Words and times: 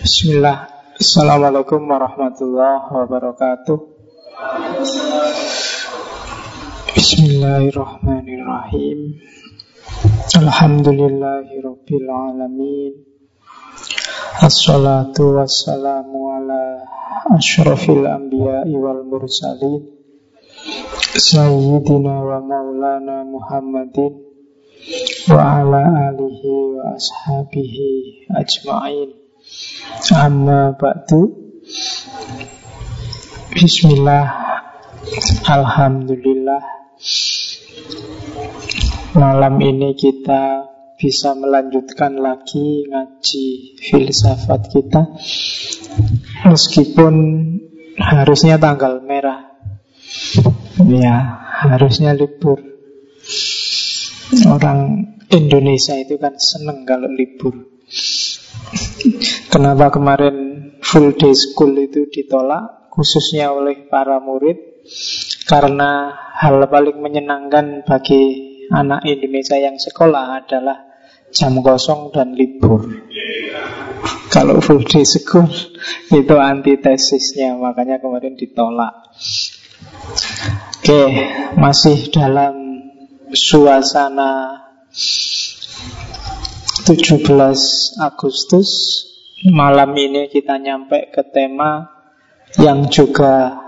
Bismillah. 0.00 0.64
Assalamualaikum 0.96 1.84
warahmatullahi 1.84 2.88
wabarakatuh. 2.88 3.76
Bismillahirrahmanirrahim. 6.96 9.20
Alhamdulillahirabbil 10.40 12.08
alamin. 12.08 13.12
Assalatu 14.40 15.36
wassalamu 15.36 16.40
ala 16.40 16.80
asyrafil 17.36 18.08
anbiya'i 18.08 18.72
wal 18.72 19.04
mursalin 19.04 19.84
Sayyidina 21.12 22.24
wa 22.24 22.40
maulana 22.40 23.20
Muhammadin 23.28 24.33
wa 25.30 25.40
ala 25.60 25.82
alihi 26.12 26.50
wa 26.76 26.92
ashabihi 26.96 28.28
ajma'in 28.32 29.10
Amma 30.12 30.72
ba'du 30.76 31.32
Bismillah 33.54 34.44
Alhamdulillah. 35.44 36.62
Malam 39.14 39.54
ini 39.60 39.92
kita 39.94 40.66
bisa 40.96 41.36
melanjutkan 41.36 42.18
lagi 42.18 42.88
ngaji 42.88 43.46
filsafat 43.78 44.72
kita. 44.72 45.02
Meskipun 46.48 47.14
harusnya 48.00 48.56
tanggal 48.56 49.04
merah. 49.04 49.54
Ya, 50.82 51.44
harusnya 51.62 52.16
libur 52.16 52.73
Orang 54.50 54.80
Indonesia 55.30 55.94
itu 55.94 56.18
kan 56.18 56.34
seneng 56.36 56.82
kalau 56.82 57.08
libur 57.10 57.54
Kenapa 59.52 59.94
kemarin 59.94 60.36
full 60.82 61.14
day 61.14 61.32
school 61.32 61.74
itu 61.78 62.10
ditolak 62.10 62.90
Khususnya 62.94 63.50
oleh 63.50 63.90
para 63.90 64.22
murid 64.22 64.74
karena 65.44 66.12
hal 66.38 66.62
paling 66.68 67.00
menyenangkan 67.00 67.82
bagi 67.82 68.54
anak 68.70 69.04
Indonesia 69.04 69.58
yang 69.58 69.76
sekolah 69.76 70.44
adalah 70.44 70.94
jam 71.34 71.58
kosong 71.60 72.14
dan 72.14 72.32
libur. 72.38 72.86
Kalau 74.30 74.62
full 74.62 74.86
day 74.86 75.02
school 75.02 75.50
itu 76.10 76.34
antitesisnya, 76.38 77.58
makanya 77.58 77.98
kemarin 77.98 78.38
ditolak. 78.38 79.10
Oke, 80.78 81.02
masih 81.58 82.12
dalam 82.12 82.63
suasana 83.32 84.60
17 86.84 87.24
Agustus 88.00 88.70
Malam 89.44 89.92
ini 89.96 90.28
kita 90.32 90.56
nyampe 90.56 91.12
ke 91.12 91.20
tema 91.32 91.88
yang 92.60 92.88
juga 92.88 93.60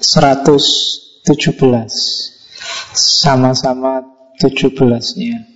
117 0.00 1.32
Sama-sama 2.92 4.04
17-nya 4.40 5.52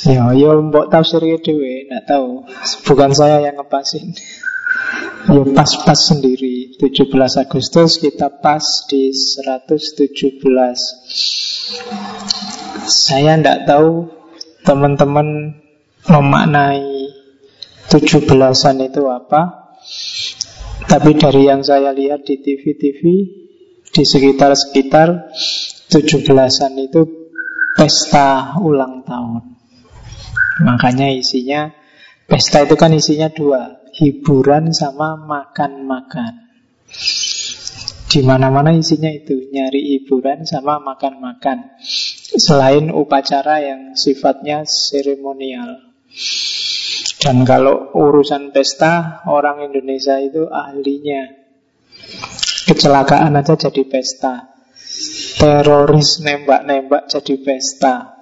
Ya, 0.00 0.32
ya 0.32 0.56
mbok 0.56 0.88
tafsirnya 0.88 1.36
dewe, 1.44 1.84
nggak 1.84 2.08
tahu. 2.08 2.48
Bukan 2.88 3.12
saya 3.12 3.44
yang 3.44 3.60
ngepasin. 3.60 4.16
Ya 5.28 5.44
pas-pas 5.52 6.00
sendiri 6.08 6.39
17 6.80 7.12
Agustus 7.44 8.00
kita 8.00 8.40
pas 8.40 8.64
di 8.88 9.12
117 9.12 10.40
Saya 12.88 13.36
nggak 13.36 13.68
tahu 13.68 14.08
teman-teman 14.64 15.60
memaknai 16.08 17.12
17-an 17.92 18.76
itu 18.80 19.04
apa 19.12 19.76
tapi 20.88 21.20
dari 21.20 21.52
yang 21.52 21.60
saya 21.60 21.92
lihat 21.92 22.24
di 22.24 22.40
TV-TV 22.40 23.02
Di 23.92 24.02
sekitar-sekitar 24.08 25.28
17-an 25.92 26.72
itu 26.80 27.02
Pesta 27.70 28.58
ulang 28.58 29.06
tahun. 29.06 29.44
Makanya 30.64 31.12
isinya 31.12 31.68
Pesta 32.24 32.64
itu 32.64 32.74
kan 32.80 32.96
isinya 32.96 33.28
dua 33.28 33.84
Hiburan 33.94 34.72
sama 34.72 35.20
makan-makan 35.20 36.49
di 38.10 38.26
mana-mana 38.26 38.74
isinya 38.74 39.06
itu 39.06 39.46
nyari 39.54 39.94
hiburan 39.94 40.42
sama 40.42 40.82
makan-makan. 40.82 41.78
Selain 42.34 42.90
upacara 42.90 43.62
yang 43.62 43.94
sifatnya 43.94 44.66
seremonial. 44.66 45.94
Dan 47.22 47.46
kalau 47.46 47.94
urusan 47.94 48.50
pesta, 48.50 49.22
orang 49.30 49.62
Indonesia 49.70 50.18
itu 50.18 50.50
ahlinya. 50.50 51.38
Kecelakaan 52.66 53.38
aja 53.38 53.54
jadi 53.54 53.86
pesta. 53.86 54.58
Teroris 55.38 56.18
nembak-nembak 56.26 57.06
jadi 57.06 57.34
pesta. 57.38 58.18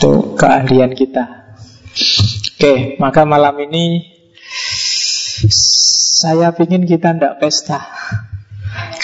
Itu 0.00 0.38
keahlian 0.40 0.96
kita. 0.96 1.52
Oke, 2.56 2.96
maka 2.96 3.28
malam 3.28 3.60
ini 3.60 4.14
saya 6.24 6.48
ingin 6.56 6.88
kita 6.88 7.12
ndak 7.12 7.36
pesta. 7.36 7.84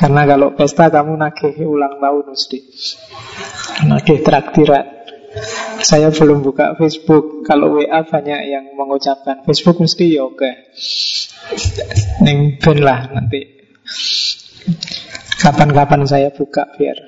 Karena 0.00 0.24
kalau 0.24 0.56
pesta 0.56 0.88
kamu 0.88 1.20
nagih 1.20 1.60
ulang 1.68 2.00
tahun 2.00 2.32
mesti. 2.32 2.58
Nagih 3.84 4.24
traktiran. 4.24 4.86
Saya 5.84 6.08
belum 6.10 6.40
buka 6.40 6.74
Facebook. 6.80 7.44
Kalau 7.44 7.76
WA 7.76 8.00
banyak 8.02 8.40
yang 8.48 8.64
mengucapkan. 8.72 9.44
Facebook 9.44 9.84
mesti 9.84 10.16
ya 10.16 10.24
oke. 10.24 10.50
Neng 12.24 12.56
ben 12.56 12.78
lah 12.80 13.12
nanti. 13.12 13.60
Kapan-kapan 15.40 16.08
saya 16.08 16.32
buka 16.32 16.68
biar 16.76 16.98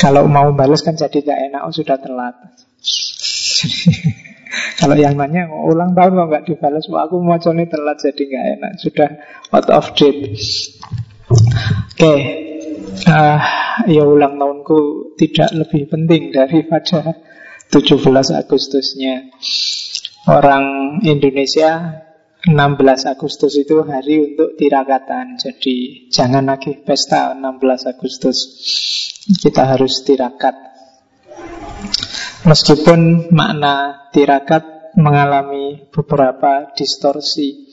kalau 0.00 0.24
mau 0.24 0.48
balas 0.56 0.80
kan 0.80 0.96
jadi 0.96 1.20
gak 1.20 1.40
enak, 1.52 1.60
oh 1.68 1.72
sudah 1.76 2.00
telat. 2.00 2.32
Kalau 4.78 4.96
yang 4.98 5.14
nanya 5.14 5.46
ulang 5.46 5.94
tahun 5.94 6.18
kok 6.18 6.28
nggak 6.30 6.46
dibalas, 6.50 6.84
wah 6.90 7.06
aku 7.06 7.22
mau 7.22 7.38
telat 7.38 7.96
jadi 8.02 8.22
gak 8.26 8.46
enak, 8.58 8.72
sudah 8.82 9.08
out 9.54 9.68
of 9.70 9.86
date. 9.94 10.34
Oke, 11.30 11.94
okay. 11.94 12.18
uh, 13.06 13.38
ya 13.86 14.02
ulang 14.02 14.34
tahunku 14.34 15.14
tidak 15.14 15.54
lebih 15.54 15.86
penting 15.86 16.34
daripada 16.34 17.14
17 17.70 18.02
Agustusnya. 18.34 19.30
Orang 20.26 20.98
Indonesia 21.06 22.02
16 22.42 22.56
Agustus 23.06 23.54
itu 23.54 23.84
hari 23.86 24.34
untuk 24.34 24.58
tirakatan. 24.58 25.38
Jadi 25.38 26.08
jangan 26.10 26.50
lagi 26.50 26.74
pesta 26.82 27.36
16 27.38 27.92
Agustus. 27.92 28.38
Kita 29.28 29.76
harus 29.76 30.02
tirakat. 30.02 30.56
Meskipun 32.40 33.28
makna 33.36 34.08
tirakat 34.16 34.64
mengalami 34.96 35.86
beberapa 35.92 36.72
distorsi. 36.72 37.68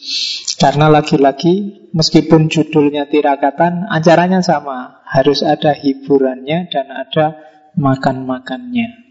Karena 0.57 0.89
lagi-lagi 0.89 1.87
meskipun 1.93 2.49
judulnya 2.49 3.05
tirakatan, 3.07 3.87
acaranya 3.87 4.41
sama. 4.41 4.99
Harus 5.07 5.45
ada 5.45 5.71
hiburannya 5.71 6.67
dan 6.67 6.87
ada 6.91 7.39
makan-makannya. 7.77 9.07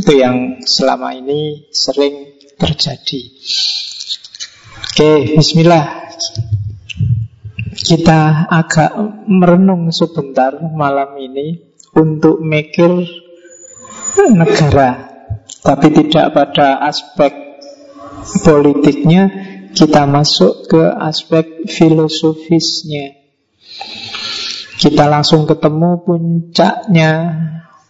Itu 0.00 0.12
yang 0.16 0.64
selama 0.64 1.12
ini 1.12 1.68
sering 1.74 2.40
terjadi. 2.56 3.20
Oke, 4.80 5.36
bismillah. 5.36 6.08
Kita 7.76 8.48
agak 8.48 8.96
merenung 9.28 9.92
sebentar 9.92 10.56
malam 10.72 11.14
ini 11.20 11.60
untuk 11.94 12.40
mikir 12.40 13.04
negara, 14.32 14.90
tapi 15.62 15.92
tidak 15.92 16.34
pada 16.34 16.82
aspek 16.86 17.32
politiknya, 18.42 19.30
kita 19.76 20.08
masuk 20.08 20.72
ke 20.72 20.82
aspek 20.82 21.68
filosofisnya. 21.68 23.18
Kita 24.76 25.08
langsung 25.08 25.48
ketemu 25.48 26.04
puncaknya 26.04 27.12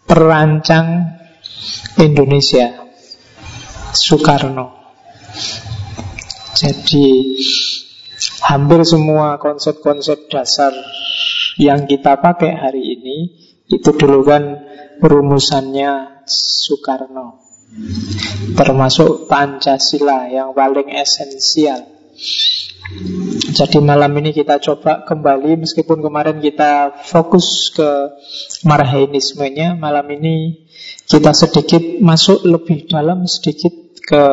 perancang 0.06 1.18
Indonesia, 1.98 2.86
Soekarno. 3.90 4.76
Jadi 6.56 7.36
hampir 8.46 8.80
semua 8.86 9.36
konsep-konsep 9.36 10.30
dasar 10.32 10.72
yang 11.60 11.84
kita 11.84 12.16
pakai 12.20 12.52
hari 12.54 12.96
ini 12.96 13.16
itu 13.66 13.90
dulu 13.92 14.22
kan 14.24 14.42
rumusannya 15.02 16.24
Soekarno. 16.26 17.46
Termasuk 18.56 19.26
Pancasila 19.26 20.30
yang 20.30 20.54
paling 20.54 20.86
esensial 20.96 21.82
Jadi 23.52 23.82
malam 23.82 24.14
ini 24.22 24.30
kita 24.30 24.62
coba 24.62 25.02
kembali 25.04 25.66
Meskipun 25.66 25.98
kemarin 26.00 26.38
kita 26.38 27.02
fokus 27.04 27.74
ke 27.74 28.16
marhainismenya 28.64 29.74
Malam 29.76 30.06
ini 30.14 30.64
kita 31.10 31.34
sedikit 31.34 31.82
masuk 32.00 32.46
lebih 32.46 32.86
dalam 32.86 33.26
Sedikit 33.26 33.74
ke 33.98 34.24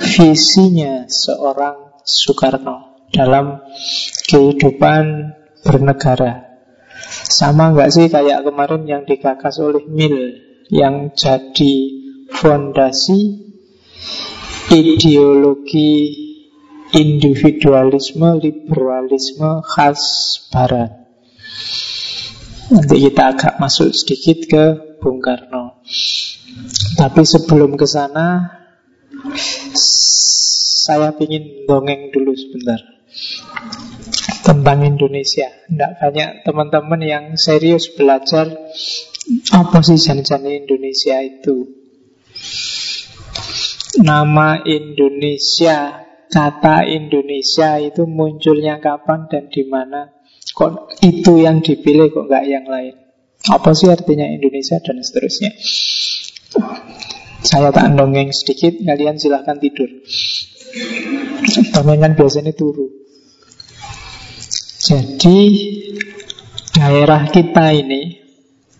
visinya 0.00 1.04
seorang 1.06 2.02
Soekarno 2.02 3.06
Dalam 3.12 3.62
kehidupan 4.26 5.04
bernegara 5.62 6.45
Sama 7.10 7.72
nggak 7.72 7.90
sih 7.92 8.06
kayak 8.10 8.42
kemarin 8.46 8.82
yang 8.86 9.02
digagas 9.06 9.62
oleh 9.62 9.84
Mil 9.86 10.42
Yang 10.66 10.96
jadi 11.14 11.74
fondasi 12.34 13.46
ideologi 14.66 15.94
individualisme, 16.90 18.42
liberalisme 18.42 19.62
khas 19.62 20.02
Barat. 20.50 20.90
Nanti 22.66 22.96
kita 22.98 23.22
agak 23.30 23.54
masuk 23.62 23.94
sedikit 23.94 24.38
ke 24.50 24.64
Bung 24.98 25.22
Karno. 25.22 25.86
Tapi 26.98 27.22
sebelum 27.22 27.78
ke 27.78 27.86
sana, 27.86 28.58
saya 30.82 31.14
ingin 31.14 31.66
dongeng 31.70 32.10
dulu 32.10 32.34
sebentar 32.34 32.80
tentang 34.46 34.86
Indonesia. 34.86 35.50
Tidak 35.66 35.92
banyak 35.98 36.30
teman-teman 36.46 37.02
yang 37.02 37.24
serius 37.34 37.90
belajar 37.90 38.46
apa 39.50 39.78
sih 39.82 39.98
janji 39.98 40.62
Indonesia 40.62 41.18
itu. 41.18 41.66
Nama 43.98 44.62
Indonesia 44.62 46.06
kata 46.30 46.86
Indonesia 46.86 47.82
itu 47.82 48.06
munculnya 48.06 48.78
kapan 48.78 49.26
dan 49.26 49.50
di 49.50 49.66
mana? 49.66 50.14
Kok 50.54 51.02
itu 51.02 51.42
yang 51.42 51.58
dipilih 51.58 52.14
kok 52.14 52.30
nggak 52.30 52.46
yang 52.46 52.70
lain? 52.70 52.94
Apa 53.50 53.74
sih 53.74 53.90
artinya 53.90 54.30
Indonesia 54.30 54.78
dan 54.78 55.02
seterusnya? 55.02 55.52
Saya 57.46 57.70
tak 57.70 57.94
dongeng 57.94 58.32
sedikit, 58.32 58.78
kalian 58.82 59.20
silahkan 59.20 59.58
tidur. 59.58 59.86
Dongengan 61.76 62.18
biasanya 62.18 62.56
turu. 62.56 63.05
Jadi 64.86 65.38
daerah 66.70 67.26
kita 67.26 67.74
ini 67.74 68.22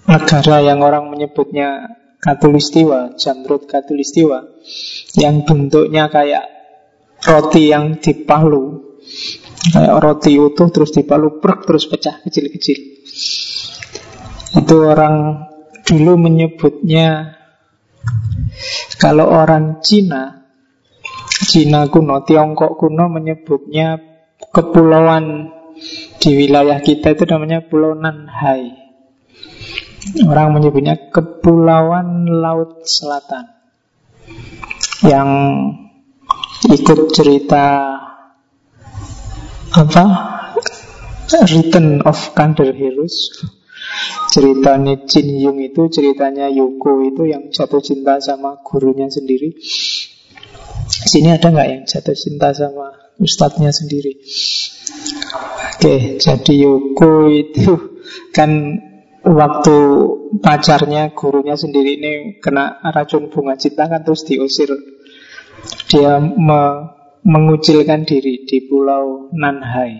negara 0.06 0.62
yang 0.62 0.78
orang 0.86 1.10
menyebutnya 1.10 1.98
Katulistiwa, 2.22 3.18
Jamrut 3.18 3.66
Katulistiwa, 3.66 4.38
yang 5.18 5.42
bentuknya 5.42 6.06
kayak 6.06 6.46
roti 7.26 7.74
yang 7.74 7.98
dipalu 7.98 8.86
kayak 9.74 9.98
roti 9.98 10.38
utuh 10.38 10.70
terus 10.70 10.94
dipalu 10.94 11.42
brek 11.42 11.66
terus 11.66 11.90
pecah 11.90 12.22
kecil-kecil. 12.22 12.78
Itu 14.62 14.76
orang 14.86 15.42
dulu 15.82 16.22
menyebutnya 16.22 17.34
kalau 19.02 19.26
orang 19.26 19.82
Cina 19.82 20.46
Cina 21.50 21.90
kuno, 21.90 22.22
Tiongkok 22.22 22.78
kuno 22.78 23.10
menyebutnya 23.10 23.98
kepulauan 24.54 25.55
di 26.18 26.30
wilayah 26.34 26.80
kita 26.80 27.12
itu 27.12 27.24
namanya 27.28 27.64
Pulau 27.64 27.94
Nanhai. 27.94 28.86
Orang 30.22 30.54
menyebutnya 30.54 31.10
Kepulauan 31.10 32.30
Laut 32.30 32.86
Selatan. 32.86 33.52
Yang 35.04 35.28
ikut 36.66 37.00
cerita 37.12 37.64
apa 39.76 40.04
Return 41.26 42.00
of 42.06 42.16
Thunder 42.32 42.72
Heroes 42.72 43.44
ceritanya 44.32 45.04
Jin 45.04 45.36
Yung 45.42 45.58
itu 45.60 45.86
ceritanya 45.92 46.48
Yuko 46.48 47.04
itu 47.04 47.28
yang 47.28 47.52
jatuh 47.52 47.82
cinta 47.84 48.18
sama 48.18 48.58
gurunya 48.64 49.06
sendiri 49.12 49.52
sini 50.86 51.34
ada 51.34 51.52
nggak 51.52 51.68
yang 51.68 51.82
jatuh 51.84 52.16
cinta 52.16 52.56
sama 52.56 53.05
ustadznya 53.20 53.72
sendiri. 53.72 54.20
Oke 55.76 56.16
jadi 56.20 56.52
Yuko 56.66 57.28
itu 57.32 57.96
kan 58.36 58.50
waktu 59.26 59.76
pacarnya 60.40 61.12
gurunya 61.12 61.58
sendiri 61.58 61.98
ini 61.98 62.12
kena 62.38 62.78
racun 62.94 63.28
bunga 63.28 63.58
cinta 63.58 63.88
kan 63.88 64.04
terus 64.04 64.24
diusir. 64.24 64.70
Dia 65.90 66.20
me 66.20 66.94
mengucilkan 67.26 68.06
diri 68.06 68.46
di 68.46 68.70
pulau 68.70 69.34
Nanhai 69.34 69.98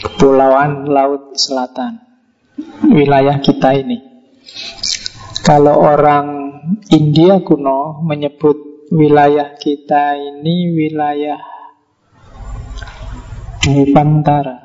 Kepulauan 0.00 0.88
Laut 0.88 1.36
Selatan 1.36 2.00
Wilayah 2.88 3.44
kita 3.44 3.76
ini. 3.76 4.00
Kalau 5.44 5.84
orang 5.84 6.26
India 6.88 7.44
kuno 7.44 8.00
menyebut 8.00 8.88
wilayah 8.88 9.52
kita 9.58 10.16
ini 10.16 10.72
wilayah 10.72 11.40
Dwi 13.62 13.94
Pantara 13.94 14.58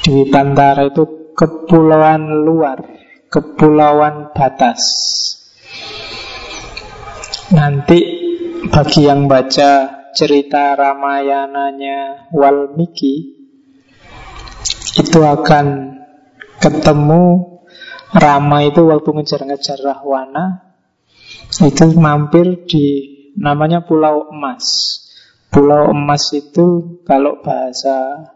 Dwi 0.00 0.32
Pantara 0.32 0.88
itu 0.88 1.32
kepulauan 1.36 2.48
luar 2.48 2.80
Kepulauan 3.28 4.32
batas 4.32 4.80
Nanti 7.52 7.98
bagi 8.72 9.04
yang 9.04 9.28
baca 9.28 9.70
cerita 10.16 10.72
Ramayananya 10.74 12.32
Walmiki 12.32 13.38
itu 14.98 15.20
akan 15.22 15.96
ketemu 16.58 17.24
Rama 18.08 18.58
itu 18.64 18.88
waktu 18.88 19.08
ngejar-ngejar 19.14 19.78
Rahwana 19.84 20.74
itu 21.60 21.84
mampir 21.96 22.64
di 22.64 22.86
namanya 23.36 23.84
Pulau 23.84 24.32
Emas. 24.32 24.64
Pulau 25.48 25.90
Emas 25.90 26.28
itu 26.36 27.00
kalau 27.08 27.40
bahasa 27.40 28.28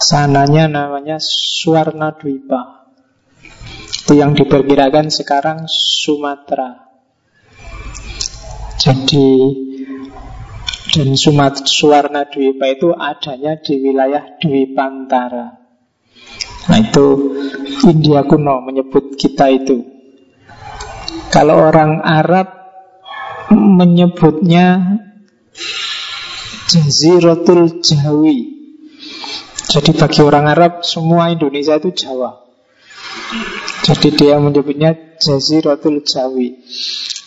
sananya 0.00 0.64
namanya 0.64 1.20
Suwarna 1.20 2.16
Dwipa. 2.16 2.88
Itu 4.04 4.16
yang 4.16 4.32
diperkirakan 4.32 5.12
sekarang 5.12 5.68
Sumatera. 5.68 6.88
Jadi 8.80 9.28
dan 10.88 11.12
Suwarna 11.68 12.24
Dwipa 12.24 12.66
itu 12.72 12.96
adanya 12.96 13.60
di 13.60 13.74
wilayah 13.76 14.40
Dwi 14.40 14.72
Pantara. 14.72 15.60
Nah 16.68 16.78
itu 16.80 17.06
India 17.84 18.24
kuno 18.24 18.64
menyebut 18.64 19.16
kita 19.20 19.52
itu. 19.52 19.84
Kalau 21.28 21.60
orang 21.60 22.00
Arab 22.00 22.48
menyebutnya 23.52 25.00
Jaziratul 26.68 27.80
Jawi. 27.80 28.38
Jadi 29.68 29.90
bagi 29.96 30.20
orang 30.20 30.52
Arab 30.52 30.84
semua 30.84 31.32
Indonesia 31.32 31.80
itu 31.80 31.92
Jawa. 31.96 32.44
Jadi 33.88 34.08
dia 34.12 34.36
menyebutnya 34.36 35.16
Jaziratul 35.16 36.04
Jawi. 36.04 36.60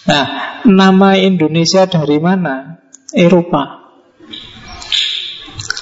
Nah, 0.05 0.25
nama 0.65 1.17
Indonesia 1.17 1.89
dari 1.89 2.17
mana? 2.21 2.81
Eropa. 3.13 3.81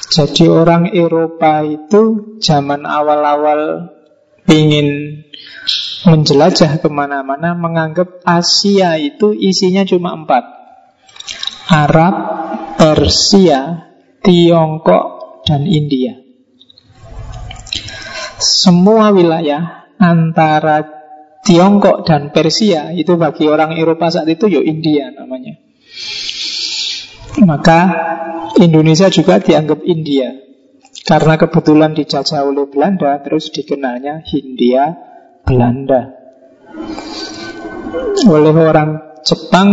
Jadi 0.10 0.50
orang 0.50 0.90
Eropa 0.96 1.62
itu 1.62 2.36
zaman 2.42 2.84
awal-awal 2.84 3.94
ingin 4.50 5.22
menjelajah 6.10 6.82
ke 6.82 6.90
mana-mana 6.90 7.54
menganggap 7.54 8.24
Asia 8.26 8.98
itu 8.98 9.36
isinya 9.38 9.86
cuma 9.86 10.18
empat. 10.18 10.44
Arab, 11.70 12.14
Persia, 12.80 13.92
Tiongkok, 14.24 15.44
dan 15.44 15.68
India. 15.68 16.16
Semua 18.40 19.12
wilayah 19.12 19.92
antara 20.00 20.88
Tiongkok 21.44 22.08
dan 22.08 22.32
Persia 22.32 22.96
itu 22.96 23.20
bagi 23.20 23.52
orang 23.52 23.76
Eropa 23.76 24.08
saat 24.08 24.32
itu 24.32 24.48
ya 24.48 24.64
India 24.64 25.12
namanya. 25.12 25.60
Maka 27.44 27.80
Indonesia 28.64 29.12
juga 29.12 29.44
dianggap 29.44 29.84
India 29.84 30.40
karena 31.04 31.36
kebetulan 31.36 31.92
dijajah 31.96 32.48
oleh 32.48 32.68
Belanda 32.72 33.20
terus 33.20 33.52
dikenalnya 33.52 34.24
Hindia 34.24 34.96
Belanda. 35.44 36.16
Oleh 38.24 38.56
orang 38.56 39.20
Jepang 39.24 39.70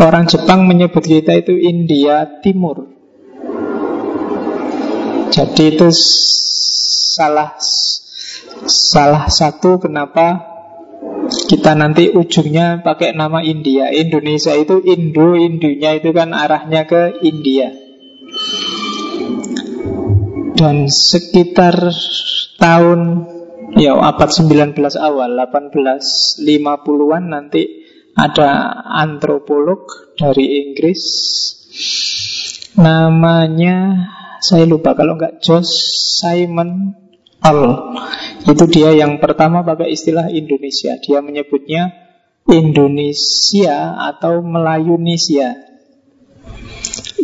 orang 0.00 0.24
Jepang 0.24 0.64
menyebut 0.64 1.04
kita 1.04 1.36
itu 1.36 1.54
India 1.60 2.40
Timur. 2.40 2.88
Jadi 5.30 5.76
itu 5.76 5.88
salah 5.94 7.54
salah 8.66 9.30
satu 9.30 9.78
kenapa 9.78 10.50
kita 11.46 11.78
nanti 11.78 12.10
ujungnya 12.10 12.82
pakai 12.82 13.14
nama 13.14 13.38
India. 13.44 13.94
Indonesia 13.94 14.56
itu 14.58 14.82
Indo, 14.82 15.38
Indonya 15.38 15.94
itu 15.94 16.10
kan 16.10 16.34
arahnya 16.34 16.82
ke 16.90 17.22
India. 17.22 17.70
Dan 20.58 20.90
sekitar 20.90 21.94
tahun 22.58 23.00
ya 23.78 23.94
abad 23.96 24.28
19 24.28 24.76
awal 24.98 25.30
1850-an 25.38 27.24
nanti 27.30 27.79
ada 28.20 28.84
antropolog 29.00 30.12
dari 30.20 30.68
Inggris. 30.68 31.02
Namanya 32.76 33.76
saya 34.44 34.68
lupa 34.68 34.92
kalau 34.92 35.16
nggak 35.16 35.40
Josh 35.40 35.72
Simon 36.20 36.96
All 37.40 37.96
itu 38.44 38.64
dia 38.68 38.92
yang 38.92 39.16
pertama 39.16 39.64
pakai 39.64 39.96
istilah 39.96 40.28
Indonesia. 40.28 41.00
Dia 41.00 41.24
menyebutnya 41.24 41.88
Indonesia 42.44 43.96
atau 43.96 44.44
Melayunisia 44.44 45.56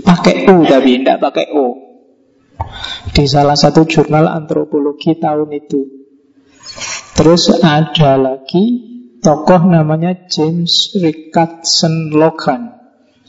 pakai 0.00 0.48
U 0.48 0.64
tapi 0.64 1.04
tidak 1.04 1.20
pakai 1.20 1.46
O. 1.52 1.66
Di 3.12 3.28
salah 3.28 3.56
satu 3.56 3.84
jurnal 3.84 4.28
antropologi 4.28 5.16
tahun 5.20 5.52
itu. 5.52 5.80
Terus 7.16 7.48
ada 7.60 8.16
lagi 8.16 8.95
tokoh 9.26 9.66
namanya 9.66 10.30
James 10.30 10.94
Richardson 10.94 12.14
Logan. 12.14 12.78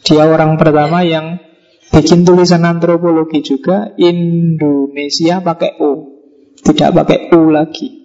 Dia 0.05 0.29
orang 0.29 0.53
pertama 0.61 1.01
yang 1.01 1.41
bikin 1.89 2.21
tulisan 2.21 2.69
antropologi 2.69 3.41
juga 3.41 3.97
Indonesia 3.97 5.41
pakai 5.41 5.81
O, 5.81 6.21
tidak 6.61 7.01
pakai 7.01 7.33
U 7.33 7.49
lagi. 7.49 7.97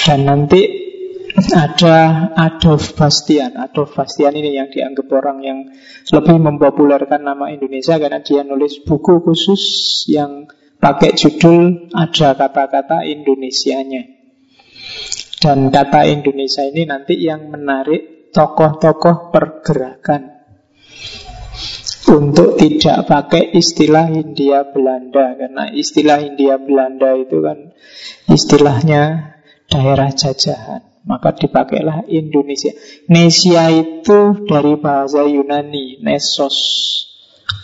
Dan 0.00 0.24
nanti 0.24 0.64
ada 1.52 2.32
Adolf 2.40 2.96
Bastian. 2.96 3.60
Adolf 3.60 3.92
Bastian 3.92 4.32
ini 4.32 4.56
yang 4.56 4.72
dianggap 4.72 5.12
orang 5.12 5.44
yang 5.44 5.58
lebih 6.08 6.40
mempopulerkan 6.40 7.20
nama 7.20 7.52
Indonesia 7.52 8.00
karena 8.00 8.24
dia 8.24 8.48
nulis 8.48 8.80
buku 8.80 9.20
khusus 9.20 9.60
yang 10.08 10.48
pakai 10.80 11.12
judul 11.12 11.92
ada 11.92 12.32
kata-kata 12.32 13.04
Indonesianya. 13.04 14.19
Dan 15.40 15.72
kata 15.72 16.04
Indonesia 16.04 16.68
ini 16.68 16.84
nanti 16.84 17.16
yang 17.16 17.48
menarik 17.48 18.28
tokoh-tokoh 18.36 19.32
pergerakan. 19.32 20.36
Untuk 22.10 22.60
tidak 22.60 23.08
pakai 23.08 23.54
istilah 23.56 24.10
Hindia 24.10 24.68
Belanda 24.68 25.32
karena 25.38 25.72
istilah 25.72 26.20
Hindia 26.20 26.60
Belanda 26.60 27.14
itu 27.16 27.38
kan 27.40 27.72
istilahnya 28.28 29.32
daerah 29.70 30.10
jajahan 30.10 30.90
maka 31.06 31.32
dipakailah 31.32 32.04
Indonesia. 32.10 32.74
Nesia 33.08 33.72
itu 33.72 34.44
dari 34.44 34.74
bahasa 34.76 35.24
Yunani 35.24 36.02
Nesos 36.02 36.56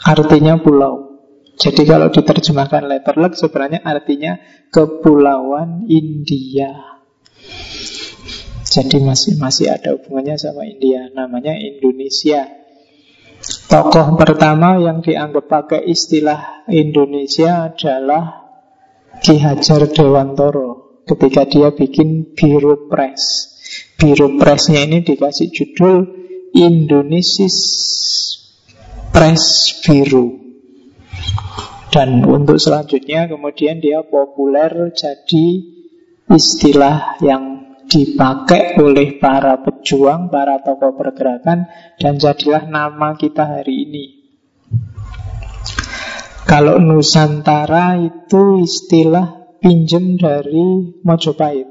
artinya 0.07 0.57
pulau. 0.63 1.19
Jadi 1.57 1.83
kalau 1.89 2.13
diterjemahkan 2.13 2.85
letterlek 2.87 3.35
sebenarnya 3.35 3.81
artinya 3.83 4.39
kepulauan 4.71 5.89
India 5.89 6.96
jadi 8.67 8.99
masih 9.01 9.41
masih 9.41 9.73
ada 9.73 9.97
hubungannya 9.97 10.37
sama 10.37 10.69
India, 10.69 11.09
namanya 11.17 11.57
Indonesia. 11.57 12.45
Tokoh 13.73 14.21
pertama 14.21 14.77
yang 14.77 15.01
dianggap 15.01 15.49
pakai 15.49 15.81
istilah 15.89 16.67
Indonesia 16.69 17.73
adalah 17.73 18.47
Ki 19.23 19.41
Hajar 19.41 19.89
Dewantoro 19.89 21.03
ketika 21.09 21.47
dia 21.49 21.73
bikin 21.73 22.37
Biro 22.37 22.91
Press. 22.91 23.55
Biro 23.97 24.37
Pressnya 24.37 24.85
ini 24.85 25.01
dikasih 25.01 25.49
judul 25.55 25.97
Indonesis 26.53 27.57
Press 29.15 29.73
Biro. 29.81 30.37
Dan 31.89 32.29
untuk 32.29 32.61
selanjutnya 32.61 33.25
kemudian 33.31 33.81
dia 33.81 34.05
populer 34.05 34.93
jadi 34.93 35.47
istilah 36.27 37.23
yang 37.23 37.77
dipakai 37.87 38.77
oleh 38.83 39.17
para 39.23 39.63
pejuang, 39.63 40.27
para 40.27 40.59
tokoh 40.61 40.99
pergerakan 40.99 41.71
dan 42.03 42.19
jadilah 42.19 42.67
nama 42.67 43.15
kita 43.15 43.47
hari 43.47 43.87
ini. 43.87 44.05
Kalau 46.47 46.79
Nusantara 46.79 47.99
itu 47.99 48.63
istilah 48.63 49.59
pinjem 49.59 50.15
dari 50.15 50.95
Mojopahit. 51.03 51.67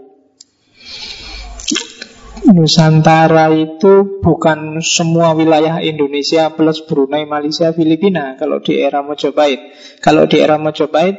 Nusantara 2.45 3.49
itu 3.55 4.21
bukan 4.21 4.83
semua 4.83 5.33
wilayah 5.33 5.81
Indonesia 5.81 6.53
plus 6.53 6.83
Brunei, 6.85 7.25
Malaysia, 7.25 7.73
Filipina 7.73 8.37
kalau 8.37 8.61
di 8.61 8.77
era 8.77 9.01
Mojopahit. 9.01 9.59
Kalau 10.03 10.27
di 10.29 10.37
era 10.43 10.59
Mojopahit, 10.61 11.17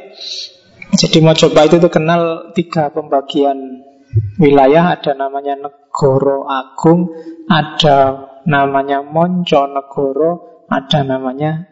jadi 0.97 1.17
Mojopahit 1.21 1.77
itu 1.77 1.89
kenal 1.93 2.51
tiga 2.57 2.89
pembagian 2.89 3.85
wilayah 4.41 4.97
ada 4.97 5.13
namanya 5.13 5.53
Negoro 5.53 6.49
Agung, 6.49 7.13
ada 7.45 8.27
namanya 8.49 9.05
Monco 9.05 9.69
Negoro, 9.69 10.31
ada 10.65 11.05
namanya 11.05 11.69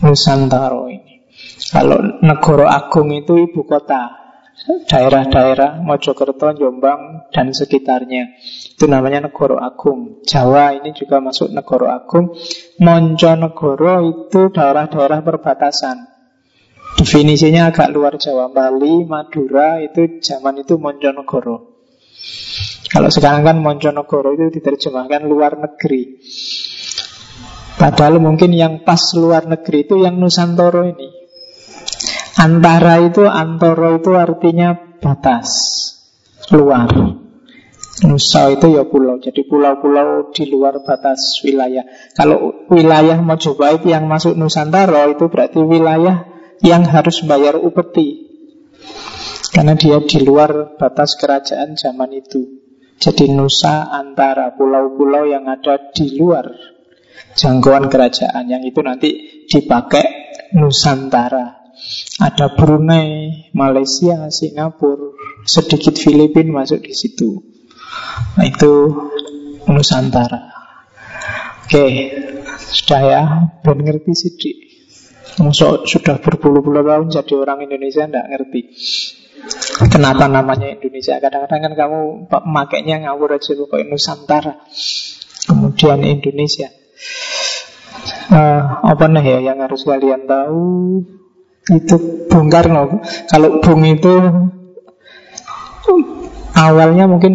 Nusantara 0.00 0.88
ini. 0.88 1.28
Kalau 1.68 2.00
Negoro 2.24 2.64
Agung 2.64 3.12
itu 3.12 3.36
ibu 3.36 3.66
kota, 3.68 4.24
daerah-daerah 4.86 5.82
Mojokerto, 5.82 6.54
Jombang 6.54 7.28
dan 7.34 7.50
sekitarnya. 7.50 8.38
Itu 8.74 8.86
namanya 8.86 9.28
Negoro 9.28 9.58
Agung. 9.58 10.22
Jawa 10.24 10.78
ini 10.78 10.94
juga 10.94 11.18
masuk 11.18 11.50
Negoro 11.50 11.90
Agung. 11.90 12.32
Monco 12.80 13.32
Negoro 13.34 14.00
itu 14.00 14.48
daerah-daerah 14.54 15.20
perbatasan. 15.20 16.13
Definisinya 16.94 17.74
agak 17.74 17.90
luar 17.90 18.14
Jawa. 18.16 18.54
Bali, 18.54 19.02
Madura 19.02 19.82
itu 19.82 20.22
zaman 20.22 20.62
itu 20.62 20.78
Monjonegoro. 20.78 21.74
Kalau 22.86 23.10
sekarang 23.10 23.42
kan 23.42 23.56
Monjonegoro 23.58 24.38
itu 24.38 24.54
diterjemahkan 24.54 25.26
luar 25.26 25.58
negeri. 25.58 26.22
Padahal 27.74 28.22
mungkin 28.22 28.54
yang 28.54 28.86
pas 28.86 29.02
luar 29.18 29.50
negeri 29.50 29.82
itu 29.82 29.98
yang 29.98 30.22
Nusantoro 30.22 30.86
ini. 30.86 31.10
Antara 32.38 33.02
itu, 33.02 33.26
Antoro 33.26 33.98
itu 33.98 34.14
artinya 34.14 34.78
batas. 35.02 35.50
Luar. 36.54 36.86
Nusa 38.02 38.50
itu 38.50 38.74
ya 38.74 38.82
pulau. 38.86 39.22
Jadi 39.22 39.46
pulau-pulau 39.46 40.34
di 40.34 40.50
luar 40.50 40.82
batas 40.82 41.42
wilayah. 41.46 41.86
Kalau 42.18 42.66
wilayah 42.66 43.22
Mojopahit 43.22 43.86
yang 43.86 44.10
masuk 44.10 44.34
Nusantara 44.34 45.06
Itu 45.14 45.30
berarti 45.30 45.62
wilayah 45.62 46.33
yang 46.64 46.88
harus 46.88 47.20
bayar 47.28 47.60
upeti 47.60 48.32
karena 49.52 49.76
dia 49.76 50.00
di 50.02 50.18
luar 50.24 50.74
batas 50.80 51.14
kerajaan 51.14 51.76
zaman 51.76 52.10
itu. 52.16 52.64
Jadi 52.98 53.30
Nusa 53.30 53.92
antara 53.92 54.56
pulau-pulau 54.56 55.28
yang 55.28 55.44
ada 55.44 55.92
di 55.92 56.16
luar 56.16 56.48
jangkauan 57.36 57.92
kerajaan 57.92 58.48
yang 58.48 58.64
itu 58.64 58.80
nanti 58.80 59.10
dipakai 59.46 60.24
Nusantara. 60.56 61.62
Ada 62.22 62.54
Brunei, 62.54 63.50
Malaysia, 63.50 64.30
Singapura, 64.30 65.10
sedikit 65.42 65.98
Filipina 65.98 66.62
masuk 66.62 66.86
di 66.86 66.94
situ. 66.94 67.42
Nah, 68.38 68.46
itu 68.46 68.72
Nusantara. 69.66 70.54
Oke, 71.66 71.86
sudah 72.62 73.02
ya, 73.02 73.22
belum 73.66 73.82
ngerti 73.82 74.12
sidik. 74.14 74.63
So, 75.34 75.82
sudah 75.82 76.22
berpuluh-puluh 76.22 76.86
tahun 76.86 77.10
jadi 77.10 77.34
orang 77.34 77.66
Indonesia 77.66 78.06
tidak 78.06 78.26
ngerti. 78.30 78.60
Kenapa 79.90 80.30
namanya 80.30 80.72
Indonesia? 80.78 81.18
Kadang-kadang 81.18 81.60
kan 81.60 81.72
kamu 81.74 82.00
makainya 82.48 83.04
ngawur 83.04 83.36
aja 83.36 83.52
Pokoknya 83.58 83.90
Nusantara. 83.90 84.54
Kemudian 85.44 86.00
Indonesia. 86.06 86.70
Uh, 88.32 88.62
Apa 88.88 89.10
nih 89.10 89.24
ya 89.36 89.38
yang 89.52 89.58
harus 89.60 89.84
kalian 89.84 90.24
tahu? 90.24 90.64
Itu 91.68 92.28
Bung 92.30 92.48
Karno. 92.48 93.02
Kalau 93.28 93.60
Bung 93.60 93.82
itu 93.84 94.14
Awalnya 96.54 97.04
mungkin 97.10 97.34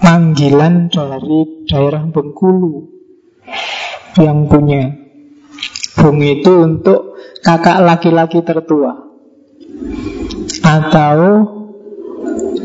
Panggilan 0.00 0.88
dari 0.88 1.66
daerah 1.68 2.02
Bengkulu 2.08 2.88
Yang 4.16 4.38
punya 4.48 5.01
Bung 6.02 6.18
itu 6.18 6.50
untuk 6.50 7.14
kakak 7.46 7.78
laki-laki 7.86 8.42
tertua. 8.42 9.06
Atau 10.66 11.18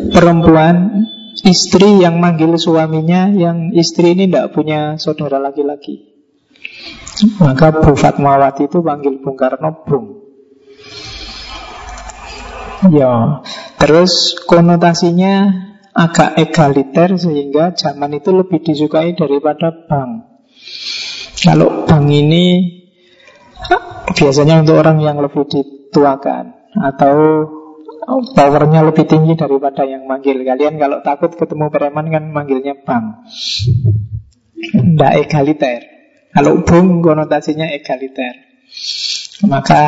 perempuan 0.10 1.06
istri 1.46 2.02
yang 2.02 2.18
manggil 2.18 2.58
suaminya 2.58 3.30
Yang 3.30 3.78
istri 3.78 4.18
ini 4.18 4.26
tidak 4.26 4.58
punya 4.58 4.98
saudara 4.98 5.38
laki-laki. 5.38 6.18
Maka 7.38 7.78
Bu 7.78 7.94
Fatmawati 7.94 8.66
itu 8.66 8.82
panggil 8.82 9.22
Bung 9.22 9.38
Karno 9.38 9.86
Bung. 9.86 10.06
Ya, 12.94 13.42
terus 13.78 14.38
konotasinya 14.46 15.50
agak 15.98 16.38
egaliter 16.38 17.18
sehingga 17.18 17.74
zaman 17.74 18.22
itu 18.22 18.30
lebih 18.30 18.62
disukai 18.62 19.18
daripada 19.18 19.74
bank. 19.90 20.30
Kalau 21.42 21.90
bank 21.90 22.06
ini 22.10 22.46
Biasanya 24.18 24.66
untuk 24.66 24.82
orang 24.82 24.98
yang 25.04 25.22
lebih 25.22 25.46
dituakan 25.46 26.58
Atau 26.74 27.16
powernya 28.08 28.88
lebih 28.88 29.04
tinggi 29.04 29.36
daripada 29.36 29.84
yang 29.84 30.08
manggil. 30.08 30.40
Kalian 30.42 30.80
kalau 30.80 31.04
takut 31.04 31.36
ketemu 31.36 31.68
preman 31.68 32.08
kan 32.08 32.24
manggilnya 32.32 32.80
bang. 32.80 33.28
Tidak 34.58 35.14
egaliter. 35.28 35.82
Kalau 36.32 36.64
bung 36.64 37.04
konotasinya 37.04 37.68
egaliter. 37.68 38.48
Maka 39.46 39.82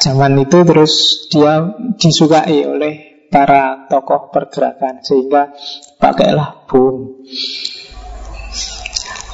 zaman 0.00 0.40
itu 0.40 0.62
terus 0.64 1.26
dia 1.28 1.74
disukai 1.98 2.64
oleh 2.64 2.94
para 3.28 3.90
tokoh 3.90 4.32
pergerakan 4.32 5.02
Sehingga 5.02 5.52
pakailah 5.98 6.64
bung. 6.70 7.26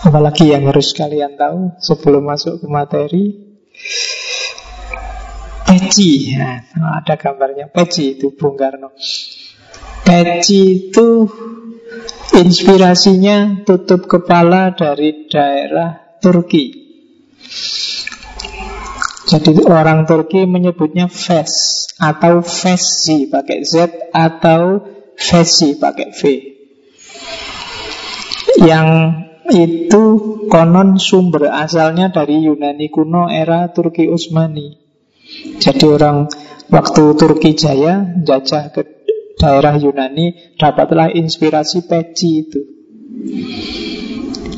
Apalagi 0.02 0.50
yang 0.50 0.66
harus 0.66 0.90
kalian 0.98 1.38
tahu 1.38 1.78
sebelum 1.78 2.26
masuk 2.26 2.58
ke 2.58 2.66
materi 2.66 3.51
Peci 5.72 6.36
nah, 6.36 7.00
Ada 7.00 7.16
gambarnya 7.16 7.72
Peci 7.72 8.20
itu 8.20 8.36
Bung 8.36 8.60
Karno 8.60 8.92
Peci 10.04 10.92
itu 10.92 11.24
Inspirasinya 12.32 13.64
tutup 13.64 14.08
kepala 14.08 14.72
dari 14.76 15.28
daerah 15.28 16.20
Turki 16.20 16.82
jadi 19.22 19.64
orang 19.64 20.04
Turki 20.04 20.44
menyebutnya 20.44 21.08
fes 21.08 21.86
atau 21.96 22.44
fesi 22.44 23.30
pakai 23.30 23.64
Z 23.64 23.74
atau 24.12 24.82
fesi 25.16 25.78
pakai 25.78 26.12
V. 26.12 26.20
Yang 28.60 28.88
itu 29.56 30.02
konon 30.52 31.00
sumber 31.00 31.48
asalnya 31.48 32.12
dari 32.12 32.44
Yunani 32.44 32.92
kuno 32.92 33.30
era 33.32 33.72
Turki 33.72 34.10
Utsmani. 34.10 34.81
Jadi 35.58 35.84
orang 35.86 36.26
waktu 36.68 37.02
Turki 37.14 37.54
Jaya 37.54 38.18
jajah 38.22 38.72
ke 38.72 38.82
daerah 39.38 39.74
Yunani 39.78 40.56
dapatlah 40.58 41.12
inspirasi 41.12 41.86
peci 41.86 42.30
itu. 42.46 42.60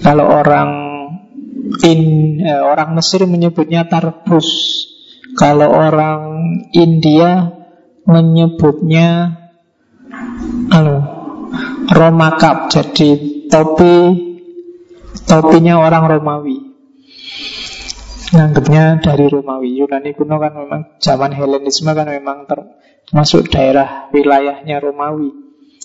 Kalau 0.05 0.29
orang 0.29 0.71
in 1.85 2.01
eh, 2.45 2.61
orang 2.61 2.97
Mesir 2.97 3.25
menyebutnya 3.25 3.89
tarbus. 3.89 4.49
Kalau 5.35 5.67
orang 5.67 6.21
India 6.77 7.51
menyebutnya 8.07 9.41
anu 10.71 10.97
romakap. 11.91 12.71
Jadi 12.71 13.45
topi 13.51 14.25
Topinya 15.25 15.81
orang 15.81 16.05
Romawi 16.05 16.64
Nganggapnya 18.35 18.99
dari 18.99 19.31
Romawi 19.31 19.79
Yunani 19.79 20.11
kuno 20.11 20.43
kan 20.43 20.59
memang 20.59 20.99
Zaman 20.99 21.31
Helenisme 21.31 21.95
kan 21.95 22.11
memang 22.11 22.51
termasuk 22.51 23.47
daerah 23.47 24.11
wilayahnya 24.11 24.83
Romawi. 24.83 25.31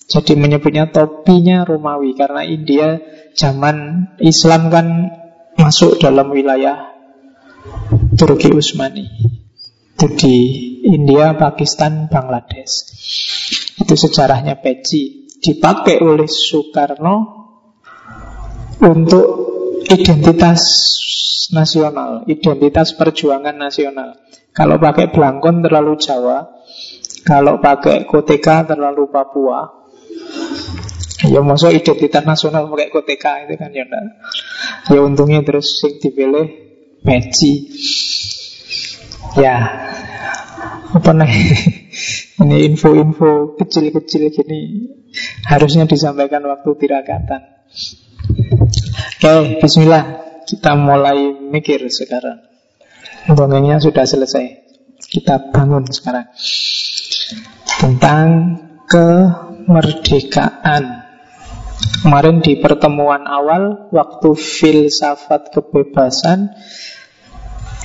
Jadi 0.09 0.33
menyebutnya 0.33 0.89
topinya 0.89 1.61
Romawi 1.61 2.17
Karena 2.17 2.41
India 2.41 2.97
zaman 3.37 4.09
Islam 4.17 4.73
kan 4.73 4.87
masuk 5.61 6.01
dalam 6.01 6.33
wilayah 6.33 6.89
Turki 8.17 8.49
Utsmani. 8.49 9.05
Itu 9.93 10.07
di 10.15 10.35
India, 10.89 11.35
Pakistan, 11.35 12.07
Bangladesh. 12.07 12.89
Itu 13.77 13.93
sejarahnya 13.93 14.57
peci. 14.57 15.29
Dipakai 15.39 15.99
oleh 16.03 16.27
Soekarno 16.27 17.15
untuk 18.79 19.27
identitas 19.87 20.59
nasional, 21.53 22.25
identitas 22.29 22.93
perjuangan 22.93 23.55
nasional. 23.57 24.17
Kalau 24.53 24.81
pakai 24.81 25.13
belangkon 25.13 25.61
terlalu 25.65 25.97
Jawa, 26.01 26.45
kalau 27.23 27.61
pakai 27.61 28.05
koteka 28.09 28.65
terlalu 28.65 29.09
Papua. 29.09 29.77
Ya 31.19 31.43
maksud 31.43 31.75
identitas 31.75 32.23
nasional 32.23 32.71
pakai 32.71 32.89
koteka 32.89 33.43
itu 33.43 33.59
kan 33.59 33.75
ya 33.75 33.83
enggak. 33.83 34.23
Ya 34.87 34.99
untungnya 35.03 35.43
terus 35.43 35.83
sing 35.83 35.99
dipilih 35.99 36.47
peci. 37.03 37.67
Ya. 39.35 39.57
Apa 40.89 41.11
nih? 41.13 41.29
Ini 42.41 42.71
info-info 42.71 43.59
kecil-kecil 43.59 44.31
gini 44.31 44.89
harusnya 45.43 45.83
disampaikan 45.83 46.39
waktu 46.47 46.71
tirakatan. 46.79 47.41
Oke, 49.19 49.59
bismillah. 49.59 50.28
Kita 50.49 50.73
mulai 50.73 51.29
mikir 51.29 51.85
sekarang. 51.93 52.41
Dongengnya 53.29 53.77
sudah 53.77 54.01
selesai. 54.01 54.65
Kita 54.97 55.53
bangun 55.53 55.85
sekarang. 55.93 56.25
Tentang 57.77 58.57
kemerdekaan. 58.89 61.05
Kemarin 61.79 62.43
di 62.43 62.59
pertemuan 62.59 63.23
awal 63.27 63.91
Waktu 63.91 64.35
filsafat 64.35 65.51
kebebasan 65.51 66.51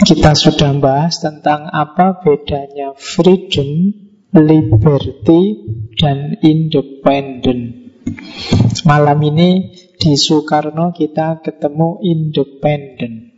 Kita 0.03 0.35
sudah 0.35 0.74
bahas 0.79 1.22
tentang 1.22 1.70
apa 1.70 2.18
bedanya 2.22 2.94
freedom, 2.98 3.94
liberty, 4.35 5.42
dan 5.94 6.35
independent 6.42 7.62
Malam 8.83 9.18
ini 9.35 9.70
di 10.05 10.21
Soekarno 10.21 10.93
kita 10.93 11.40
ketemu 11.40 12.05
independen. 12.05 13.33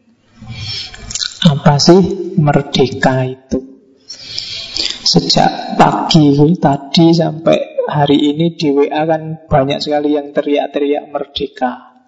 Apa 1.46 1.78
sih 1.78 2.34
merdeka 2.42 3.22
itu? 3.22 3.62
Sejak 5.06 5.78
pagi 5.78 6.34
tadi 6.58 7.14
sampai 7.14 7.86
hari 7.86 8.18
ini 8.34 8.58
di 8.58 8.74
WA 8.74 9.06
kan 9.06 9.46
banyak 9.46 9.78
sekali 9.78 10.18
yang 10.18 10.34
teriak-teriak 10.34 11.06
merdeka. 11.06 12.02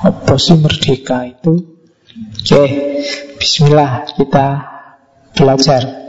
Apa 0.00 0.40
sih 0.40 0.56
merdeka 0.56 1.28
itu? 1.28 1.76
Oke, 2.40 2.64
bismillah 3.36 4.16
kita 4.16 4.64
belajar. 5.36 6.08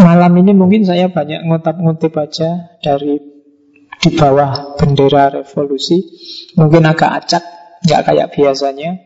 Malam 0.00 0.32
ini 0.40 0.56
mungkin 0.56 0.88
saya 0.88 1.12
banyak 1.12 1.44
ngutip-ngutip 1.44 2.16
aja 2.16 2.80
dari 2.80 3.29
di 4.00 4.16
bawah 4.16 4.80
bendera 4.80 5.28
revolusi. 5.28 6.00
Mungkin 6.56 6.88
agak 6.88 7.12
acak 7.20 7.44
Nggak 7.80 8.12
kayak 8.12 8.36
biasanya. 8.36 9.00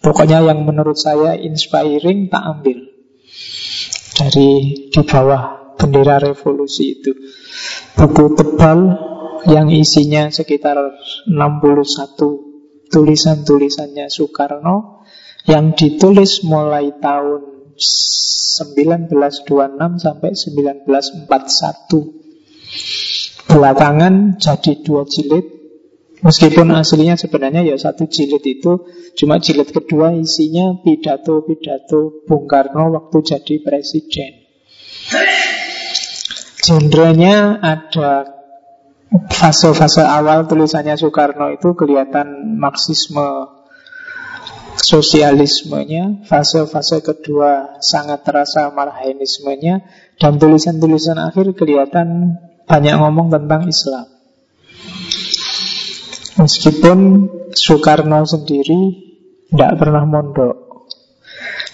Pokoknya 0.00 0.40
yang 0.44 0.64
menurut 0.64 0.96
saya 0.96 1.36
inspiring 1.36 2.32
tak 2.32 2.44
ambil. 2.44 2.78
Dari 4.16 4.50
di 4.88 5.02
bawah 5.04 5.76
bendera 5.76 6.16
revolusi 6.20 7.00
itu. 7.00 7.12
Buku 7.96 8.34
tebal 8.36 8.78
yang 9.48 9.68
isinya 9.68 10.32
sekitar 10.32 10.76
61 11.28 12.88
tulisan-tulisannya 12.88 14.08
Soekarno 14.08 15.04
yang 15.44 15.76
ditulis 15.76 16.40
mulai 16.46 16.96
tahun 16.96 17.72
1926 17.76 20.00
sampai 20.00 20.32
1941 20.32 21.28
belakangan 23.46 24.36
jadi 24.38 24.72
dua 24.82 25.06
jilid. 25.06 25.46
Meskipun 26.22 26.72
aslinya 26.80 27.14
sebenarnya 27.14 27.62
ya 27.62 27.76
satu 27.78 28.08
jilid 28.10 28.42
itu 28.42 28.72
Cuma 29.16 29.40
jilid 29.40 29.72
kedua 29.72 30.12
isinya 30.12 30.76
pidato-pidato 30.84 32.28
Bung 32.28 32.44
Karno 32.44 32.92
waktu 32.92 33.24
jadi 33.24 33.64
presiden. 33.64 34.44
Genrenya 36.60 37.56
ada 37.64 38.28
fase-fase 39.32 40.04
awal 40.04 40.44
tulisannya 40.44 41.00
Soekarno 41.00 41.48
itu 41.56 41.72
kelihatan 41.72 42.60
Marxisme 42.60 43.56
sosialismenya. 44.76 46.28
Fase-fase 46.28 47.00
kedua 47.00 47.80
sangat 47.80 48.20
terasa 48.20 48.68
marxismenya 48.68 49.80
Dan 50.20 50.36
tulisan-tulisan 50.36 51.16
akhir 51.16 51.56
kelihatan 51.56 52.36
banyak 52.66 52.94
ngomong 52.98 53.30
tentang 53.30 53.70
Islam. 53.70 54.06
Meskipun 56.36 56.98
Soekarno 57.56 58.26
sendiri 58.28 59.06
tidak 59.48 59.72
pernah 59.80 60.04
mondok. 60.04 60.90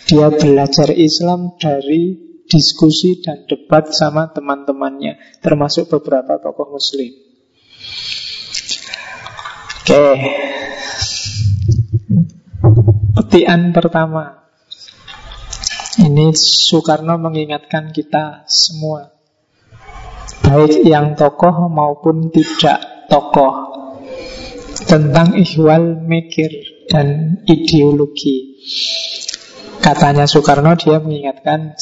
Dia 0.06 0.28
belajar 0.30 0.92
Islam 0.92 1.56
dari 1.56 2.14
diskusi 2.46 3.18
dan 3.24 3.48
debat 3.48 3.90
sama 3.90 4.28
teman-temannya, 4.30 5.40
termasuk 5.40 5.88
beberapa 5.88 6.36
tokoh 6.36 6.76
muslim. 6.76 7.10
Oke. 9.82 10.04
Petian 13.16 13.72
pertama. 13.72 14.46
Ini 15.96 16.32
Soekarno 16.36 17.16
mengingatkan 17.16 17.92
kita 17.92 18.44
semua 18.48 19.11
baik 20.42 20.84
yang 20.84 21.14
tokoh 21.14 21.70
maupun 21.70 22.28
tidak 22.34 23.06
tokoh 23.08 23.72
tentang 24.84 25.38
ihwal 25.38 26.02
mikir 26.04 26.50
dan 26.90 27.38
ideologi. 27.48 28.58
Katanya 29.82 30.30
Soekarno 30.30 30.78
dia 30.78 31.02
mengingatkan 31.02 31.74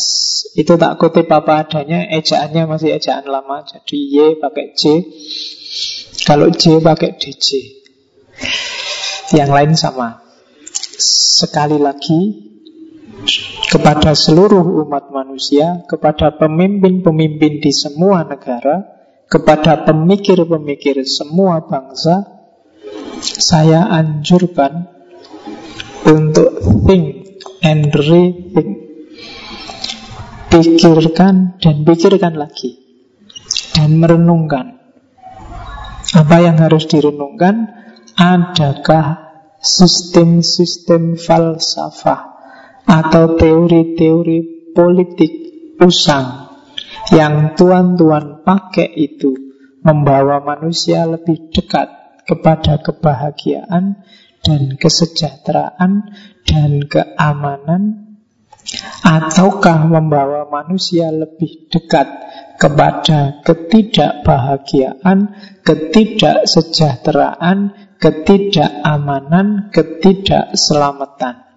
itu 0.57 0.73
tak 0.81 0.97
kutip 0.97 1.29
apa 1.29 1.69
adanya, 1.69 2.09
ejaannya 2.09 2.65
masih 2.65 2.97
ejaan 2.97 3.29
lama. 3.29 3.61
Jadi 3.63 3.97
Y 3.97 4.17
pakai 4.41 4.73
J, 4.73 4.83
kalau 6.25 6.49
J 6.49 6.81
pakai 6.81 7.21
DJ. 7.21 7.77
Yang 9.37 9.51
lain 9.53 9.73
sama. 9.77 10.09
Sekali 11.41 11.77
lagi 11.77 12.21
kepada 13.71 14.17
seluruh 14.17 14.85
umat 14.87 15.13
manusia, 15.15 15.85
kepada 15.87 16.35
pemimpin-pemimpin 16.35 17.63
di 17.63 17.73
semua 17.73 18.27
negara, 18.27 18.83
kepada 19.31 19.87
pemikir-pemikir 19.87 21.07
semua 21.07 21.63
bangsa, 21.63 22.27
saya 23.23 23.87
anjurkan 23.87 24.91
untuk 26.09 26.51
think 26.89 27.39
and 27.63 27.93
rethink. 27.95 28.91
Pikirkan 30.51 31.63
dan 31.63 31.87
pikirkan 31.87 32.35
lagi. 32.35 32.75
Dan 33.71 34.03
merenungkan. 34.03 34.83
Apa 36.11 36.43
yang 36.43 36.59
harus 36.59 36.91
direnungkan? 36.91 37.71
Adakah 38.19 39.31
sistem-sistem 39.63 41.15
falsafah 41.15 42.30
atau 42.91 43.39
teori-teori 43.39 44.75
politik 44.75 45.33
usang 45.79 46.51
yang 47.15 47.55
tuan-tuan 47.55 48.43
pakai 48.43 48.91
itu 48.99 49.31
membawa 49.87 50.43
manusia 50.43 51.07
lebih 51.07 51.55
dekat 51.55 51.87
kepada 52.27 52.83
kebahagiaan 52.83 54.03
dan 54.43 54.75
kesejahteraan 54.75 56.11
dan 56.43 56.83
keamanan 56.91 58.11
ataukah 59.03 59.89
membawa 59.89 60.45
manusia 60.51 61.11
lebih 61.11 61.69
dekat 61.73 62.07
kepada 62.61 63.41
ketidakbahagiaan, 63.41 65.33
ketidaksejahteraan, 65.65 67.73
ketidakamanan, 67.97 69.73
ketidakselamatan. 69.73 71.49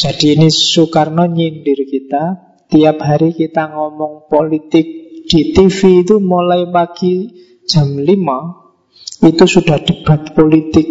Jadi 0.00 0.32
ini 0.32 0.48
Soekarno 0.48 1.28
nyindir 1.28 1.84
kita 1.84 2.56
Tiap 2.72 3.04
hari 3.04 3.36
kita 3.36 3.68
ngomong 3.68 4.32
politik 4.32 4.86
di 5.28 5.52
TV 5.52 6.00
itu 6.00 6.16
mulai 6.24 6.64
pagi 6.72 7.28
jam 7.68 8.00
5 8.00 9.28
Itu 9.28 9.44
sudah 9.44 9.76
debat 9.84 10.32
politik 10.32 10.88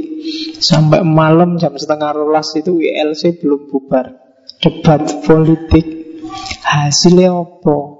Sampai 0.61 1.01
malam 1.01 1.57
jam 1.57 1.73
setengah 1.73 2.13
rolas 2.13 2.53
itu 2.53 2.77
ILC 2.77 3.41
belum 3.41 3.65
bubar 3.73 4.13
Debat 4.61 5.01
politik 5.25 5.85
Hasilnya 6.61 7.33
apa? 7.33 7.99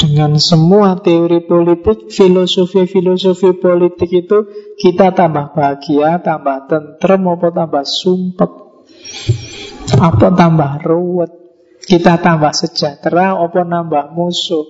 Dengan 0.00 0.40
semua 0.40 0.96
teori 0.96 1.44
politik, 1.44 2.08
filosofi-filosofi 2.08 3.52
politik 3.60 4.08
itu 4.08 4.38
kita 4.80 5.12
tambah 5.12 5.52
bahagia, 5.52 6.24
tambah 6.24 6.72
tentrem, 6.72 7.28
apa 7.28 7.48
tambah 7.52 7.84
sumpet. 7.84 8.69
Apa 10.00 10.32
tambah 10.32 10.80
ruwet? 10.86 11.32
Kita 11.80 12.22
tambah 12.22 12.54
sejahtera 12.54 13.34
Apa 13.34 13.66
nambah 13.66 14.14
musuh? 14.14 14.64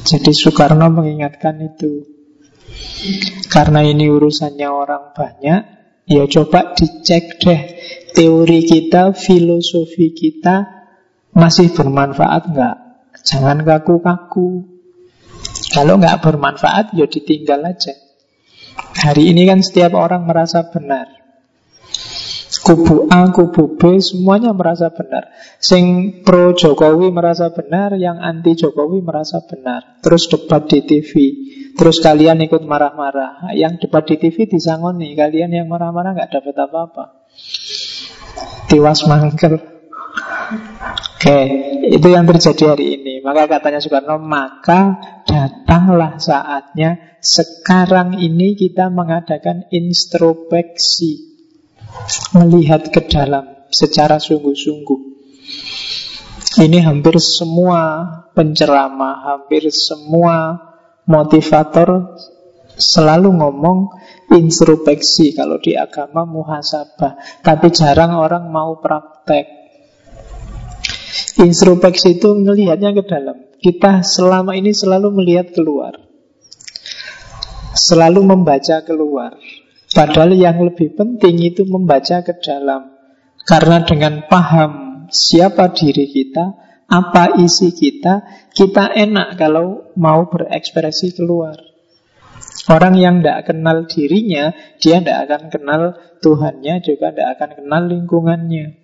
Jadi 0.00 0.32
Soekarno 0.32 0.88
mengingatkan 0.88 1.60
itu. 1.60 2.06
Karena 3.50 3.84
ini 3.84 4.06
urusannya 4.08 4.68
orang 4.68 5.12
banyak 5.12 5.60
Ya 6.08 6.24
coba 6.30 6.72
dicek 6.72 7.36
deh 7.42 7.62
Teori 8.14 8.60
kita, 8.64 9.12
filosofi 9.12 10.14
kita 10.14 10.68
Masih 11.34 11.74
bermanfaat 11.74 12.50
nggak? 12.50 12.76
Jangan 13.20 13.60
kaku-kaku. 13.66 14.64
Kalau 15.74 16.00
nggak 16.00 16.24
bermanfaat 16.24 16.96
Ya 16.96 17.04
ditinggal 17.04 17.60
aja. 17.66 17.92
Hari 19.04 19.28
ini 19.34 19.44
kan 19.44 19.60
setiap 19.60 19.92
orang 19.92 20.24
merasa 20.24 20.64
benar 20.72 21.19
Kubu 22.60 23.08
A, 23.08 23.32
kubu 23.32 23.80
B 23.80 23.96
semuanya 24.04 24.52
merasa 24.52 24.92
benar. 24.92 25.32
Sing 25.56 26.20
pro 26.20 26.52
Jokowi 26.52 27.08
merasa 27.08 27.48
benar, 27.48 27.96
yang 27.96 28.20
anti 28.20 28.52
Jokowi 28.52 29.00
merasa 29.00 29.40
benar. 29.40 29.96
Terus 30.04 30.28
debat 30.28 30.68
di 30.68 30.84
TV. 30.84 31.12
Terus 31.72 32.04
kalian 32.04 32.44
ikut 32.44 32.60
marah-marah. 32.68 33.56
Yang 33.56 33.88
debat 33.88 34.04
di 34.04 34.20
TV 34.20 34.44
disangoni, 34.44 35.16
kalian 35.16 35.56
yang 35.56 35.66
marah-marah 35.72 36.12
nggak 36.12 36.30
dapat 36.36 36.54
apa-apa. 36.60 37.04
Tiwas 38.68 39.08
mangkel. 39.08 39.56
Oke, 41.16 41.40
itu 41.88 42.08
yang 42.12 42.28
terjadi 42.28 42.76
hari 42.76 43.00
ini. 43.00 43.14
Maka 43.24 43.46
katanya 43.46 43.80
Soekarno, 43.80 44.20
maka 44.20 45.00
datanglah 45.24 46.20
saatnya 46.20 47.16
sekarang 47.24 48.20
ini 48.20 48.56
kita 48.56 48.92
mengadakan 48.92 49.68
introspeksi 49.72 51.29
melihat 52.34 52.90
ke 52.90 53.06
dalam 53.06 53.66
secara 53.70 54.18
sungguh-sungguh. 54.18 55.00
Ini 56.60 56.82
hampir 56.82 57.14
semua 57.22 58.02
penceramah, 58.34 59.22
hampir 59.22 59.70
semua 59.70 60.58
motivator 61.06 62.18
selalu 62.74 63.38
ngomong 63.38 63.78
introspeksi 64.34 65.36
kalau 65.36 65.62
di 65.62 65.78
agama 65.78 66.26
muhasabah, 66.26 67.42
tapi 67.44 67.70
jarang 67.70 68.18
orang 68.18 68.50
mau 68.50 68.82
praktek. 68.82 69.60
Introspeksi 71.38 72.18
itu 72.18 72.34
melihatnya 72.34 72.90
ke 72.96 73.02
dalam. 73.06 73.36
Kita 73.60 74.00
selama 74.00 74.56
ini 74.56 74.72
selalu 74.72 75.12
melihat 75.12 75.52
keluar. 75.52 75.94
Selalu 77.76 78.24
membaca 78.24 78.82
keluar. 78.82 79.36
Padahal 79.90 80.38
yang 80.38 80.62
lebih 80.62 80.94
penting 80.94 81.42
itu 81.42 81.66
membaca 81.66 82.22
ke 82.22 82.38
dalam. 82.38 82.94
Karena 83.42 83.82
dengan 83.82 84.22
paham 84.30 85.04
siapa 85.10 85.74
diri 85.74 86.06
kita, 86.06 86.54
apa 86.86 87.38
isi 87.42 87.74
kita, 87.74 88.46
kita 88.54 88.94
enak 88.94 89.34
kalau 89.34 89.90
mau 89.98 90.30
berekspresi 90.30 91.14
keluar. 91.14 91.58
Orang 92.70 92.94
yang 92.94 93.22
tidak 93.22 93.50
kenal 93.50 93.86
dirinya, 93.90 94.54
dia 94.78 95.02
tidak 95.02 95.18
akan 95.26 95.42
kenal 95.50 95.82
Tuhannya, 96.22 96.82
juga 96.82 97.10
tidak 97.10 97.28
akan 97.38 97.50
kenal 97.62 97.82
lingkungannya. 97.90 98.78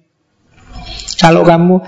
Kalau 1.23 1.47
kamu 1.47 1.83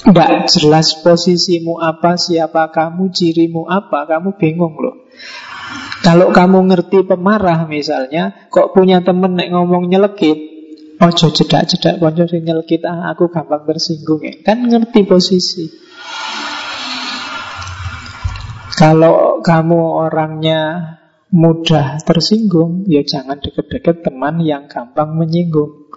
tidak 0.00 0.48
jelas 0.52 0.96
posisimu 1.00 1.80
apa, 1.80 2.16
siapa 2.16 2.72
kamu, 2.72 3.12
cirimu 3.12 3.68
apa, 3.68 4.08
kamu 4.08 4.36
bingung 4.40 4.76
loh. 4.80 5.08
Kalau 6.00 6.32
kamu 6.32 6.72
ngerti 6.72 7.04
pemarah 7.04 7.68
misalnya, 7.68 8.48
kok 8.48 8.72
punya 8.72 9.04
temen 9.04 9.36
nek 9.36 9.52
ngomong 9.52 9.92
nyelekit, 9.92 10.38
ojo 10.96 11.26
jedak-jedak 11.28 12.00
konco 12.00 12.24
sing 12.24 12.44
nyelekit, 12.44 12.88
ah 12.88 13.12
aku 13.12 13.28
gampang 13.28 13.68
tersinggung 13.68 14.24
ya. 14.24 14.34
Kan 14.40 14.64
ngerti 14.64 15.04
posisi. 15.04 15.68
Kalau 18.80 19.44
kamu 19.44 19.80
orangnya 20.08 20.60
mudah 21.28 22.00
tersinggung, 22.00 22.88
ya 22.88 23.04
jangan 23.04 23.36
deket-deket 23.36 24.00
teman 24.00 24.40
yang 24.40 24.72
gampang 24.72 25.20
menyinggung. 25.20 25.92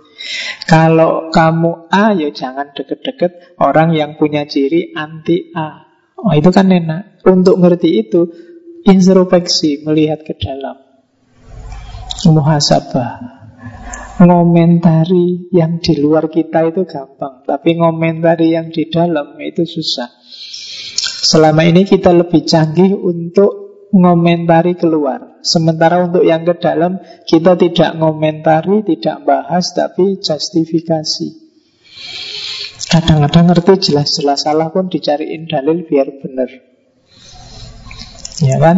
Kalau 0.67 1.31
kamu 1.31 1.87
A, 1.87 2.11
ya 2.11 2.27
jangan 2.31 2.75
deket-deket 2.75 3.55
orang 3.59 3.95
yang 3.95 4.19
punya 4.19 4.43
ciri 4.43 4.91
anti 4.95 5.51
A. 5.55 5.87
Oh, 6.19 6.31
itu 6.31 6.51
kan 6.51 6.71
enak. 6.71 7.23
Untuk 7.27 7.59
ngerti 7.59 8.03
itu, 8.03 8.31
Introspeksi, 8.83 9.79
melihat 9.87 10.27
ke 10.27 10.35
dalam. 10.35 10.75
Muhasabah. 12.27 13.43
Ngomentari 14.19 15.51
yang 15.55 15.81
di 15.81 15.97
luar 15.97 16.29
kita 16.29 16.69
itu 16.69 16.85
gampang 16.85 17.43
Tapi 17.49 17.81
ngomentari 17.81 18.53
yang 18.53 18.69
di 18.69 18.87
dalam 18.87 19.35
itu 19.41 19.65
susah. 19.65 20.07
Selama 21.23 21.65
ini 21.65 21.83
kita 21.83 22.13
lebih 22.13 22.43
canggih 22.43 22.93
untuk 22.93 23.87
ngomentari 23.95 24.75
keluar. 24.75 25.39
Sementara 25.43 26.03
untuk 26.03 26.23
yang 26.23 26.43
ke 26.43 26.55
dalam 26.59 26.99
Kita 27.23 27.55
tidak 27.55 27.95
ngomentari, 27.95 28.83
tidak 28.83 29.23
bahas 29.23 29.71
Tapi 29.71 30.19
justifikasi. 30.19 31.27
Kadang-kadang 32.91 33.47
ngerti 33.47 33.91
jelas-jelas 33.91 34.43
salah 34.43 34.69
pun 34.69 34.91
dicariin 34.91 35.47
dalil 35.49 35.87
biar 35.87 36.19
benar 36.19 36.72
Ya 38.41 38.57
kan? 38.57 38.77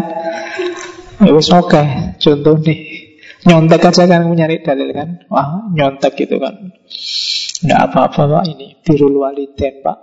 Ya 1.24 1.32
wis 1.32 1.48
oke, 1.54 1.72
okay. 1.72 1.86
contoh 2.20 2.60
nih. 2.60 2.80
Nyontek 3.46 3.94
aja 3.94 4.10
kan 4.10 4.26
mencari 4.26 4.60
dalil 4.60 4.90
kan. 4.92 5.10
Wah, 5.30 5.70
nyontek 5.70 6.18
gitu 6.18 6.42
kan. 6.42 6.76
Tidak 7.62 7.80
apa-apa 7.88 8.26
Pak 8.26 8.44
ini. 8.52 8.74
Birul 8.82 9.22
waliden 9.22 9.86
Pak. 9.86 9.98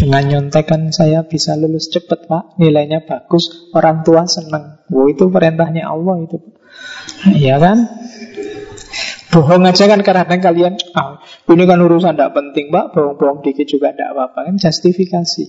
Dengan 0.00 0.24
nyontek 0.24 0.66
kan 0.66 0.88
saya 0.88 1.28
bisa 1.28 1.52
lulus 1.54 1.92
cepat 1.92 2.26
Pak. 2.26 2.56
Nilainya 2.56 3.04
bagus. 3.04 3.70
Orang 3.76 4.02
tua 4.08 4.24
senang. 4.24 4.82
Wow, 4.88 5.12
itu 5.12 5.28
perintahnya 5.28 5.84
Allah 5.84 6.16
itu. 6.24 6.40
Iya 7.28 7.60
kan? 7.60 7.86
Bohong 9.36 9.68
aja 9.68 9.84
kan 9.84 10.00
karena 10.00 10.24
kalian 10.40 10.80
ah, 10.96 11.20
Ini 11.44 11.68
kan 11.68 11.76
urusan 11.82 12.16
tidak 12.16 12.32
penting 12.32 12.72
pak 12.72 12.96
Bohong-bohong 12.96 13.44
dikit 13.44 13.68
juga 13.68 13.92
tidak 13.92 14.16
apa-apa 14.16 14.48
Kan 14.48 14.56
justifikasi 14.56 15.44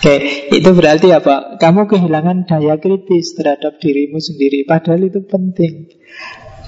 Oke, 0.00 0.48
itu 0.48 0.70
berarti 0.72 1.12
apa? 1.12 1.60
Kamu 1.60 1.84
kehilangan 1.84 2.48
daya 2.48 2.80
kritis 2.80 3.36
terhadap 3.36 3.76
dirimu 3.84 4.16
sendiri. 4.16 4.64
Padahal 4.64 5.04
itu 5.04 5.20
penting. 5.28 5.92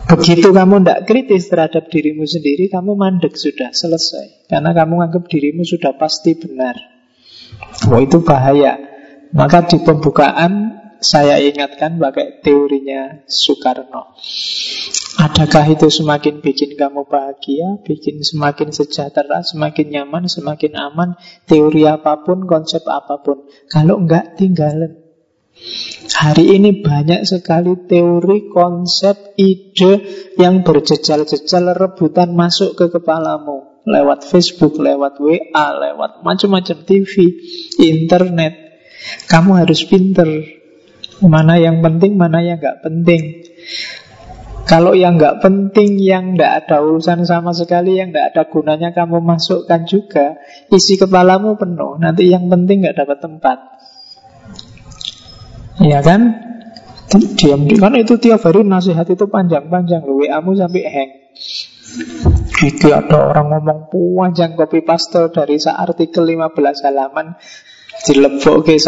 Begitu 0.05 0.53
kamu 0.53 0.85
tidak 0.85 1.09
kritis 1.09 1.49
terhadap 1.49 1.89
dirimu 1.89 2.29
sendiri 2.29 2.69
Kamu 2.69 2.93
mandek 2.93 3.33
sudah, 3.33 3.73
selesai. 3.73 4.53
Karena 4.53 4.77
kamu 4.77 5.09
anggap 5.09 5.33
dirimu 5.33 5.65
sudah 5.65 5.97
pasti 5.97 6.37
benar. 6.37 6.77
Wah 7.89 8.05
itu 8.05 8.21
bahaya. 8.21 8.77
Maka 9.33 9.65
di 9.65 9.81
pembukaan 9.81 10.82
saya 11.03 11.43
ingatkan 11.43 11.99
pakai 11.99 12.41
teorinya 12.41 13.27
Soekarno 13.27 14.17
Adakah 15.13 15.77
itu 15.77 15.93
semakin 15.93 16.41
bikin 16.41 16.73
kamu 16.73 17.05
bahagia, 17.05 17.85
bikin 17.85 18.25
semakin 18.25 18.73
sejahtera, 18.73 19.45
semakin 19.45 19.93
nyaman, 19.93 20.25
semakin 20.25 20.73
aman, 20.73 21.21
teori 21.45 21.85
apa 21.85 22.25
pun, 22.25 22.49
konsep 22.49 22.81
apa 22.89 23.21
pun. 23.21 23.45
Kalau 23.69 24.01
enggak, 24.01 24.41
tinggalan. 24.41 25.05
Hari 26.17 26.57
ini 26.57 26.81
banyak 26.81 27.29
sekali 27.29 27.85
teori, 27.85 28.49
konsep, 28.49 29.37
ide 29.37 30.01
yang 30.41 30.65
berjejal-jejal 30.65 31.77
rebutan 31.77 32.33
masuk 32.33 32.73
ke 32.73 32.89
kepalamu. 32.89 33.85
Lewat 33.85 34.25
Facebook, 34.25 34.81
lewat 34.81 35.21
WA, 35.21 35.67
lewat 35.77 36.25
macam-macam 36.25 36.89
TV, 36.89 37.37
internet. 37.85 38.81
Kamu 39.29 39.61
harus 39.61 39.85
pinter. 39.85 40.62
Mana 41.23 41.59
yang 41.59 41.83
penting, 41.83 42.19
mana 42.19 42.43
yang 42.43 42.59
enggak 42.59 42.83
penting. 42.83 43.47
Kalau 44.63 44.95
yang 44.95 45.19
nggak 45.19 45.43
penting, 45.43 45.99
yang 45.99 46.39
nggak 46.39 46.65
ada 46.65 46.87
urusan 46.87 47.27
sama 47.27 47.51
sekali, 47.51 47.99
yang 47.99 48.15
nggak 48.15 48.33
ada 48.33 48.43
gunanya 48.47 48.95
kamu 48.95 49.19
masukkan 49.19 49.83
juga, 49.85 50.39
isi 50.71 50.95
kepalamu 50.95 51.59
penuh. 51.59 51.99
Nanti 51.99 52.31
yang 52.31 52.47
penting 52.47 52.87
nggak 52.87 52.97
dapat 52.97 53.19
tempat. 53.19 53.59
Ya 55.83 55.99
kan? 56.01 56.53
Diam 57.13 57.69
di 57.69 57.77
kan 57.77 57.93
itu 57.93 58.17
tiap 58.17 58.41
hari 58.41 58.65
nasihat 58.65 59.05
itu 59.05 59.29
panjang-panjang 59.29 60.01
loh. 60.09 60.25
WA-mu 60.25 60.57
sampai 60.57 60.83
hang. 60.89 61.11
Itu 62.63 62.89
ada 62.89 63.35
orang 63.35 63.53
ngomong 63.53 63.93
panjang 63.93 64.57
copy 64.57 64.81
paste 64.81 65.29
dari 65.29 65.61
sa 65.61 65.77
artikel 65.77 66.25
15 66.25 66.57
halaman 66.89 67.37
dilebok 68.09 68.65
ke 68.65 68.81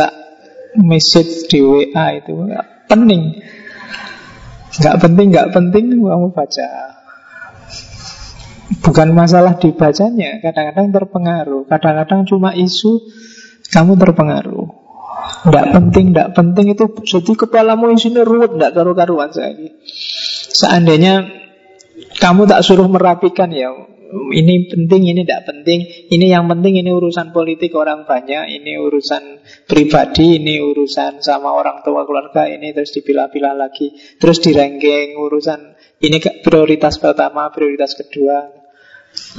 message 0.80 1.46
di 1.50 1.62
WA 1.62 2.18
itu 2.18 2.34
pening. 2.90 3.42
Nggak 4.74 4.96
penting, 4.98 5.26
nggak 5.30 5.48
penting 5.54 5.84
kamu 6.02 6.28
baca. 6.34 6.68
Bukan 8.84 9.08
masalah 9.14 9.54
dibacanya, 9.60 10.42
kadang-kadang 10.42 10.90
terpengaruh. 10.90 11.62
Kadang-kadang 11.70 12.26
cuma 12.26 12.56
isu, 12.56 13.06
kamu 13.70 13.94
terpengaruh. 13.94 14.66
Nggak 15.46 15.66
penting, 15.72 16.06
nggak 16.10 16.30
penting 16.37 16.66
itu 16.74 16.84
jadi 17.06 17.32
kepalamu 17.46 17.92
isinya 17.94 18.26
ruwet, 18.26 18.56
nggak 18.56 18.72
karu-karuan 18.74 19.30
saya. 19.30 19.54
Seandainya 20.52 21.28
kamu 22.18 22.50
tak 22.50 22.66
suruh 22.66 22.88
merapikan 22.90 23.52
ya, 23.54 23.72
ini 24.35 24.71
penting, 24.71 25.03
ini 25.11 25.21
tidak 25.27 25.49
penting. 25.49 25.81
Ini 26.11 26.27
yang 26.38 26.45
penting, 26.47 26.79
ini 26.79 26.90
urusan 26.93 27.35
politik 27.35 27.75
orang 27.75 28.05
banyak, 28.05 28.51
ini 28.51 28.79
urusan 28.79 29.43
pribadi, 29.67 30.38
ini 30.38 30.61
urusan 30.61 31.25
sama 31.25 31.55
orang 31.55 31.83
tua 31.83 32.07
keluarga, 32.07 32.47
ini 32.47 32.71
terus 32.71 32.95
dipilah-pilah 32.95 33.55
lagi. 33.57 33.95
Terus 34.21 34.38
di 34.45 34.55
ranking 34.55 35.19
urusan 35.19 35.61
ini 36.05 36.19
prioritas 36.45 37.01
pertama, 37.01 37.49
prioritas 37.51 37.97
kedua. 37.97 38.51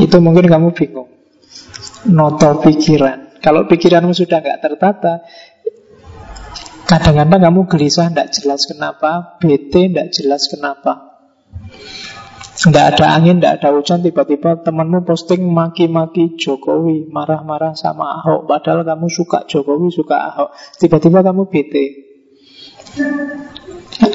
Itu 0.01 0.17
mungkin 0.19 0.47
kamu 0.47 0.73
bingung. 0.73 1.09
Noto 2.11 2.61
pikiran. 2.61 3.41
Kalau 3.41 3.69
pikiranmu 3.69 4.13
sudah 4.13 4.41
nggak 4.41 4.61
tertata, 4.61 5.21
kadang-kadang 6.89 7.49
kamu 7.49 7.59
gelisah, 7.69 8.09
tidak 8.09 8.29
jelas 8.33 8.61
kenapa, 8.65 9.37
bete, 9.37 9.89
tidak 9.89 10.09
jelas 10.13 10.49
kenapa. 10.49 11.21
Tidak 12.55 12.85
ada 12.95 13.19
angin, 13.19 13.43
tidak 13.43 13.59
ada 13.59 13.75
hujan 13.75 13.99
Tiba-tiba 13.99 14.63
temanmu 14.63 15.03
posting 15.03 15.43
maki-maki 15.43 16.39
Jokowi 16.39 17.11
Marah-marah 17.11 17.75
sama 17.75 18.23
Ahok. 18.23 18.47
Padahal 18.47 18.87
kamu 18.87 19.11
suka 19.11 19.43
Jokowi, 19.43 19.91
suka 19.91 20.15
Ahok. 20.31 20.55
Tiba-tiba 20.79 21.19
kamu 21.19 21.51
bete. 21.51 21.85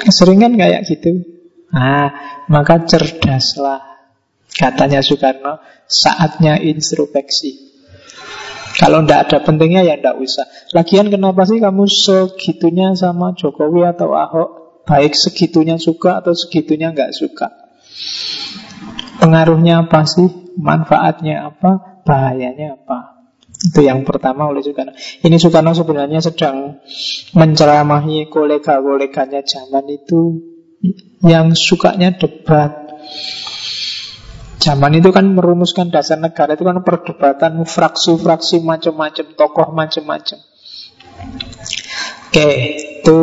Seringan 0.08 0.56
kayak 0.56 0.88
gitu? 0.88 1.20
Nah, 1.70 2.10
maka 2.48 2.82
cerdaslah 2.88 3.84
Katanya 4.50 5.04
Soekarno 5.04 5.62
Saatnya 5.86 6.58
introspeksi. 6.58 7.70
Kalau 8.80 9.04
tidak 9.04 9.28
ada 9.28 9.38
pentingnya 9.44 9.84
ya 9.84 10.00
tidak 10.00 10.16
usah. 10.16 10.46
Lagian 10.72 11.12
kenapa 11.12 11.44
sih 11.44 11.60
kamu 11.60 11.84
segitunya 11.90 12.96
sama 12.96 13.36
Jokowi 13.36 13.84
atau 13.84 14.16
Ahok? 14.16 14.50
Baik 14.88 15.12
segitunya 15.12 15.76
suka 15.76 16.24
atau 16.24 16.32
segitunya 16.32 16.90
nggak 16.90 17.12
suka 17.12 17.59
Pengaruhnya 19.20 19.86
apa 19.86 20.08
sih? 20.08 20.28
Manfaatnya 20.56 21.52
apa? 21.52 22.02
Bahayanya 22.04 22.80
apa? 22.80 23.20
Itu 23.60 23.84
yang 23.84 24.08
pertama 24.08 24.48
oleh 24.48 24.64
Soekarno. 24.64 24.96
Ini 24.96 25.36
Soekarno 25.36 25.76
sebenarnya 25.76 26.24
sedang 26.24 26.80
menceramahi 27.36 28.32
kolega-koleganya 28.32 29.44
zaman 29.44 29.84
itu 29.92 30.40
yang 31.20 31.52
sukanya 31.52 32.16
debat. 32.16 32.72
Zaman 34.60 34.92
itu 34.96 35.12
kan 35.12 35.28
merumuskan 35.28 35.92
dasar 35.92 36.20
negara 36.20 36.56
itu 36.56 36.64
kan 36.64 36.80
perdebatan 36.84 37.64
fraksi-fraksi 37.64 38.64
macam-macam, 38.64 39.26
tokoh 39.36 39.68
macam-macam. 39.72 40.38
Oke, 42.28 42.50
itu 43.04 43.20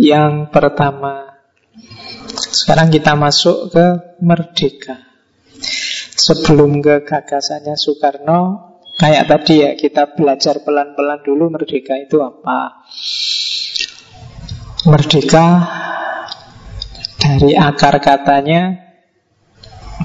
yang 0.00 0.48
pertama. 0.48 1.33
Sekarang 2.54 2.86
kita 2.86 3.18
masuk 3.18 3.74
ke 3.74 3.86
merdeka. 4.22 5.02
Sebelum 6.14 6.78
ke 6.78 7.02
gagasannya 7.02 7.74
Soekarno 7.74 8.40
Kayak 8.94 9.26
tadi 9.26 9.54
ya 9.66 9.70
Kita 9.74 10.14
belajar 10.14 10.62
pelan-pelan 10.62 11.26
dulu 11.26 11.50
Merdeka 11.50 11.98
itu 11.98 12.22
apa. 12.22 12.86
Merdeka 14.86 15.46
Dari 17.18 17.58
akar 17.58 17.98
katanya 17.98 18.78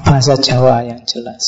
Bahasa 0.02 0.34
Jawa 0.34 0.82
yang 0.82 1.06
jelas 1.06 1.44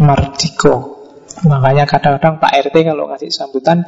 Merdiko 0.00 1.04
Makanya 1.44 1.84
kadang-kadang 1.84 2.40
Pak 2.40 2.72
RT 2.72 2.76
kalau 2.88 3.12
ngasih 3.12 3.28
sambutan 3.28 3.84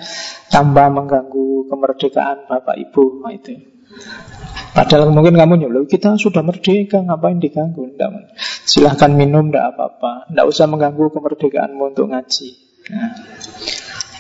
Tambah 0.53 0.93
mengganggu 0.93 1.73
kemerdekaan 1.73 2.45
Bapak 2.51 2.77
Ibu 2.77 3.25
itu 3.33 3.77
Padahal 4.77 5.09
mungkin 5.09 5.41
kamu 5.41 5.65
nyuruh 5.65 5.89
kita 5.89 6.21
sudah 6.21 6.45
merdeka, 6.45 7.01
ngapain 7.01 7.41
diganggu? 7.41 7.97
Tidak. 7.97 8.37
Silahkan 8.69 9.09
minum, 9.09 9.49
tidak 9.49 9.73
apa-apa. 9.73 10.29
Tidak 10.29 10.45
usah 10.45 10.69
mengganggu 10.69 11.09
kemerdekaanmu 11.17 11.97
untuk 11.97 12.13
ngaji. 12.13 12.49
Nah. 12.93 13.13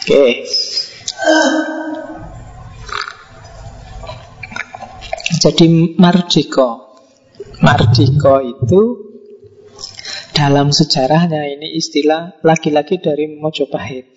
Oke. 0.01 0.09
Okay. 0.09 0.31
Jadi 5.37 5.99
Mardiko 6.01 6.87
Mardiko 7.61 8.41
itu 8.45 8.83
dalam 10.37 10.69
sejarahnya 10.73 11.49
ini 11.49 11.73
istilah 11.77 12.37
laki-laki 12.45 13.01
dari 13.01 13.33
Mojopahit. 13.33 14.13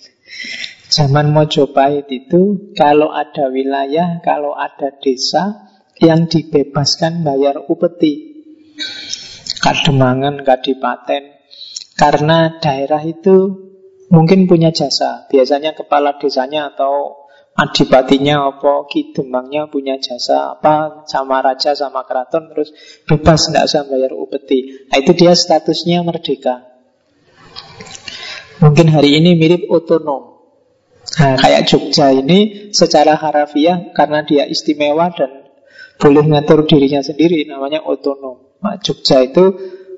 Zaman 0.91 1.31
Mojopahit 1.31 2.11
itu 2.11 2.73
kalau 2.75 3.15
ada 3.15 3.47
wilayah, 3.47 4.19
kalau 4.19 4.51
ada 4.59 4.91
desa, 4.99 5.71
yang 5.99 6.31
dibebaskan 6.31 7.21
bayar 7.27 7.67
upeti. 7.67 8.43
Kademangan, 9.59 10.47
Kadipaten. 10.47 11.23
Karena 11.99 12.59
daerah 12.63 13.03
itu 13.03 13.69
mungkin 14.07 14.47
punya 14.47 14.71
jasa. 14.71 15.27
Biasanya 15.27 15.75
kepala 15.75 16.15
desanya 16.15 16.71
atau 16.71 17.27
adipatinya 17.59 18.55
apa 18.55 18.87
kidemangnya 18.87 19.67
punya 19.67 19.99
jasa 19.99 20.55
apa 20.55 21.03
sama 21.11 21.43
raja 21.43 21.75
sama 21.75 22.07
keraton 22.07 22.47
terus 22.55 22.71
bebas 23.03 23.51
tidak 23.51 23.67
usah 23.67 23.83
bayar 23.83 24.15
upeti. 24.15 24.87
Nah, 24.87 24.97
itu 25.03 25.11
dia 25.11 25.35
statusnya 25.35 25.99
merdeka. 26.07 26.63
Mungkin 28.63 28.91
hari 28.91 29.19
ini 29.19 29.35
mirip 29.35 29.67
otonom. 29.67 30.39
Nah, 31.19 31.35
kayak 31.35 31.67
Jogja 31.67 32.15
ini 32.15 32.71
secara 32.71 33.19
harafiah 33.19 33.91
karena 33.91 34.23
dia 34.23 34.47
istimewa 34.47 35.11
dan 35.11 35.48
boleh 35.99 36.23
ngatur 36.23 36.63
dirinya 36.63 37.03
sendiri 37.03 37.43
namanya 37.43 37.83
otonom. 37.83 38.57
Nah, 38.63 38.79
Jogja 38.79 39.19
itu 39.19 39.51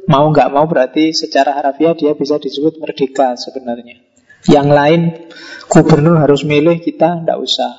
mau 0.10 0.26
nggak 0.34 0.50
mau 0.50 0.66
berarti 0.66 1.14
secara 1.14 1.54
harafiah 1.54 1.94
dia 1.94 2.18
bisa 2.18 2.42
disebut 2.42 2.82
merdeka 2.82 3.38
sebenarnya. 3.38 4.02
Yang 4.50 4.68
lain 4.74 5.02
gubernur 5.70 6.18
harus 6.18 6.42
milih 6.42 6.82
kita 6.82 7.22
ndak 7.22 7.38
usah. 7.38 7.70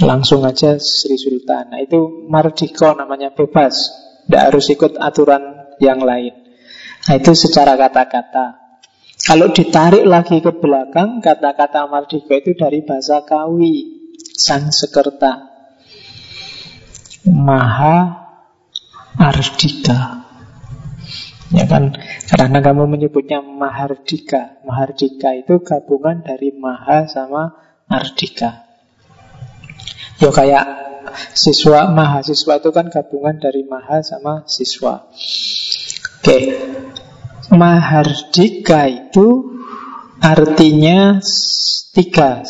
Langsung 0.00 0.48
aja 0.48 0.80
Sri 0.80 1.20
Sultan. 1.20 1.76
Nah 1.76 1.80
itu 1.84 2.24
merdeka 2.26 2.96
namanya 2.96 3.36
bebas. 3.36 3.76
Tidak 4.24 4.42
harus 4.42 4.66
ikut 4.72 4.96
aturan 4.96 5.76
yang 5.78 6.00
lain. 6.00 6.34
Nah, 7.06 7.14
itu 7.14 7.32
secara 7.38 7.78
kata-kata. 7.78 8.66
Kalau 9.16 9.54
ditarik 9.54 10.02
lagi 10.02 10.42
ke 10.42 10.50
belakang, 10.58 11.22
kata-kata 11.22 11.86
mardika 11.86 12.34
itu 12.34 12.58
dari 12.58 12.82
bahasa 12.82 13.22
kawi, 13.22 14.10
sang 14.34 14.74
sekerta. 14.74 15.45
Maha 17.26 18.26
Ardika. 19.18 20.26
Ya 21.54 21.62
kan, 21.70 21.94
karena 22.26 22.58
kamu 22.58 22.90
menyebutnya 22.90 23.38
Mahardika. 23.38 24.60
Mahardika 24.66 25.30
itu 25.38 25.62
gabungan 25.62 26.26
dari 26.26 26.50
Maha 26.50 27.06
sama 27.06 27.54
Ardika. 27.86 28.66
Ya 30.18 30.30
kayak 30.34 30.64
siswa, 31.38 31.86
mahasiswa 31.92 32.58
itu 32.58 32.70
kan 32.74 32.90
gabungan 32.90 33.38
dari 33.38 33.62
Maha 33.62 34.02
sama 34.02 34.42
siswa. 34.50 35.06
Oke, 36.18 36.38
Mahardika 37.54 38.90
itu 38.90 39.54
artinya 40.18 41.22
tiga. 41.94 42.42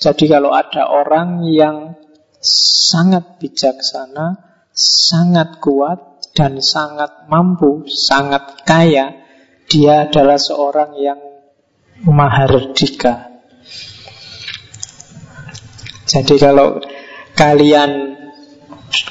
Jadi 0.00 0.24
kalau 0.26 0.56
ada 0.56 0.88
orang 0.88 1.44
yang 1.46 2.01
sangat 2.42 3.38
bijaksana, 3.38 4.36
sangat 4.74 5.62
kuat, 5.62 6.12
dan 6.32 6.58
sangat 6.64 7.28
mampu, 7.28 7.84
sangat 7.88 8.64
kaya, 8.64 9.20
dia 9.68 10.08
adalah 10.08 10.40
seorang 10.40 10.96
yang 10.96 11.20
mahardika. 12.08 13.30
Jadi 16.08 16.34
kalau 16.36 16.82
kalian 17.36 18.16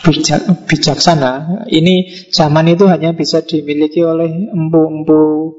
bijak, 0.05 0.41
bijaksana, 0.69 1.65
ini 1.69 2.27
zaman 2.29 2.73
itu 2.73 2.85
hanya 2.89 3.13
bisa 3.13 3.41
dimiliki 3.41 4.05
oleh 4.05 4.49
empu-empu, 4.49 5.55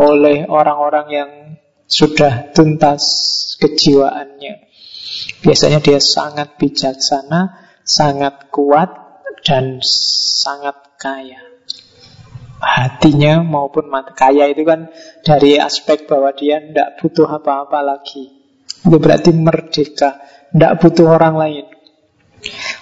oleh 0.00 0.48
orang-orang 0.48 1.06
yang 1.12 1.30
sudah 1.88 2.52
tuntas 2.52 3.02
kejiwaannya. 3.60 4.65
Biasanya 5.46 5.78
dia 5.78 6.02
sangat 6.02 6.58
bijaksana, 6.58 7.70
sangat 7.86 8.50
kuat, 8.50 9.06
dan 9.46 9.78
sangat 9.78 10.98
kaya. 10.98 11.38
Hatinya 12.58 13.46
maupun 13.46 13.86
mata 13.86 14.10
kaya 14.10 14.50
itu 14.50 14.66
kan 14.66 14.90
dari 15.22 15.54
aspek 15.54 16.10
bahwa 16.10 16.34
dia 16.34 16.58
tidak 16.58 16.98
butuh 16.98 17.30
apa-apa 17.30 17.78
lagi. 17.78 18.26
Itu 18.82 18.98
berarti 18.98 19.30
merdeka 19.30 20.18
tidak 20.50 20.82
butuh 20.82 21.14
orang 21.14 21.34
lain. 21.38 21.66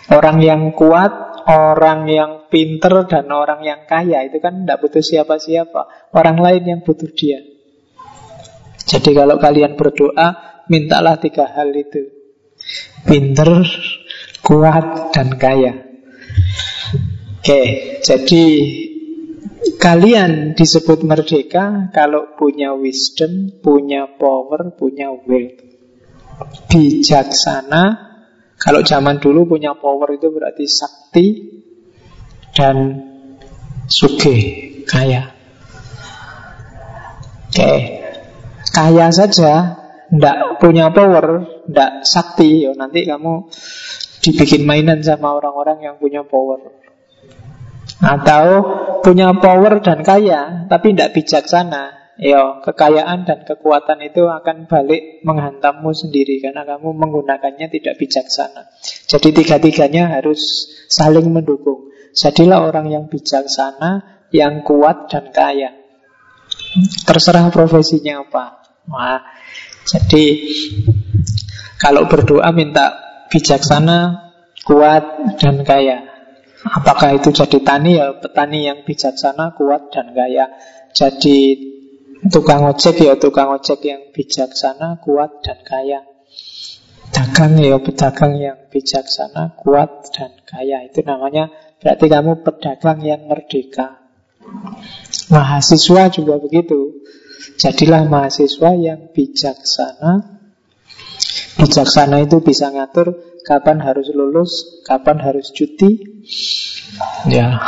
Orang 0.09 0.41
yang 0.41 0.73
kuat 0.73 1.45
orang 1.45 2.09
yang 2.09 2.49
pinter 2.49 3.05
dan 3.05 3.29
orang 3.29 3.61
yang 3.61 3.85
kaya 3.85 4.25
itu 4.25 4.41
kan 4.41 4.65
tidak 4.65 4.81
butuh 4.81 5.05
siapa-siapa. 5.05 6.17
Orang 6.17 6.41
lain 6.41 6.65
yang 6.65 6.81
butuh 6.81 7.13
dia. 7.13 7.45
Jadi 8.89 9.11
kalau 9.13 9.37
kalian 9.37 9.77
berdoa 9.77 10.63
mintalah 10.73 11.21
tiga 11.21 11.45
hal 11.45 11.69
itu 11.77 12.24
pinter 13.05 13.65
kuat 14.45 15.13
dan 15.13 15.37
kaya 15.41 15.85
Oke, 17.45 18.01
jadi 18.01 18.45
kalian 19.77 20.57
disebut 20.57 21.05
merdeka 21.05 21.93
kalau 21.93 22.33
punya 22.41 22.73
wisdom, 22.73 23.53
punya 23.61 24.09
power, 24.17 24.73
punya 24.73 25.13
will. 25.13 25.53
Bijaksana, 26.73 27.85
kalau 28.57 28.81
zaman 28.81 29.21
dulu 29.21 29.45
punya 29.45 29.77
power 29.77 30.17
itu 30.17 30.33
berarti 30.33 30.65
sakti 30.65 31.27
dan 32.57 32.77
suge, 33.93 34.37
kaya. 34.89 35.29
Oke, 37.53 37.73
kaya 38.73 39.13
saja, 39.13 39.84
ndak 40.15 40.63
punya 40.63 40.95
power, 40.95 41.27
ndak 41.67 42.07
sakti, 42.07 42.65
yo 42.65 42.73
nanti 42.79 43.03
kamu 43.03 43.51
dibikin 44.23 44.63
mainan 44.63 45.03
sama 45.03 45.35
orang-orang 45.35 45.83
yang 45.83 45.97
punya 45.99 46.23
power. 46.23 46.63
Atau 48.01 48.45
punya 49.07 49.31
power 49.39 49.79
dan 49.79 50.03
kaya 50.03 50.67
Tapi 50.67 50.93
tidak 50.93 51.15
bijaksana 51.15 52.05
Ya, 52.15 52.63
kekayaan 52.63 53.27
dan 53.27 53.43
kekuatan 53.43 53.99
itu 54.07 54.31
akan 54.31 54.71
balik 54.71 55.27
menghantammu 55.27 55.91
sendiri 55.91 56.39
karena 56.39 56.63
kamu 56.63 56.95
menggunakannya 56.95 57.67
tidak 57.67 57.99
bijaksana. 57.99 58.71
Jadi 59.11 59.35
tiga-tiganya 59.35 60.15
harus 60.15 60.71
saling 60.87 61.27
mendukung. 61.27 61.91
Jadilah 62.15 62.71
orang 62.71 62.87
yang 62.95 63.05
bijaksana, 63.11 64.23
yang 64.31 64.63
kuat 64.63 65.11
dan 65.11 65.35
kaya. 65.35 65.75
Terserah 67.03 67.51
profesinya 67.51 68.23
apa. 68.23 68.63
Wah, 68.87 69.19
jadi 69.85 70.25
kalau 71.77 72.09
berdoa 72.09 72.49
minta 72.57 72.97
bijaksana, 73.29 74.33
kuat 74.65 75.37
dan 75.37 75.61
kaya. 75.67 76.09
Apakah 76.65 77.13
itu 77.21 77.29
jadi 77.29 77.61
tani 77.61 78.01
ya 78.01 78.17
petani 78.17 78.65
yang 78.65 78.89
bijaksana, 78.89 79.53
kuat 79.53 79.93
dan 79.93 80.17
kaya. 80.17 80.49
Jadi 80.97 81.39
tukang 82.33 82.65
ojek 82.65 83.05
ya 83.05 83.21
tukang 83.21 83.53
ojek 83.53 83.85
yang 83.85 84.01
bijaksana, 84.17 84.97
kuat 85.05 85.45
dan 85.45 85.61
kaya. 85.61 86.01
Dagang 87.13 87.61
ya 87.61 87.77
pedagang 87.79 88.41
yang 88.41 88.59
bijaksana, 88.73 89.53
kuat 89.61 90.09
dan 90.17 90.33
kaya. 90.49 90.89
Itu 90.89 91.05
namanya 91.05 91.53
berarti 91.85 92.07
kamu 92.09 92.41
pedagang 92.41 93.05
yang 93.05 93.29
merdeka. 93.29 94.01
Mahasiswa 95.29 96.09
juga 96.09 96.41
begitu. 96.41 97.05
Jadilah 97.55 98.07
mahasiswa 98.11 98.71
yang 98.75 99.15
bijaksana. 99.15 100.35
Bijaksana 101.55 102.27
itu 102.27 102.43
bisa 102.43 102.75
ngatur 102.75 103.39
kapan 103.47 103.79
harus 103.79 104.11
lulus, 104.11 104.83
kapan 104.83 105.23
harus 105.23 105.55
cuti. 105.55 106.03
Ya, 107.29 107.63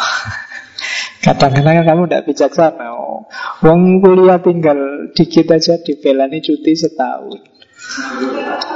kadang-kadang 1.22 1.86
kamu 1.86 2.02
tidak 2.08 2.24
bijaksana. 2.26 2.86
Oh, 2.96 3.30
wong 3.62 4.02
kuliah 4.02 4.42
tinggal 4.42 5.12
dikit 5.14 5.52
aja 5.54 5.78
dibelani 5.78 6.42
cuti 6.42 6.72
setahun. 6.74 7.56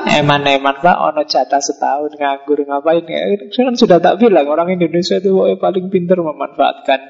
Eman-eman 0.07 0.77
pak, 0.79 0.97
ono 0.97 1.25
jatah 1.27 1.59
setahun 1.59 2.15
nganggur 2.15 2.63
ngapain? 2.63 3.05
Kan 3.51 3.75
sudah 3.75 3.99
tak 3.99 4.21
bilang 4.23 4.47
orang 4.47 4.77
Indonesia 4.77 5.19
itu 5.19 5.35
paling 5.59 5.91
pintar 5.91 6.21
memanfaatkan 6.21 7.01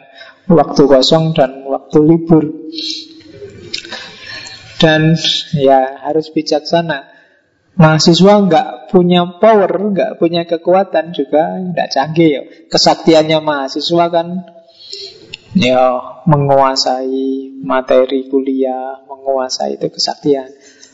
waktu 0.49 0.83
kosong 0.87 1.37
dan 1.37 1.67
waktu 1.67 1.99
libur. 2.01 2.45
Dan 4.81 5.15
ya 5.57 6.01
harus 6.09 6.33
bijaksana. 6.33 7.11
Mahasiswa 7.77 8.35
nggak 8.45 8.69
punya 8.93 9.41
power, 9.41 9.71
nggak 9.71 10.21
punya 10.21 10.45
kekuatan 10.45 11.13
juga 11.17 11.61
nggak 11.61 11.89
canggih 11.93 12.29
ya. 12.29 12.43
Kesaktiannya 12.69 13.39
mahasiswa 13.41 14.05
kan 14.11 14.29
ya 15.57 16.01
menguasai 16.27 17.57
materi 17.61 18.29
kuliah, 18.29 19.01
menguasai 19.05 19.77
itu 19.77 19.89
kesaktian. 19.93 20.51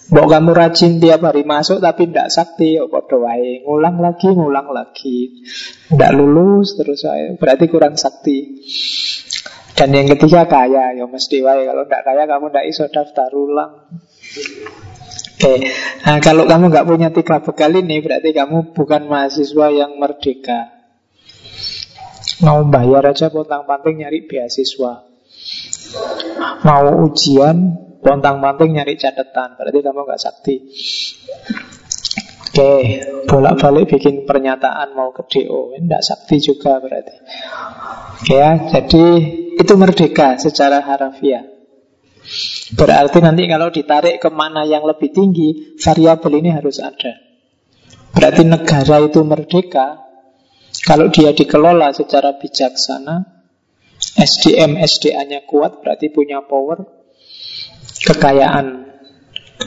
Mau 0.06 0.30
kamu 0.30 0.54
rajin 0.54 1.02
tiap 1.02 1.26
hari 1.26 1.42
masuk 1.42 1.82
tapi 1.82 2.06
tidak 2.06 2.30
sakti, 2.30 2.78
ya 2.78 2.86
wae. 2.86 3.66
Ngulang 3.66 3.98
lagi, 3.98 4.30
ngulang 4.30 4.70
lagi. 4.70 5.42
Tidak 5.90 6.12
lulus 6.14 6.78
terus. 6.78 7.02
Berarti 7.42 7.66
kurang 7.66 7.98
sakti. 7.98 8.62
Dan 9.76 9.92
yang 9.92 10.08
ketiga 10.16 10.48
kaya, 10.48 10.96
ya 10.96 11.04
mesti 11.04 11.44
wae. 11.44 11.68
Kalau 11.68 11.84
tidak 11.84 12.02
kaya 12.08 12.22
kamu 12.24 12.48
tidak 12.48 12.66
iso 12.72 12.84
daftar 12.88 13.28
ulang. 13.36 13.72
Oke, 15.36 15.68
nah, 16.00 16.16
kalau 16.24 16.48
kamu 16.48 16.72
nggak 16.72 16.86
punya 16.88 17.08
tiga 17.12 17.44
bekal 17.44 17.68
ini 17.76 18.00
berarti 18.00 18.32
kamu 18.32 18.72
bukan 18.72 19.04
mahasiswa 19.04 19.68
yang 19.68 20.00
merdeka. 20.00 20.72
Mau 22.40 22.64
bayar 22.64 23.04
aja 23.04 23.28
pontang-panting 23.28 24.00
nyari 24.00 24.24
beasiswa. 24.24 25.04
Mau 26.64 26.86
ujian 27.04 27.56
pontang-panting 28.00 28.80
nyari 28.80 28.96
catatan, 28.96 29.60
berarti 29.60 29.78
kamu 29.84 30.00
nggak 30.08 30.20
sakti. 30.24 30.56
Oke, 32.56 33.04
bolak-balik 33.28 33.84
bikin 33.84 34.24
pernyataan 34.24 34.96
mau 34.96 35.12
ke 35.12 35.28
DO, 35.28 35.76
tidak 35.76 36.00
sakti 36.00 36.40
juga 36.40 36.80
berarti. 36.80 37.12
Oke 38.16 38.32
ya, 38.32 38.56
jadi 38.72 39.04
itu 39.60 39.72
merdeka 39.76 40.40
secara 40.40 40.80
harafiah. 40.80 41.44
Berarti 42.72 43.20
nanti 43.20 43.44
kalau 43.44 43.68
ditarik 43.68 44.24
ke 44.24 44.32
mana 44.32 44.64
yang 44.64 44.88
lebih 44.88 45.12
tinggi, 45.12 45.76
variabel 45.76 46.40
ini 46.40 46.48
harus 46.48 46.80
ada. 46.80 47.20
Berarti 48.16 48.48
negara 48.48 49.04
itu 49.04 49.20
merdeka 49.20 50.00
kalau 50.80 51.12
dia 51.12 51.36
dikelola 51.36 51.92
secara 51.92 52.40
bijaksana, 52.40 53.36
SDM 54.16 54.80
SDA-nya 54.80 55.44
kuat, 55.44 55.84
berarti 55.84 56.08
punya 56.08 56.40
power, 56.40 56.88
kekayaan 58.00 58.96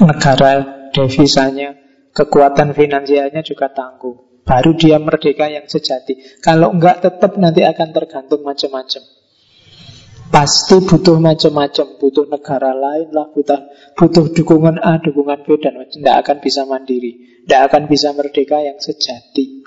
negara 0.01 0.89
devisanya, 0.89 1.88
kekuatan 2.13 2.73
finansialnya 2.73 3.41
juga 3.45 3.69
tangguh. 3.71 4.43
Baru 4.49 4.73
dia 4.73 4.97
merdeka 4.97 5.45
yang 5.45 5.69
sejati. 5.69 6.41
Kalau 6.41 6.73
enggak 6.73 7.05
tetap 7.05 7.37
nanti 7.37 7.61
akan 7.61 7.89
tergantung 7.93 8.41
macam-macam. 8.41 9.03
Pasti 10.29 10.77
butuh 10.81 11.17
macam-macam, 11.17 11.97
butuh 11.97 12.25
negara 12.29 12.73
lain 12.73 13.09
lah, 13.09 13.33
butuh, 13.33 13.65
butuh 13.97 14.29
dukungan 14.29 14.77
A, 14.77 15.01
dukungan 15.01 15.41
B, 15.41 15.57
dan 15.57 15.73
tidak 15.89 16.15
akan 16.25 16.37
bisa 16.37 16.69
mandiri, 16.69 17.41
tidak 17.45 17.61
akan 17.73 17.83
bisa 17.89 18.13
merdeka 18.13 18.61
yang 18.61 18.77
sejati. 18.77 19.65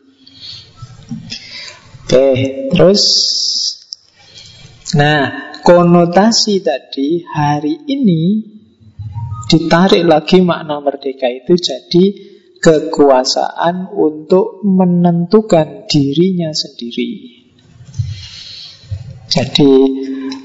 Oke, 2.06 2.26
terus, 2.70 3.02
nah, 4.94 5.50
konotasi 5.66 6.62
tadi 6.62 7.26
hari 7.26 7.82
ini 7.90 8.22
ditarik 9.50 10.06
lagi 10.06 10.46
makna 10.46 10.78
merdeka 10.78 11.26
itu 11.26 11.58
jadi 11.58 12.31
kekuasaan 12.62 13.90
untuk 13.90 14.62
menentukan 14.62 15.90
dirinya 15.90 16.54
sendiri. 16.54 17.42
Jadi 19.26 19.72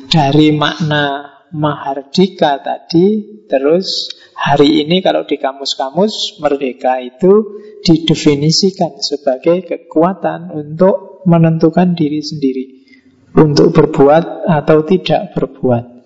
dari 0.10 0.50
makna 0.50 1.38
mahardika 1.54 2.60
tadi 2.60 3.38
terus 3.46 4.12
hari 4.34 4.84
ini 4.84 5.00
kalau 5.00 5.24
di 5.24 5.38
kamus-kamus 5.40 6.42
merdeka 6.44 7.00
itu 7.00 7.62
didefinisikan 7.86 9.00
sebagai 9.00 9.64
kekuatan 9.64 10.52
untuk 10.52 11.24
menentukan 11.30 11.94
diri 11.94 12.20
sendiri 12.20 12.66
untuk 13.38 13.76
berbuat 13.76 14.50
atau 14.50 14.82
tidak 14.84 15.38
berbuat. 15.38 15.97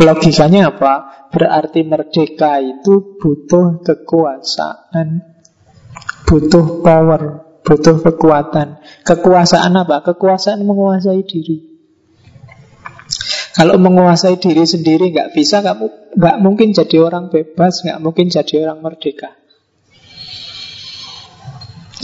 Logikanya 0.00 0.72
apa? 0.72 1.28
Berarti 1.28 1.84
merdeka 1.84 2.60
itu 2.60 3.16
butuh 3.20 3.84
kekuasaan, 3.84 5.20
butuh 6.24 6.80
power, 6.80 7.22
butuh 7.60 8.00
kekuatan. 8.00 8.80
Kekuasaan 9.04 9.72
apa? 9.76 10.00
Kekuasaan 10.00 10.64
menguasai 10.64 11.20
diri. 11.24 11.72
Kalau 13.52 13.76
menguasai 13.76 14.40
diri 14.40 14.64
sendiri 14.64 15.12
nggak 15.12 15.36
bisa, 15.36 15.60
nggak 15.60 15.76
nggak 16.16 16.36
mungkin 16.40 16.72
jadi 16.72 16.96
orang 17.04 17.28
bebas, 17.28 17.84
nggak 17.84 18.00
mungkin 18.00 18.32
jadi 18.32 18.64
orang 18.64 18.80
merdeka. 18.80 19.36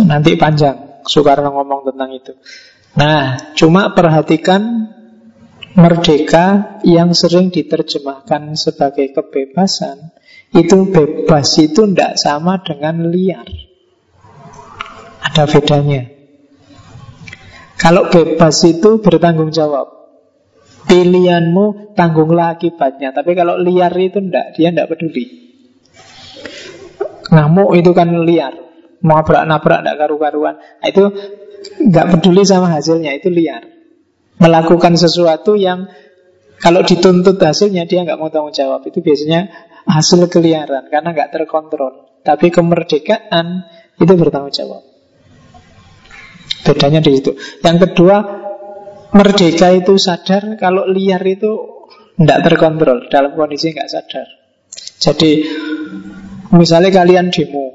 Nanti 0.04 0.36
panjang 0.36 1.02
Soekarno 1.08 1.50
ngomong 1.56 1.88
tentang 1.88 2.12
itu. 2.12 2.32
Nah, 3.00 3.54
cuma 3.56 3.96
perhatikan 3.96 4.92
merdeka 5.78 6.78
yang 6.82 7.14
sering 7.14 7.54
diterjemahkan 7.54 8.58
sebagai 8.58 9.14
kebebasan 9.14 10.10
itu 10.50 10.90
bebas 10.90 11.54
itu 11.62 11.86
tidak 11.86 12.18
sama 12.18 12.58
dengan 12.66 13.06
liar. 13.14 13.46
Ada 15.22 15.46
bedanya. 15.46 16.02
Kalau 17.78 18.10
bebas 18.10 18.58
itu 18.66 18.98
bertanggung 18.98 19.54
jawab. 19.54 19.98
Pilihanmu 20.88 21.92
tanggunglah 21.92 22.56
akibatnya 22.56 23.12
Tapi 23.12 23.36
kalau 23.36 23.60
liar 23.60 23.92
itu 23.92 24.24
enggak 24.24 24.56
Dia 24.56 24.72
enggak 24.72 24.88
peduli 24.88 25.52
Ngamuk 27.28 27.76
itu 27.76 27.92
kan 27.92 28.08
liar 28.24 28.56
Mau 29.04 29.20
nabrak 29.20 29.84
enggak 29.84 29.96
karu-karuan 30.00 30.56
nah, 30.56 30.88
Itu 30.88 31.12
enggak 31.84 32.08
peduli 32.08 32.40
sama 32.48 32.72
hasilnya 32.72 33.12
Itu 33.20 33.28
liar 33.28 33.77
Melakukan 34.38 34.94
sesuatu 34.94 35.58
yang 35.58 35.90
Kalau 36.58 36.82
dituntut 36.82 37.38
hasilnya 37.38 37.86
Dia 37.86 38.02
enggak 38.02 38.18
mau 38.18 38.30
tanggung 38.30 38.54
jawab. 38.54 38.82
Itu 38.86 39.02
biasanya 39.02 39.50
hasil 39.86 40.26
keliaran 40.30 40.90
Karena 40.90 41.14
enggak 41.14 41.30
terkontrol. 41.34 42.22
Tapi 42.22 42.50
kemerdekaan 42.50 43.66
itu 43.98 44.12
bertanggung 44.14 44.54
jawab. 44.54 44.82
Bedanya 46.66 47.00
di 47.02 47.10
situ. 47.14 47.34
Yang 47.62 47.88
kedua 47.88 48.16
Merdeka 49.08 49.72
itu 49.72 49.96
sadar. 49.96 50.60
Kalau 50.60 50.84
liar 50.84 51.22
itu 51.24 51.80
tidak 52.18 52.38
terkontrol. 52.44 53.08
Dalam 53.08 53.32
kondisi 53.32 53.72
nggak 53.72 53.88
sadar. 53.88 54.26
Jadi 54.98 55.46
misalnya 56.52 56.90
kalian 56.92 57.32
demo, 57.32 57.72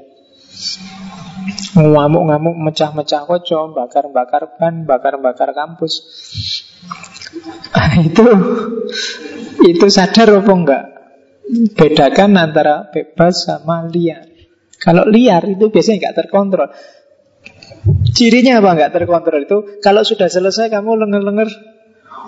ngamuk-ngamuk, 1.74 2.54
mecah-mecah 2.56 3.22
kocok, 3.26 3.76
bakar-bakar 3.76 4.56
ban, 4.56 4.86
bakar-bakar 4.88 5.52
kampus, 5.52 6.02
itu 8.08 8.24
itu 9.64 9.86
sadar 9.88 10.40
apa 10.40 10.52
enggak? 10.52 10.84
Bedakan 11.76 12.40
antara 12.40 12.88
bebas 12.88 13.44
sama 13.44 13.84
liar. 13.88 14.24
Kalau 14.80 15.04
liar 15.08 15.44
itu 15.48 15.68
biasanya 15.68 16.08
nggak 16.08 16.16
terkontrol. 16.24 16.68
Cirinya 18.14 18.64
apa 18.64 18.70
nggak 18.72 18.92
terkontrol 18.96 19.40
itu 19.44 19.58
Kalau 19.84 20.00
sudah 20.00 20.32
selesai 20.32 20.72
kamu 20.72 21.04
lenger-lenger 21.04 21.48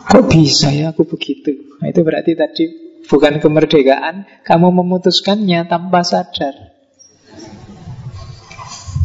Kok 0.04 0.24
bisa 0.28 0.68
ya 0.68 0.92
aku 0.92 1.08
begitu 1.08 1.72
nah, 1.80 1.88
Itu 1.88 2.04
berarti 2.04 2.36
tadi 2.36 2.64
bukan 3.08 3.40
kemerdekaan 3.40 4.44
Kamu 4.44 4.68
memutuskannya 4.76 5.64
tanpa 5.64 6.04
sadar 6.04 6.75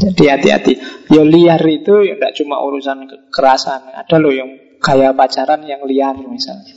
Jadi 0.02 0.24
hati-hati 0.26 0.74
Ya 1.14 1.22
liar 1.22 1.62
itu 1.70 2.02
ya 2.02 2.18
tidak 2.18 2.34
cuma 2.42 2.58
urusan 2.66 3.06
kekerasan 3.06 3.94
Ada 3.94 4.18
loh 4.18 4.34
yang 4.34 4.50
kayak 4.82 5.14
pacaran 5.14 5.62
yang 5.70 5.86
liar 5.86 6.18
misalnya 6.18 6.74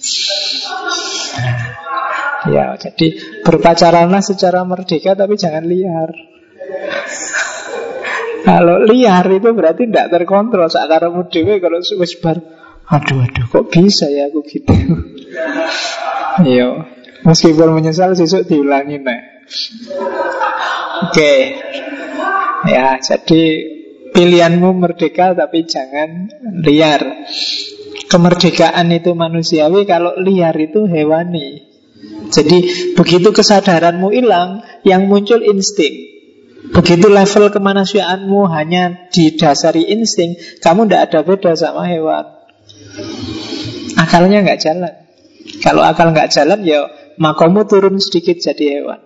Ya 2.53 2.77
jadi 2.77 3.07
berpacaranlah 3.41 4.21
secara 4.21 4.61
merdeka 4.69 5.17
tapi 5.17 5.41
jangan 5.41 5.65
liar 5.65 6.13
kalau 8.45 8.77
liar 8.85 9.25
itu 9.33 9.49
berarti 9.57 9.89
tidak 9.89 10.13
terkontrol. 10.13 10.69
Sakaremu 10.69 11.25
dewe 11.33 11.65
kalau 11.65 11.81
wis 11.81 12.13
bar, 12.21 12.37
aduh 12.93 13.25
aduh 13.25 13.45
kok 13.49 13.73
bisa 13.73 14.05
ya 14.13 14.29
aku 14.29 14.45
gitu. 14.45 14.75
Iya. 16.45 16.85
Meskipun 17.25 17.73
menyesal 17.73 18.13
sesuk 18.13 18.45
diulangi 18.45 19.01
nih. 19.01 19.21
Oke. 21.09 21.15
Okay. 21.15 21.41
Ya, 22.65 22.97
jadi 22.97 23.43
pilihanmu 24.15 24.73
merdeka 24.79 25.37
tapi 25.37 25.69
jangan 25.69 26.31
liar. 26.65 27.29
Kemerdekaan 28.09 28.95
itu 28.95 29.11
manusiawi, 29.13 29.85
kalau 29.91 30.15
liar 30.23 30.55
itu 30.55 30.87
hewani. 30.87 31.67
Jadi 32.31 32.93
begitu 32.95 33.35
kesadaranmu 33.35 34.09
hilang, 34.15 34.63
yang 34.87 35.11
muncul 35.11 35.43
insting. 35.43 36.15
Begitu 36.73 37.07
level 37.11 37.53
kemanusiaanmu 37.53 38.49
hanya 38.49 39.11
didasari 39.13 39.93
insting, 39.93 40.41
kamu 40.65 40.89
tidak 40.89 41.01
ada 41.11 41.21
beda 41.27 41.53
sama 41.59 41.85
hewan. 41.91 42.25
Akalnya 44.01 44.41
nggak 44.41 44.61
jalan. 44.63 44.95
Kalau 45.61 45.85
akal 45.85 46.17
nggak 46.17 46.33
jalan, 46.33 46.65
ya 46.65 46.89
makomu 47.21 47.69
turun 47.69 48.01
sedikit 48.01 48.41
jadi 48.41 48.81
hewan. 48.81 49.01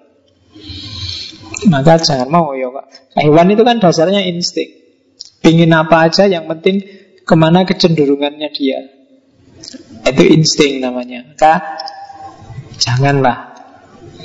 Maka 1.67 1.99
jangan 1.99 2.31
mau 2.31 2.55
ya. 2.55 2.71
Hewan 3.19 3.51
itu 3.51 3.67
kan 3.67 3.83
dasarnya 3.83 4.23
insting. 4.31 4.79
Pingin 5.43 5.75
apa 5.75 6.07
aja, 6.07 6.31
yang 6.31 6.47
penting 6.47 6.87
ke 7.27 7.35
mana 7.35 7.67
kecenderungannya 7.67 8.49
dia. 8.55 8.79
Itu 10.07 10.23
insting 10.23 10.79
namanya. 10.79 11.35
Maka 11.35 11.55
janganlah 12.79 13.59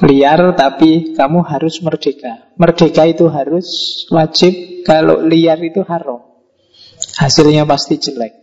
liar 0.06 0.54
tapi 0.54 1.18
kamu 1.18 1.42
harus 1.42 1.82
merdeka. 1.82 2.54
Merdeka 2.60 3.10
itu 3.10 3.26
harus 3.34 3.68
wajib, 4.14 4.86
kalau 4.86 5.26
liar 5.26 5.58
itu 5.64 5.82
haram. 5.82 6.22
Hasilnya 7.18 7.66
pasti 7.66 7.98
jelek. 7.98 8.34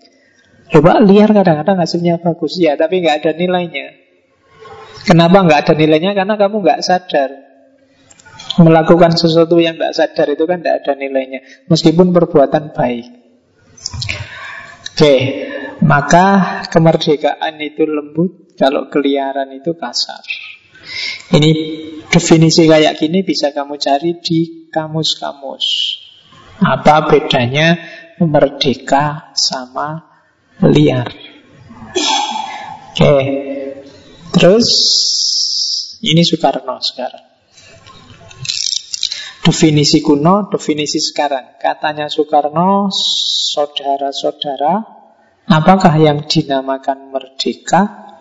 Coba 0.71 1.03
liar 1.03 1.31
kadang-kadang 1.35 1.83
hasilnya 1.83 2.23
bagus 2.23 2.59
ya, 2.59 2.79
tapi 2.79 3.03
nggak 3.03 3.23
ada 3.23 3.31
nilainya. 3.35 3.87
Kenapa 5.03 5.43
nggak 5.43 5.61
ada 5.67 5.75
nilainya? 5.75 6.15
Karena 6.15 6.39
kamu 6.39 6.63
nggak 6.63 6.81
sadar 6.87 7.50
melakukan 8.59 9.15
sesuatu 9.15 9.63
yang 9.63 9.79
nggak 9.79 9.95
sadar 9.95 10.27
itu 10.35 10.45
kan 10.49 10.59
nggak 10.59 10.83
ada 10.83 10.93
nilainya, 10.99 11.45
meskipun 11.71 12.11
perbuatan 12.11 12.75
baik. 12.75 13.07
Oke, 14.91 15.15
maka 15.87 16.61
kemerdekaan 16.69 17.57
itu 17.63 17.87
lembut, 17.87 18.59
kalau 18.59 18.91
keliaran 18.91 19.49
itu 19.55 19.73
kasar. 19.79 20.21
Ini 21.31 21.51
definisi 22.11 22.67
kayak 22.67 22.99
gini 22.99 23.23
bisa 23.23 23.55
kamu 23.55 23.79
cari 23.79 24.19
di 24.19 24.69
kamus-kamus. 24.69 25.67
Apa 26.61 27.09
bedanya 27.09 27.79
merdeka 28.21 29.33
sama 29.33 30.05
liar? 30.69 31.09
Oke, 32.91 33.17
terus 34.37 34.69
ini 36.05 36.21
Soekarno 36.21 36.77
sekarang. 36.85 37.30
Definisi 39.51 39.99
kuno, 39.99 40.47
definisi 40.47 41.03
sekarang. 41.03 41.59
Katanya 41.59 42.07
Soekarno, 42.07 42.87
saudara-saudara, 43.51 44.79
apakah 45.51 45.91
yang 45.99 46.23
dinamakan 46.23 47.11
merdeka 47.11 48.15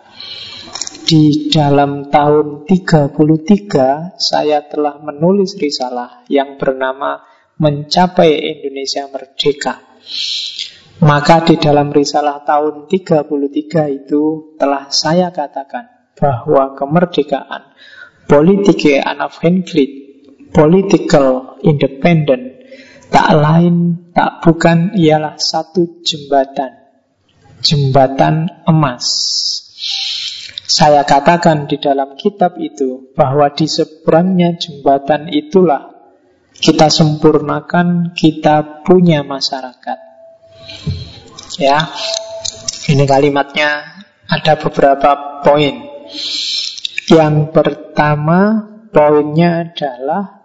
di 1.06 1.46
dalam 1.46 2.10
tahun 2.10 2.66
33 2.66 4.18
saya 4.18 4.66
telah 4.66 4.98
menulis 4.98 5.54
risalah 5.54 6.26
yang 6.26 6.58
bernama 6.58 7.22
Mencapai 7.62 8.34
Indonesia 8.50 9.06
Merdeka. 9.06 10.02
Maka 11.06 11.46
di 11.46 11.62
dalam 11.62 11.94
risalah 11.94 12.42
tahun 12.42 12.90
33 12.90 14.02
itu 14.02 14.54
telah 14.58 14.90
saya 14.90 15.30
katakan 15.30 16.10
bahwa 16.18 16.74
kemerdekaan 16.74 17.70
politik 18.30 18.86
Anaf 19.02 19.42
Henklit, 19.42 19.99
political 20.50 21.58
independent, 21.62 22.62
tak 23.10 23.28
lain, 23.34 24.10
tak 24.14 24.42
bukan 24.42 24.94
ialah 24.94 25.38
satu 25.38 26.02
jembatan. 26.02 26.78
Jembatan 27.60 28.64
emas. 28.64 29.06
Saya 30.70 31.02
katakan 31.02 31.66
di 31.66 31.82
dalam 31.82 32.14
kitab 32.14 32.56
itu 32.62 33.10
bahwa 33.12 33.50
di 33.50 33.66
seberangnya 33.66 34.54
jembatan 34.54 35.26
itulah 35.28 35.90
kita 36.54 36.86
sempurnakan, 36.92 38.14
kita 38.14 38.86
punya 38.86 39.26
masyarakat. 39.26 39.98
Ya, 41.58 41.90
ini 42.86 43.04
kalimatnya 43.04 44.00
ada 44.30 44.54
beberapa 44.56 45.42
poin. 45.42 45.90
Yang 47.10 47.36
pertama 47.50 48.70
poinnya 48.94 49.66
adalah 49.66 50.39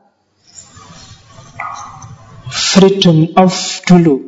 freedom 2.75 3.31
of 3.39 3.55
dulu 3.87 4.19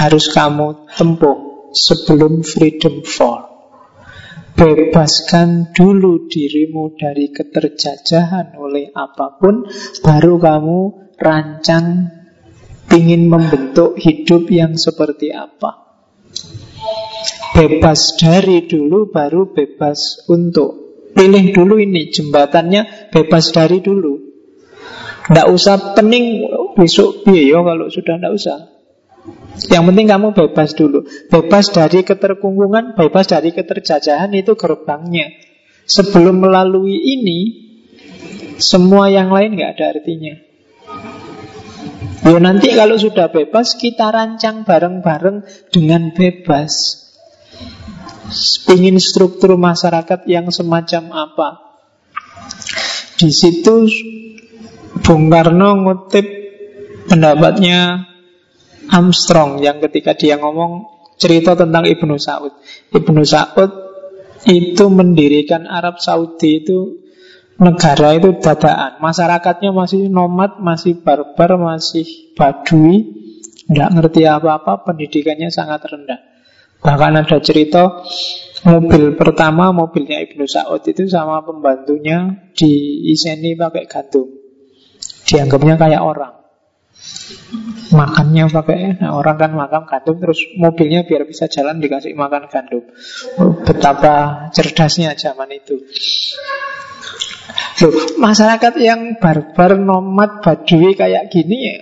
harus 0.00 0.32
kamu 0.32 0.88
tempuh 0.96 1.68
sebelum 1.76 2.40
freedom 2.40 3.04
for. 3.04 3.44
Bebaskan 4.56 5.76
dulu 5.76 6.24
dirimu 6.32 6.96
dari 6.96 7.28
keterjajahan 7.28 8.56
oleh 8.56 8.88
apa 8.96 9.36
pun, 9.36 9.68
baru 10.00 10.40
kamu 10.40 10.78
rancang 11.20 12.08
ingin 12.88 13.28
membentuk 13.28 14.00
hidup 14.00 14.48
yang 14.48 14.80
seperti 14.80 15.36
apa. 15.36 16.00
Bebas 17.52 18.16
dari 18.16 18.64
dulu 18.64 19.12
baru 19.12 19.52
bebas 19.52 20.24
untuk 20.32 20.86
Pilih 21.16 21.48
dulu 21.56 21.80
ini 21.80 22.12
jembatannya 22.12 23.08
bebas 23.08 23.48
dari 23.48 23.80
dulu 23.80 24.25
Tidak 25.26 25.46
usah 25.50 25.98
pening 25.98 26.46
besok 26.78 27.26
biaya 27.26 27.58
kalau 27.66 27.90
sudah 27.90 28.14
tidak 28.14 28.32
usah. 28.38 28.58
Yang 29.66 29.84
penting 29.90 30.06
kamu 30.06 30.28
bebas 30.36 30.70
dulu. 30.78 31.02
Bebas 31.26 31.74
dari 31.74 32.06
keterkungkungan, 32.06 32.94
bebas 32.94 33.26
dari 33.26 33.50
keterjajahan 33.50 34.30
itu 34.38 34.54
gerbangnya. 34.54 35.34
Sebelum 35.86 36.42
melalui 36.42 36.98
ini 36.98 37.40
Semua 38.56 39.12
yang 39.12 39.28
lain 39.28 39.52
nggak 39.52 39.76
ada 39.76 40.00
artinya. 40.00 40.34
Ya 42.24 42.40
nanti 42.40 42.72
kalau 42.72 42.96
sudah 42.96 43.28
bebas 43.28 43.76
kita 43.76 44.08
rancang 44.08 44.64
bareng-bareng 44.64 45.44
dengan 45.68 46.16
bebas. 46.16 47.04
Ingin 48.72 48.96
struktur 48.96 49.60
masyarakat 49.60 50.24
yang 50.24 50.48
semacam 50.48 51.28
apa. 51.28 51.48
Di 53.20 53.28
situ 53.28 53.86
Bung 55.02 55.28
Karno 55.28 55.68
ngutip 55.82 56.26
pendapatnya 57.10 58.08
Armstrong 58.86 59.58
yang 59.62 59.82
ketika 59.82 60.14
dia 60.14 60.38
ngomong 60.38 60.86
cerita 61.18 61.58
tentang 61.58 61.88
Ibnu 61.88 62.16
Saud. 62.20 62.54
Ibnu 62.92 63.22
Saud 63.26 63.70
itu 64.46 64.84
mendirikan 64.92 65.66
Arab 65.66 65.98
Saudi 65.98 66.62
itu 66.62 67.02
negara 67.58 68.14
itu 68.14 68.36
dadaan. 68.38 69.02
Masyarakatnya 69.02 69.72
masih 69.72 70.06
nomad, 70.12 70.60
masih 70.60 71.00
barbar, 71.00 71.56
masih 71.58 72.06
badui, 72.36 73.16
tidak 73.66 73.90
ngerti 73.96 74.22
apa-apa, 74.28 74.86
pendidikannya 74.86 75.50
sangat 75.50 75.82
rendah. 75.88 76.20
Bahkan 76.84 77.12
ada 77.26 77.38
cerita 77.40 78.04
mobil 78.62 79.16
pertama 79.16 79.72
mobilnya 79.74 80.22
Ibnu 80.22 80.46
Saud 80.46 80.84
itu 80.86 81.08
sama 81.08 81.42
pembantunya 81.42 82.46
diiseni 82.54 83.58
pakai 83.58 83.88
gandum. 83.90 84.45
Dianggapnya 85.26 85.74
kayak 85.76 86.02
orang. 86.02 86.34
Makannya 87.92 88.48
pakai 88.48 88.98
nah 88.98 89.20
orang 89.20 89.36
kan 89.36 89.52
makan 89.52 89.84
gandum 89.84 90.16
terus 90.16 90.40
mobilnya 90.56 91.04
biar 91.04 91.28
bisa 91.28 91.44
jalan 91.46 91.78
dikasih 91.78 92.16
makan 92.16 92.48
gandum. 92.48 92.82
Betapa 93.66 94.48
cerdasnya 94.54 95.12
zaman 95.18 95.52
itu. 95.52 95.76
Loh, 97.76 97.92
masyarakat 98.16 98.74
yang 98.80 99.20
barbar, 99.20 99.76
nomad, 99.76 100.40
badui 100.40 100.96
kayak 100.96 101.28
gini 101.28 101.56
ya 101.60 101.76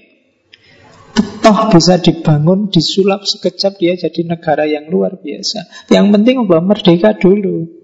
Toh 1.15 1.71
bisa 1.71 2.01
dibangun, 2.01 2.73
disulap 2.73 3.23
sekejap 3.29 3.77
dia 3.77 3.95
jadi 3.95 4.25
negara 4.25 4.65
yang 4.65 4.89
luar 4.89 5.21
biasa. 5.21 5.93
Yang 5.93 6.07
penting 6.17 6.37
apa? 6.43 6.59
Merdeka 6.65 7.11
dulu. 7.21 7.84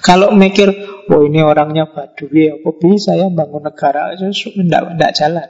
Kalau 0.00 0.32
mikir, 0.32 0.72
oh 1.12 1.20
ini 1.24 1.44
orangnya 1.44 1.88
Badui, 1.90 2.48
apa 2.48 2.70
bisa 2.80 3.12
ya 3.12 3.28
bangun 3.28 3.64
negara? 3.66 4.16
Tidak 4.16 5.12
jalan. 5.12 5.48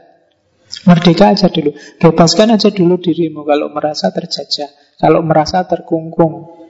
Merdeka 0.87 1.31
aja 1.31 1.47
dulu. 1.47 1.71
Bebaskan 2.03 2.59
aja 2.59 2.75
dulu 2.75 2.99
dirimu 2.99 3.47
kalau 3.47 3.71
merasa 3.71 4.11
terjajah. 4.11 4.99
Kalau 4.99 5.23
merasa 5.23 5.63
terkungkung. 5.63 6.67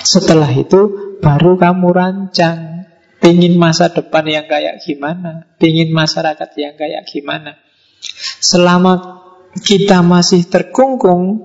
Setelah 0.00 0.48
itu 0.54 0.80
baru 1.18 1.58
kamu 1.58 1.88
rancang 1.90 2.86
Pingin 3.18 3.58
masa 3.58 3.90
depan 3.90 4.22
yang 4.28 4.46
kayak 4.46 4.78
gimana 4.78 5.50
Pingin 5.58 5.90
masyarakat 5.90 6.46
yang 6.54 6.78
kayak 6.78 7.02
gimana 7.10 7.58
Selama 8.38 9.24
kita 9.56 10.04
masih 10.04 10.44
terkungkung, 10.46 11.40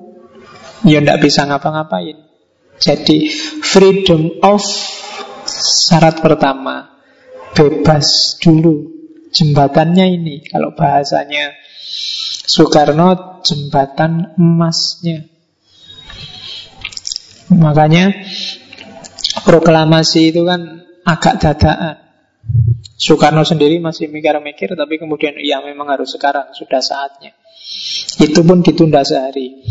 ya 0.84 1.00
tidak 1.00 1.24
bisa 1.24 1.48
ngapa-ngapain. 1.48 2.31
Jadi 2.82 3.30
freedom 3.62 4.42
of 4.42 4.66
syarat 5.46 6.18
pertama. 6.18 6.90
Bebas 7.54 8.40
dulu. 8.42 8.90
Jembatannya 9.32 10.12
ini 10.12 10.44
kalau 10.44 10.76
bahasanya 10.76 11.56
Soekarno 12.44 13.40
jembatan 13.46 14.36
emasnya. 14.36 15.24
Makanya 17.54 18.12
proklamasi 19.48 20.36
itu 20.36 20.44
kan 20.44 20.84
agak 21.08 21.40
dadaan 21.40 21.96
Soekarno 23.02 23.42
sendiri 23.42 23.82
masih 23.82 24.14
mikir-mikir 24.14 24.78
Tapi 24.78 25.02
kemudian 25.02 25.34
ya 25.42 25.64
memang 25.64 25.90
harus 25.96 26.12
sekarang 26.12 26.52
Sudah 26.52 26.84
saatnya. 26.84 27.32
Itu 28.20 28.44
pun 28.44 28.66
ditunda 28.66 29.06
sehari 29.06 29.64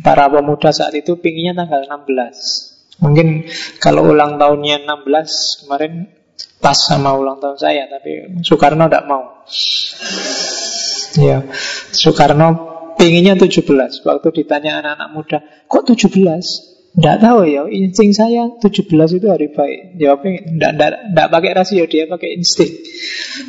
Para 0.00 0.24
pemuda 0.32 0.72
saat 0.72 0.96
itu 0.96 1.20
pinginnya 1.20 1.52
tanggal 1.52 1.84
16 1.84 3.04
Mungkin 3.04 3.44
kalau 3.76 4.08
ulang 4.08 4.40
tahunnya 4.40 4.88
16 4.88 5.66
Kemarin 5.66 6.08
pas 6.64 6.78
sama 6.78 7.12
ulang 7.12 7.36
tahun 7.44 7.60
saya 7.60 7.92
Tapi 7.92 8.40
Soekarno 8.40 8.88
tidak 8.88 9.04
mau 9.04 9.44
Ya 11.20 11.44
Soekarno 11.92 12.48
pinginnya 12.96 13.36
17 13.36 13.68
Waktu 14.00 14.28
ditanya 14.32 14.80
anak-anak 14.80 15.08
muda 15.12 15.38
Kok 15.68 15.92
17? 15.92 16.72
Tidak 16.92 17.24
tahu 17.24 17.48
ya, 17.48 17.64
insting 17.72 18.12
saya 18.12 18.52
17 18.60 18.92
itu 19.16 19.26
hari 19.32 19.48
baik. 19.48 19.96
Jawabnya 19.96 20.44
tidak, 21.08 21.26
pakai 21.32 21.52
rasio, 21.56 21.88
dia 21.88 22.04
pakai 22.04 22.36
insting. 22.36 22.68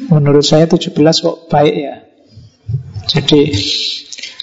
Menurut 0.08 0.48
saya 0.48 0.64
17 0.64 0.96
kok 0.96 1.52
baik 1.52 1.76
ya. 1.76 2.08
Jadi 3.04 3.52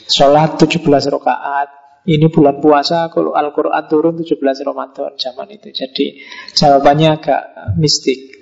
sholat 0.05 0.61
17 0.61 0.84
rakaat. 1.16 1.80
Ini 2.01 2.32
bulan 2.32 2.64
puasa, 2.64 3.12
kalau 3.12 3.36
Al-Quran 3.36 3.84
turun 3.84 4.16
17 4.16 4.40
Ramadan 4.64 5.12
zaman 5.20 5.48
itu. 5.53 5.68
Jadi 5.68 6.16
jawabannya 6.57 7.09
agak 7.12 7.42
mistik. 7.76 8.32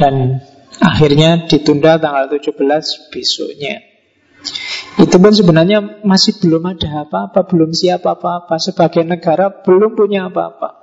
Dan 0.00 0.40
akhirnya 0.80 1.44
ditunda 1.44 2.00
tanggal 2.00 2.32
17 2.32 3.12
besoknya. 3.12 3.84
Itu 4.96 5.16
pun 5.20 5.32
sebenarnya 5.32 6.00
masih 6.00 6.40
belum 6.40 6.72
ada 6.72 7.04
apa-apa, 7.04 7.44
belum 7.44 7.76
siap 7.76 8.08
apa-apa. 8.08 8.56
Sebagai 8.56 9.04
negara 9.04 9.52
belum 9.60 9.92
punya 9.92 10.32
apa-apa. 10.32 10.80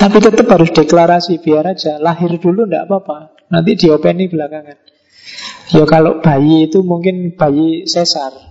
Tapi 0.00 0.16
tetap 0.24 0.48
harus 0.48 0.72
deklarasi, 0.72 1.44
biar 1.44 1.76
aja. 1.76 2.00
Lahir 2.00 2.40
dulu 2.40 2.64
tidak 2.64 2.88
apa-apa. 2.88 3.36
Nanti 3.52 3.76
diopeni 3.76 4.26
belakangan. 4.26 4.78
Ya 5.70 5.84
kalau 5.86 6.18
bayi 6.18 6.66
itu 6.66 6.82
mungkin 6.82 7.36
bayi 7.36 7.86
sesar. 7.86 8.49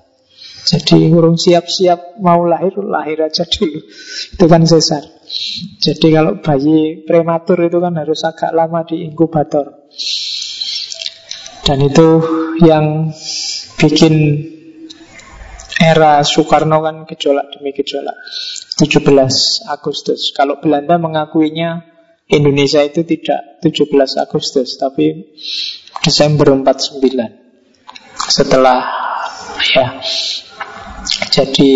Jadi 0.60 1.08
urung 1.10 1.40
siap-siap 1.40 2.20
mau 2.20 2.44
lahir, 2.44 2.76
lahir 2.84 3.24
aja 3.24 3.48
dulu. 3.48 3.80
Itu 4.36 4.46
kan 4.46 4.68
sesar. 4.68 5.04
Jadi 5.80 6.08
kalau 6.12 6.42
bayi 6.42 7.06
prematur 7.06 7.64
itu 7.64 7.78
kan 7.80 7.96
harus 7.96 8.22
agak 8.28 8.52
lama 8.52 8.84
di 8.84 9.08
inkubator. 9.08 9.88
Dan 11.64 11.86
itu 11.86 12.08
yang 12.66 13.14
bikin 13.78 14.16
era 15.80 16.20
Soekarno 16.26 16.84
kan 16.84 17.08
gejolak 17.08 17.56
demi 17.56 17.72
gejolak 17.72 18.20
17 18.76 19.06
Agustus 19.72 20.36
Kalau 20.36 20.60
Belanda 20.60 21.00
mengakuinya 21.00 21.88
Indonesia 22.28 22.84
itu 22.84 23.08
tidak 23.08 23.64
17 23.64 23.88
Agustus 24.20 24.76
Tapi 24.76 25.32
Desember 26.04 26.52
49 26.52 27.00
Setelah 28.28 28.80
ya 29.72 30.04
Jadi 31.08 31.72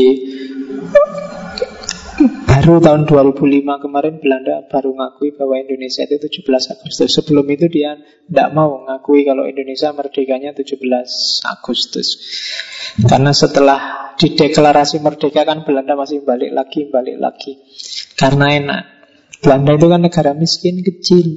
baru 2.48 2.80
tahun 2.80 3.04
2005 3.10 3.84
kemarin 3.84 4.16
Belanda 4.24 4.64
baru 4.72 4.96
ngakui 4.96 5.36
bahwa 5.36 5.60
Indonesia 5.60 6.04
itu 6.08 6.44
17 6.44 6.76
Agustus. 6.80 7.10
Sebelum 7.12 7.44
itu 7.52 7.68
dia 7.68 8.00
tidak 8.00 8.50
mau 8.56 8.84
ngakui 8.88 9.28
kalau 9.28 9.44
Indonesia 9.48 9.92
merdekanya 9.92 10.56
17 10.56 10.80
Agustus. 11.48 12.08
Karena 13.04 13.32
setelah 13.34 14.14
dideklarasi 14.16 15.02
merdeka 15.02 15.44
kan 15.44 15.66
Belanda 15.66 15.98
masih 15.98 16.22
balik 16.24 16.52
lagi, 16.54 16.88
balik 16.88 17.18
lagi. 17.20 17.60
Karena 18.16 18.54
enak. 18.54 18.84
Belanda 19.44 19.72
itu 19.76 19.88
kan 19.92 20.00
negara 20.00 20.32
miskin 20.32 20.80
kecil. 20.86 21.28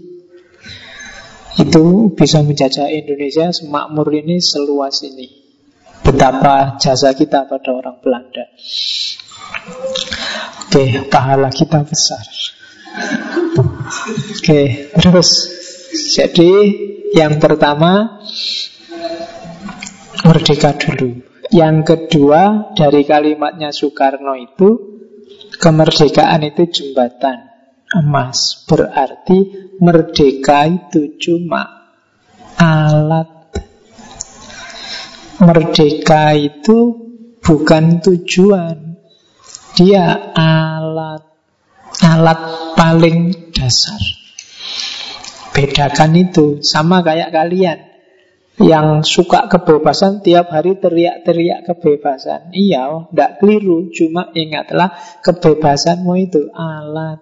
Itu 1.56 2.12
bisa 2.12 2.44
menjajah 2.44 2.92
Indonesia 2.92 3.48
semakmur 3.50 4.12
ini 4.12 4.38
seluas 4.38 5.00
ini. 5.02 5.45
Betapa 6.06 6.78
jasa 6.78 7.10
kita 7.18 7.50
pada 7.50 7.70
orang 7.74 7.98
Belanda. 7.98 8.46
Oke, 10.66 11.10
pahala 11.10 11.50
kita 11.50 11.82
besar. 11.82 12.22
Oke, 14.38 14.94
terus. 14.94 15.30
Jadi 16.14 16.50
yang 17.10 17.42
pertama 17.42 18.22
merdeka 20.22 20.78
dulu. 20.78 21.26
Yang 21.50 21.76
kedua 21.86 22.74
dari 22.78 23.02
kalimatnya 23.02 23.74
Soekarno 23.74 24.38
itu 24.38 24.68
kemerdekaan 25.58 26.46
itu 26.46 26.62
jembatan 26.70 27.50
emas. 27.98 28.66
Berarti 28.66 29.70
merdeka 29.82 30.66
itu 30.70 31.18
cuma 31.18 31.90
alat 32.58 33.35
Merdeka 35.36 36.32
itu 36.32 36.78
bukan 37.44 38.00
tujuan. 38.00 38.96
Dia 39.76 40.32
alat 40.32 41.20
Alat 42.00 42.40
paling 42.72 43.52
dasar. 43.52 44.00
Bedakan 45.52 46.16
itu 46.16 46.64
Sama 46.64 47.04
kayak 47.04 47.28
kalian 47.28 47.84
Yang 48.56 49.04
suka 49.04 49.52
kebebasan 49.52 50.24
Tiap 50.24 50.48
hari 50.48 50.80
teriak-teriak 50.80 51.68
kebebasan. 51.68 52.56
Iya, 52.56 53.12
tidak 53.12 53.36
keliru 53.36 53.92
Cuma 53.92 54.32
ingatlah 54.32 54.96
kebebasanmu 55.20 56.16
itu 56.16 56.48
alat. 56.56 57.20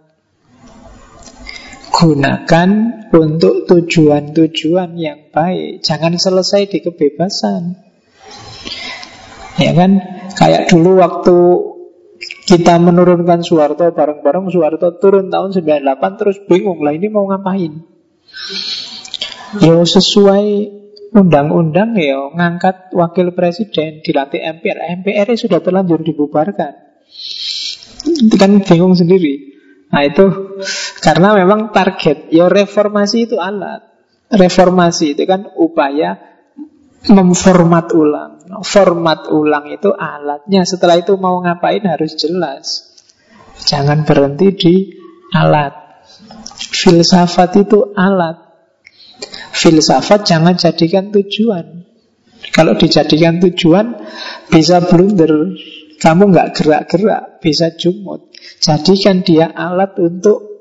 Gunakan 1.90 2.70
untuk 3.10 3.70
tujuan-tujuan 3.70 4.98
yang 4.98 5.30
baik. 5.30 5.82
Jangan 5.82 6.18
selesai 6.18 6.70
di 6.70 6.78
kebebasan 6.82 7.83
Ya 9.58 9.72
kan? 9.74 10.02
Kayak 10.34 10.66
dulu 10.66 10.98
waktu 10.98 11.36
kita 12.44 12.76
menurunkan 12.82 13.46
Soeharto 13.46 13.90
bareng-bareng 13.94 14.50
Soeharto 14.50 14.98
turun 14.98 15.30
tahun 15.30 15.54
98 15.54 16.18
terus 16.20 16.36
bingung 16.44 16.82
lah 16.82 16.92
ini 16.92 17.08
mau 17.08 17.24
ngapain? 17.30 17.86
Ya 19.62 19.78
sesuai 19.86 20.46
undang-undang 21.14 21.94
ya 21.94 22.34
ngangkat 22.34 22.90
wakil 22.90 23.30
presiden 23.30 24.02
dilantik 24.02 24.42
MPR 24.42 24.98
MPR 25.00 25.28
sudah 25.38 25.62
terlanjur 25.62 26.02
dibubarkan. 26.02 26.74
Itu 28.04 28.34
kan 28.34 28.58
bingung 28.66 28.98
sendiri. 28.98 29.54
Nah 29.94 30.02
itu 30.02 30.58
karena 30.98 31.38
memang 31.38 31.70
target 31.70 32.34
ya 32.34 32.50
reformasi 32.50 33.30
itu 33.30 33.38
alat. 33.38 33.86
Reformasi 34.34 35.14
itu 35.14 35.22
kan 35.30 35.46
upaya 35.54 36.33
memformat 37.10 37.92
ulang. 37.92 38.32
Format 38.64 39.28
ulang 39.28 39.68
itu 39.68 39.92
alatnya. 39.92 40.64
Setelah 40.64 41.00
itu 41.00 41.16
mau 41.20 41.40
ngapain 41.42 41.84
harus 41.84 42.16
jelas. 42.16 42.94
Jangan 43.64 44.08
berhenti 44.08 44.48
di 44.54 44.74
alat. 45.34 45.74
Filsafat 46.54 47.50
itu 47.60 47.92
alat. 47.96 48.40
Filsafat 49.52 50.26
jangan 50.26 50.56
jadikan 50.56 51.12
tujuan. 51.12 51.84
Kalau 52.52 52.76
dijadikan 52.76 53.40
tujuan 53.40 53.96
bisa 54.48 54.84
blunder. 54.84 55.56
Kamu 55.94 56.36
nggak 56.36 56.60
gerak-gerak, 56.60 57.40
bisa 57.40 57.72
jumut. 57.80 58.28
Jadikan 58.60 59.24
dia 59.24 59.48
alat 59.48 59.96
untuk 59.96 60.54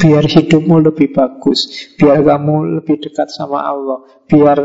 biar 0.00 0.24
hidupmu 0.24 0.88
lebih 0.88 1.12
bagus, 1.12 1.92
biar 2.00 2.24
kamu 2.24 2.80
lebih 2.80 3.04
dekat 3.04 3.28
sama 3.28 3.60
Allah, 3.60 4.04
biar 4.24 4.56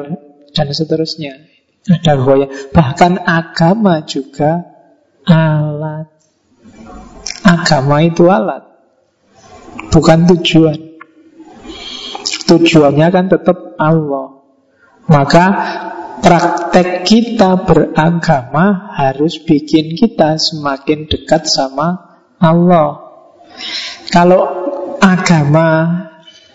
dan 0.52 0.68
seterusnya. 0.72 1.52
Ada 1.82 2.14
goya. 2.22 2.48
Bahkan 2.70 3.26
agama 3.26 4.06
juga 4.06 4.62
alat. 5.26 6.08
Agama 7.42 8.06
itu 8.06 8.30
alat, 8.30 8.64
bukan 9.90 10.30
tujuan. 10.30 10.78
Tujuannya 12.48 13.08
kan 13.10 13.26
tetap 13.30 13.76
Allah. 13.82 14.46
Maka 15.10 15.46
praktek 16.22 17.04
kita 17.04 17.66
beragama 17.66 18.94
harus 18.94 19.42
bikin 19.42 19.98
kita 19.98 20.38
semakin 20.38 21.10
dekat 21.10 21.50
sama 21.50 22.22
Allah. 22.38 23.10
Kalau 24.14 24.42
agama 25.02 25.68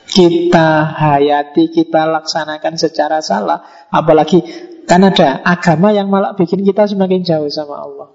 kita 0.07 0.95
hayati, 0.95 1.69
kita 1.69 2.07
laksanakan 2.07 2.75
secara 2.79 3.19
salah, 3.19 3.89
apalagi 3.91 4.41
kan 4.87 5.03
ada 5.03 5.43
agama 5.43 5.91
yang 5.91 6.07
malah 6.07 6.39
bikin 6.39 6.63
kita 6.63 6.87
semakin 6.87 7.27
jauh 7.27 7.51
sama 7.51 7.75
Allah. 7.83 8.09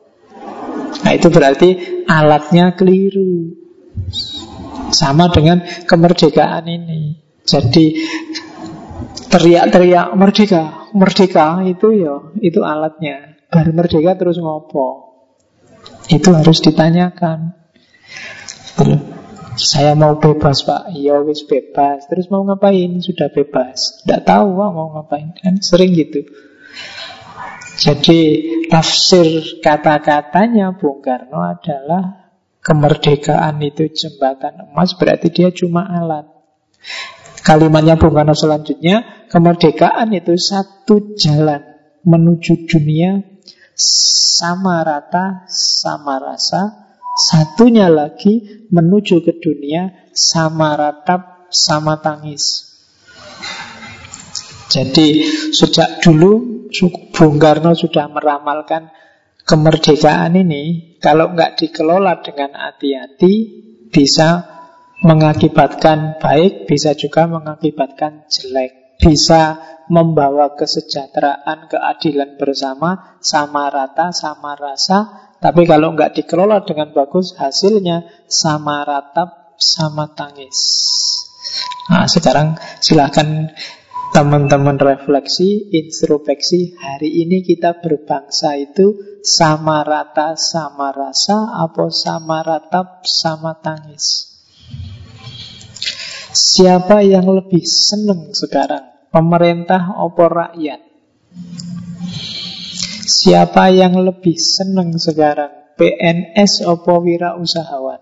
Nah 1.03 1.11
itu 1.11 1.27
berarti 1.27 1.69
alatnya 2.07 2.73
keliru. 2.75 3.59
Sama 4.91 5.31
dengan 5.31 5.63
kemerdekaan 5.87 6.67
ini. 6.67 7.15
Jadi 7.47 7.95
teriak-teriak 9.31 10.11
merdeka, 10.19 10.91
merdeka 10.91 11.63
itu 11.63 11.95
ya 11.95 12.15
itu 12.43 12.59
alatnya. 12.63 13.39
Baru 13.47 13.71
merdeka 13.71 14.19
terus 14.19 14.39
ngopo. 14.39 15.15
Itu 16.11 16.35
harus 16.35 16.59
ditanyakan. 16.59 17.55
Saya 19.59 19.99
mau 19.99 20.15
bebas 20.15 20.63
pak. 20.63 20.95
Ya 20.95 21.19
wis 21.23 21.43
bebas. 21.43 22.07
Terus 22.07 22.31
mau 22.31 22.43
ngapain? 22.47 22.99
Sudah 23.03 23.27
bebas. 23.27 24.03
Tidak 24.03 24.23
tahu 24.23 24.55
pak 24.55 24.69
mau 24.71 24.87
ngapain. 24.95 25.35
Kan 25.35 25.59
sering 25.59 25.91
gitu. 25.91 26.23
Jadi 27.81 28.19
tafsir 28.69 29.59
kata-katanya 29.63 30.75
Bung 30.77 31.01
Karno 31.01 31.41
adalah 31.41 32.29
Kemerdekaan 32.61 33.57
itu 33.65 33.89
jembatan 33.89 34.69
emas 34.69 34.93
Berarti 34.93 35.33
dia 35.33 35.49
cuma 35.49 35.81
alat. 35.89 36.29
Kalimatnya 37.41 37.97
Bung 37.97 38.13
Karno 38.13 38.37
selanjutnya 38.37 39.25
Kemerdekaan 39.33 40.13
itu 40.13 40.37
satu 40.37 41.17
jalan 41.17 41.65
Menuju 42.05 42.69
dunia 42.69 43.17
Sama 43.73 44.85
rata 44.85 45.49
Sama 45.49 46.21
rasa 46.21 46.80
Satunya 47.21 47.85
lagi 47.85 48.65
menuju 48.73 49.21
ke 49.21 49.37
dunia 49.37 50.09
sama 50.09 50.73
ratap, 50.73 51.53
sama 51.53 52.01
tangis. 52.01 52.73
Jadi 54.71 55.21
sejak 55.53 56.01
dulu 56.01 56.65
Bung 57.13 57.37
Karno 57.37 57.77
sudah 57.77 58.07
meramalkan 58.09 58.89
kemerdekaan 59.43 60.33
ini 60.33 60.95
kalau 60.97 61.35
nggak 61.35 61.59
dikelola 61.59 62.23
dengan 62.23 62.55
hati-hati 62.55 63.33
bisa 63.91 64.47
mengakibatkan 65.03 66.21
baik, 66.21 66.69
bisa 66.69 66.95
juga 66.95 67.27
mengakibatkan 67.27 68.25
jelek. 68.31 68.97
Bisa 69.01 69.57
membawa 69.89 70.53
kesejahteraan, 70.53 71.65
keadilan 71.65 72.37
bersama, 72.37 73.17
sama 73.17 73.67
rata, 73.73 74.13
sama 74.13 74.53
rasa, 74.53 75.30
tapi 75.41 75.65
kalau 75.65 75.97
nggak 75.97 76.21
dikelola 76.21 76.61
dengan 76.69 76.93
bagus, 76.93 77.33
hasilnya 77.33 78.05
sama 78.29 78.85
ratap, 78.85 79.57
sama 79.57 80.13
tangis. 80.13 80.57
Nah, 81.89 82.05
sekarang 82.05 82.61
silahkan 82.77 83.49
teman-teman 84.13 84.77
refleksi, 84.77 85.73
introspeksi. 85.73 86.77
Hari 86.77 87.25
ini 87.25 87.41
kita 87.41 87.81
berbangsa 87.81 88.53
itu 88.53 89.17
sama 89.25 89.81
rata, 89.81 90.37
sama 90.37 90.93
rasa, 90.93 91.57
apa 91.57 91.89
sama 91.89 92.45
ratap, 92.45 93.01
sama 93.09 93.57
tangis. 93.65 94.29
Siapa 96.31 97.01
yang 97.01 97.25
lebih 97.25 97.65
senang 97.65 98.29
sekarang? 98.37 99.09
Pemerintah 99.09 99.97
apa 99.97 100.25
rakyat? 100.29 100.81
Siapa 103.11 103.67
yang 103.75 103.99
lebih 103.99 104.39
senang 104.39 104.95
sekarang? 104.95 105.75
PNS 105.75 106.63
opo 106.63 107.03
wira 107.03 107.35
usahawan? 107.35 107.99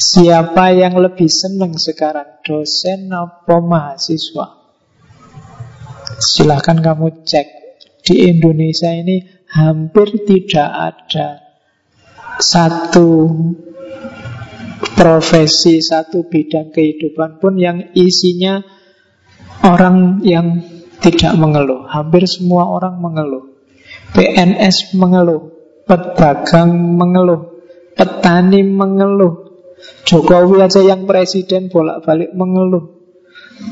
Siapa 0.00 0.72
yang 0.72 0.96
lebih 0.96 1.28
senang 1.28 1.76
sekarang? 1.76 2.40
Dosen 2.40 3.12
opo 3.12 3.60
mahasiswa? 3.60 4.64
Silahkan 6.16 6.80
kamu 6.80 7.26
cek 7.28 7.48
Di 8.04 8.24
Indonesia 8.32 8.88
ini 8.88 9.20
hampir 9.52 10.24
tidak 10.24 10.70
ada 10.72 11.28
satu 12.40 13.32
profesi, 14.96 15.84
satu 15.84 16.24
bidang 16.28 16.72
kehidupan 16.72 17.36
pun 17.36 17.56
yang 17.60 17.92
isinya 17.92 18.64
orang 19.64 20.20
yang 20.24 20.60
tidak 21.00 21.36
mengeluh. 21.36 21.88
Hampir 21.88 22.24
semua 22.28 22.68
orang 22.68 23.00
mengeluh. 23.00 23.53
PNS 24.14 24.94
mengeluh, 24.94 25.50
pedagang 25.90 26.70
mengeluh, 26.94 27.66
petani 27.98 28.62
mengeluh. 28.62 29.42
Jokowi 30.06 30.64
aja 30.64 30.80
yang 30.80 31.04
presiden 31.04 31.66
bolak-balik 31.66 32.30
mengeluh. 32.32 32.94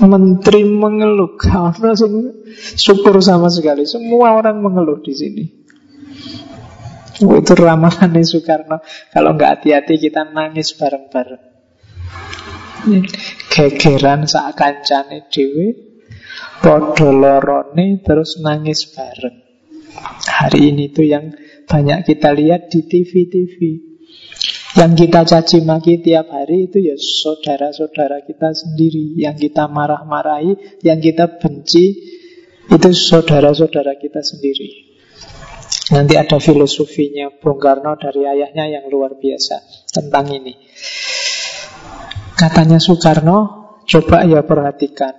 Menteri 0.02 0.66
mengeluh, 0.66 1.38
karena 1.42 1.94
syukur 2.74 3.22
sama 3.22 3.48
sekali. 3.54 3.86
Semua 3.86 4.34
orang 4.34 4.58
mengeluh 4.58 4.98
di 4.98 5.14
sini. 5.14 5.44
Oh, 7.22 7.38
itu 7.38 7.54
ramalan 7.54 8.18
Soekarno. 8.26 8.82
Kalau 9.14 9.38
nggak 9.38 9.62
hati-hati 9.62 9.94
kita 9.94 10.26
nangis 10.34 10.74
bareng-bareng. 10.74 11.44
Gegeran 13.46 14.26
saat 14.26 14.58
kancane 14.58 15.30
dewi 15.30 15.70
Podo 16.58 17.14
lorone 17.14 18.02
terus 18.02 18.42
nangis 18.42 18.90
bareng 18.90 19.41
Hari 20.22 20.72
ini 20.72 20.88
tuh 20.90 21.06
yang 21.06 21.32
banyak 21.68 22.08
kita 22.08 22.32
lihat 22.32 22.72
di 22.72 22.84
TV-TV 22.84 23.58
Yang 24.72 24.92
kita 25.04 25.20
caci 25.28 25.60
maki 25.60 26.00
tiap 26.00 26.32
hari 26.32 26.72
itu 26.72 26.80
ya 26.80 26.96
saudara-saudara 26.96 28.24
kita 28.24 28.56
sendiri. 28.56 29.20
Yang 29.20 29.48
kita 29.48 29.68
marah-marahi, 29.68 30.80
yang 30.80 30.98
kita 30.98 31.38
benci 31.38 31.92
Itu 32.72 32.88
saudara-saudara 32.96 34.00
kita 34.00 34.24
sendiri. 34.24 34.92
Nanti 35.92 36.16
ada 36.16 36.40
filosofinya 36.40 37.28
Bung 37.36 37.60
Karno 37.60 37.98
dari 38.00 38.24
ayahnya 38.24 38.80
yang 38.80 38.84
luar 38.88 39.18
biasa 39.20 39.60
tentang 39.92 40.30
ini. 40.32 40.56
Katanya 42.32 42.80
Soekarno, 42.80 43.38
coba 43.84 44.24
ya 44.24 44.40
perhatikan 44.40 45.12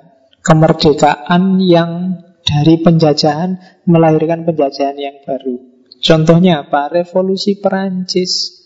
kemerdekaan 0.44 1.62
yang 1.62 2.20
dari 2.44 2.80
penjajahan 2.84 3.84
melahirkan 3.88 4.44
penjajahan 4.44 5.00
yang 5.00 5.18
baru. 5.24 5.56
Contohnya 6.04 6.68
apa? 6.68 6.92
Revolusi 6.92 7.56
Perancis. 7.58 8.62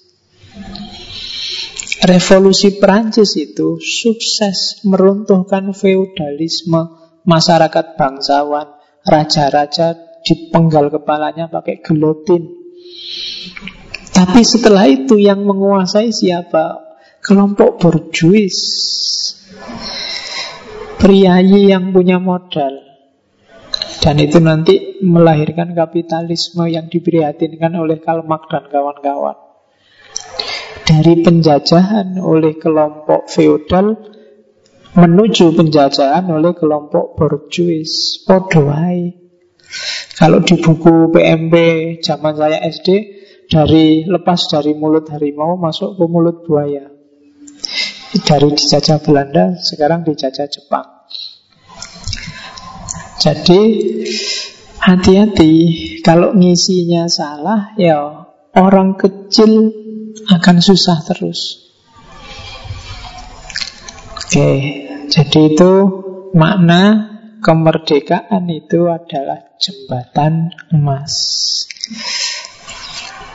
Revolusi 2.02 2.78
Perancis 2.82 3.38
itu 3.38 3.78
sukses 3.78 4.82
meruntuhkan 4.86 5.74
feudalisme 5.74 6.98
masyarakat 7.26 7.94
bangsawan, 7.94 8.74
raja-raja 9.06 9.94
dipenggal 10.26 10.90
kepalanya 10.90 11.46
pakai 11.50 11.82
gelotin. 11.86 12.58
Tapi 14.14 14.42
setelah 14.42 14.90
itu 14.90 15.22
yang 15.22 15.46
menguasai 15.46 16.10
siapa? 16.10 16.82
Kelompok 17.22 17.78
borjuis. 17.78 18.58
Priayi 20.98 21.70
yang 21.70 21.94
punya 21.94 22.18
modal. 22.18 22.87
Dan 23.98 24.22
itu 24.22 24.38
nanti 24.40 25.02
melahirkan 25.02 25.74
kapitalisme 25.74 26.70
yang 26.70 26.88
diprihatinkan 26.88 27.76
oleh 27.76 27.98
Karl 28.00 28.24
Marx 28.24 28.48
dan 28.48 28.70
kawan-kawan. 28.70 29.38
Dari 30.88 31.20
penjajahan 31.20 32.16
oleh 32.22 32.56
kelompok 32.56 33.28
feodal 33.28 34.00
menuju 34.96 35.54
penjajahan 35.54 36.26
oleh 36.32 36.56
kelompok 36.56 37.20
borjuis. 37.20 38.24
Podoai. 38.24 39.14
Kalau 40.18 40.42
di 40.42 40.58
buku 40.58 41.14
PMP 41.14 41.56
zaman 42.02 42.34
saya 42.34 42.64
SD 42.66 42.90
dari 43.46 44.10
lepas 44.10 44.50
dari 44.50 44.74
mulut 44.74 45.06
harimau 45.14 45.60
masuk 45.60 46.00
ke 46.00 46.06
mulut 46.10 46.42
buaya. 46.48 46.90
Dari 48.18 48.50
dijajah 48.50 49.04
Belanda 49.04 49.60
sekarang 49.60 50.08
dijajah 50.08 50.48
Jepang. 50.50 50.97
Jadi 53.18 53.62
hati-hati 54.78 55.54
kalau 56.06 56.38
ngisinya 56.38 57.10
salah 57.10 57.74
ya 57.76 58.30
orang 58.54 58.94
kecil 58.94 59.74
akan 60.30 60.58
susah 60.62 61.02
terus. 61.02 61.66
Oke, 64.18 64.50
jadi 65.10 65.40
itu 65.50 65.72
makna 66.38 67.10
kemerdekaan 67.42 68.46
itu 68.54 68.86
adalah 68.86 69.56
jembatan 69.58 70.54
emas. 70.70 71.14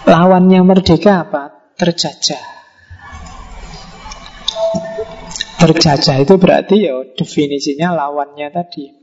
Lawannya 0.07 0.61
merdeka 0.63 1.27
apa? 1.27 1.75
Terjajah. 1.75 2.45
Terjajah 5.63 6.17
itu 6.23 6.35
berarti 6.37 6.77
ya 6.87 7.03
definisinya 7.15 7.95
lawannya 7.95 8.51
tadi. 8.51 9.02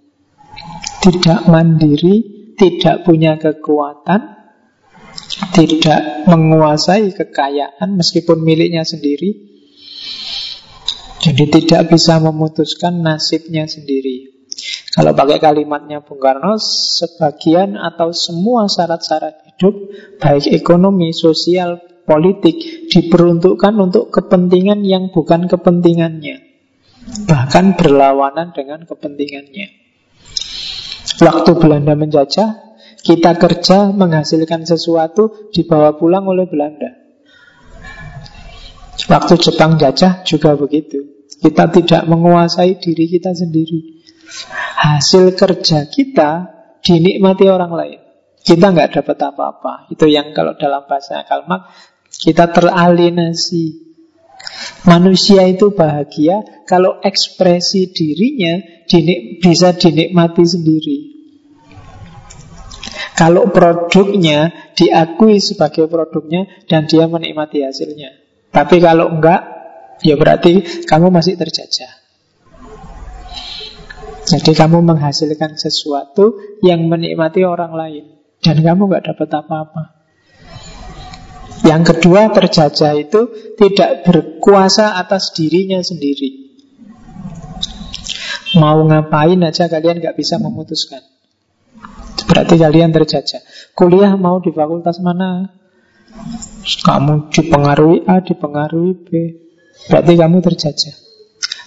Tidak 1.00 1.48
mandiri, 1.48 2.16
tidak 2.60 3.08
punya 3.08 3.40
kekuatan, 3.40 4.40
tidak 5.56 6.28
menguasai 6.28 7.16
kekayaan 7.16 7.96
meskipun 7.96 8.44
miliknya 8.44 8.84
sendiri. 8.84 9.48
Jadi 11.20 11.44
tidak 11.52 11.92
bisa 11.92 12.20
memutuskan 12.20 13.04
nasibnya 13.04 13.68
sendiri. 13.68 14.40
Kalau 14.90 15.16
pakai 15.16 15.40
kalimatnya 15.40 16.04
Bung 16.04 16.20
Karno, 16.20 16.60
sebagian 16.60 17.80
atau 17.80 18.12
semua 18.12 18.68
syarat-syarat 18.68 19.48
hidup, 19.48 19.76
baik 20.20 20.50
ekonomi, 20.52 21.16
sosial, 21.16 21.80
politik, 22.04 22.90
diperuntukkan 22.90 23.74
untuk 23.78 24.10
kepentingan 24.10 24.82
yang 24.82 25.14
bukan 25.14 25.46
kepentingannya. 25.46 26.42
Bahkan 27.30 27.78
berlawanan 27.78 28.52
dengan 28.52 28.84
kepentingannya. 28.84 29.89
Waktu 31.18 31.52
Belanda 31.58 31.98
menjajah, 31.98 32.70
kita 33.02 33.34
kerja 33.42 33.90
menghasilkan 33.90 34.70
sesuatu 34.70 35.50
dibawa 35.50 35.98
pulang 35.98 36.30
oleh 36.30 36.46
Belanda. 36.46 37.00
Waktu 39.10 39.34
Jepang 39.42 39.82
jajah 39.82 40.22
juga 40.22 40.54
begitu. 40.54 41.26
Kita 41.40 41.72
tidak 41.72 42.04
menguasai 42.06 42.78
diri 42.78 43.10
kita 43.10 43.34
sendiri. 43.34 44.04
Hasil 44.78 45.34
kerja 45.34 45.90
kita 45.90 46.52
dinikmati 46.84 47.46
orang 47.48 47.74
lain. 47.74 48.00
Kita 48.44 48.70
nggak 48.70 49.02
dapat 49.02 49.18
apa-apa. 49.18 49.74
Itu 49.90 50.06
yang 50.06 50.36
kalau 50.36 50.54
dalam 50.60 50.84
bahasa 50.86 51.24
Kalmak 51.26 51.72
kita 52.12 52.52
teralienasi. 52.52 53.90
Manusia 54.88 55.44
itu 55.48 55.76
bahagia 55.76 56.64
kalau 56.64 57.04
ekspresi 57.04 57.92
dirinya 57.92 58.79
dinik, 58.90 59.40
bisa 59.40 59.78
dinikmati 59.78 60.44
sendiri. 60.44 60.98
Kalau 63.14 63.52
produknya 63.52 64.72
diakui 64.74 65.44
sebagai 65.44 65.86
produknya 65.92 66.48
dan 66.66 66.88
dia 66.88 67.06
menikmati 67.06 67.62
hasilnya. 67.62 68.16
Tapi 68.50 68.80
kalau 68.82 69.12
enggak, 69.12 69.44
ya 70.02 70.16
berarti 70.16 70.84
kamu 70.88 71.12
masih 71.14 71.36
terjajah. 71.36 72.00
Jadi 74.30 74.52
kamu 74.54 74.86
menghasilkan 74.86 75.58
sesuatu 75.58 76.38
yang 76.62 76.86
menikmati 76.86 77.42
orang 77.44 77.74
lain 77.74 78.06
dan 78.40 78.62
kamu 78.62 78.88
nggak 78.88 79.06
dapat 79.14 79.30
apa-apa. 79.42 79.84
Yang 81.66 81.84
kedua 81.92 82.32
terjajah 82.32 82.94
itu 82.96 83.22
tidak 83.60 84.08
berkuasa 84.08 84.96
atas 84.96 85.36
dirinya 85.36 85.84
sendiri. 85.84 86.50
Mau 88.58 88.82
ngapain 88.88 89.38
aja 89.46 89.70
kalian 89.70 90.02
nggak 90.02 90.18
bisa 90.18 90.42
memutuskan. 90.42 91.06
Berarti 92.26 92.58
kalian 92.58 92.90
terjajah. 92.90 93.42
Kuliah 93.78 94.18
mau 94.18 94.42
di 94.42 94.50
fakultas 94.50 94.98
mana? 95.02 95.54
Kamu 96.66 97.30
dipengaruhi 97.30 98.10
A, 98.10 98.26
dipengaruhi 98.26 98.94
B. 99.06 99.10
Berarti 99.90 100.14
kamu 100.18 100.38
terjajah. 100.42 100.96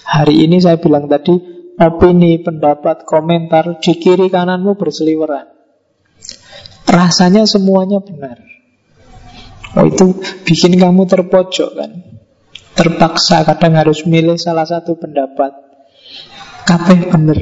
Hari 0.03 0.45
ini 0.45 0.59
saya 0.59 0.76
bilang 0.83 1.07
tadi 1.07 1.39
opini, 1.78 2.43
pendapat, 2.43 3.07
komentar 3.07 3.78
di 3.78 3.93
kiri 3.97 4.28
kananmu 4.28 4.74
berseliweran. 4.74 5.47
Rasanya 6.91 7.47
semuanya 7.47 8.03
benar. 8.03 8.43
Oh 9.72 9.89
itu 9.89 10.20
bikin 10.45 10.76
kamu 10.76 11.09
terpojok 11.09 11.70
kan. 11.72 11.91
Terpaksa 12.76 13.47
kadang 13.49 13.78
harus 13.78 14.05
milih 14.05 14.37
salah 14.37 14.68
satu 14.68 15.01
pendapat. 15.01 15.72
Kabeh 16.63 17.11
benar. 17.11 17.41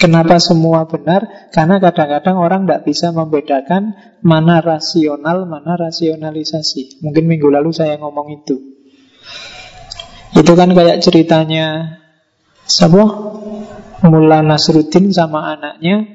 Kenapa 0.00 0.42
semua 0.42 0.82
benar? 0.90 1.50
Karena 1.54 1.78
kadang-kadang 1.78 2.34
orang 2.34 2.66
tidak 2.66 2.82
bisa 2.90 3.14
membedakan 3.14 3.94
mana 4.18 4.58
rasional, 4.58 5.46
mana 5.46 5.78
rasionalisasi. 5.78 7.04
Mungkin 7.06 7.30
minggu 7.30 7.46
lalu 7.46 7.70
saya 7.70 7.94
ngomong 8.02 8.42
itu. 8.42 8.56
Itu 10.32 10.52
kan 10.58 10.72
kayak 10.74 11.04
ceritanya 11.04 11.98
Siapa? 12.66 13.04
Mula 14.02 14.42
Nasruddin 14.42 15.14
sama 15.14 15.54
anaknya 15.54 16.08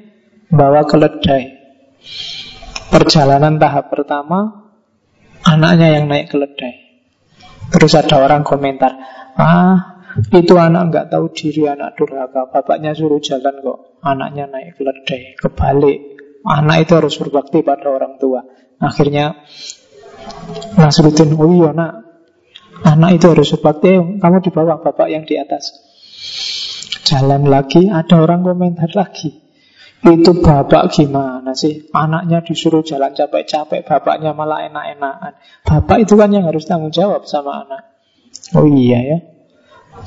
bawa 0.52 0.84
keledai. 0.84 1.56
Perjalanan 2.88 3.60
tahap 3.60 3.92
pertama 3.92 4.68
Anaknya 5.44 6.00
yang 6.00 6.08
naik 6.08 6.32
keledai 6.32 6.88
Terus 7.68 7.92
ada 8.00 8.16
orang 8.16 8.42
komentar 8.48 8.96
Ah 9.36 9.97
itu 10.16 10.54
anak 10.56 10.82
nggak 10.88 11.06
tahu 11.12 11.28
diri 11.30 11.68
anak 11.68 11.94
durhaka 12.00 12.48
Bapaknya 12.48 12.96
suruh 12.96 13.20
jalan 13.20 13.60
kok 13.60 14.00
Anaknya 14.00 14.48
naik 14.48 14.80
keledai 14.80 15.36
Kebalik 15.36 15.98
Anak 16.48 16.88
itu 16.88 16.92
harus 16.96 17.14
berbakti 17.20 17.60
pada 17.60 17.92
orang 17.92 18.16
tua 18.16 18.40
Akhirnya 18.80 19.44
Nasruddin 20.80 21.36
Oh 21.36 21.50
iya 21.52 21.70
nak 21.76 21.92
Anak 22.88 23.20
itu 23.20 23.26
harus 23.28 23.52
berbakti 23.58 24.00
Kamu 24.16 24.38
di 24.40 24.50
bawah 24.50 24.80
bapak 24.80 25.08
yang 25.12 25.28
di 25.28 25.36
atas 25.36 25.76
Jalan 27.04 27.44
lagi 27.46 27.92
Ada 27.92 28.16
orang 28.24 28.40
komentar 28.46 28.88
lagi 28.96 29.48
itu 29.98 30.30
bapak 30.30 30.94
gimana 30.94 31.58
sih? 31.58 31.90
Anaknya 31.90 32.38
disuruh 32.46 32.86
jalan 32.86 33.10
capek-capek, 33.18 33.82
bapaknya 33.82 34.30
malah 34.30 34.70
enak-enakan. 34.70 35.34
Bapak 35.66 36.06
itu 36.06 36.14
kan 36.14 36.30
yang 36.30 36.46
harus 36.46 36.70
tanggung 36.70 36.94
jawab 36.94 37.26
sama 37.26 37.66
anak. 37.66 37.82
Oh 38.54 38.62
iya 38.62 39.02
ya. 39.02 39.18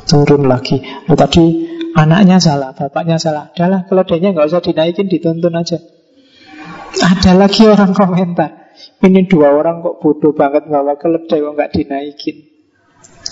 Turun 0.09 0.49
lagi. 0.49 0.81
Oh, 1.07 1.15
tadi 1.15 1.69
anaknya 1.95 2.41
salah, 2.41 2.73
bapaknya 2.73 3.21
salah. 3.21 3.51
Adalah 3.53 3.85
keledainya 3.85 4.33
nggak 4.35 4.47
usah 4.49 4.61
dinaikin, 4.63 5.07
dituntun 5.07 5.55
aja. 5.55 5.77
Ada 6.91 7.37
lagi 7.37 7.63
orang 7.69 7.95
komentar. 7.95 8.73
Ini 9.01 9.29
dua 9.29 9.53
orang 9.53 9.85
kok 9.85 10.01
bodoh 10.01 10.33
banget 10.33 10.67
bawa 10.67 10.97
keledai 10.97 11.39
kok 11.39 11.53
nggak 11.53 11.71
dinaikin. 11.71 12.37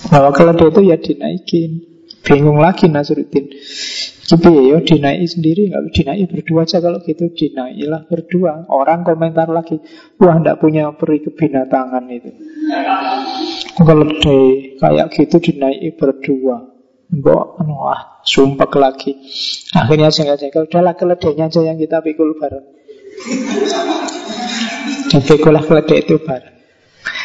Bawa 0.07 0.29
keledai 0.31 0.69
itu 0.69 0.81
ya 0.85 0.97
dinaikin. 1.01 1.88
Bingung 2.25 2.59
lagi 2.59 2.91
Nasruddin. 2.91 3.49
Tapi 4.29 4.69
ya, 4.69 4.77
dinaik 4.77 5.25
sendiri 5.25 5.73
nggak 5.73 5.89
dinaik 5.89 6.29
berdua 6.29 6.61
aja 6.61 6.77
kalau 6.77 7.01
gitu 7.01 7.33
dinailah 7.33 8.05
berdua. 8.05 8.69
Orang 8.69 9.01
komentar 9.01 9.49
lagi, 9.49 9.81
wah 10.21 10.37
ndak 10.37 10.61
punya 10.61 10.93
peri 10.93 11.25
kebinatangan 11.25 12.05
itu. 12.13 12.29
Keledai 13.73 14.77
kayak 14.77 15.07
gitu 15.17 15.37
dinaik 15.41 15.97
berdua. 15.97 16.77
Mbok, 17.09 17.45
wah 17.65 18.21
sumpah 18.21 18.69
lagi. 18.77 19.17
Akhirnya 19.73 20.13
jengkel-jengkel, 20.13 20.69
udahlah 20.69 20.93
keledainya 20.93 21.49
aja 21.49 21.65
yang 21.65 21.81
kita 21.81 22.05
pikul 22.05 22.37
bareng. 22.37 22.69
Dipikulah 25.09 25.65
keledai 25.65 26.05
itu 26.05 26.21
bareng. 26.21 26.55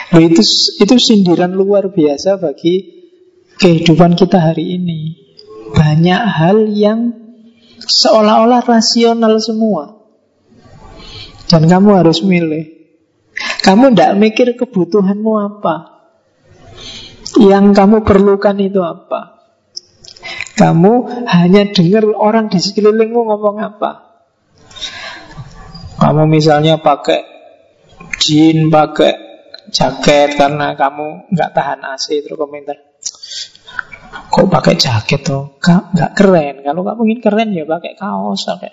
Nah, 0.09 0.21
itu, 0.25 0.41
itu 0.81 0.95
sindiran 0.97 1.53
luar 1.53 1.93
biasa 1.93 2.41
bagi 2.41 3.04
kehidupan 3.59 4.19
kita 4.19 4.41
hari 4.41 4.79
ini. 4.79 5.01
Banyak 5.75 6.23
hal 6.39 6.71
yang 6.71 7.15
seolah-olah 7.83 8.63
rasional 8.63 9.39
semua. 9.43 9.99
Dan 11.51 11.67
kamu 11.69 12.05
harus 12.05 12.23
milih. 12.25 12.73
Kamu 13.63 13.93
tidak 13.93 14.13
mikir 14.17 14.49
kebutuhanmu 14.55 15.33
apa. 15.41 16.07
Yang 17.41 17.75
kamu 17.75 17.97
perlukan 18.07 18.57
itu 18.63 18.81
apa. 18.81 19.43
Kamu 20.55 21.27
hanya 21.27 21.67
dengar 21.75 22.07
orang 22.15 22.47
di 22.47 22.63
sekelilingmu 22.63 23.27
ngomong 23.27 23.57
apa. 23.59 23.91
Kamu 25.99 26.31
misalnya 26.31 26.79
pakai 26.79 27.27
jin, 28.23 28.71
pakai 28.71 29.13
jaket 29.75 30.39
karena 30.39 30.79
kamu 30.79 31.33
nggak 31.33 31.51
tahan 31.57 31.81
AC 31.83 32.23
terus 32.23 32.37
komentar 32.37 32.94
Kok 34.35 34.47
pakai 34.51 34.75
jaket 34.75 35.21
tuh? 35.23 35.59
Nggak 35.63 36.13
keren. 36.19 36.55
Kalau 36.67 36.83
kamu 36.83 37.01
ingin 37.07 37.21
keren 37.23 37.49
ya 37.55 37.65
pakai 37.67 37.95
kaos. 37.95 38.43
Pakai. 38.47 38.71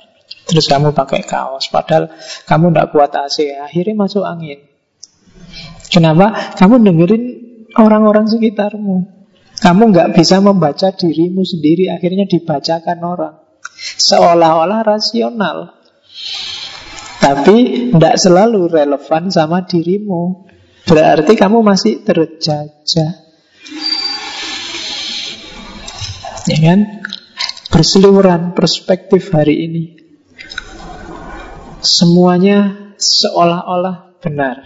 Terus 0.50 0.66
kamu 0.66 0.94
pakai 0.96 1.22
kaos. 1.22 1.70
Padahal 1.70 2.10
kamu 2.50 2.74
nggak 2.74 2.90
kuat 2.90 3.12
AC. 3.14 3.54
Akhirnya 3.62 3.94
masuk 3.94 4.26
angin. 4.26 4.66
Kenapa? 5.92 6.56
Kamu 6.58 6.82
dengerin 6.82 7.24
orang-orang 7.78 8.26
sekitarmu. 8.26 9.22
Kamu 9.62 9.84
nggak 9.94 10.18
bisa 10.18 10.42
membaca 10.42 10.90
dirimu 10.90 11.46
sendiri. 11.46 11.94
Akhirnya 11.94 12.26
dibacakan 12.26 13.00
orang. 13.06 13.36
Seolah-olah 13.78 14.82
rasional. 14.82 15.78
Tapi 17.22 17.94
tidak 17.94 18.18
selalu 18.18 18.66
relevan 18.66 19.30
sama 19.30 19.62
dirimu. 19.62 20.50
Berarti 20.90 21.38
kamu 21.38 21.62
masih 21.62 22.02
terjajah. 22.02 23.21
Ya 26.50 26.58
kan? 26.58 26.80
Berseliweran 27.72 28.58
perspektif 28.58 29.30
hari 29.32 29.66
ini. 29.70 29.84
Semuanya 31.82 32.94
seolah-olah 32.98 34.22
benar. 34.22 34.62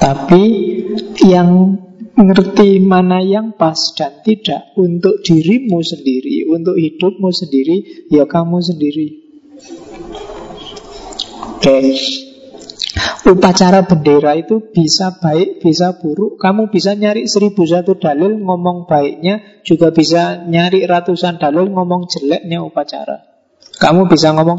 Tapi 0.00 0.42
yang 1.22 1.78
mengerti 2.16 2.82
mana 2.82 3.22
yang 3.24 3.56
pas 3.56 3.78
dan 3.96 4.20
tidak 4.24 4.72
untuk 4.76 5.20
dirimu 5.24 5.80
sendiri, 5.80 6.48
untuk 6.48 6.76
hidupmu 6.76 7.30
sendiri, 7.32 8.08
ya 8.12 8.28
kamu 8.28 8.58
sendiri. 8.60 9.06
Oke. 11.56 11.62
Okay. 11.62 12.31
Upacara 13.22 13.86
bendera 13.86 14.34
itu 14.34 14.58
bisa 14.74 15.14
baik, 15.22 15.62
bisa 15.62 15.94
buruk. 16.02 16.42
Kamu 16.42 16.74
bisa 16.74 16.98
nyari 16.98 17.30
seribu 17.30 17.62
satu 17.62 17.94
dalil 17.94 18.34
ngomong 18.42 18.90
baiknya, 18.90 19.62
juga 19.62 19.94
bisa 19.94 20.42
nyari 20.42 20.82
ratusan 20.82 21.38
dalil 21.38 21.70
ngomong 21.70 22.10
jeleknya 22.10 22.62
upacara. 22.66 23.22
Kamu 23.78 24.10
bisa 24.10 24.34
ngomong 24.34 24.58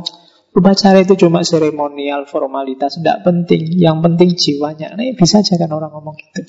upacara 0.56 1.04
itu 1.04 1.20
cuma 1.20 1.44
seremonial, 1.44 2.24
formalitas, 2.24 3.00
tidak 3.00 3.28
penting. 3.28 3.68
Yang 3.76 3.98
penting 4.00 4.30
jiwanya. 4.36 4.96
Nah, 4.96 5.12
bisa 5.16 5.44
aja 5.44 5.60
kan 5.60 5.72
orang 5.72 5.92
ngomong 5.92 6.16
gitu. 6.16 6.42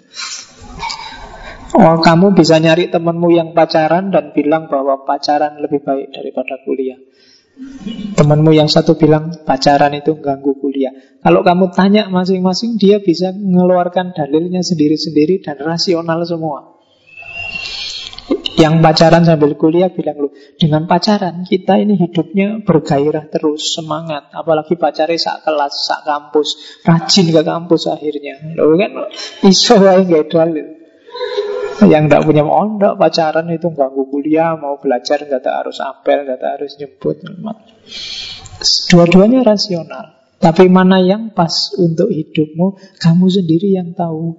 Oh, 1.75 1.99
kamu 1.99 2.39
bisa 2.39 2.63
nyari 2.63 2.87
temanmu 2.87 3.35
yang 3.35 3.51
pacaran 3.51 4.15
dan 4.15 4.31
bilang 4.31 4.71
bahwa 4.71 5.03
pacaran 5.03 5.59
lebih 5.59 5.83
baik 5.83 6.15
daripada 6.15 6.63
kuliah. 6.63 6.95
Temanmu 8.15 8.51
yang 8.51 8.67
satu 8.67 8.99
bilang 8.99 9.31
pacaran 9.47 9.95
itu 9.95 10.19
ganggu 10.19 10.59
kuliah. 10.59 10.91
Kalau 11.23 11.47
kamu 11.47 11.71
tanya 11.71 12.11
masing-masing, 12.11 12.75
dia 12.83 12.99
bisa 12.99 13.31
mengeluarkan 13.31 14.11
dalilnya 14.11 14.59
sendiri-sendiri 14.67 15.39
dan 15.39 15.63
rasional 15.63 16.27
semua. 16.27 16.75
Yang 18.55 18.75
pacaran 18.87 19.23
sambil 19.27 19.59
kuliah 19.59 19.91
bilang 19.91 20.15
lu 20.15 20.29
dengan 20.59 20.87
pacaran 20.87 21.43
kita 21.43 21.75
ini 21.75 21.99
hidupnya 21.99 22.63
bergairah 22.63 23.27
terus 23.27 23.75
semangat 23.75 24.31
apalagi 24.31 24.79
pacarnya 24.79 25.19
sak 25.19 25.43
kelas 25.43 25.75
sak 25.75 26.07
kampus 26.07 26.49
rajin 26.87 27.35
ke 27.35 27.43
kampus 27.43 27.91
akhirnya 27.91 28.55
lo 28.55 28.79
kan 28.79 29.11
iso 29.43 29.75
nggak 29.83 30.31
dalil 30.31 30.67
yang 31.83 32.07
tidak 32.07 32.23
punya 32.23 32.47
mondok 32.47 32.95
pacaran 32.95 33.51
itu 33.51 33.67
ganggu 33.75 34.07
kuliah, 34.07 34.55
mau 34.55 34.79
belajar 34.79 35.27
nggak 35.27 35.43
harus 35.43 35.83
apel, 35.83 36.23
nggak 36.23 36.39
harus 36.39 36.79
jemput. 36.79 37.19
Dua-duanya 38.91 39.43
rasional. 39.43 40.15
Tapi 40.39 40.69
mana 40.69 41.01
yang 41.01 41.33
pas 41.33 41.73
untuk 41.81 42.13
hidupmu, 42.13 43.01
kamu 43.01 43.27
sendiri 43.33 43.75
yang 43.75 43.97
tahu. 43.97 44.37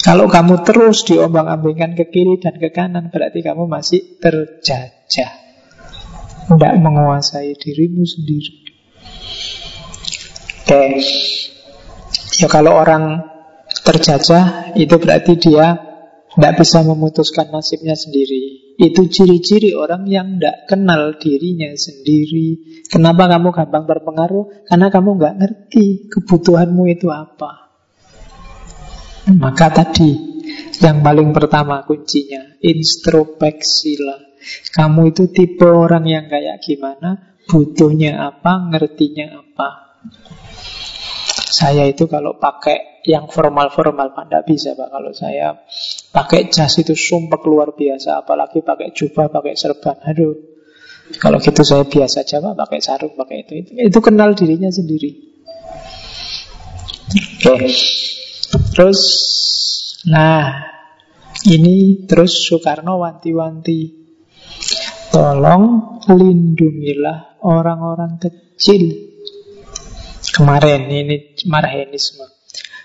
Kalau 0.00 0.30
kamu 0.30 0.64
terus 0.64 1.04
diombang-ambingkan 1.04 1.92
ke 1.98 2.08
kiri 2.08 2.40
dan 2.40 2.56
ke 2.56 2.72
kanan, 2.72 3.12
berarti 3.12 3.44
kamu 3.44 3.68
masih 3.68 4.16
terjajah. 4.22 5.32
Tidak 6.46 6.74
menguasai 6.78 7.52
dirimu 7.58 8.06
sendiri. 8.06 8.54
Oke. 10.62 10.82
Ya 12.40 12.48
kalau 12.48 12.78
orang 12.78 13.26
terjajah, 13.82 14.72
itu 14.78 14.94
berarti 14.96 15.36
dia 15.36 15.89
tidak 16.30 16.62
bisa 16.62 16.86
memutuskan 16.86 17.50
nasibnya 17.50 17.98
sendiri. 17.98 18.74
Itu 18.80 19.10
ciri-ciri 19.10 19.76
orang 19.76 20.08
yang 20.08 20.38
tidak 20.38 20.70
kenal 20.70 21.18
dirinya 21.18 21.68
sendiri. 21.74 22.80
Kenapa 22.88 23.28
kamu 23.28 23.52
gampang 23.52 23.84
berpengaruh? 23.84 24.64
Karena 24.64 24.88
kamu 24.88 25.08
nggak 25.20 25.36
ngerti 25.36 26.08
kebutuhanmu 26.08 26.88
itu 26.88 27.12
apa. 27.12 27.68
Maka 29.30 29.68
tadi 29.68 30.16
yang 30.80 31.04
paling 31.04 31.30
pertama 31.36 31.84
kuncinya 31.84 32.56
Introspeksilah 32.58 34.32
Kamu 34.72 35.12
itu 35.12 35.28
tipe 35.28 35.68
orang 35.68 36.08
yang 36.08 36.24
kayak 36.32 36.64
gimana? 36.64 37.36
Butuhnya 37.44 38.32
apa, 38.32 38.72
ngertinya 38.72 39.44
apa 39.44 39.90
Saya 41.50 41.84
itu 41.90 42.06
kalau 42.06 42.38
pakai 42.38 43.02
yang 43.04 43.26
formal-formal 43.26 44.14
Pak, 44.14 44.30
tidak 44.30 44.44
bisa 44.46 44.70
Pak 44.78 44.88
Kalau 44.92 45.10
saya 45.10 45.58
Pakai 46.10 46.50
jas 46.50 46.74
itu 46.82 46.98
sumpah 46.98 47.38
luar 47.46 47.70
biasa, 47.74 48.22
apalagi 48.22 48.66
pakai 48.66 48.90
jubah, 48.90 49.30
pakai 49.30 49.54
serban. 49.54 49.94
Aduh, 50.02 50.34
kalau 51.22 51.38
gitu 51.38 51.62
saya 51.62 51.86
biasa 51.86 52.22
aja 52.26 52.38
pak, 52.38 52.54
pakai 52.54 52.78
sarung, 52.82 53.14
pakai 53.18 53.46
itu, 53.46 53.52
itu. 53.62 53.70
Itu 53.78 53.98
kenal 54.02 54.34
dirinya 54.34 54.70
sendiri. 54.70 55.10
Oke, 57.10 57.46
okay. 57.46 57.74
terus, 58.74 59.00
nah, 60.06 60.70
ini 61.50 62.06
terus 62.06 62.46
Soekarno 62.46 63.02
wanti-wanti. 63.02 63.98
Tolong 65.10 65.64
lindungilah 66.06 67.42
orang-orang 67.42 68.22
kecil. 68.22 69.09
Kemarin 70.30 70.86
ini 70.88 71.36
marhenisme. 71.46 72.26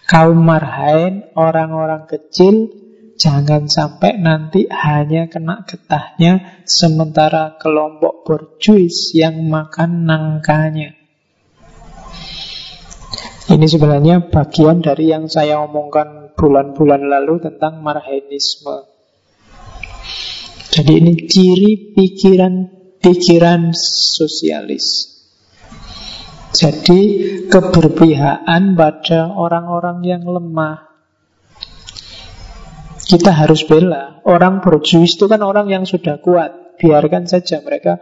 Kaum 0.06 0.38
marhain, 0.38 1.30
orang-orang 1.34 2.06
kecil 2.06 2.86
Jangan 3.16 3.72
sampai 3.72 4.20
nanti 4.20 4.68
hanya 4.68 5.32
kena 5.32 5.64
getahnya 5.64 6.64
Sementara 6.68 7.56
kelompok 7.56 8.28
borjuis 8.28 9.16
yang 9.16 9.48
makan 9.48 10.04
nangkanya. 10.04 10.92
Ini 13.46 13.66
sebenarnya 13.72 14.28
bagian 14.28 14.84
dari 14.84 15.16
yang 15.16 15.32
saya 15.32 15.64
omongkan 15.64 16.36
bulan-bulan 16.36 17.08
lalu 17.08 17.46
tentang 17.46 17.80
marhenisme 17.80 18.90
Jadi 20.74 20.92
ini 20.98 21.14
ciri 21.30 21.94
pikiran-pikiran 21.94 23.72
sosialis 24.18 25.15
jadi 26.56 27.02
keberpihakan 27.52 28.80
pada 28.80 29.28
orang-orang 29.36 30.00
yang 30.08 30.24
lemah 30.24 30.96
kita 33.06 33.30
harus 33.30 33.62
bela. 33.70 34.24
Orang 34.26 34.66
berjuis 34.66 35.14
itu 35.14 35.30
kan 35.30 35.46
orang 35.46 35.70
yang 35.70 35.86
sudah 35.86 36.18
kuat. 36.24 36.76
Biarkan 36.82 37.30
saja 37.30 37.62
mereka 37.62 38.02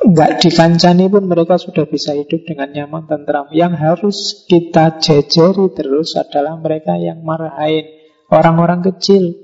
nggak 0.00 0.42
dikancani 0.42 1.06
pun 1.06 1.30
mereka 1.30 1.60
sudah 1.60 1.86
bisa 1.86 2.16
hidup 2.16 2.42
dengan 2.48 2.72
nyaman 2.72 3.04
tentram. 3.04 3.52
Yang 3.52 3.72
harus 3.78 4.18
kita 4.48 4.98
jejeri 4.98 5.70
terus 5.76 6.16
adalah 6.16 6.56
mereka 6.56 6.96
yang 6.96 7.20
marahin. 7.22 7.84
Orang-orang 8.32 8.80
kecil. 8.80 9.36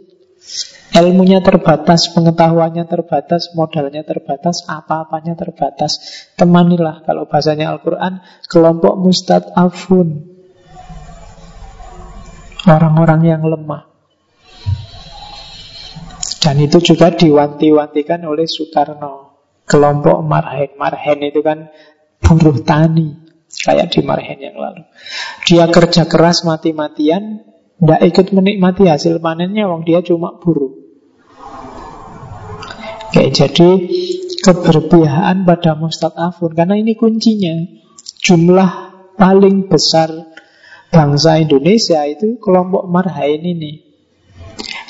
Ilmunya 0.90 1.38
terbatas, 1.38 2.10
pengetahuannya 2.10 2.82
terbatas, 2.90 3.54
modalnya 3.54 4.02
terbatas, 4.02 4.66
apa-apanya 4.66 5.38
terbatas. 5.38 6.02
Temanilah 6.34 7.06
kalau 7.06 7.30
bahasanya 7.30 7.70
Al-Quran, 7.70 8.18
kelompok 8.50 8.98
mustad'afun. 8.98 10.26
Orang-orang 12.66 13.22
yang 13.22 13.42
lemah. 13.46 13.86
Dan 16.42 16.58
itu 16.58 16.82
juga 16.82 17.14
diwanti-wantikan 17.14 18.26
oleh 18.26 18.50
Soekarno. 18.50 19.38
Kelompok 19.70 20.26
Marhen. 20.26 20.74
Marhen 20.74 21.18
itu 21.22 21.38
kan 21.46 21.70
buruh 22.18 22.66
tani. 22.66 23.14
Kayak 23.46 23.94
di 23.94 24.00
Marhen 24.02 24.38
yang 24.42 24.56
lalu. 24.58 24.82
Dia 25.46 25.70
kerja 25.70 26.08
keras 26.10 26.42
mati-matian. 26.42 27.46
Tidak 27.78 28.00
ikut 28.02 28.26
menikmati 28.34 28.88
hasil 28.90 29.22
panennya. 29.22 29.70
Wong 29.70 29.86
dia 29.86 30.02
cuma 30.02 30.34
buruh. 30.40 30.79
Oke, 33.10 33.26
jadi 33.34 33.90
keberpihakan 34.38 35.42
pada 35.42 35.74
Afun 36.14 36.54
Karena 36.54 36.78
ini 36.78 36.94
kuncinya. 36.94 37.58
Jumlah 38.22 38.70
paling 39.18 39.66
besar 39.66 40.14
bangsa 40.94 41.42
Indonesia 41.42 42.06
itu 42.06 42.38
kelompok 42.38 42.86
Marhain 42.86 43.42
ini. 43.42 43.82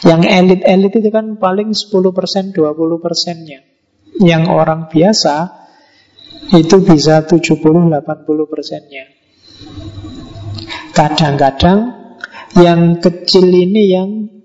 Yang 0.05 0.23
elit-elit 0.29 0.93
itu 1.01 1.09
kan 1.09 1.41
paling 1.41 1.73
10%, 1.73 2.57
20% 2.57 3.49
nya 3.49 3.61
Yang 4.16 4.45
orang 4.49 4.89
biasa 4.89 5.37
itu 6.57 6.77
bisa 6.81 7.25
70-80% 7.25 8.93
nya 8.93 9.05
Kadang-kadang 10.97 11.79
yang 12.57 12.99
kecil 12.99 13.47
ini 13.49 13.83
yang 13.93 14.39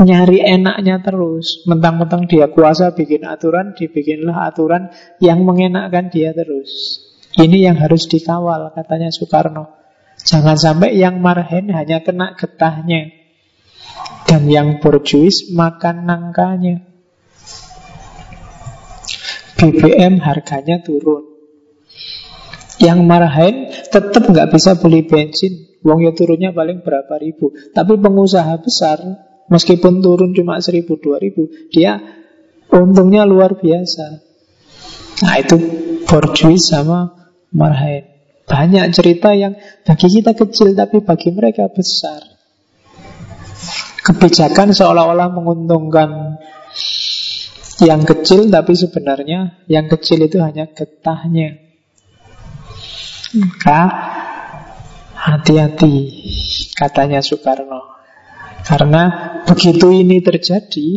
nyari 0.00 0.44
enaknya 0.44 1.00
terus 1.00 1.64
Mentang-mentang 1.64 2.28
dia 2.28 2.48
kuasa 2.52 2.92
bikin 2.92 3.24
aturan 3.24 3.72
Dibikinlah 3.72 4.48
aturan 4.52 4.92
yang 5.20 5.44
mengenakkan 5.44 6.12
dia 6.12 6.36
terus 6.36 7.02
Ini 7.36 7.70
yang 7.72 7.76
harus 7.80 8.08
dikawal 8.08 8.72
katanya 8.76 9.08
Soekarno 9.08 9.72
Jangan 10.26 10.56
sampai 10.58 10.96
yang 10.96 11.20
marhen 11.20 11.70
hanya 11.70 12.02
kena 12.02 12.34
getahnya 12.34 13.26
dan 14.26 14.50
yang 14.50 14.82
borjuis 14.82 15.54
makan 15.54 16.04
nangkanya. 16.04 16.82
BBM 19.56 20.20
harganya 20.20 20.82
turun. 20.82 21.24
Yang 22.76 22.98
marahin 23.08 23.56
tetap 23.88 24.28
nggak 24.28 24.52
bisa 24.52 24.76
beli 24.76 25.06
bensin. 25.06 25.80
Wong 25.80 26.02
ya 26.02 26.12
turunnya 26.12 26.50
paling 26.50 26.82
berapa 26.82 27.14
ribu. 27.22 27.54
Tapi 27.72 27.96
pengusaha 27.96 28.58
besar, 28.60 29.00
meskipun 29.50 30.02
turun 30.02 30.34
cuma 30.34 30.58
seribu 30.62 30.98
dua 30.98 31.18
ribu, 31.22 31.48
dia 31.70 31.98
untungnya 32.70 33.24
luar 33.24 33.58
biasa. 33.58 34.06
Nah 35.24 35.34
itu 35.40 35.56
borjuis 36.04 36.68
sama 36.68 37.14
marahin. 37.54 38.04
Banyak 38.46 38.94
cerita 38.94 39.34
yang 39.34 39.58
bagi 39.82 40.06
kita 40.06 40.38
kecil 40.38 40.78
tapi 40.78 41.02
bagi 41.02 41.34
mereka 41.34 41.66
besar. 41.66 42.22
Kebijakan 44.06 44.70
seolah-olah 44.70 45.34
menguntungkan 45.34 46.38
yang 47.82 48.06
kecil 48.06 48.46
tapi 48.46 48.78
sebenarnya 48.78 49.66
yang 49.66 49.90
kecil 49.90 50.22
itu 50.22 50.38
hanya 50.38 50.70
getahnya. 50.70 51.58
Maka 53.34 53.80
hati-hati 55.18 55.94
katanya 56.78 57.18
Soekarno. 57.18 57.95
Karena 58.66 59.02
begitu 59.46 59.94
ini 59.94 60.18
terjadi, 60.18 60.88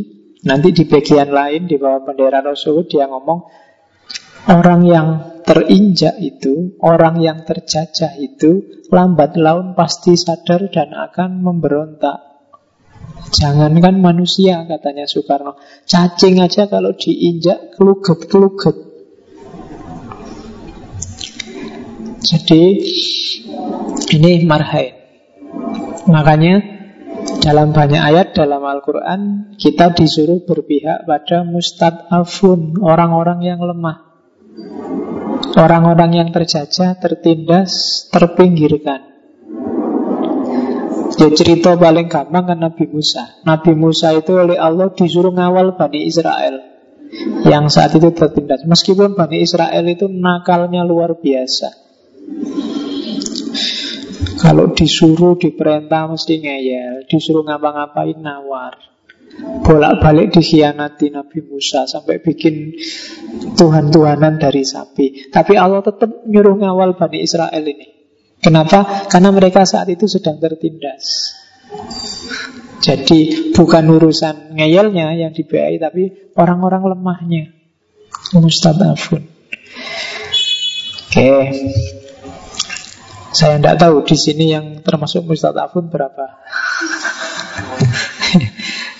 nanti 0.42 0.74
di 0.74 0.90
bagian 0.90 1.30
lain 1.30 1.70
di 1.70 1.78
bawah 1.78 2.02
bendera 2.02 2.42
Rasul 2.42 2.90
dia 2.90 3.06
ngomong 3.06 3.46
orang 4.50 4.82
yang 4.90 5.08
terinjak 5.46 6.18
itu, 6.18 6.74
orang 6.82 7.22
yang 7.22 7.46
terjajah 7.46 8.18
itu 8.18 8.82
lambat 8.90 9.38
laun 9.38 9.78
pasti 9.78 10.18
sadar 10.18 10.74
dan 10.74 10.98
akan 10.98 11.46
memberontak. 11.46 12.26
Jangankan 13.30 14.02
manusia 14.02 14.66
katanya 14.66 15.06
Soekarno. 15.06 15.62
Cacing 15.86 16.42
aja 16.42 16.66
kalau 16.66 16.98
diinjak 16.98 17.78
keluget-keluget. 17.78 18.78
Jadi 22.26 22.62
ini 24.18 24.32
marhain. 24.50 24.98
Makanya 26.10 26.79
dalam 27.38 27.70
banyak 27.70 28.02
ayat 28.02 28.34
dalam 28.34 28.66
Al-Quran 28.66 29.54
Kita 29.62 29.94
disuruh 29.94 30.42
berpihak 30.42 31.06
pada 31.06 31.46
mustad'afun 31.46 32.82
Orang-orang 32.82 33.46
yang 33.46 33.62
lemah. 33.62 34.10
Orang-orang 35.54 36.12
yang 36.20 36.30
terjajah, 36.36 37.00
tertindas, 37.00 38.06
terpinggirkan. 38.12 39.02
Ya 41.20 41.28
cerita 41.36 41.76
paling 41.76 42.08
gampang 42.08 42.48
kan 42.48 42.60
Nabi 42.60 42.86
Musa. 42.88 43.40
Nabi 43.44 43.74
Musa 43.76 44.14
itu 44.16 44.36
oleh 44.36 44.56
Allah 44.56 44.92
disuruh 44.94 45.34
ngawal 45.36 45.76
Bani 45.76 46.06
Israel. 46.06 46.60
Yang 47.44 47.66
saat 47.76 47.92
itu 47.98 48.14
tertindas. 48.14 48.64
Meskipun 48.68 49.18
Bani 49.18 49.42
Israel 49.42 49.84
itu 49.90 50.06
nakalnya 50.08 50.86
luar 50.86 51.18
biasa 51.18 51.90
Kalau 54.40 54.72
disuruh 54.72 55.36
diperintah 55.36 56.08
mesti 56.08 56.40
ngeyel 56.40 56.96
Disuruh 57.12 57.44
ngapa-ngapain 57.44 58.18
nawar 58.20 58.80
Bolak-balik 59.68 60.32
dikhianati 60.32 61.12
Nabi 61.12 61.44
Musa 61.44 61.86
Sampai 61.86 62.24
bikin 62.24 62.76
Tuhan-Tuhanan 63.60 64.40
dari 64.40 64.64
sapi 64.64 65.28
Tapi 65.28 65.54
Allah 65.60 65.84
tetap 65.84 66.24
nyuruh 66.24 66.56
ngawal 66.56 66.96
Bani 66.96 67.20
Israel 67.20 67.64
ini 67.64 68.00
Kenapa? 68.40 69.08
Karena 69.12 69.36
mereka 69.36 69.68
saat 69.68 69.92
itu 69.92 70.08
sedang 70.08 70.40
tertindas. 70.40 71.36
Jadi 72.80 73.52
bukan 73.52 73.84
urusan 73.92 74.56
ngeyelnya 74.56 75.12
yang 75.20 75.36
dibiayai 75.36 75.76
tapi 75.76 76.32
orang-orang 76.40 76.96
lemahnya. 76.96 77.44
Mustadafun. 78.40 79.28
Oke. 81.10 81.30
Saya 83.30 83.62
tidak 83.62 83.78
tahu 83.78 83.96
di 84.06 84.18
sini 84.18 84.46
yang 84.54 84.66
termasuk 84.82 85.26
mustadafun 85.26 85.90
berapa. 85.90 86.26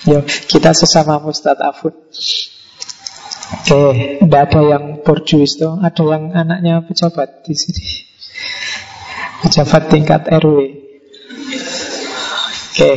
Yo, 0.10 0.22
kita 0.26 0.74
sesama 0.74 1.18
mustadafun. 1.18 1.94
Oke, 3.50 3.82
tidak 4.22 4.42
ada 4.54 4.62
yang 4.78 5.02
borjuis 5.02 5.58
tuh, 5.58 5.82
ada 5.82 6.04
yang 6.06 6.38
anaknya 6.38 6.86
pejabat 6.86 7.42
di 7.42 7.58
sini 7.58 8.10
pejabat 9.44 9.84
tingkat 9.88 10.22
RW. 10.28 10.58
Oke, 12.70 12.92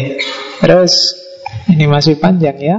terus 0.62 1.16
ini 1.70 1.87
masih 1.87 2.18
panjang 2.18 2.59
ya. 2.59 2.76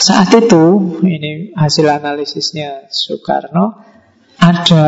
Saat 0.00 0.32
itu, 0.32 0.64
ini 1.04 1.52
hasil 1.52 1.84
analisisnya 1.84 2.88
Soekarno, 2.88 3.76
ada 4.40 4.84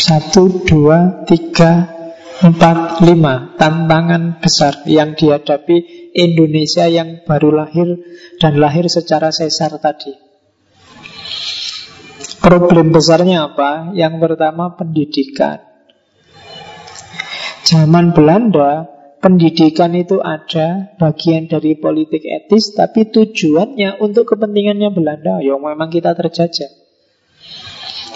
satu, 0.00 0.64
dua, 0.64 1.28
tiga, 1.28 1.92
empat, 2.40 3.04
lima 3.04 3.52
tantangan 3.60 4.40
besar 4.40 4.80
yang 4.88 5.12
dihadapi 5.12 6.08
Indonesia 6.16 6.88
yang 6.88 7.20
baru 7.28 7.52
lahir 7.52 8.00
dan 8.40 8.56
lahir 8.56 8.88
secara 8.88 9.28
sesar 9.28 9.76
tadi. 9.76 10.16
Problem 12.40 12.96
besarnya 12.96 13.52
apa? 13.52 13.92
Yang 13.92 14.16
pertama 14.16 14.72
pendidikan. 14.72 15.60
Zaman 17.68 18.16
Belanda, 18.16 18.88
pendidikan 19.20 19.92
itu 19.92 20.24
ada 20.24 20.96
bagian 20.96 21.52
dari 21.52 21.76
politik 21.76 22.24
etis, 22.24 22.72
tapi 22.72 23.12
tujuannya 23.12 24.00
untuk 24.00 24.24
kepentingannya 24.32 24.88
Belanda. 24.88 25.44
Ya 25.44 25.60
memang 25.60 25.92
kita 25.92 26.16
terjajah. 26.16 26.79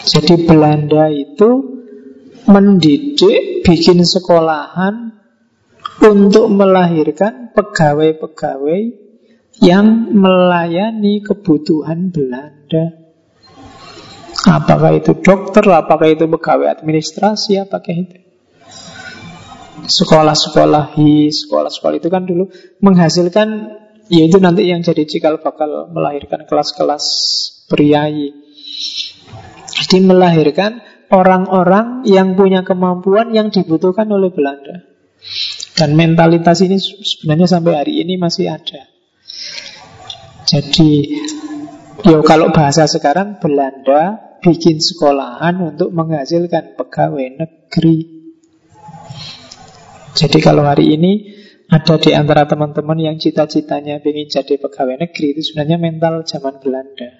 Jadi 0.05 0.45
Belanda 0.45 1.09
itu 1.09 1.51
mendidik, 2.45 3.65
bikin 3.65 4.05
sekolahan 4.05 5.17
untuk 6.05 6.53
melahirkan 6.53 7.57
pegawai-pegawai 7.57 8.83
yang 9.65 10.13
melayani 10.13 11.25
kebutuhan 11.25 12.13
Belanda. 12.13 13.01
Apakah 14.45 14.93
itu 14.93 15.17
dokter, 15.25 15.65
apakah 15.73 16.13
itu 16.13 16.29
pegawai 16.29 16.69
administrasi, 16.69 17.65
apakah 17.65 17.95
itu 17.97 18.25
sekolah-sekolah 19.85 20.97
hi, 20.97 21.29
sekolah-sekolah 21.29 21.97
itu 22.01 22.09
kan 22.09 22.25
dulu 22.25 22.49
menghasilkan 22.81 23.49
yaitu 24.13 24.37
nanti 24.37 24.69
yang 24.69 24.85
jadi 24.85 25.05
cikal 25.09 25.41
bakal 25.41 25.89
melahirkan 25.93 26.45
kelas-kelas 26.45 27.05
priai. 27.69 28.33
Jadi 29.95 30.11
melahirkan 30.11 30.83
orang-orang 31.15 32.03
yang 32.03 32.35
punya 32.35 32.67
kemampuan 32.67 33.31
yang 33.31 33.55
dibutuhkan 33.55 34.11
oleh 34.11 34.35
Belanda. 34.35 34.83
Dan 35.79 35.95
mentalitas 35.95 36.67
ini 36.67 36.83
sebenarnya 36.83 37.47
sampai 37.47 37.79
hari 37.79 38.03
ini 38.03 38.19
masih 38.19 38.51
ada. 38.51 38.91
Jadi, 40.51 41.15
ya 42.03 42.19
kalau 42.27 42.51
bahasa 42.51 42.91
sekarang 42.91 43.39
Belanda 43.39 44.35
bikin 44.43 44.83
sekolahan 44.83 45.63
untuk 45.63 45.95
menghasilkan 45.95 46.75
pegawai 46.75 47.47
negeri. 47.47 47.99
Jadi 50.11 50.39
kalau 50.43 50.67
hari 50.67 50.91
ini 50.91 51.39
ada 51.71 52.03
di 52.03 52.11
antara 52.19 52.51
teman-teman 52.51 52.99
yang 52.99 53.15
cita-citanya 53.23 54.03
ingin 54.03 54.27
jadi 54.27 54.59
pegawai 54.59 55.07
negeri 55.07 55.39
itu 55.39 55.55
sebenarnya 55.55 55.79
mental 55.79 56.27
zaman 56.27 56.59
Belanda. 56.59 57.15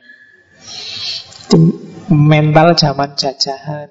Mental 2.11 2.77
zaman 2.77 3.17
jajahan. 3.17 3.89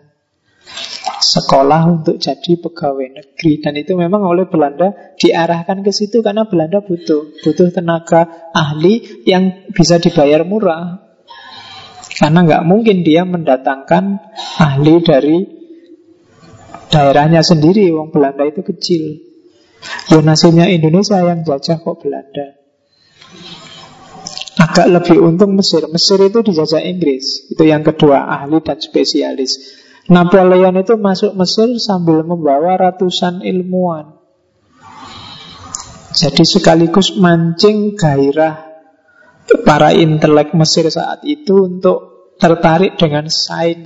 Sekolah 1.23 1.87
untuk 1.89 2.21
jadi 2.21 2.59
pegawai 2.59 3.07
negeri 3.09 3.59
dan 3.59 3.73
itu 3.75 3.97
memang 3.97 4.23
oleh 4.23 4.47
Belanda 4.47 5.15
diarahkan 5.19 5.83
ke 5.83 5.91
situ 5.91 6.23
karena 6.23 6.47
Belanda 6.47 6.79
butuh 6.79 7.35
butuh 7.43 7.67
tenaga 7.73 8.51
ahli 8.55 9.23
yang 9.27 9.67
bisa 9.75 9.99
dibayar 9.99 10.47
murah 10.47 11.03
karena 12.19 12.39
nggak 12.45 12.63
mungkin 12.63 13.01
dia 13.01 13.25
mendatangkan 13.25 14.21
ahli 14.61 14.95
dari 15.01 15.37
daerahnya 16.93 17.41
sendiri. 17.41 17.89
Wong 17.91 18.13
Belanda 18.13 18.45
itu 18.45 18.61
kecil. 18.61 19.03
Ya 20.07 20.23
nasibnya 20.23 20.71
Indonesia 20.71 21.19
yang 21.19 21.43
jajah 21.43 21.81
kok 21.81 21.99
Belanda. 21.99 22.62
Agak 24.53 24.85
lebih 24.85 25.17
untung 25.17 25.57
Mesir. 25.57 25.85
Mesir 25.89 26.21
itu 26.21 26.45
dijajah 26.45 26.81
Inggris. 26.85 27.49
Itu 27.49 27.65
yang 27.65 27.81
kedua, 27.81 28.29
ahli 28.29 28.61
dan 28.61 28.77
spesialis. 28.77 29.81
Napoleon 30.11 30.75
itu 30.77 30.99
masuk 30.99 31.33
Mesir 31.33 31.73
sambil 31.79 32.21
membawa 32.21 32.75
ratusan 32.75 33.41
ilmuwan. 33.41 34.19
Jadi 36.13 36.45
sekaligus 36.45 37.17
mancing 37.17 37.97
gairah 37.97 38.69
para 39.65 39.95
intelek 39.95 40.53
Mesir 40.53 40.85
saat 40.93 41.25
itu 41.25 41.65
untuk 41.65 42.13
tertarik 42.37 42.99
dengan 42.99 43.25
sains 43.31 43.81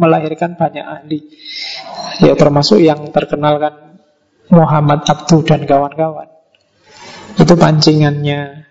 melahirkan 0.00 0.56
banyak 0.56 0.86
ahli. 0.86 1.20
Ya 2.24 2.32
termasuk 2.32 2.80
yang 2.80 3.12
terkenal 3.12 3.60
kan 3.60 3.74
Muhammad 4.48 5.04
Abduh 5.04 5.42
dan 5.42 5.66
kawan-kawan. 5.66 6.30
Itu 7.36 7.58
pancingannya 7.58 8.65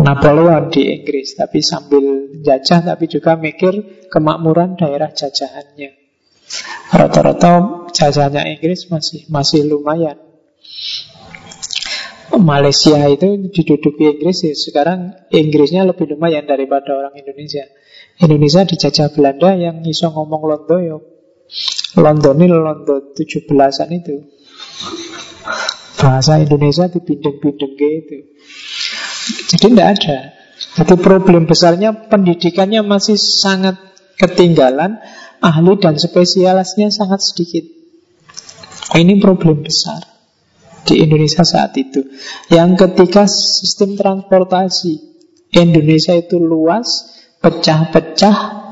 Napoleon 0.00 0.72
di 0.72 0.88
Inggris, 0.88 1.36
tapi 1.36 1.60
sambil 1.60 2.32
jajah 2.40 2.80
tapi 2.80 3.04
juga 3.12 3.36
mikir 3.36 4.06
kemakmuran 4.08 4.80
daerah 4.80 5.12
jajahannya. 5.12 5.92
Rata-rata 6.92 7.88
jajahannya 7.92 8.56
Inggris 8.56 8.88
masih 8.88 9.28
masih 9.28 9.68
lumayan. 9.68 10.16
Malaysia 12.32 12.96
itu 13.12 13.52
diduduki 13.52 14.16
Inggris 14.16 14.40
ya. 14.48 14.56
Sekarang 14.56 15.28
Inggrisnya 15.28 15.84
lebih 15.84 16.16
lumayan 16.16 16.48
daripada 16.48 16.96
orang 16.96 17.12
Indonesia. 17.12 17.68
Indonesia 18.16 18.64
dijajah 18.64 19.12
Belanda 19.12 19.52
yang 19.52 19.84
iso 19.84 20.08
ngomong 20.08 20.42
Londo 20.48 20.76
ya. 20.80 20.96
London 22.00 22.36
ini 22.40 22.48
Londo 22.48 23.12
17-an 23.12 23.90
itu. 23.92 24.16
Bahasa 26.00 26.40
Indonesia 26.40 26.88
dipindeng-pindeng 26.88 27.72
gitu. 27.76 28.31
Jadi 29.52 29.76
tidak 29.76 29.88
ada. 30.00 30.18
Jadi 30.80 30.94
problem 30.96 31.44
besarnya 31.44 32.08
pendidikannya 32.08 32.80
masih 32.80 33.20
sangat 33.20 33.76
ketinggalan, 34.16 34.96
ahli 35.44 35.72
dan 35.76 36.00
spesialisnya 36.00 36.88
sangat 36.88 37.20
sedikit. 37.20 37.68
Ini 38.96 39.20
problem 39.20 39.60
besar 39.60 40.00
di 40.88 41.04
Indonesia 41.04 41.44
saat 41.44 41.76
itu. 41.76 42.00
Yang 42.48 42.88
ketiga 42.88 43.28
sistem 43.28 44.00
transportasi. 44.00 45.12
Indonesia 45.52 46.16
itu 46.16 46.40
luas, 46.40 47.12
pecah-pecah. 47.44 48.64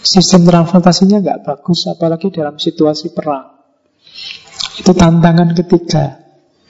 Sistem 0.00 0.48
transportasinya 0.48 1.20
nggak 1.20 1.44
bagus, 1.44 1.84
apalagi 1.84 2.32
dalam 2.32 2.56
situasi 2.56 3.12
perang. 3.12 3.60
Itu 4.80 4.96
tantangan 4.96 5.52
ketiga 5.52 6.27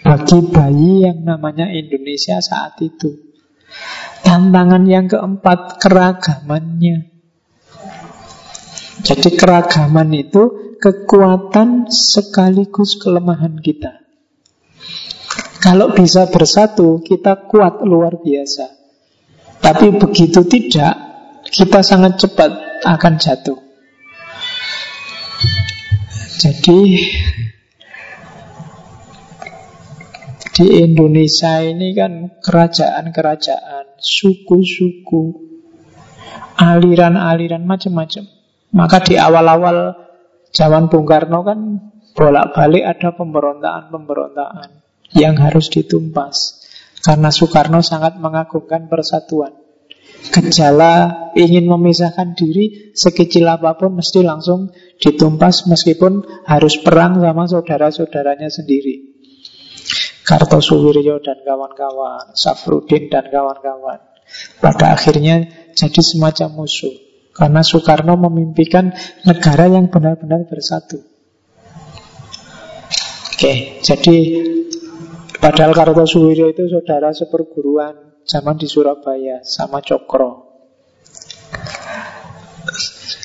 bagi 0.08 0.40
bayi 0.48 1.04
yang 1.04 1.20
namanya 1.20 1.68
Indonesia 1.68 2.40
saat 2.40 2.80
itu. 2.80 3.28
Tantangan 4.24 4.88
yang 4.88 5.04
keempat 5.04 5.76
keragamannya. 5.76 7.12
Jadi 9.04 9.30
keragaman 9.36 10.08
itu 10.16 10.72
kekuatan 10.80 11.92
sekaligus 11.92 12.96
kelemahan 12.96 13.60
kita. 13.60 14.00
Kalau 15.60 15.92
bisa 15.92 16.24
bersatu, 16.32 17.04
kita 17.04 17.44
kuat 17.44 17.84
luar 17.84 18.16
biasa. 18.16 18.66
Tapi 19.60 19.92
begitu 20.00 20.40
tidak, 20.48 20.94
kita 21.52 21.84
sangat 21.84 22.16
cepat 22.16 22.80
akan 22.88 23.14
jatuh. 23.20 23.60
Jadi 26.38 26.78
di 30.58 30.82
Indonesia 30.82 31.62
ini 31.62 31.94
kan 31.94 32.42
kerajaan-kerajaan, 32.42 33.94
suku-suku, 34.02 35.24
aliran-aliran 36.58 37.62
macam-macam. 37.62 38.26
Maka 38.74 38.98
di 39.06 39.14
awal-awal 39.14 39.94
Zaman 40.50 40.90
Bung 40.90 41.06
Karno 41.06 41.46
kan 41.46 41.78
bolak-balik 42.10 42.82
ada 42.82 43.14
pemberontakan-pemberontakan 43.14 44.82
yang 45.14 45.38
harus 45.38 45.70
ditumpas. 45.70 46.66
Karena 47.06 47.30
Soekarno 47.30 47.78
sangat 47.78 48.18
mengagungkan 48.18 48.90
persatuan. 48.90 49.54
Gejala 50.34 51.30
ingin 51.38 51.70
memisahkan 51.70 52.34
diri 52.34 52.90
sekecil 52.90 53.46
apa 53.46 53.78
pun 53.78 53.94
mesti 53.94 54.26
langsung 54.26 54.74
ditumpas 54.98 55.70
meskipun 55.70 56.42
harus 56.50 56.82
perang 56.82 57.22
sama 57.22 57.46
saudara-saudaranya 57.46 58.50
sendiri. 58.50 59.07
Kartosuwiryo 60.28 61.24
dan 61.24 61.40
kawan-kawan, 61.40 62.36
Safrudin 62.36 63.08
dan 63.08 63.32
kawan-kawan. 63.32 63.96
Pada 64.60 64.92
akhirnya 64.92 65.48
jadi 65.72 66.04
semacam 66.04 66.60
musuh. 66.60 66.92
Karena 67.32 67.64
Soekarno 67.64 68.18
memimpikan 68.18 68.92
negara 69.24 69.72
yang 69.72 69.88
benar-benar 69.88 70.44
bersatu. 70.44 71.00
Oke, 73.32 73.80
jadi 73.80 74.16
padahal 75.40 75.72
Kartosuwiryo 75.72 76.52
itu 76.52 76.66
saudara 76.66 77.14
seperguruan 77.14 78.20
zaman 78.28 78.60
di 78.60 78.68
Surabaya 78.68 79.40
sama 79.46 79.80
Cokro. 79.80 80.50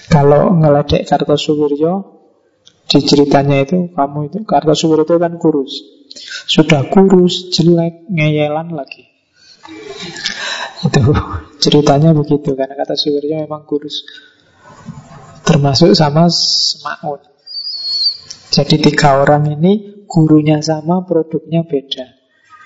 Kalau 0.08 0.56
ngeledek 0.56 1.04
Kartosuwiryo 1.04 1.94
di 2.86 3.00
ceritanya 3.02 3.66
itu 3.66 3.92
kamu 3.92 4.30
itu 4.30 4.40
Kartosuwiryo 4.48 5.04
itu 5.04 5.18
kan 5.18 5.34
kurus. 5.42 5.74
Sudah 6.48 6.88
kurus, 6.90 7.50
jelek, 7.50 8.08
ngeyelan 8.10 8.74
lagi. 8.74 9.10
Itu 10.84 11.02
ceritanya 11.64 12.12
begitu 12.12 12.54
karena 12.54 12.76
kata 12.76 13.00
Suwiryo 13.00 13.48
memang 13.48 13.64
kurus. 13.64 14.04
Termasuk 15.48 15.96
sama 15.96 16.28
Semaun. 16.28 17.22
Jadi 18.54 18.76
tiga 18.84 19.18
orang 19.18 19.50
ini 19.50 20.06
gurunya 20.06 20.62
sama, 20.62 21.02
produknya 21.08 21.66
beda. 21.66 22.22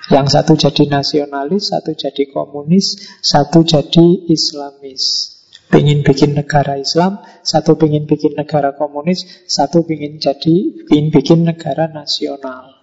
Yang 0.07 0.27
satu 0.35 0.53
jadi 0.55 0.83
nasionalis, 0.87 1.71
satu 1.71 1.95
jadi 1.95 2.27
komunis, 2.31 2.99
satu 3.23 3.63
jadi 3.63 4.27
Islamis. 4.31 5.35
Pengen 5.67 5.99
bikin 6.03 6.31
negara 6.31 6.79
Islam, 6.79 7.19
satu 7.43 7.75
pengen 7.75 8.07
bikin 8.07 8.39
negara 8.39 8.71
komunis, 8.75 9.27
satu 9.51 9.83
pengen 9.83 10.15
jadi 10.15 10.87
pengen 10.87 11.11
bikin 11.11 11.43
negara 11.43 11.91
nasional. 11.91 12.76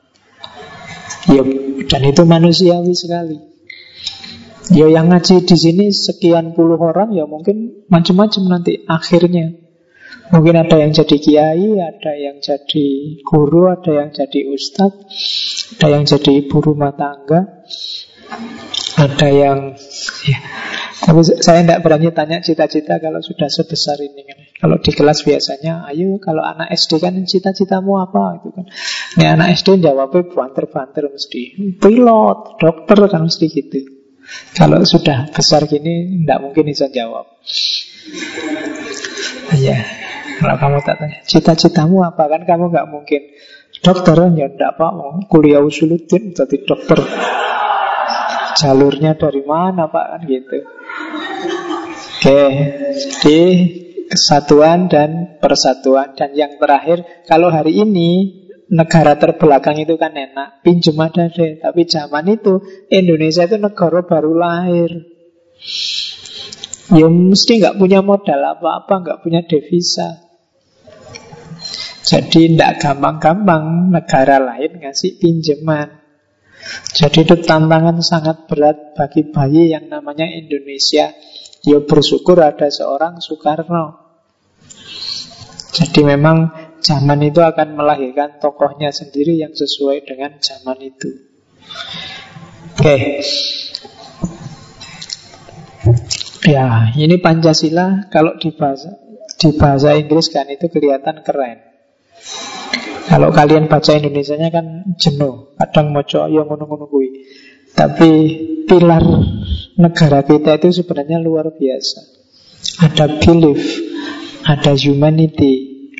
Ya, 1.25 1.43
dan 1.89 2.03
itu 2.05 2.23
manusiawi 2.29 2.93
sekali. 2.93 3.39
Ya 4.73 4.89
yang 4.89 5.13
ngaji 5.13 5.45
di 5.45 5.57
sini 5.61 5.85
sekian 5.93 6.57
puluh 6.57 6.81
orang 6.81 7.13
ya 7.13 7.29
mungkin 7.29 7.85
macam-macam 7.93 8.43
nanti 8.49 8.85
akhirnya. 8.89 9.61
Mungkin 10.33 10.57
ada 10.57 10.81
yang 10.81 10.97
jadi 10.97 11.17
kiai, 11.21 11.77
ada 11.77 12.13
yang 12.17 12.41
jadi 12.41 12.87
guru, 13.29 13.69
ada 13.69 13.93
yang 13.93 14.09
jadi 14.09 14.41
ustadz, 14.49 15.77
ada 15.77 15.93
yang 15.93 16.09
jadi 16.09 16.41
ibu 16.41 16.65
rumah 16.65 16.97
tangga, 16.97 17.61
ada 18.97 19.29
yang 19.29 19.77
ya, 20.25 20.39
tapi 21.05 21.21
saya 21.45 21.61
tidak 21.61 21.85
berani 21.85 22.09
tanya 22.17 22.41
cita-cita 22.41 22.97
kalau 23.05 23.21
sudah 23.21 23.53
sebesar 23.53 24.01
ini 24.01 24.23
kan. 24.25 24.39
Kalau 24.55 24.79
di 24.79 24.93
kelas 24.95 25.27
biasanya, 25.27 25.83
ayo 25.91 26.23
kalau 26.23 26.47
anak 26.47 26.71
SD 26.71 27.03
kan 27.03 27.19
cita-citamu 27.27 27.99
apa 27.99 28.39
itu 28.39 28.55
kan. 28.55 28.65
Ini 29.19 29.25
anak 29.35 29.59
SD 29.59 29.83
jawabnya 29.83 30.31
banter-banter 30.31 31.11
mesti. 31.11 31.75
Pilot, 31.75 32.39
dokter 32.63 32.99
kan 33.11 33.27
mesti 33.27 33.47
gitu. 33.51 33.81
Kalau 34.55 34.81
sudah 34.87 35.29
besar 35.35 35.67
gini, 35.67 36.25
tidak 36.25 36.39
mungkin 36.41 36.65
bisa 36.71 36.87
jawab. 36.89 37.29
Ya, 39.59 39.85
kalau 40.41 40.57
kamu 40.57 40.77
tak 40.87 40.97
tanya, 41.03 41.19
cita-citamu 41.27 42.07
apa 42.07 42.25
kan 42.31 42.43
kamu 42.47 42.73
nggak 42.73 42.89
mungkin. 42.89 43.23
Dokter 43.85 44.17
ya 44.33 44.49
tidak 44.49 44.81
apa, 44.81 44.87
kuliah 45.29 45.61
usuluddin 45.61 46.33
jadi 46.33 46.57
dokter. 46.65 47.05
Jalurnya 48.55 49.19
dari 49.19 49.43
mana 49.45 49.91
pak 49.91 50.07
kan 50.15 50.21
gitu. 50.25 50.59
Oke, 52.23 52.41
jadi 53.21 53.41
kesatuan 54.11 54.87
dan 54.91 55.39
persatuan. 55.39 56.17
Dan 56.19 56.37
yang 56.37 56.57
terakhir 56.61 57.25
kalau 57.29 57.49
hari 57.49 57.85
ini 57.85 58.43
negara 58.69 59.15
terbelakang 59.21 59.77
itu 59.77 60.01
kan 60.01 60.17
enak 60.17 60.65
pinjem 60.65 60.97
ada 60.97 61.29
deh 61.29 61.61
tapi 61.61 61.85
zaman 61.85 62.33
itu 62.33 62.65
Indonesia 62.89 63.45
itu 63.45 63.61
negara 63.61 64.01
baru 64.03 64.33
lahir. 64.33 64.91
Ya 66.93 67.09
mesti 67.09 67.65
nggak 67.65 67.81
punya 67.81 68.05
modal 68.05 68.41
apa-apa 68.41 68.95
nggak 69.01 69.21
punya 69.25 69.41
devisa. 69.45 70.25
Jadi 72.05 72.53
tidak 72.53 72.85
gampang-gampang 72.85 73.89
negara 73.89 74.37
lain 74.37 74.85
ngasih 74.85 75.17
pinjaman. 75.17 76.05
Jadi 76.93 77.25
itu 77.25 77.37
tantangan 77.41 78.01
sangat 78.05 78.45
berat 78.45 78.93
bagi 78.93 79.25
bayi 79.33 79.73
yang 79.73 79.89
namanya 79.89 80.29
Indonesia. 80.29 81.13
Ya 81.65 81.81
bersyukur 81.81 82.37
ada 82.45 82.69
seorang 82.69 83.25
Soekarno. 83.25 84.05
Jadi 85.75 86.01
memang 86.07 86.53
zaman 86.85 87.19
itu 87.25 87.41
akan 87.41 87.75
melahirkan 87.75 88.39
tokohnya 88.39 88.93
sendiri 88.93 89.41
yang 89.41 89.57
sesuai 89.57 90.05
dengan 90.05 90.39
zaman 90.39 90.79
itu. 90.85 91.11
Oke. 92.77 93.25
Ya, 96.45 96.93
ini 96.93 97.17
Pancasila 97.17 98.13
kalau 98.13 98.37
di 98.37 98.53
bahasa 98.53 99.01
di 99.41 99.57
bahasa 99.57 99.97
Inggris 99.97 100.29
kan 100.29 100.45
itu 100.53 100.69
kelihatan 100.69 101.25
keren. 101.25 101.65
Kalau 103.05 103.33
kalian 103.33 103.69
baca 103.69 103.93
Indonesia-nya 103.97 104.49
kan 104.49 104.97
jenuh, 104.97 105.57
kadang 105.61 105.93
moco 105.93 106.25
ya 106.29 106.41
ngono-ngono 106.45 106.89
kuwi. 106.89 107.09
Tapi 107.75 108.11
pilar 108.71 109.03
negara 109.75 110.23
kita 110.23 110.57
itu 110.63 110.83
sebenarnya 110.83 111.19
luar 111.19 111.51
biasa. 111.51 112.01
Ada 112.81 113.21
belief, 113.21 113.63
ada 114.47 114.73
humanity, 114.79 115.55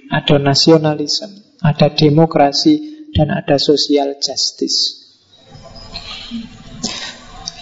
ada 0.09 0.39
nasionalisme, 0.39 1.59
ada 1.61 1.91
demokrasi, 1.91 3.09
dan 3.15 3.31
ada 3.31 3.59
social 3.59 4.19
justice. 4.19 5.07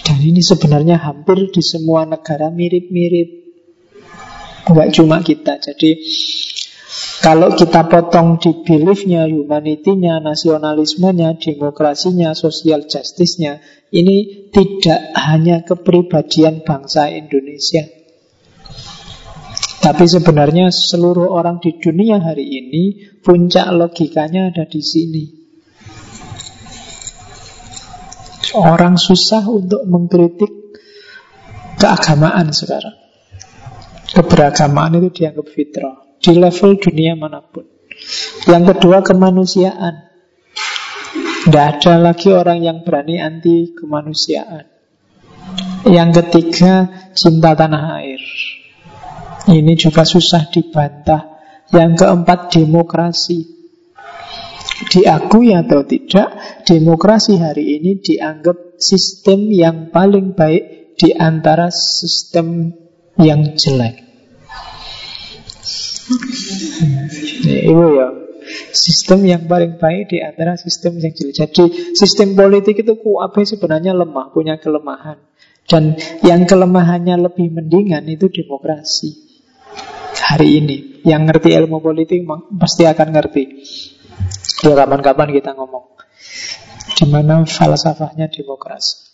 Dan 0.03 0.19
ini 0.19 0.41
sebenarnya 0.45 1.01
hampir 1.01 1.53
di 1.53 1.63
semua 1.65 2.05
negara 2.09 2.49
mirip-mirip. 2.53 3.29
Enggak 4.69 4.89
cuma 4.95 5.21
kita. 5.21 5.59
Jadi 5.59 5.99
kalau 7.23 7.55
kita 7.55 7.87
potong 7.87 8.37
di 8.37 8.67
beliefnya, 8.67 9.25
humanity-nya, 9.31 10.19
nasionalismenya, 10.21 11.39
demokrasinya, 11.39 12.35
social 12.37 12.85
justice-nya, 12.85 13.63
ini 13.95 14.51
tidak 14.51 15.15
hanya 15.17 15.63
kepribadian 15.65 16.67
bangsa 16.67 17.09
Indonesia. 17.09 17.87
Tapi 19.83 20.05
sebenarnya 20.07 20.75
seluruh 20.75 21.31
orang 21.31 21.63
di 21.63 21.79
dunia 21.79 22.19
hari 22.19 22.47
ini 22.47 22.83
puncak 23.23 23.71
logikanya 23.71 24.51
ada 24.51 24.67
di 24.67 24.83
sini. 24.83 25.25
Orang 28.59 29.01
susah 29.01 29.49
untuk 29.49 29.87
mengkritik 29.89 30.51
keagamaan 31.81 32.53
sekarang. 32.53 32.99
Keberagamaan 34.13 35.01
itu 35.01 35.25
dianggap 35.25 35.49
fitrah 35.49 36.12
di 36.23 36.33
level 36.39 36.79
dunia 36.79 37.19
mana 37.19 37.43
pun. 37.43 37.67
Yang 38.47 38.79
kedua 38.79 39.03
kemanusiaan. 39.03 40.15
Tidak 41.43 41.59
ada 41.59 41.99
lagi 41.99 42.31
orang 42.31 42.63
yang 42.63 42.79
berani 42.87 43.19
anti 43.19 43.75
kemanusiaan. 43.75 44.71
Yang 45.83 46.23
ketiga 46.23 46.87
cinta 47.19 47.59
tanah 47.59 47.99
air. 47.99 48.23
Ini 49.51 49.75
juga 49.75 50.07
susah 50.07 50.47
dibantah. 50.55 51.35
Yang 51.75 52.07
keempat 52.07 52.55
demokrasi. 52.55 53.59
Diakui 54.83 55.55
atau 55.55 55.83
tidak, 55.83 56.63
demokrasi 56.67 57.39
hari 57.39 57.81
ini 57.81 57.99
dianggap 58.03 58.79
sistem 58.79 59.51
yang 59.51 59.91
paling 59.91 60.35
baik 60.35 60.95
di 60.99 61.15
antara 61.15 61.71
sistem 61.71 62.71
yang 63.19 63.55
jelek. 63.59 64.12
Ibu 67.61 67.85
ya 67.97 68.09
Sistem 68.75 69.23
yang 69.23 69.47
paling 69.47 69.79
baik 69.79 70.11
di 70.11 70.19
antara 70.19 70.59
sistem 70.59 70.99
yang 70.99 71.15
jelek 71.15 71.35
Jadi 71.39 71.65
sistem 71.95 72.35
politik 72.35 72.83
itu 72.83 72.99
kuabe 72.99 73.47
sebenarnya 73.47 73.95
lemah 73.95 74.35
Punya 74.35 74.59
kelemahan. 74.59 75.21
Dan 75.63 75.95
yang 76.27 76.43
kelemahannya 76.43 77.23
lebih 77.23 77.55
mendingan 77.55 78.03
itu 78.11 78.27
demokrasi. 78.27 79.15
Hari 80.19 80.59
ini 80.59 80.77
Yang 81.07 81.23
ngerti 81.31 81.49
ilmu 81.55 81.79
politik 81.79 82.27
pasti 82.59 82.83
akan 82.83 83.09
ngerti. 83.15 83.45
Ya 84.67 84.75
kapan-kapan 84.75 85.29
kita 85.31 85.55
ngomong. 85.55 85.95
Di 86.99 87.07
mana 87.07 87.47
falsafahnya 87.47 88.27
demokrasi. 88.27 89.11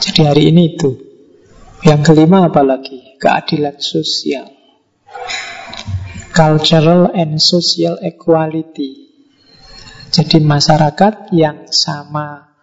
Jadi 0.00 0.20
hari 0.24 0.42
ini 0.48 0.76
itu. 0.76 0.90
Yang 1.84 2.12
kelima 2.12 2.48
apalagi? 2.48 3.16
Keadilan 3.20 3.80
sosial 3.80 4.59
Cultural 6.30 7.10
and 7.10 7.42
social 7.42 7.98
equality. 8.06 9.10
Jadi 10.10 10.42
masyarakat 10.42 11.34
yang 11.34 11.70
sama 11.70 12.54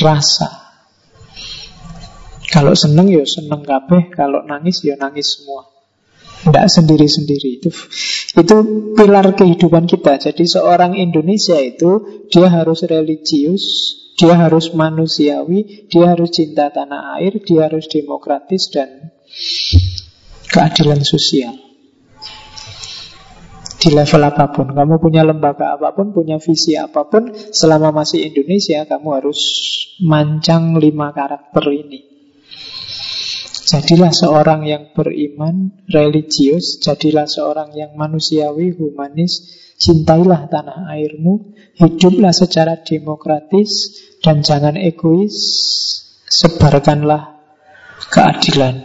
rasa. 0.00 0.48
Kalau 2.52 2.72
seneng 2.72 3.08
ya 3.08 3.24
seneng 3.24 3.64
kabeh. 3.64 4.12
Kalau 4.12 4.44
nangis 4.44 4.84
ya 4.84 4.96
nangis 5.00 5.40
semua. 5.40 5.64
Tidak 6.44 6.66
sendiri-sendiri. 6.68 7.60
Itu 7.60 7.70
Itu 8.36 8.56
pilar 8.92 9.32
kehidupan 9.32 9.88
kita. 9.88 10.20
Jadi 10.20 10.44
seorang 10.44 10.92
Indonesia 10.92 11.56
itu 11.56 12.24
Dia 12.28 12.52
harus 12.52 12.84
religius 12.84 13.64
Dia 14.20 14.36
harus 14.36 14.76
manusiawi 14.76 15.88
Dia 15.88 16.12
harus 16.12 16.36
cinta 16.36 16.68
tanah 16.68 17.16
air 17.16 17.40
Dia 17.40 17.72
harus 17.72 17.88
demokratis 17.88 18.68
dan 18.68 19.08
Keadilan 20.52 21.00
sosial 21.00 21.65
di 23.86 23.94
level 23.94 24.22
apa 24.26 24.50
pun. 24.50 24.74
Kamu 24.74 24.98
punya 24.98 25.22
lembaga 25.22 25.78
apa 25.78 25.94
pun, 25.94 26.10
punya 26.10 26.42
visi 26.42 26.74
apa 26.74 27.06
pun, 27.06 27.30
selama 27.30 27.94
masih 27.94 28.26
Indonesia, 28.26 28.82
kamu 28.82 29.08
harus 29.22 29.38
mancang 30.02 30.74
lima 30.74 31.14
karakter 31.14 31.62
ini. 31.70 32.02
Jadilah 33.66 34.10
seorang 34.10 34.66
yang 34.66 34.90
beriman, 34.90 35.86
religius, 35.86 36.82
jadilah 36.82 37.30
seorang 37.30 37.78
yang 37.78 37.94
manusiawi, 37.94 38.74
humanis, 38.74 39.54
cintailah 39.78 40.50
tanah 40.50 40.90
airmu, 40.90 41.54
hiduplah 41.78 42.34
secara 42.34 42.82
demokratis, 42.82 44.02
dan 44.18 44.42
jangan 44.42 44.74
egois, 44.74 45.34
sebarkanlah 46.26 47.38
keadilan 48.10 48.82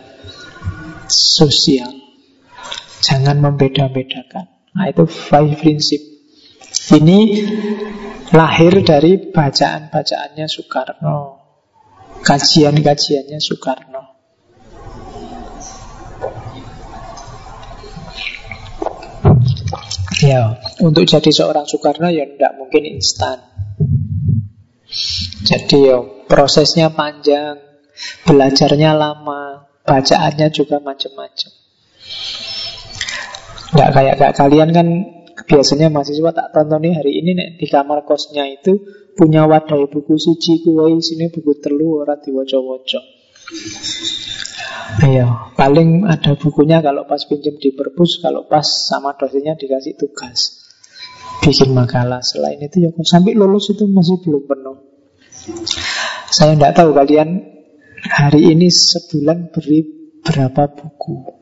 sosial. 1.10 1.90
Jangan 3.02 3.41
membeda-bedakan. 3.41 4.60
Nah, 4.72 4.85
itu 4.88 5.03
five 5.03 5.60
prinsip. 5.60 5.99
Ini 6.91 7.19
lahir 8.31 8.80
dari 8.84 9.19
bacaan-bacaannya 9.31 10.48
Soekarno. 10.48 11.19
Kajian-kajiannya 12.23 13.39
Soekarno. 13.39 14.03
Ya, 20.22 20.61
untuk 20.80 21.03
jadi 21.03 21.31
seorang 21.34 21.65
Soekarno 21.68 22.07
ya 22.07 22.23
tidak 22.23 22.56
mungkin 22.56 22.88
instan. 22.88 23.41
Jadi 25.41 25.91
ya, 25.91 25.99
prosesnya 26.30 26.93
panjang, 26.93 27.57
belajarnya 28.23 28.91
lama, 28.95 29.68
bacaannya 29.84 30.48
juga 30.53 30.77
macam-macam. 30.80 31.60
Nggak 33.72 33.89
kayak 33.95 34.15
kayak 34.19 34.35
kalian 34.35 34.69
kan 34.76 34.88
biasanya 35.48 35.88
mahasiswa 35.88 36.31
tak 36.35 36.52
tonton 36.52 36.80
nih 36.84 36.93
hari 36.95 37.11
ini 37.23 37.31
nih, 37.34 37.49
di 37.56 37.68
kamar 37.72 38.03
kosnya 38.03 38.45
itu 38.48 38.77
punya 39.15 39.48
wadah 39.48 39.88
buku 39.88 40.15
suci 40.19 40.64
kuwai 40.64 40.99
sini 40.99 41.31
buku 41.31 41.60
telu 41.64 42.03
ora 42.03 42.19
diwaca-waca. 42.19 43.02
Ayo, 45.02 45.56
paling 45.56 46.03
ada 46.03 46.35
bukunya 46.35 46.84
kalau 46.84 47.07
pas 47.07 47.23
pinjam 47.23 47.56
di 47.56 47.72
perpus, 47.72 48.19
kalau 48.19 48.43
pas 48.48 48.64
sama 48.64 49.15
dosennya 49.15 49.56
dikasih 49.56 49.95
tugas 49.95 50.61
bikin 51.41 51.73
makalah. 51.73 52.22
Selain 52.22 52.61
itu 52.61 52.85
ya 52.85 52.89
sampai 53.02 53.34
lulus 53.34 53.73
itu 53.73 53.89
masih 53.89 54.22
belum 54.22 54.43
penuh. 54.45 54.77
Saya 56.30 56.53
tidak 56.53 56.73
tahu 56.77 56.93
kalian 56.93 57.41
hari 58.06 58.53
ini 58.53 58.69
sebulan 58.69 59.49
beri 59.49 59.80
berapa 60.22 60.69
buku. 60.69 61.40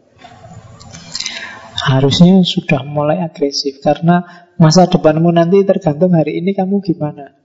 Harusnya 1.80 2.44
sudah 2.44 2.84
mulai 2.84 3.24
agresif 3.24 3.80
karena 3.80 4.50
masa 4.60 4.92
depanmu 4.92 5.32
nanti 5.32 5.64
tergantung 5.64 6.12
hari 6.12 6.44
ini 6.44 6.52
kamu 6.52 6.84
gimana. 6.84 7.40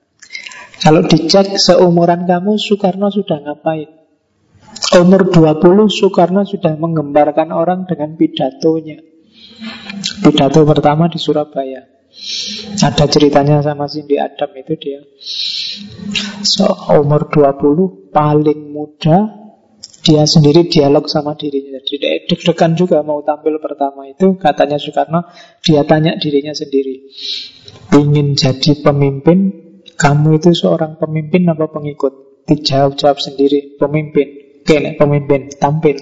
Kalau 0.83 1.07
dicek 1.07 1.55
seumuran 1.55 2.27
kamu 2.27 2.59
Soekarno 2.59 3.09
sudah 3.15 3.41
ngapain? 3.41 3.89
Umur 4.99 5.31
20 5.31 5.87
Soekarno 5.87 6.43
sudah 6.43 6.75
menggembarkan 6.75 7.55
orang 7.55 7.87
dengan 7.87 8.19
pidatonya. 8.19 8.99
Pidato 10.21 10.61
pertama 10.67 11.07
di 11.07 11.17
Surabaya. 11.23 11.95
Ada 12.79 13.07
ceritanya 13.11 13.63
sama 13.63 13.87
Cindy 13.91 14.19
Adam 14.19 14.51
itu 14.55 14.75
dia. 14.79 15.01
So, 16.47 16.69
umur 16.95 17.27
20 17.31 18.13
paling 18.15 18.61
muda 18.71 19.44
dia 20.05 20.29
sendiri 20.29 20.69
dialog 20.69 21.09
sama 21.09 21.33
dirinya. 21.33 21.81
Jadi 21.81 22.29
deg-degan 22.29 22.77
juga 22.77 23.01
mau 23.01 23.25
tampil 23.25 23.57
pertama 23.57 24.05
itu 24.05 24.37
katanya 24.37 24.77
Soekarno 24.77 25.25
dia 25.65 25.81
tanya 25.89 26.21
dirinya 26.21 26.53
sendiri. 26.53 27.09
Ingin 27.97 28.37
jadi 28.37 28.85
pemimpin, 28.85 29.39
kamu 29.97 30.37
itu 30.37 30.53
seorang 30.53 31.01
pemimpin 31.01 31.49
apa 31.49 31.73
pengikut? 31.73 32.45
Dijawab-jawab 32.45 33.17
sendiri, 33.17 33.81
pemimpin. 33.81 34.61
Oke, 34.61 34.97
pemimpin, 35.01 35.49
tampil. 35.57 35.97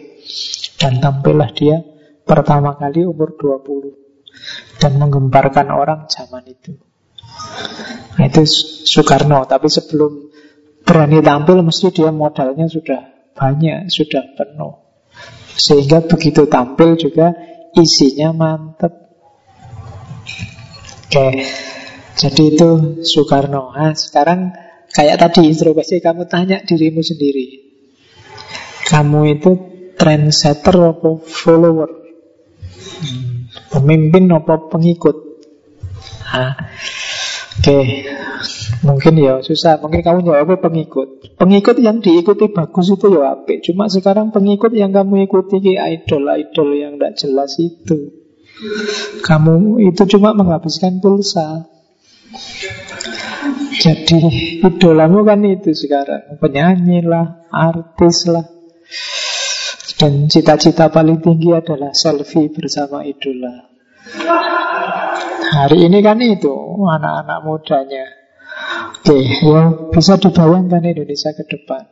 Dan 0.79 0.99
tampillah 0.99 1.55
dia 1.55 1.79
pertama 2.27 2.75
kali 2.75 3.07
umur 3.07 3.39
20 3.39 4.83
dan 4.83 4.99
menggemparkan 4.99 5.71
orang 5.71 6.11
zaman 6.11 6.43
itu. 6.51 6.75
Nah, 8.19 8.27
itu 8.27 8.43
Soekarno, 8.87 9.47
tapi 9.47 9.71
sebelum 9.71 10.31
berani 10.83 11.23
tampil 11.23 11.63
mesti 11.63 11.95
dia 11.95 12.11
modalnya 12.11 12.67
sudah 12.67 13.12
banyak, 13.33 13.89
sudah 13.89 14.37
penuh. 14.37 14.83
Sehingga 15.53 16.05
begitu 16.05 16.49
tampil 16.49 16.97
juga 16.97 17.37
isinya 17.77 18.33
mantep. 18.33 18.93
Oke, 21.13 21.45
jadi 22.17 22.43
itu 22.49 22.69
Soekarno. 23.05 23.77
Nah, 23.77 23.93
sekarang 23.93 24.57
kayak 24.89 25.21
tadi 25.21 25.49
introspeksi 25.49 26.01
kamu 26.01 26.25
tanya 26.25 26.65
dirimu 26.65 27.05
sendiri. 27.05 27.69
Kamu 28.89 29.21
itu 29.29 29.51
trendsetter 29.97 30.97
atau 30.97 31.21
follower? 31.21 31.91
Hmm, 33.03 33.53
pemimpin 33.69 34.25
apa 34.33 34.73
pengikut? 34.73 35.17
Nah, 36.33 36.57
Oke, 37.63 37.79
mungkin 38.83 39.23
ya 39.23 39.39
susah. 39.39 39.79
Mungkin 39.79 40.03
kamu 40.03 40.27
jawabnya 40.27 40.59
pengikut. 40.59 41.39
Pengikut 41.39 41.79
yang 41.79 42.03
diikuti 42.03 42.51
bagus 42.51 42.91
itu 42.91 43.07
ya 43.15 43.39
apik. 43.39 43.63
Cuma 43.63 43.87
sekarang 43.87 44.35
pengikut 44.35 44.75
yang 44.75 44.91
kamu 44.91 45.31
ikuti 45.31 45.63
ki 45.63 45.79
idol-idol 45.79 46.69
yang 46.75 46.99
tidak 46.99 47.23
jelas 47.23 47.55
itu. 47.63 48.19
Kamu 49.23 49.79
itu 49.79 50.03
cuma 50.11 50.35
menghabiskan 50.35 50.99
pulsa. 50.99 51.71
Jadi 53.79 54.19
idolamu 54.59 55.23
kan 55.23 55.45
itu 55.47 55.71
sekarang 55.71 56.41
Penyanyi 56.41 57.05
lah, 57.05 57.45
artis 57.53 58.25
lah 58.25 58.49
Dan 60.01 60.33
cita-cita 60.33 60.89
paling 60.89 61.21
tinggi 61.21 61.53
adalah 61.53 61.93
selfie 61.93 62.49
bersama 62.49 63.05
idola 63.05 63.72
Hari 65.53 65.79
ini 65.87 66.03
kan 66.03 66.19
itu 66.19 66.55
anak-anak 66.83 67.39
mudanya. 67.47 68.07
Oke, 68.99 69.19
ya 69.23 69.63
bisa 69.91 70.19
dibayangkan 70.19 70.83
Indonesia 70.83 71.31
ke 71.35 71.47
depan. 71.47 71.87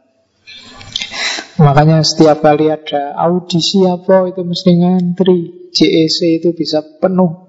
Makanya 1.61 2.01
setiap 2.01 2.41
kali 2.41 2.73
ada 2.73 3.15
audisi 3.21 3.85
apa 3.85 4.27
itu 4.33 4.43
mesti 4.43 4.71
ngantri. 4.81 5.71
JEC 5.71 6.43
itu 6.43 6.51
bisa 6.57 6.83
penuh. 6.99 7.47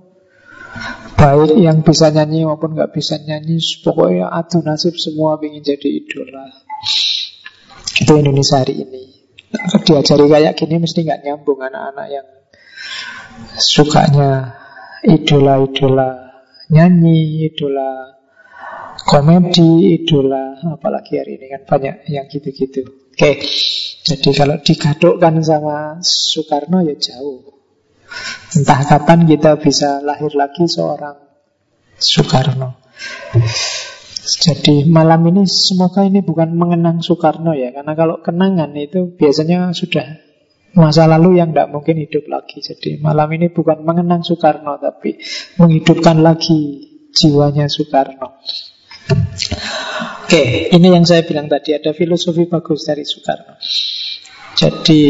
Baik 1.17 1.57
yang 1.57 1.81
bisa 1.81 2.09
nyanyi 2.09 2.45
maupun 2.45 2.73
nggak 2.73 2.93
bisa 2.93 3.17
nyanyi, 3.21 3.61
pokoknya 3.81 4.29
adu 4.29 4.61
nasib 4.65 4.97
semua 4.97 5.37
ingin 5.41 5.61
jadi 5.61 5.89
idola. 6.01 6.49
Itu 7.97 8.13
Indonesia 8.17 8.61
hari 8.61 8.81
ini. 8.81 9.03
Diajari 9.85 10.25
kayak 10.25 10.53
gini 10.57 10.81
mesti 10.81 11.05
nggak 11.05 11.21
nyambung 11.21 11.59
anak-anak 11.61 12.07
yang 12.09 12.27
sukanya 13.57 14.57
idola-idola 15.05 16.09
nyanyi, 16.71 17.49
idola 17.51 18.15
komedi, 19.03 19.97
idola 19.97 20.61
apalagi 20.71 21.19
hari 21.19 21.41
ini 21.41 21.45
kan 21.51 21.61
banyak 21.67 21.95
yang 22.07 22.25
gitu-gitu. 22.29 22.85
Oke, 23.11 23.43
jadi 24.07 24.29
kalau 24.31 24.55
digadukkan 24.63 25.43
sama 25.43 25.99
Soekarno 25.99 26.79
ya 26.87 26.95
jauh. 26.95 27.59
Entah 28.55 28.83
kapan 28.83 29.27
kita 29.27 29.59
bisa 29.59 29.99
lahir 30.03 30.31
lagi 30.35 30.67
seorang 30.67 31.19
Soekarno. 31.99 32.79
Jadi 34.21 34.87
malam 34.87 35.27
ini 35.27 35.43
semoga 35.49 36.05
ini 36.05 36.21
bukan 36.21 36.53
mengenang 36.53 37.01
Soekarno 37.01 37.57
ya 37.57 37.73
Karena 37.73 37.97
kalau 37.97 38.21
kenangan 38.21 38.69
itu 38.77 39.17
biasanya 39.17 39.73
sudah 39.73 40.30
masa 40.75 41.07
lalu 41.07 41.39
yang 41.39 41.51
tidak 41.51 41.71
mungkin 41.71 41.99
hidup 41.99 42.27
lagi. 42.31 42.63
Jadi 42.63 42.99
malam 42.99 43.27
ini 43.35 43.51
bukan 43.51 43.83
mengenang 43.83 44.23
Soekarno, 44.23 44.79
tapi 44.79 45.19
menghidupkan 45.59 46.23
lagi 46.23 46.87
jiwanya 47.11 47.67
Soekarno. 47.67 48.39
Oke, 50.23 50.71
ini 50.71 50.87
yang 50.87 51.03
saya 51.03 51.27
bilang 51.27 51.51
tadi 51.51 51.75
ada 51.75 51.91
filosofi 51.91 52.47
bagus 52.47 52.87
dari 52.87 53.03
Soekarno. 53.03 53.59
Jadi 54.55 55.01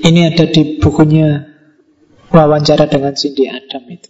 ini 0.00 0.20
ada 0.24 0.48
di 0.48 0.80
bukunya 0.80 1.44
wawancara 2.32 2.88
dengan 2.88 3.12
Cindy 3.12 3.48
Adam 3.48 3.84
itu. 3.92 4.08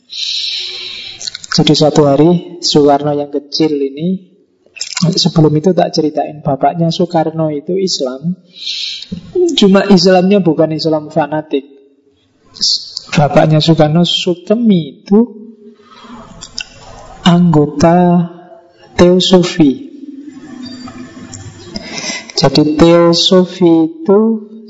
Jadi 1.52 1.72
suatu 1.76 2.06
hari 2.06 2.62
Soekarno 2.62 3.12
yang 3.12 3.28
kecil 3.28 3.74
ini 3.76 4.31
Sebelum 5.02 5.50
itu 5.58 5.74
tak 5.74 5.90
ceritain 5.90 6.46
Bapaknya 6.46 6.94
Soekarno 6.94 7.50
itu 7.50 7.74
Islam. 7.74 8.38
Cuma 9.58 9.82
Islamnya 9.90 10.38
bukan 10.38 10.70
Islam 10.70 11.10
fanatik. 11.10 11.66
Bapaknya 13.12 13.58
Soekarno 13.58 14.06
Sukemi 14.06 15.02
itu 15.02 15.20
Anggota 17.26 18.30
Teosofi. 18.94 19.90
Jadi 22.38 22.62
Teosofi 22.78 23.72
itu 23.86 24.20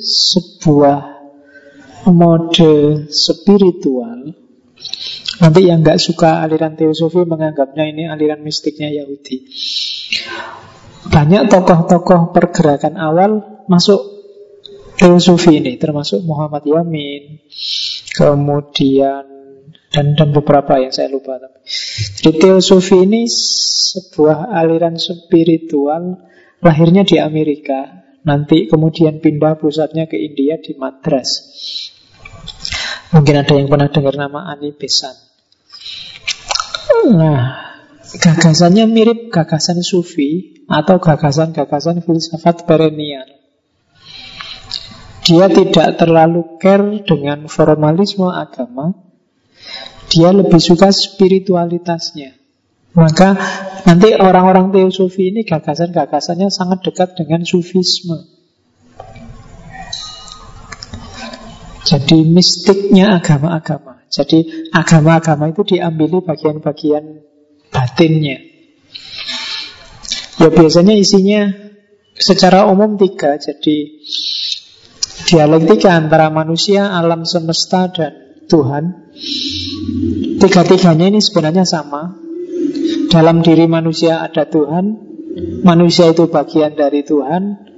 Sebuah 0.02 1.12
Mode 2.10 3.06
spiritual 3.14 4.41
Nanti 5.42 5.66
yang 5.66 5.82
nggak 5.82 5.98
suka 5.98 6.38
aliran 6.46 6.78
teosofi 6.78 7.26
menganggapnya 7.26 7.82
ini 7.90 8.06
aliran 8.06 8.46
mistiknya 8.46 8.94
Yahudi. 8.94 9.42
Banyak 11.10 11.50
tokoh-tokoh 11.50 12.30
pergerakan 12.30 12.94
awal 12.94 13.42
masuk 13.66 13.98
teosofi 14.94 15.58
ini, 15.58 15.74
termasuk 15.82 16.22
Muhammad 16.22 16.62
Yamin, 16.62 17.42
kemudian 18.14 19.26
dan 19.90 20.14
dan 20.14 20.30
beberapa 20.30 20.78
yang 20.78 20.94
saya 20.94 21.10
lupa. 21.10 21.42
Jadi 22.22 22.38
teosofi 22.38 23.02
ini 23.02 23.26
sebuah 23.26 24.54
aliran 24.54 24.94
spiritual 24.94 26.22
lahirnya 26.62 27.02
di 27.02 27.18
Amerika, 27.18 28.06
nanti 28.22 28.70
kemudian 28.70 29.18
pindah 29.18 29.58
pusatnya 29.58 30.06
ke 30.06 30.14
India 30.22 30.62
di 30.62 30.78
Madras. 30.78 31.42
Mungkin 33.10 33.34
ada 33.42 33.52
yang 33.58 33.66
pernah 33.66 33.90
dengar 33.90 34.14
nama 34.14 34.48
Ani 34.54 34.70
Besan. 34.70 35.31
Nah, 37.12 37.62
Gagasannya 38.12 38.84
mirip 38.92 39.32
gagasan 39.32 39.80
sufi 39.80 40.60
atau 40.68 41.00
gagasan-gagasan 41.00 42.04
filsafat 42.04 42.68
perennial. 42.68 43.24
Dia 45.24 45.48
tidak 45.48 45.96
terlalu 45.96 46.60
care 46.60 47.00
dengan 47.06 47.48
formalisme 47.48 48.28
agama. 48.28 48.92
Dia 50.12 50.34
lebih 50.34 50.60
suka 50.60 50.92
spiritualitasnya. 50.92 52.36
Maka 52.92 53.32
nanti 53.88 54.12
orang-orang 54.12 54.68
teosofi 54.74 55.32
ini 55.32 55.48
gagasan-gagasannya 55.48 56.52
sangat 56.52 56.84
dekat 56.84 57.16
dengan 57.16 57.48
sufisme. 57.48 58.28
Jadi 61.88 62.28
mistiknya 62.28 63.16
agama-agama. 63.16 63.91
Jadi 64.12 64.68
agama-agama 64.76 65.48
itu 65.48 65.64
diambil 65.64 66.20
bagian-bagian 66.20 67.24
batinnya. 67.72 68.44
Ya 70.36 70.48
biasanya 70.52 70.92
isinya 70.92 71.48
secara 72.12 72.68
umum 72.68 73.00
tiga. 73.00 73.40
Jadi 73.40 74.04
dialektika 75.32 75.96
antara 75.96 76.28
manusia, 76.28 76.92
alam 76.92 77.24
semesta, 77.24 77.88
dan 77.88 78.44
Tuhan. 78.52 78.84
Tiga-tiganya 80.36 81.08
ini 81.08 81.24
sebenarnya 81.24 81.64
sama. 81.64 82.12
Dalam 83.08 83.40
diri 83.40 83.64
manusia 83.64 84.20
ada 84.20 84.44
Tuhan, 84.44 84.84
manusia 85.64 86.12
itu 86.12 86.28
bagian 86.28 86.76
dari 86.76 87.00
Tuhan. 87.00 87.72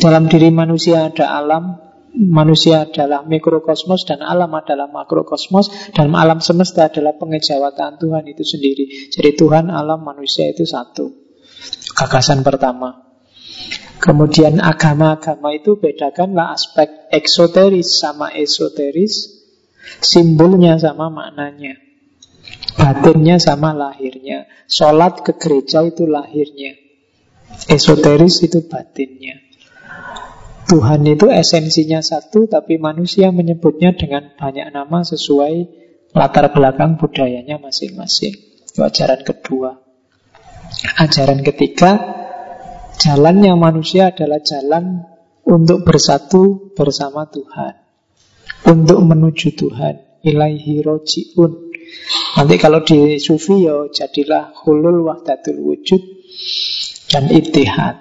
Dalam 0.00 0.28
diri 0.28 0.52
manusia 0.52 1.08
ada 1.08 1.32
alam, 1.32 1.87
manusia 2.18 2.90
adalah 2.90 3.22
mikrokosmos 3.22 4.02
dan 4.02 4.26
alam 4.26 4.50
adalah 4.50 4.90
makrokosmos 4.90 5.94
dan 5.94 6.10
alam 6.18 6.42
semesta 6.42 6.90
adalah 6.90 7.14
pengejawatan 7.14 8.02
Tuhan 8.02 8.24
itu 8.26 8.42
sendiri. 8.42 9.14
Jadi 9.14 9.38
Tuhan, 9.38 9.70
alam, 9.70 10.02
manusia 10.02 10.50
itu 10.50 10.66
satu. 10.66 11.14
Gagasan 11.94 12.42
pertama. 12.42 13.06
Kemudian 13.98 14.62
agama-agama 14.62 15.50
itu 15.54 15.74
bedakanlah 15.78 16.54
aspek 16.54 17.10
eksoteris 17.10 17.98
sama 17.98 18.30
esoteris, 18.30 19.42
simbolnya 19.98 20.78
sama 20.78 21.10
maknanya. 21.10 21.74
Batinnya 22.78 23.42
sama 23.42 23.74
lahirnya. 23.74 24.46
Sholat 24.70 25.26
ke 25.26 25.34
gereja 25.34 25.82
itu 25.82 26.06
lahirnya. 26.06 26.78
Esoteris 27.66 28.38
itu 28.46 28.62
batinnya. 28.70 29.47
Tuhan 30.68 31.00
itu 31.08 31.32
esensinya 31.32 32.04
satu, 32.04 32.44
tapi 32.44 32.76
manusia 32.76 33.32
menyebutnya 33.32 33.96
dengan 33.96 34.36
banyak 34.36 34.68
nama 34.68 35.00
sesuai 35.00 35.54
latar 36.12 36.52
belakang 36.52 37.00
budayanya 37.00 37.56
masing-masing. 37.56 38.36
Ajaran 38.76 39.24
kedua. 39.24 39.80
Ajaran 41.00 41.40
ketiga, 41.40 41.96
jalannya 43.00 43.56
manusia 43.56 44.12
adalah 44.12 44.44
jalan 44.44 45.08
untuk 45.48 45.88
bersatu 45.88 46.76
bersama 46.76 47.24
Tuhan. 47.32 47.74
Untuk 48.68 49.00
menuju 49.00 49.56
Tuhan. 49.56 50.20
Ilaihi 50.20 50.84
roji'un. 50.84 51.52
Nanti 52.36 52.54
kalau 52.60 52.84
di 52.84 53.16
sufi 53.16 53.64
ya 53.64 53.88
jadilah 53.88 54.52
hulul 54.62 55.08
wahdatul 55.08 55.64
wujud 55.64 56.02
dan 57.08 57.32
itihad. 57.32 57.96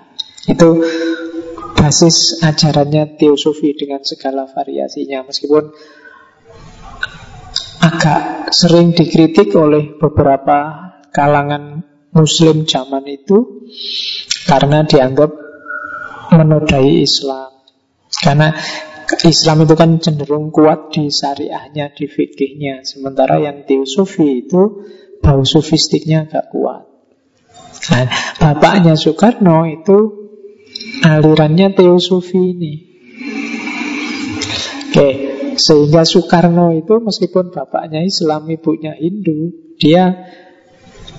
Itu 0.52 0.84
basis 1.78 2.42
ajarannya 2.42 3.16
teosofi 3.22 3.78
dengan 3.78 4.02
segala 4.02 4.50
variasinya. 4.50 5.30
Meskipun 5.30 5.70
agak 7.78 8.50
sering 8.50 8.98
dikritik 8.98 9.54
oleh 9.54 9.96
beberapa 9.96 10.90
kalangan 11.14 11.86
muslim 12.12 12.66
zaman 12.66 13.06
itu 13.06 13.70
karena 14.50 14.82
dianggap 14.84 15.32
menodai 16.34 17.06
Islam. 17.06 17.54
Karena 18.10 18.52
Islam 19.24 19.64
itu 19.64 19.74
kan 19.78 20.02
cenderung 20.04 20.52
kuat 20.52 20.92
di 20.92 21.08
syariahnya, 21.08 21.96
di 21.96 22.10
fikihnya. 22.10 22.84
Sementara 22.84 23.40
yang 23.40 23.64
teosofi 23.64 24.44
itu 24.44 24.84
bau 25.24 25.48
sofistiknya 25.48 26.28
agak 26.28 26.52
kuat. 26.52 26.84
Nah, 27.88 28.06
bapaknya 28.42 29.00
Soekarno 29.00 29.64
itu 29.70 30.27
alirannya 31.04 31.74
teosofi 31.74 32.42
ini. 32.58 32.74
Oke, 34.88 35.10
sehingga 35.60 36.08
Soekarno 36.08 36.74
itu 36.74 36.98
meskipun 37.04 37.54
bapaknya 37.54 38.02
Islam, 38.02 38.50
ibunya 38.50 38.98
Hindu, 38.98 39.54
dia 39.78 40.26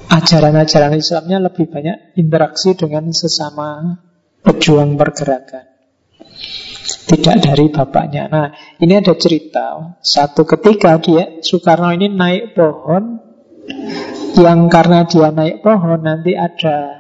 ajaran-ajaran 0.09 0.97
Islamnya 0.99 1.39
lebih 1.39 1.69
banyak 1.69 2.19
interaksi 2.19 2.75
dengan 2.75 3.13
sesama 3.13 4.01
pejuang 4.43 4.97
pergerakan. 4.97 5.67
Tidak 7.09 7.37
dari 7.41 7.67
bapaknya. 7.69 8.29
Nah, 8.29 8.49
ini 8.81 8.93
ada 8.97 9.13
cerita. 9.17 9.97
Satu 10.01 10.45
ketika 10.49 10.97
dia 11.01 11.41
Soekarno 11.45 11.93
ini 11.93 12.09
naik 12.09 12.57
pohon 12.57 13.21
yang 14.39 14.71
karena 14.73 15.05
dia 15.05 15.29
naik 15.35 15.61
pohon 15.61 16.01
nanti 16.01 16.33
ada 16.33 16.98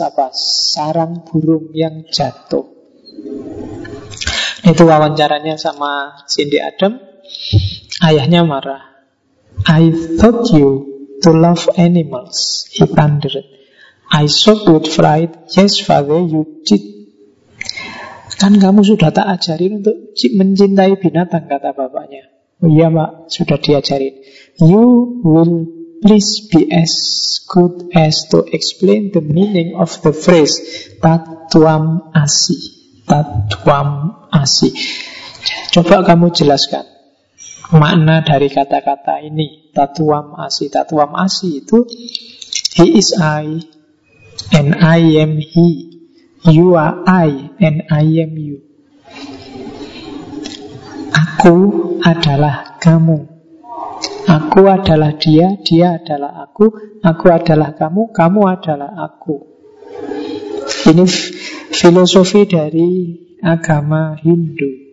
apa 0.00 0.30
sarang 0.34 1.22
burung 1.26 1.70
yang 1.74 2.06
jatuh. 2.08 2.66
Itu 4.64 4.82
wawancaranya 4.88 5.60
sama 5.60 6.24
Cindy 6.24 6.58
Adam. 6.58 6.96
Ayahnya 8.00 8.42
marah. 8.48 8.94
I 9.68 9.92
thought 10.18 10.50
you 10.50 10.94
to 11.22 11.30
love 11.30 11.68
animals. 11.76 12.68
He 12.72 12.84
thundered. 12.88 13.44
I 14.10 14.26
shocked 14.26 14.68
with 14.68 14.88
fright. 14.88 15.32
Yes, 15.56 15.80
father, 15.80 16.20
you 16.20 16.64
did 16.64 16.94
Kan 18.34 18.60
kamu 18.60 18.82
sudah 18.84 19.14
tak 19.14 19.24
ajarin 19.24 19.80
untuk 19.80 19.96
mencintai 20.36 20.98
binatang, 20.98 21.46
kata 21.46 21.70
bapaknya. 21.72 22.28
Oh, 22.60 22.68
iya, 22.68 22.90
Pak, 22.90 23.30
sudah 23.30 23.56
diajarin. 23.56 24.20
You 24.60 24.84
will 25.22 25.83
please 26.04 26.44
be 26.52 26.68
as 26.68 26.92
good 27.48 27.88
as 27.96 28.28
to 28.28 28.44
explain 28.52 29.08
the 29.16 29.24
meaning 29.24 29.72
of 29.80 29.88
the 30.04 30.12
phrase 30.12 30.60
tatuam 31.00 32.12
asi. 32.12 32.60
Tatuam 33.08 34.28
asi. 34.28 34.68
Coba 35.72 36.04
kamu 36.04 36.28
jelaskan 36.36 36.84
makna 37.72 38.20
dari 38.20 38.52
kata-kata 38.52 39.24
ini. 39.24 39.72
Tatuam 39.72 40.36
asi. 40.36 40.68
Tatuam 40.68 41.16
asi 41.16 41.64
itu 41.64 41.88
He 42.76 43.00
is 43.00 43.16
I 43.16 43.64
and 44.52 44.76
I 44.76 45.00
am 45.24 45.40
He. 45.40 45.88
You 46.44 46.76
are 46.76 47.00
I 47.08 47.48
and 47.56 47.88
I 47.88 48.04
am 48.20 48.36
you. 48.36 48.60
Aku 51.16 51.56
adalah 52.04 52.76
kamu. 52.76 53.33
Aku 54.24 54.64
adalah 54.64 55.12
dia, 55.20 55.60
dia 55.60 56.00
adalah 56.00 56.48
aku, 56.48 56.72
aku 57.04 57.26
adalah 57.28 57.76
kamu, 57.76 58.08
kamu 58.14 58.40
adalah 58.48 58.90
aku. 59.04 59.36
Ini 60.88 61.04
filosofi 61.74 62.48
dari 62.48 63.12
agama 63.44 64.16
Hindu. 64.16 64.84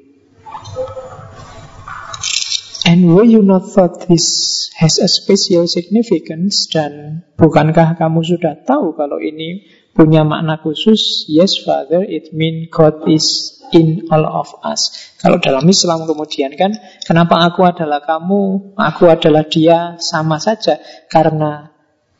And 2.83 3.15
were 3.15 3.23
you 3.23 3.39
not 3.39 3.71
thought 3.71 4.09
this 4.11 4.67
has 4.75 4.99
a 4.99 5.07
special 5.07 5.63
significance 5.69 6.67
dan 6.67 7.23
bukankah 7.39 7.95
kamu 7.95 8.19
sudah 8.25 8.59
tahu 8.67 8.97
kalau 8.97 9.21
ini 9.21 9.63
punya 9.91 10.23
makna 10.23 10.59
khusus. 10.59 11.27
Yes, 11.27 11.59
Father, 11.61 12.03
it 12.03 12.31
mean 12.31 12.67
God 12.71 13.07
is 13.07 13.57
in 13.71 14.07
all 14.11 14.27
of 14.27 14.51
us. 14.63 15.11
Kalau 15.19 15.39
dalam 15.39 15.63
Islam 15.67 16.07
kemudian 16.07 16.55
kan, 16.59 16.75
kenapa 17.03 17.39
aku 17.47 17.63
adalah 17.63 18.03
kamu, 18.03 18.75
aku 18.75 19.07
adalah 19.07 19.47
dia, 19.47 19.95
sama 19.99 20.37
saja. 20.37 20.79
Karena 21.07 21.71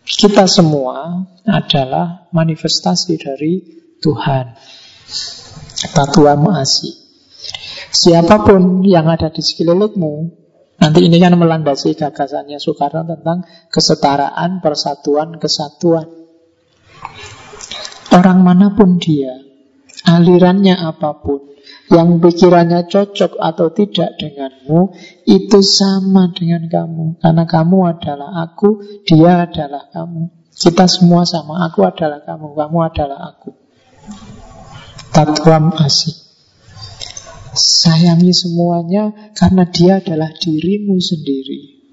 kita 0.04 0.48
semua 0.48 1.28
adalah 1.46 2.28
manifestasi 2.32 3.14
dari 3.20 3.54
Tuhan. 4.02 4.46
Tatua 5.92 6.38
Maasi. 6.38 7.02
Siapa 7.92 8.48
pun 8.48 8.86
yang 8.88 9.12
ada 9.12 9.28
di 9.28 9.44
sekelilingmu, 9.44 10.14
nanti 10.80 11.00
ini 11.06 11.18
kan 11.20 11.36
melandasi 11.36 11.94
gagasannya 12.00 12.58
Soekarno 12.58 13.04
tentang 13.04 13.44
kesetaraan, 13.68 14.64
persatuan, 14.64 15.36
kesatuan. 15.38 16.08
Orang 18.12 18.44
mana 18.44 18.76
pun 18.76 19.00
dia, 19.00 19.40
alirannya 20.04 20.76
apa 20.76 21.16
pun, 21.24 21.52
yang 21.92 22.20
pikirannya 22.20 22.88
cocok 22.92 23.40
atau 23.40 23.72
tidak 23.72 24.20
denganmu, 24.20 24.92
itu 25.28 25.60
sama 25.64 26.32
dengan 26.36 26.68
kamu. 26.68 27.24
Karena 27.24 27.44
kamu 27.48 27.78
adalah 27.88 28.30
aku, 28.48 28.84
dia 29.08 29.48
adalah 29.48 29.88
kamu. 29.92 30.28
Kita 30.52 30.86
semua 30.92 31.24
sama, 31.24 31.64
aku 31.68 31.88
adalah 31.88 32.20
kamu, 32.24 32.52
kamu 32.52 32.78
adalah 32.84 33.20
aku. 33.32 33.56
Tatwam 35.12 35.76
asih. 35.80 36.16
Sayangi 37.52 38.32
semuanya 38.32 39.32
karena 39.36 39.68
dia 39.68 40.00
adalah 40.00 40.32
dirimu 40.32 40.96
sendiri. 41.04 41.84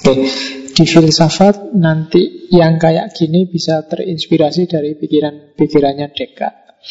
Oke, 0.00 0.24
di 0.80 0.88
filsafat 0.88 1.76
nanti 1.76 2.48
yang 2.48 2.80
kayak 2.80 3.12
gini 3.12 3.44
bisa 3.44 3.84
terinspirasi 3.84 4.64
dari 4.64 4.96
pikiran-pikirannya 4.96 6.08
Descartes. 6.16 6.88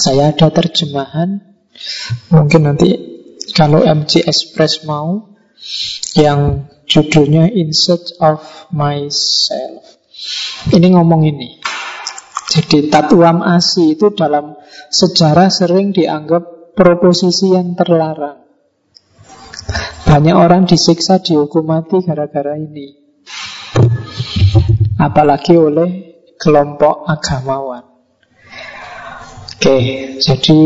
Saya 0.00 0.32
ada 0.32 0.48
terjemahan, 0.48 1.44
mungkin 2.32 2.64
nanti 2.64 2.96
kalau 3.52 3.84
MC 3.84 4.24
Express 4.24 4.88
mau 4.88 5.28
yang 6.16 6.72
judulnya 6.88 7.52
In 7.52 7.76
Search 7.76 8.16
of 8.16 8.40
Myself. 8.72 9.84
Ini 10.72 10.96
ngomong 10.96 11.28
ini. 11.28 11.60
Jadi 12.48 12.88
tatuam 12.88 13.44
asi 13.44 13.92
itu 13.92 14.08
dalam 14.16 14.56
sejarah 14.88 15.52
sering 15.52 15.92
dianggap 15.92 16.72
proposisi 16.72 17.52
yang 17.52 17.76
terlarang. 17.76 18.49
Banyak 20.10 20.34
orang 20.34 20.66
disiksa 20.66 21.22
dihukum 21.22 21.70
mati 21.70 22.02
gara-gara 22.02 22.58
ini. 22.58 22.98
Apalagi 24.98 25.54
oleh 25.54 25.90
kelompok 26.34 27.06
agamawan. 27.06 27.86
Oke, 29.54 29.78
jadi 30.18 30.60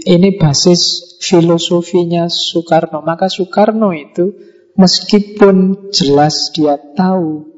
ini 0.00 0.40
basis 0.40 1.12
filosofinya 1.20 2.30
Soekarno. 2.32 3.04
Maka 3.04 3.28
Soekarno 3.28 3.92
itu 3.92 4.32
meskipun 4.80 5.90
jelas 5.92 6.56
dia 6.56 6.80
tahu 6.96 7.52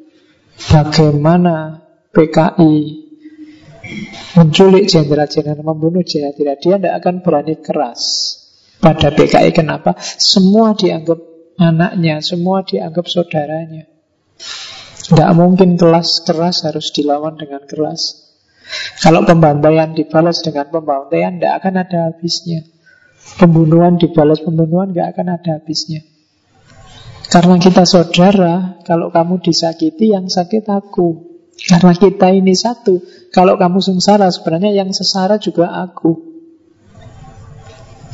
bagaimana 0.74 1.86
PKI 2.10 3.06
menculik 4.34 4.90
jenderal-jenderal 4.90 5.62
membunuh 5.62 6.02
jenderal 6.02 6.58
dia 6.58 6.82
tidak 6.82 6.94
akan 6.98 7.14
berani 7.22 7.54
keras 7.62 8.02
pada 8.80 9.12
PKI. 9.12 9.52
Kenapa? 9.52 9.92
Semua 10.00 10.72
dianggap 10.72 11.27
anaknya, 11.58 12.22
semua 12.22 12.62
dianggap 12.62 13.04
saudaranya. 13.10 13.90
Tidak 15.08 15.30
mungkin 15.34 15.74
kelas 15.74 16.22
keras 16.22 16.62
harus 16.64 16.94
dilawan 16.94 17.34
dengan 17.34 17.66
keras. 17.66 18.28
Kalau 19.00 19.24
pembantaian 19.24 19.96
dibalas 19.96 20.44
dengan 20.44 20.68
pembantaian, 20.68 21.36
tidak 21.36 21.52
akan 21.64 21.74
ada 21.82 21.98
habisnya. 22.12 22.62
Pembunuhan 23.40 23.96
dibalas 23.96 24.40
pembunuhan, 24.44 24.92
nggak 24.92 25.08
akan 25.16 25.26
ada 25.40 25.50
habisnya. 25.60 26.04
Karena 27.28 27.56
kita 27.60 27.84
saudara, 27.84 28.80
kalau 28.84 29.12
kamu 29.12 29.40
disakiti, 29.44 30.12
yang 30.12 30.28
sakit 30.28 30.64
aku. 30.68 31.28
Karena 31.58 31.92
kita 31.92 32.32
ini 32.32 32.52
satu. 32.56 33.00
Kalau 33.32 33.60
kamu 33.60 33.80
sengsara, 33.84 34.28
sebenarnya 34.32 34.72
yang 34.72 34.92
sesara 34.92 35.36
juga 35.36 35.72
aku. 35.76 36.27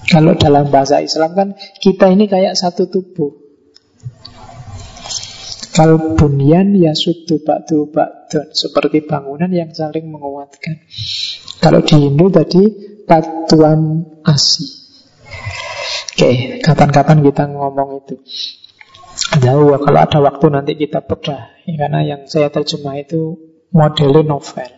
Kalau 0.04 0.36
dalam 0.36 0.68
bahasa 0.68 1.00
Islam 1.00 1.32
kan 1.32 1.48
kita 1.80 2.12
ini 2.12 2.28
kayak 2.28 2.56
satu 2.56 2.88
tubuh. 2.92 3.44
Kalau 5.74 6.14
bunyan 6.14 6.70
ya 6.78 6.94
sudu 6.94 7.42
bakdu 7.42 7.90
bakdun 7.90 8.54
Seperti 8.54 9.02
bangunan 9.10 9.50
yang 9.50 9.74
saling 9.74 10.06
menguatkan. 10.06 10.78
Kalau 11.58 11.82
di 11.82 11.98
Hindu 11.98 12.30
tadi 12.30 12.62
Patuan 13.04 14.00
asi. 14.24 14.64
Oke, 16.14 16.56
kapan-kapan 16.64 17.20
kita 17.20 17.44
ngomong 17.52 18.00
itu. 18.00 18.16
Jauh, 19.44 19.76
kalau 19.76 20.00
ada 20.00 20.18
waktu 20.24 20.46
nanti 20.48 20.72
kita 20.72 21.04
bedah 21.04 21.52
ya, 21.68 21.74
Karena 21.84 22.00
yang 22.00 22.24
saya 22.24 22.48
terjemah 22.48 22.96
itu 22.96 23.36
modelnya 23.76 24.24
novel. 24.24 24.70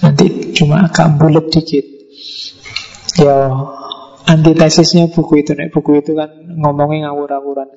Nanti 0.00 0.56
cuma 0.56 0.88
agak 0.88 1.20
bulat 1.20 1.52
dikit 1.52 1.93
Ya, 3.14 3.36
antitesisnya 4.26 5.06
buku 5.06 5.46
itu 5.46 5.54
nih 5.54 5.70
Buku 5.70 6.02
itu 6.02 6.18
kan 6.18 6.34
ngomongnya 6.58 7.10
ngawur-ngawuran 7.10 7.70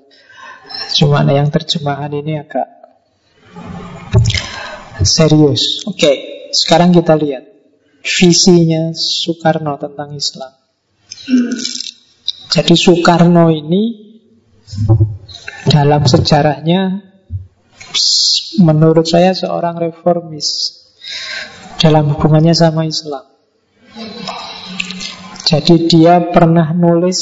Cuma 0.97 1.21
yang 1.29 1.53
terjemahan 1.53 2.09
ini 2.09 2.41
agak 2.41 2.67
serius. 5.05 5.85
Oke, 5.85 6.11
sekarang 6.51 6.89
kita 6.95 7.13
lihat 7.13 7.45
visinya 8.01 8.91
Soekarno 8.95 9.77
tentang 9.77 10.15
Islam. 10.15 10.51
Jadi 12.47 12.73
Soekarno 12.73 13.51
ini 13.51 14.15
dalam 15.67 16.07
sejarahnya 16.07 17.03
menurut 18.63 19.05
saya 19.05 19.35
seorang 19.35 19.77
reformis 19.77 20.79
dalam 21.77 22.15
hubungannya 22.15 22.55
sama 22.57 22.87
Islam. 22.87 23.27
Jadi 25.47 25.87
dia 25.87 26.27
pernah 26.27 26.75
nulis 26.75 27.19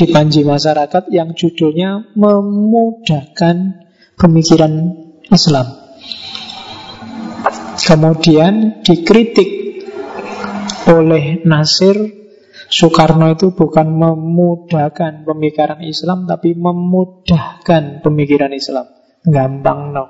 di 0.00 0.08
panji 0.08 0.48
masyarakat 0.48 1.12
yang 1.12 1.36
judulnya 1.36 2.16
memudahkan 2.16 3.84
pemikiran 4.16 4.72
Islam. 5.28 5.66
Kemudian 7.76 8.80
dikritik 8.80 9.50
oleh 10.88 11.44
Nasir 11.44 12.24
Soekarno 12.72 13.36
itu 13.36 13.52
bukan 13.52 13.92
memudahkan 13.92 15.28
pemikiran 15.28 15.84
Islam 15.84 16.24
tapi 16.24 16.56
memudahkan 16.56 18.00
pemikiran 18.00 18.56
Islam. 18.56 18.88
Gampang 19.20 19.92
no. 19.92 20.04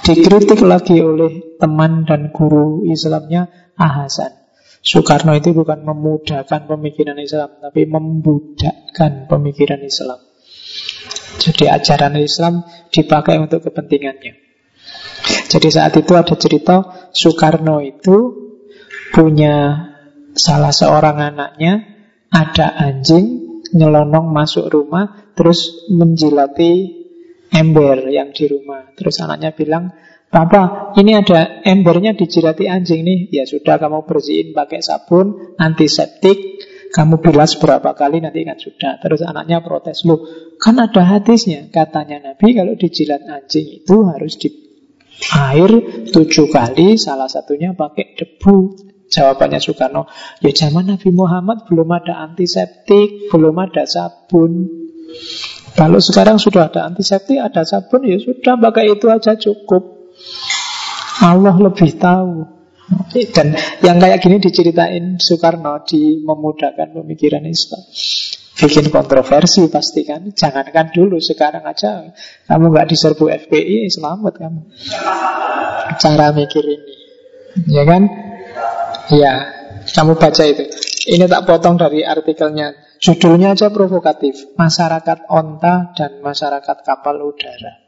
Dikritik 0.00 0.64
lagi 0.64 0.96
oleh 1.04 1.60
teman 1.60 2.08
dan 2.08 2.32
guru 2.32 2.88
Islamnya 2.88 3.52
Ahasan. 3.76 4.43
Soekarno 4.84 5.32
itu 5.32 5.56
bukan 5.56 5.80
memudahkan 5.80 6.68
pemikiran 6.68 7.16
Islam, 7.16 7.56
tapi 7.56 7.88
membudakkan 7.88 9.24
pemikiran 9.32 9.80
Islam. 9.80 10.20
Jadi 11.40 11.64
ajaran 11.72 12.20
Islam 12.20 12.60
dipakai 12.92 13.40
untuk 13.40 13.64
kepentingannya. 13.64 14.44
Jadi 15.48 15.68
saat 15.72 15.96
itu 15.96 16.12
ada 16.12 16.36
cerita 16.36 17.08
Soekarno 17.16 17.80
itu 17.80 18.16
punya 19.16 19.88
salah 20.36 20.74
seorang 20.74 21.32
anaknya 21.32 21.80
ada 22.28 22.74
anjing 22.76 23.62
nyelonong 23.72 24.34
masuk 24.34 24.68
rumah 24.68 25.32
terus 25.32 25.88
menjilati 25.88 27.04
ember 27.54 28.10
yang 28.10 28.34
di 28.34 28.50
rumah. 28.50 28.90
Terus 28.98 29.22
anaknya 29.22 29.54
bilang, 29.54 29.94
Papa, 30.34 30.90
ini 30.98 31.14
ada 31.14 31.62
embernya 31.62 32.18
dijilati 32.18 32.66
anjing 32.66 33.06
nih. 33.06 33.30
Ya 33.30 33.46
sudah, 33.46 33.78
kamu 33.78 34.02
bersihin 34.02 34.50
pakai 34.50 34.82
sabun, 34.82 35.54
antiseptik, 35.54 36.58
kamu 36.90 37.22
bilas 37.22 37.54
berapa 37.54 37.94
kali 37.94 38.18
nanti 38.18 38.42
kan 38.42 38.58
sudah. 38.58 38.98
Terus 38.98 39.22
anaknya 39.22 39.62
protes, 39.62 40.02
loh 40.02 40.26
kan 40.58 40.74
ada 40.82 41.06
hadisnya. 41.06 41.70
Katanya 41.70 42.34
Nabi 42.34 42.50
kalau 42.50 42.74
dijilat 42.74 43.22
anjing 43.30 43.78
itu 43.78 43.96
harus 44.10 44.34
di 44.34 44.50
air 45.38 45.70
tujuh 46.10 46.50
kali, 46.50 46.98
salah 46.98 47.30
satunya 47.30 47.70
pakai 47.78 48.18
debu. 48.18 48.90
Jawabannya 49.14 49.62
Soekarno, 49.62 50.10
ya 50.42 50.50
zaman 50.50 50.90
Nabi 50.90 51.14
Muhammad 51.14 51.70
belum 51.70 51.86
ada 51.94 52.26
antiseptik, 52.26 53.30
belum 53.30 53.54
ada 53.62 53.86
sabun. 53.86 54.66
Kalau 55.78 56.02
sekarang 56.02 56.42
sudah 56.42 56.66
ada 56.74 56.90
antiseptik, 56.90 57.38
ada 57.38 57.62
sabun, 57.62 58.02
ya 58.02 58.18
sudah 58.18 58.58
pakai 58.58 58.98
itu 58.98 59.06
aja 59.06 59.38
cukup. 59.38 59.93
Allah 61.24 61.54
lebih 61.56 61.96
tahu. 61.96 62.44
Dan 63.32 63.56
yang 63.80 63.96
kayak 63.96 64.20
gini 64.20 64.36
diceritain 64.42 65.16
Soekarno 65.16 65.80
di 65.88 66.20
memudahkan 66.20 66.92
pemikiran 66.92 67.44
Islam. 67.48 67.80
Bikin 68.54 68.92
kontroversi 68.92 69.66
pasti 69.66 70.06
kan. 70.06 70.30
Jangankan 70.30 70.94
dulu, 70.94 71.18
sekarang 71.18 71.64
aja 71.66 72.12
kamu 72.46 72.70
nggak 72.70 72.88
diserbu 72.92 73.26
FPI, 73.48 73.90
selamat 73.90 74.34
kamu. 74.36 74.62
Cara 75.98 76.30
mikir 76.30 76.62
ini, 76.62 76.94
ya 77.66 77.82
kan? 77.82 78.02
Ya, 79.10 79.32
kamu 79.90 80.16
baca 80.16 80.44
itu. 80.46 80.64
Ini 81.04 81.28
tak 81.28 81.44
potong 81.44 81.76
dari 81.76 82.06
artikelnya. 82.06 82.72
Judulnya 83.02 83.52
aja 83.52 83.68
provokatif. 83.68 84.56
Masyarakat 84.56 85.28
onta 85.28 85.92
dan 85.92 86.24
masyarakat 86.24 86.76
kapal 86.80 87.20
udara. 87.20 87.84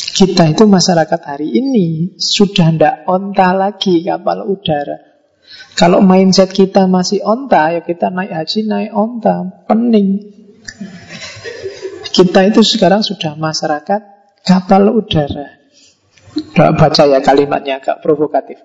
Kita 0.00 0.48
itu 0.48 0.64
masyarakat 0.64 1.20
hari 1.20 1.48
ini 1.52 2.16
sudah 2.16 2.72
tidak 2.72 2.94
onta 3.04 3.52
lagi 3.52 4.00
kapal 4.00 4.48
udara. 4.48 4.96
Kalau 5.76 6.00
mindset 6.00 6.52
kita 6.52 6.88
masih 6.88 7.20
onta, 7.24 7.72
ya 7.74 7.80
kita 7.84 8.08
naik 8.08 8.32
haji, 8.32 8.58
naik 8.64 8.92
onta, 8.96 9.64
pening. 9.68 10.08
Kita 12.10 12.40
itu 12.48 12.60
sekarang 12.64 13.04
sudah 13.04 13.36
masyarakat 13.36 14.00
kapal 14.44 14.92
udara. 14.92 15.60
Tidak 16.30 16.70
baca 16.78 17.02
ya 17.10 17.18
kalimatnya 17.20 17.82
agak 17.82 18.00
provokatif. 18.00 18.62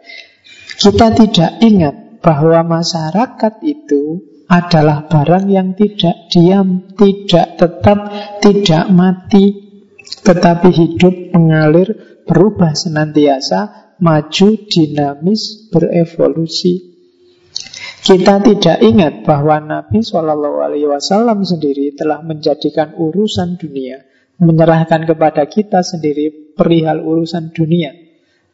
Kita 0.75 1.11
tidak 1.15 1.51
ingat 1.63 2.21
bahwa 2.21 2.61
masyarakat 2.79 3.53
itu 3.63 4.21
adalah 4.45 5.09
barang 5.09 5.45
yang 5.49 5.73
tidak 5.73 6.29
diam, 6.29 6.93
tidak 6.93 7.57
tetap, 7.57 7.97
tidak 8.41 8.85
mati, 8.93 9.64
tetapi 10.05 10.69
hidup 10.69 11.33
mengalir, 11.33 12.21
berubah 12.25 12.73
senantiasa, 12.73 13.93
maju, 14.01 14.47
dinamis, 14.65 15.69
berevolusi. 15.69 16.95
Kita 18.05 18.37
tidak 18.37 18.77
ingat 18.85 19.25
bahwa 19.25 19.57
Nabi 19.61 20.05
Shallallahu 20.05 20.61
Alaihi 20.61 20.85
Wasallam 20.85 21.41
sendiri 21.41 21.97
telah 21.97 22.21
menjadikan 22.21 22.93
urusan 22.93 23.57
dunia, 23.57 24.05
menyerahkan 24.37 25.09
kepada 25.09 25.49
kita 25.49 25.81
sendiri 25.81 26.53
perihal 26.53 27.01
urusan 27.01 27.49
dunia, 27.49 27.97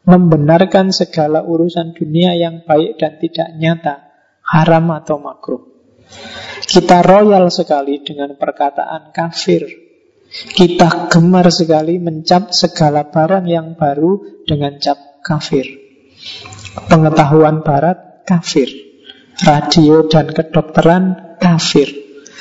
membenarkan 0.07 0.95
segala 0.95 1.43
urusan 1.43 1.91
dunia 1.91 2.31
yang 2.37 2.63
baik 2.63 2.95
dan 2.95 3.19
tidak 3.19 3.49
nyata, 3.59 3.95
haram 4.45 4.87
atau 4.95 5.19
makruh. 5.19 5.63
Kita 6.63 7.03
royal 7.03 7.51
sekali 7.51 7.99
dengan 8.03 8.39
perkataan 8.39 9.11
kafir. 9.11 9.80
Kita 10.31 11.11
gemar 11.11 11.51
sekali 11.51 11.99
mencap 11.99 12.55
segala 12.55 13.11
barang 13.11 13.43
yang 13.51 13.75
baru 13.75 14.43
dengan 14.47 14.79
cap 14.79 15.19
kafir. 15.19 15.67
Pengetahuan 16.87 17.67
barat 17.67 18.23
kafir. 18.23 18.71
Radio 19.43 20.07
dan 20.07 20.31
kedokteran 20.31 21.35
kafir. 21.35 21.91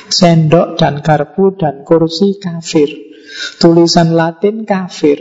Sendok 0.06 0.78
dan 0.78 1.02
garpu 1.02 1.58
dan 1.58 1.82
kursi 1.82 2.38
kafir. 2.38 2.94
Tulisan 3.58 4.14
Latin 4.14 4.62
kafir. 4.62 5.18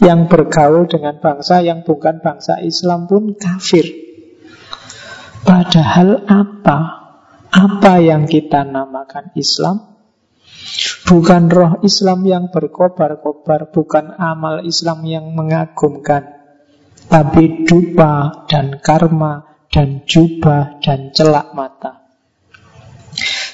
Yang 0.00 0.32
bergaul 0.32 0.88
dengan 0.88 1.20
bangsa 1.20 1.60
yang 1.60 1.84
bukan 1.84 2.24
bangsa 2.24 2.64
Islam 2.64 3.04
pun 3.04 3.36
kafir. 3.36 3.84
Padahal 5.44 6.24
apa 6.24 6.78
apa 7.52 7.94
yang 8.00 8.24
kita 8.24 8.64
namakan 8.64 9.32
Islam 9.36 9.97
Bukan 11.08 11.48
roh 11.48 11.72
Islam 11.86 12.26
yang 12.26 12.44
berkobar-kobar 12.52 13.72
Bukan 13.72 14.14
amal 14.18 14.66
Islam 14.66 15.06
yang 15.06 15.32
mengagumkan 15.32 16.36
Tapi 17.08 17.64
dupa 17.64 18.44
dan 18.50 18.82
karma 18.82 19.64
Dan 19.70 20.04
jubah 20.04 20.82
dan 20.82 21.14
celak 21.14 21.54
mata 21.54 22.12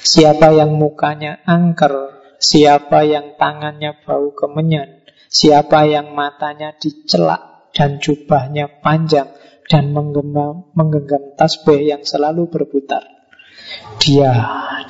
Siapa 0.05 0.51
yang 0.51 0.75
mukanya 0.75 1.41
angker 1.45 1.93
Siapa 2.41 3.07
yang 3.07 3.39
tangannya 3.39 4.03
bau 4.03 4.35
kemenyan 4.35 5.05
Siapa 5.31 5.87
yang 5.87 6.11
matanya 6.11 6.75
dicelak 6.75 7.71
Dan 7.71 8.03
jubahnya 8.03 8.83
panjang 8.83 9.31
Dan 9.65 9.95
menggenggam, 9.95 10.69
menggenggam 10.77 11.33
tasbih 11.39 11.81
yang 11.81 12.05
selalu 12.05 12.51
berputar 12.51 13.15
dia, 13.97 14.31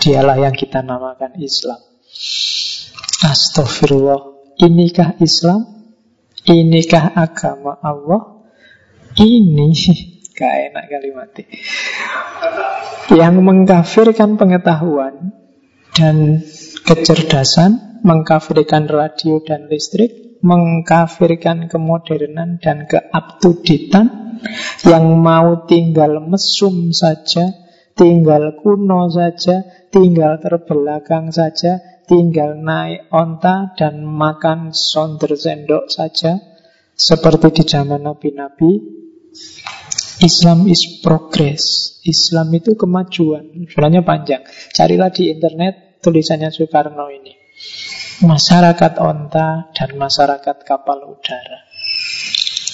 dialah 0.01 0.37
yang 0.39 0.55
kita 0.55 0.83
namakan 0.83 1.39
Islam. 1.39 1.94
Astagfirullah. 3.25 4.35
Inikah 4.55 5.19
Islam? 5.19 5.67
Inikah 6.47 7.11
agama 7.11 7.75
Allah? 7.83 8.45
Ini 9.19 9.69
gak 10.35 10.53
enak 10.71 10.85
kalimatnya. 10.87 11.45
Yang 13.11 13.35
mengkafirkan 13.43 14.39
pengetahuan 14.39 15.35
dan 15.95 16.43
kecerdasan, 16.83 18.01
mengkafirkan 18.03 18.87
radio 18.87 19.43
dan 19.43 19.67
listrik, 19.71 20.39
mengkafirkan 20.43 21.67
kemodernan 21.71 22.59
dan 22.59 22.87
keabtuditan, 22.87 24.39
yang 24.83 25.15
mau 25.19 25.63
tinggal 25.67 26.19
mesum 26.19 26.91
saja, 26.91 27.65
Tinggal 27.95 28.59
kuno 28.59 29.07
saja, 29.07 29.63
tinggal 29.87 30.35
terbelakang 30.43 31.31
saja, 31.31 31.79
tinggal 32.05 32.57
naik 32.57 33.09
onta 33.09 33.73
dan 33.73 34.05
makan 34.05 34.71
sonder 34.71 35.33
sendok 35.33 35.89
saja. 35.89 36.37
Seperti 36.95 37.51
di 37.51 37.63
zaman 37.67 38.07
nabi-nabi, 38.07 38.71
Islam 40.23 40.71
is 40.71 41.03
progress. 41.03 41.97
Islam 42.07 42.55
itu 42.55 42.79
kemajuan. 42.79 43.67
Sebenarnya 43.67 44.07
panjang. 44.07 44.47
Carilah 44.71 45.11
di 45.11 45.27
internet 45.27 45.99
tulisannya 45.99 46.55
Soekarno 46.55 47.11
ini. 47.11 47.35
Masyarakat 48.23 48.93
onta 49.03 49.75
dan 49.75 49.89
masyarakat 49.99 50.63
kapal 50.63 51.03
udara. 51.03 51.67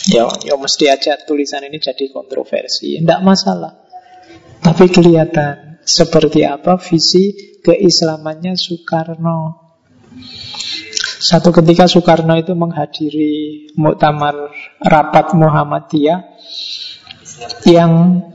Ya, 0.06 0.30
ya 0.46 0.54
mesti 0.54 0.86
aja 0.86 1.18
tulisan 1.18 1.66
ini 1.66 1.82
jadi 1.82 2.14
kontroversi. 2.14 3.02
Tidak 3.02 3.22
masalah. 3.26 3.74
Tapi 4.62 4.86
kelihatan 4.94 5.82
seperti 5.82 6.46
apa 6.46 6.78
visi 6.78 7.51
keislamannya 7.62 8.58
Soekarno. 8.58 9.62
Satu 11.22 11.54
ketika 11.54 11.86
Soekarno 11.86 12.34
itu 12.36 12.58
menghadiri 12.58 13.70
muktamar 13.78 14.50
rapat 14.82 15.38
Muhammadiyah 15.38 16.20
yang 17.70 18.26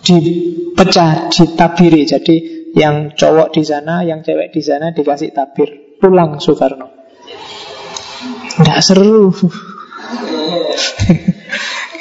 dipecah, 0.00 1.28
ditabiri. 1.28 2.08
Jadi 2.08 2.36
yang 2.74 3.14
cowok 3.14 3.54
di 3.54 3.62
sana, 3.62 4.02
yang 4.02 4.24
cewek 4.24 4.50
di 4.50 4.62
sana 4.64 4.90
dikasih 4.90 5.30
tabir. 5.30 6.00
Pulang 6.00 6.42
Soekarno. 6.42 6.90
Tidak 8.56 8.80
seru. 8.82 9.30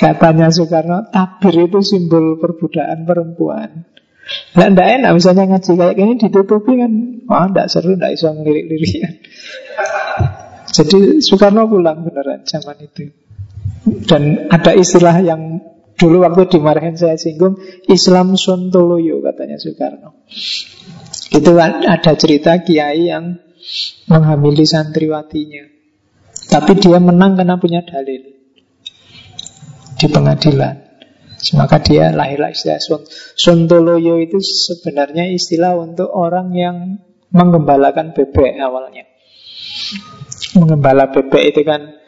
Katanya 0.02 0.50
Soekarno, 0.50 1.14
tabir 1.14 1.70
itu 1.70 1.80
simbol 1.86 2.42
perbudakan 2.42 3.06
perempuan. 3.08 3.93
Nah, 4.56 4.68
enggak 4.72 4.88
enak 5.02 5.12
misalnya 5.18 5.44
ngaji 5.52 5.72
kayak 5.76 5.96
gini 6.00 6.14
ditutupi 6.16 6.74
kan. 6.80 6.92
Wah, 7.28 7.46
enggak 7.52 7.68
seru, 7.68 8.00
enggak 8.00 8.16
bisa 8.16 8.32
ngelirik-lirikan. 8.32 9.14
Jadi 10.74 11.22
Soekarno 11.22 11.70
pulang 11.70 12.02
beneran 12.08 12.42
zaman 12.48 12.78
itu. 12.82 13.12
Dan 14.08 14.48
ada 14.48 14.72
istilah 14.74 15.20
yang 15.20 15.60
dulu 16.00 16.24
waktu 16.24 16.50
dimarahin 16.50 16.96
saya 16.96 17.20
singgung, 17.20 17.60
Islam 17.92 18.40
Sontoloyo 18.40 19.20
katanya 19.22 19.60
Soekarno. 19.60 20.26
Itu 21.34 21.52
ada 21.60 22.12
cerita 22.16 22.58
kiai 22.64 23.12
yang 23.12 23.38
menghamili 24.08 24.66
santriwatinya. 24.66 25.64
Tapi 26.50 26.72
dia 26.78 27.00
menang 27.00 27.40
karena 27.40 27.56
punya 27.58 27.82
dalil 27.86 28.34
di 29.98 30.08
pengadilan. 30.12 30.93
Maka 31.52 31.84
dia 31.84 32.16
lahirlah 32.16 32.56
istilah 32.56 32.80
Sontoloyo 33.36 34.16
itu 34.24 34.40
sebenarnya 34.40 35.28
istilah 35.28 35.76
untuk 35.76 36.08
orang 36.08 36.56
yang 36.56 37.04
menggembalakan 37.36 38.16
bebek 38.16 38.56
awalnya. 38.64 39.04
Menggembala 40.56 41.12
bebek 41.12 41.44
itu 41.52 41.62
kan 41.68 42.00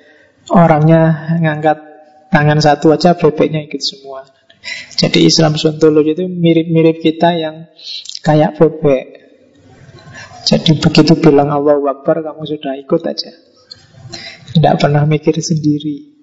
orangnya 0.56 1.36
ngangkat 1.44 1.78
tangan 2.32 2.64
satu 2.64 2.96
aja 2.96 3.20
bebeknya 3.20 3.68
ikut 3.68 3.84
semua. 3.84 4.24
Jadi 4.96 5.28
Islam 5.28 5.60
Sontoloyo 5.60 6.16
itu 6.16 6.26
mirip-mirip 6.32 7.04
kita 7.04 7.36
yang 7.36 7.68
kayak 8.24 8.56
bebek. 8.56 9.28
Jadi 10.46 10.78
begitu 10.80 11.20
bilang 11.20 11.52
Allah 11.52 11.76
Akbar 11.92 12.24
kamu 12.24 12.46
sudah 12.48 12.80
ikut 12.80 13.02
aja. 13.04 13.34
Tidak 14.56 14.74
pernah 14.80 15.04
mikir 15.04 15.36
sendiri. 15.36 16.15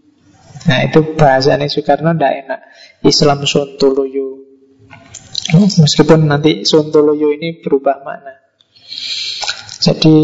Nah 0.63 0.79
itu 0.87 1.19
bahasanya 1.19 1.67
Soekarno 1.67 2.15
tidak 2.15 2.47
enak. 2.47 2.61
Islam 3.03 3.43
Sontoloyo. 3.43 4.29
Meskipun 5.59 6.31
nanti 6.31 6.63
Sontoloyo 6.63 7.35
ini 7.35 7.59
berubah 7.59 8.07
makna. 8.07 8.35
Jadi 9.83 10.17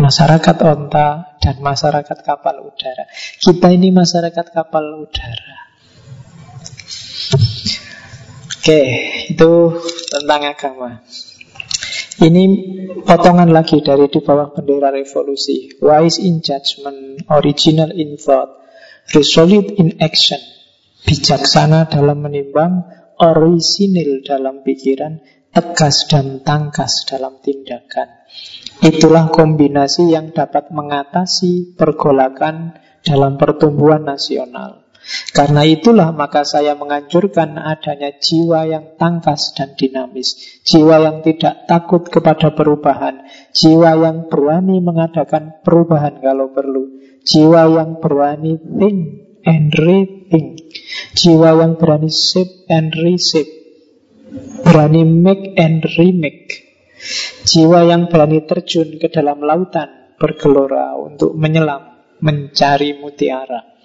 masyarakat 0.00 0.56
onta 0.64 1.36
dan 1.36 1.56
masyarakat 1.60 2.18
kapal 2.24 2.64
udara. 2.64 3.04
Kita 3.36 3.68
ini 3.68 3.92
masyarakat 3.92 4.46
kapal 4.56 5.04
udara. 5.04 5.56
Oke, 8.56 8.82
itu 9.30 9.52
tentang 10.10 10.42
agama. 10.48 11.04
Ini 12.16 12.44
potongan 13.04 13.52
lagi 13.52 13.84
dari 13.84 14.08
di 14.08 14.24
bawah 14.24 14.50
bendera 14.56 14.88
revolusi. 14.88 15.76
Wise 15.84 16.24
in 16.24 16.40
judgment, 16.40 17.28
original 17.28 17.92
in 17.92 18.16
thought, 18.16 18.65
Resolute 19.12 19.78
in 19.78 19.98
action 20.02 20.40
Bijaksana 21.06 21.86
dalam 21.86 22.26
menimbang 22.26 22.82
Orisinil 23.22 24.26
dalam 24.26 24.66
pikiran 24.66 25.22
Tegas 25.50 26.10
dan 26.10 26.42
tangkas 26.42 27.06
dalam 27.06 27.38
tindakan 27.38 28.26
Itulah 28.84 29.32
kombinasi 29.32 30.12
yang 30.12 30.36
dapat 30.36 30.68
mengatasi 30.68 31.78
pergolakan 31.80 32.76
dalam 33.00 33.38
pertumbuhan 33.40 34.04
nasional. 34.04 34.85
Karena 35.30 35.62
itulah 35.62 36.10
maka 36.10 36.42
saya 36.42 36.74
menganjurkan 36.74 37.54
adanya 37.60 38.14
jiwa 38.18 38.66
yang 38.66 38.98
tangkas 38.98 39.54
dan 39.54 39.78
dinamis, 39.78 40.60
jiwa 40.66 40.98
yang 40.98 41.22
tidak 41.22 41.68
takut 41.70 42.06
kepada 42.10 42.52
perubahan, 42.52 43.22
jiwa 43.54 43.94
yang 44.02 44.26
berani 44.26 44.82
mengadakan 44.82 45.62
perubahan 45.62 46.18
kalau 46.18 46.50
perlu, 46.50 46.96
Jiwa 47.26 47.66
yang 47.74 47.98
berani 47.98 48.54
think 48.54 48.98
and 49.42 49.74
rethink 49.74 50.62
Jiwa 51.18 51.58
yang 51.58 51.74
berani 51.74 52.06
shape 52.06 52.70
and 52.70 52.94
reshape 52.94 53.50
Berani 54.62 55.02
make 55.02 55.58
and 55.58 55.82
remake 55.98 56.70
Jiwa 57.50 57.90
yang 57.90 58.06
berani 58.06 58.46
terjun 58.46 59.02
ke 59.02 59.10
dalam 59.10 59.42
lautan 59.42 60.14
Bergelora 60.14 60.94
untuk 61.02 61.34
menyelam 61.34 61.98
Mencari 62.22 62.94
mutiara 63.02 63.75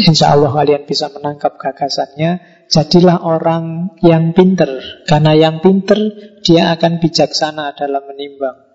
Insya 0.00 0.34
Allah 0.34 0.50
kalian 0.50 0.86
bisa 0.86 1.10
menangkap 1.12 1.58
gagasannya 1.60 2.64
Jadilah 2.70 3.22
orang 3.22 3.94
yang 4.02 4.32
pinter 4.34 5.02
Karena 5.06 5.34
yang 5.34 5.58
pinter 5.62 5.98
Dia 6.42 6.74
akan 6.74 7.02
bijaksana 7.02 7.74
dalam 7.74 8.02
menimbang 8.10 8.70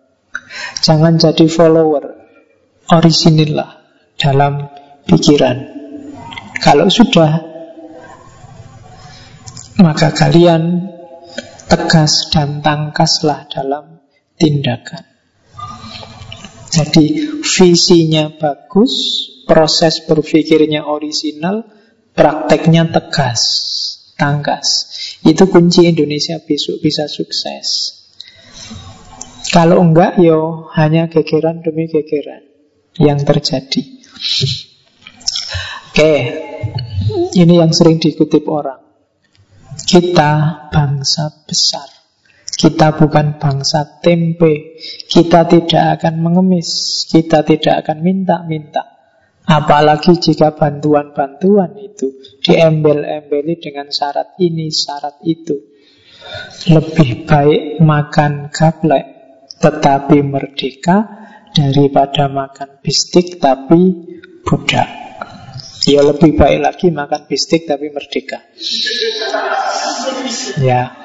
Jangan 0.84 1.18
jadi 1.18 1.48
follower 1.48 2.26
orisinillah 2.92 3.82
dalam 4.20 4.70
pikiran. 5.10 5.58
Kalau 6.62 6.88
sudah, 6.90 7.42
maka 9.82 10.14
kalian 10.14 10.90
tegas 11.68 12.30
dan 12.32 12.62
tangkaslah 12.62 13.50
dalam 13.50 14.02
tindakan. 14.40 15.15
Jadi 16.76 17.40
visinya 17.40 18.28
bagus, 18.36 18.92
proses 19.48 20.04
berpikirnya 20.04 20.84
orisinal, 20.84 21.64
prakteknya 22.12 22.92
tegas, 22.92 23.42
tangkas. 24.20 24.92
Itu 25.24 25.48
kunci 25.48 25.88
Indonesia 25.88 26.36
besok 26.44 26.84
bisa 26.84 27.08
sukses. 27.08 27.96
Kalau 29.56 29.80
enggak, 29.80 30.20
yo 30.20 30.68
hanya 30.76 31.08
gegeran 31.08 31.64
demi 31.64 31.88
gegeran 31.88 32.44
yang 33.00 33.24
terjadi. 33.24 34.04
Oke, 35.96 36.14
ini 37.40 37.54
yang 37.56 37.72
sering 37.72 38.04
dikutip 38.04 38.44
orang. 38.52 38.84
Kita 39.80 40.68
bangsa 40.76 41.48
besar. 41.48 41.95
Kita 42.56 42.96
bukan 42.96 43.36
bangsa 43.36 44.00
tempe. 44.00 44.80
Kita 45.12 45.44
tidak 45.44 46.00
akan 46.00 46.24
mengemis. 46.24 47.04
Kita 47.12 47.44
tidak 47.44 47.84
akan 47.84 47.98
minta-minta. 48.00 48.96
Apalagi 49.46 50.18
jika 50.18 50.58
bantuan-bantuan 50.58 51.78
itu 51.78 52.18
diembel-embeli 52.42 53.62
dengan 53.62 53.94
syarat 53.94 54.34
ini, 54.42 54.74
syarat 54.74 55.22
itu. 55.22 55.54
Lebih 56.74 57.30
baik 57.30 57.64
makan 57.86 58.50
gaplek 58.50 59.06
tetapi 59.62 60.26
merdeka 60.26 61.06
daripada 61.54 62.26
makan 62.26 62.82
bistik 62.82 63.38
tapi 63.38 64.10
budak. 64.42 64.90
Ya 65.86 66.02
lebih 66.02 66.34
baik 66.34 66.60
lagi 66.66 66.88
makan 66.90 67.30
bistik 67.30 67.70
tapi 67.70 67.94
merdeka. 67.94 68.42
Ya. 70.58 70.98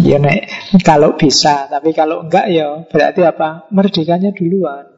Ya 0.00 0.16
nek 0.16 0.48
kalau 0.86 1.18
bisa, 1.18 1.68
tapi 1.68 1.92
kalau 1.92 2.24
enggak 2.24 2.46
ya 2.48 2.86
berarti 2.88 3.20
apa? 3.26 3.68
Merdekanya 3.74 4.32
duluan. 4.32 4.90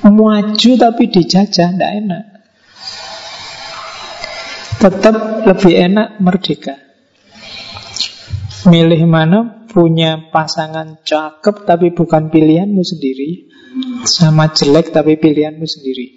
Maju 0.00 0.70
tapi 0.80 1.12
dijajah 1.12 1.76
Tidak 1.76 1.92
enak 2.00 2.24
Tetap 4.80 5.44
lebih 5.44 5.76
enak 5.76 6.16
merdeka 6.24 6.80
Milih 8.64 9.04
mana 9.04 9.68
punya 9.68 10.32
pasangan 10.32 11.04
cakep 11.04 11.68
tapi 11.68 11.92
bukan 11.92 12.32
pilihanmu 12.32 12.80
sendiri 12.80 13.44
Sama 14.08 14.48
jelek 14.56 14.96
tapi 14.96 15.20
pilihanmu 15.20 15.68
sendiri 15.68 16.16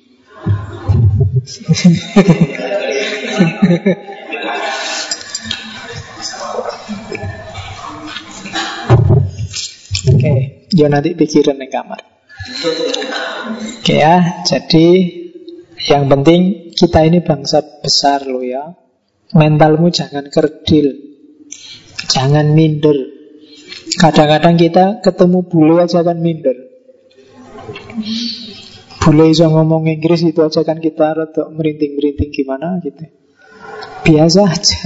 Oke, 10.04 10.20
okay. 10.20 10.38
ya 10.76 10.92
nanti 10.92 11.16
pikiran 11.16 11.56
di 11.56 11.72
kamar. 11.72 12.04
Oke 13.80 13.96
ya, 14.04 14.44
jadi 14.44 14.88
yang 15.88 16.12
penting 16.12 16.72
kita 16.76 17.08
ini 17.08 17.24
bangsa 17.24 17.64
besar 17.80 18.28
loh 18.28 18.44
ya. 18.44 18.76
Mentalmu 19.32 19.88
jangan 19.90 20.28
kerdil, 20.28 20.92
jangan 22.12 22.52
minder. 22.52 22.96
Kadang-kadang 23.96 24.60
kita 24.60 24.86
ketemu 25.00 25.40
bule 25.48 25.88
aja 25.88 26.04
kan 26.04 26.20
minder. 26.20 26.54
Bule 29.00 29.26
bisa 29.32 29.48
ngomong 29.48 29.88
Inggris 29.88 30.24
itu 30.28 30.44
aja 30.44 30.68
kan 30.68 30.84
kita 30.84 31.16
rada 31.16 31.48
merinting-merinting 31.48 32.32
gimana 32.32 32.80
gitu. 32.84 33.08
Biasa 34.04 34.42
aja. 34.52 34.82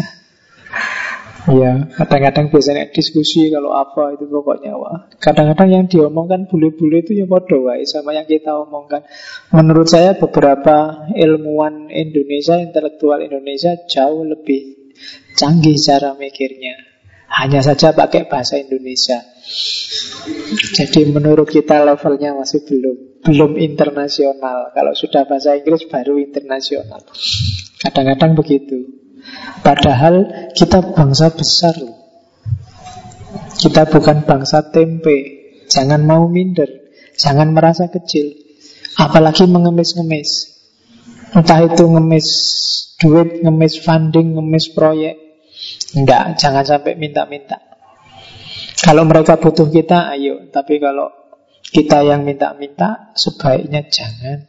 Ya, 1.47 1.87
kadang-kadang 1.95 2.51
biasanya 2.51 2.91
diskusi 2.91 3.47
kalau 3.47 3.71
apa 3.71 4.19
itu 4.19 4.27
pokoknya 4.27 4.75
wah. 4.75 5.07
Kadang-kadang 5.15 5.69
yang 5.71 5.85
diomongkan 5.87 6.43
bule-bule 6.51 7.07
itu 7.07 7.15
ya 7.15 7.23
bodoh 7.23 7.71
wae 7.71 7.87
sama 7.87 8.11
yang 8.11 8.27
kita 8.27 8.51
omongkan. 8.67 9.07
Menurut 9.55 9.87
saya 9.87 10.19
beberapa 10.19 11.07
ilmuwan 11.15 11.87
Indonesia, 11.87 12.59
intelektual 12.59 13.23
Indonesia 13.23 13.79
jauh 13.87 14.27
lebih 14.27 14.91
canggih 15.39 15.79
cara 15.79 16.19
mikirnya. 16.19 16.83
Hanya 17.31 17.63
saja 17.63 17.95
pakai 17.95 18.27
bahasa 18.27 18.59
Indonesia. 18.59 19.23
Jadi 20.75 21.07
menurut 21.07 21.47
kita 21.47 21.79
levelnya 21.79 22.35
masih 22.35 22.67
belum 22.67 23.23
belum 23.23 23.51
internasional. 23.55 24.75
Kalau 24.75 24.91
sudah 24.91 25.23
bahasa 25.23 25.55
Inggris 25.55 25.87
baru 25.87 26.19
internasional. 26.19 27.07
Kadang-kadang 27.79 28.35
begitu. 28.35 29.06
Padahal 29.61 30.49
kita 30.55 30.95
bangsa 30.95 31.33
besar. 31.33 31.75
Kita 33.57 33.89
bukan 33.89 34.23
bangsa 34.23 34.69
tempe. 34.69 35.17
Jangan 35.67 36.03
mau 36.05 36.29
minder. 36.31 36.67
Jangan 37.17 37.51
merasa 37.51 37.89
kecil. 37.89 38.37
Apalagi 38.97 39.49
mengemis-ngemis. 39.49 40.57
Entah 41.35 41.59
itu 41.65 41.83
ngemis 41.85 42.27
duit, 42.97 43.43
ngemis 43.43 43.83
funding, 43.83 44.39
ngemis 44.39 44.71
proyek. 44.71 45.15
Enggak, 45.97 46.39
jangan 46.39 46.63
sampai 46.63 46.95
minta-minta. 46.95 47.59
Kalau 48.77 49.03
mereka 49.03 49.41
butuh 49.41 49.67
kita, 49.67 50.13
ayo. 50.15 50.47
Tapi 50.53 50.79
kalau 50.79 51.09
kita 51.67 52.05
yang 52.05 52.23
minta-minta, 52.23 53.11
sebaiknya 53.17 53.83
jangan. 53.89 54.47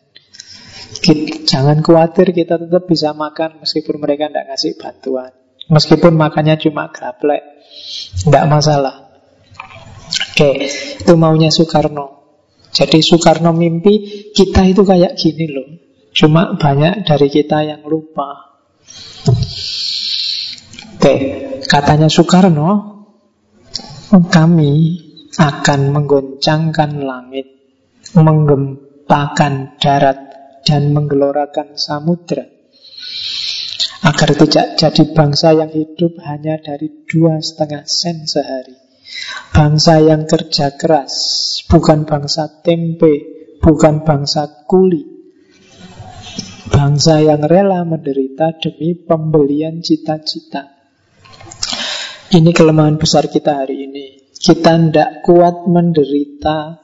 Jangan 1.48 1.85
khawatir 1.85 2.32
kita 2.32 2.56
tetap 2.56 2.89
bisa 2.89 3.12
makan 3.12 3.60
meskipun 3.60 4.01
mereka 4.01 4.32
tidak 4.32 4.52
ngasih 4.52 4.73
bantuan. 4.81 5.32
Meskipun 5.69 6.16
makannya 6.16 6.56
cuma 6.56 6.89
gaplek. 6.89 7.44
Tidak 8.24 8.44
masalah. 8.48 9.12
Oke, 10.32 10.65
itu 11.05 11.15
maunya 11.20 11.52
Soekarno. 11.52 12.24
Jadi 12.73 13.05
Soekarno 13.05 13.52
mimpi 13.52 14.28
kita 14.32 14.65
itu 14.65 14.81
kayak 14.81 15.16
gini 15.20 15.47
loh. 15.52 15.69
Cuma 16.16 16.56
banyak 16.56 17.05
dari 17.05 17.28
kita 17.28 17.69
yang 17.69 17.85
lupa. 17.85 18.56
Oke, 20.98 21.15
katanya 21.69 22.09
Soekarno, 22.09 23.05
kami 24.09 24.73
akan 25.36 25.81
menggoncangkan 25.93 26.90
langit, 27.05 27.47
menggempakan 28.16 29.77
darat 29.77 30.28
dan 30.69 30.93
menggelorakan 30.93 31.81
samudra 31.81 32.45
agar 34.05 34.31
tidak 34.36 34.66
jadi 34.78 35.05
bangsa 35.16 35.57
yang 35.57 35.73
hidup 35.73 36.20
hanya 36.23 36.61
dari 36.61 37.05
dua 37.09 37.40
setengah 37.43 37.89
sen 37.89 38.28
sehari. 38.28 38.77
Bangsa 39.51 39.99
yang 39.99 40.28
kerja 40.28 40.77
keras, 40.78 41.15
bukan 41.66 42.05
bangsa 42.07 42.62
tempe, 42.62 43.15
bukan 43.59 44.07
bangsa 44.07 44.69
kuli. 44.69 45.19
Bangsa 46.69 47.24
yang 47.24 47.43
rela 47.43 47.82
menderita 47.82 48.55
demi 48.61 48.95
pembelian 48.95 49.81
cita-cita. 49.82 50.78
Ini 52.28 52.53
kelemahan 52.53 53.01
besar 53.01 53.27
kita 53.32 53.65
hari 53.65 53.89
ini. 53.89 54.07
Kita 54.36 54.77
tidak 54.77 55.24
kuat 55.24 55.66
menderita 55.66 56.77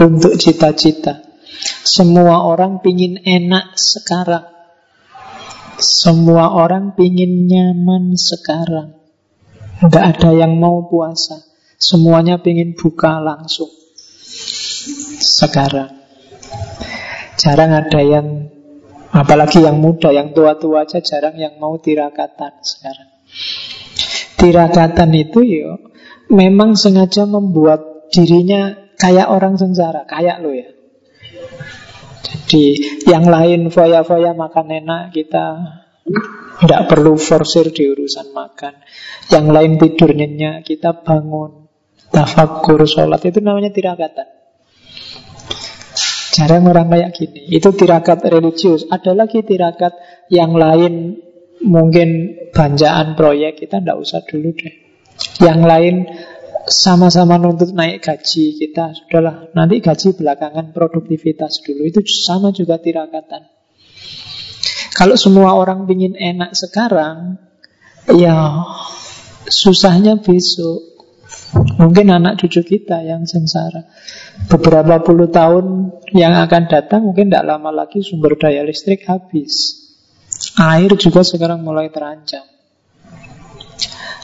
untuk 0.00 0.40
cita-cita. 0.40 1.31
Semua 1.82 2.46
orang 2.46 2.80
pingin 2.80 3.20
enak 3.20 3.76
sekarang. 3.76 4.48
Semua 5.82 6.54
orang 6.54 6.94
pingin 6.94 7.50
nyaman 7.50 8.14
sekarang. 8.14 8.94
Tidak 9.82 10.04
ada 10.04 10.30
yang 10.30 10.56
mau 10.62 10.86
puasa. 10.86 11.42
Semuanya 11.74 12.38
pingin 12.38 12.78
buka 12.78 13.18
langsung. 13.18 13.68
Sekarang. 15.18 15.90
Jarang 17.34 17.74
ada 17.74 18.00
yang, 18.00 18.46
apalagi 19.10 19.66
yang 19.66 19.82
muda, 19.82 20.14
yang 20.14 20.30
tua-tua 20.30 20.86
aja 20.86 21.02
jarang 21.02 21.34
yang 21.34 21.58
mau 21.58 21.74
tirakatan 21.82 22.62
sekarang. 22.62 23.10
Tirakatan 24.38 25.10
itu 25.18 25.40
ya 25.42 25.78
memang 26.30 26.78
sengaja 26.78 27.26
membuat 27.26 28.08
dirinya 28.14 28.74
kayak 28.96 29.28
orang 29.28 29.58
sengsara, 29.58 30.06
kayak 30.06 30.38
lo 30.40 30.54
ya. 30.54 30.81
Jadi 32.22 32.64
yang 33.10 33.26
lain 33.26 33.68
foya-foya 33.68 34.32
makan 34.32 34.66
enak 34.72 35.02
kita 35.12 35.46
tidak 36.62 36.82
perlu 36.86 37.18
forsir 37.18 37.70
di 37.74 37.90
urusan 37.90 38.30
makan. 38.30 38.78
Yang 39.30 39.46
lain 39.50 39.72
tidur 39.78 40.10
nyenyak 40.14 40.62
kita 40.62 41.02
bangun 41.02 41.62
tafakur 42.12 42.84
sholat 42.84 43.24
itu 43.24 43.40
namanya 43.40 43.72
tirakatan. 43.72 44.28
Jarang 46.32 46.64
orang 46.68 46.88
kayak 46.88 47.10
gini. 47.12 47.40
Itu 47.52 47.76
tirakat 47.76 48.24
religius. 48.28 48.88
Ada 48.88 49.12
lagi 49.12 49.44
tirakat 49.44 49.92
yang 50.32 50.56
lain 50.56 51.20
mungkin 51.64 52.40
banjaan 52.52 53.14
proyek 53.16 53.60
kita 53.60 53.84
tidak 53.84 54.00
usah 54.00 54.24
dulu 54.24 54.48
deh. 54.56 54.74
Yang 55.44 55.60
lain 55.60 55.94
sama-sama 56.72 57.36
nuntut 57.36 57.76
naik 57.76 58.00
gaji 58.00 58.56
kita 58.56 58.96
sudahlah 58.96 59.52
nanti 59.52 59.84
gaji 59.84 60.16
belakangan 60.16 60.72
produktivitas 60.72 61.60
dulu 61.60 61.84
itu 61.84 62.00
sama 62.08 62.50
juga 62.50 62.80
tirakatan 62.80 63.46
kalau 64.96 65.16
semua 65.20 65.52
orang 65.56 65.84
ingin 65.88 66.16
enak 66.16 66.56
sekarang 66.56 67.36
ya 68.10 68.64
susahnya 69.48 70.18
besok. 70.20 70.92
Mungkin 71.52 72.08
anak 72.08 72.40
cucu 72.40 72.64
kita 72.64 73.04
yang 73.04 73.28
sengsara. 73.28 73.88
Beberapa 74.48 75.04
puluh 75.04 75.28
tahun 75.28 75.96
yang 76.16 76.36
akan 76.48 76.62
datang 76.68 77.04
mungkin 77.04 77.28
tidak 77.28 77.44
lama 77.44 77.72
lagi 77.72 78.00
sumber 78.00 78.36
daya 78.40 78.64
listrik 78.64 79.04
habis. 79.04 79.80
Air 80.56 80.96
juga 80.96 81.20
sekarang 81.24 81.60
mulai 81.60 81.92
terancam. 81.92 82.44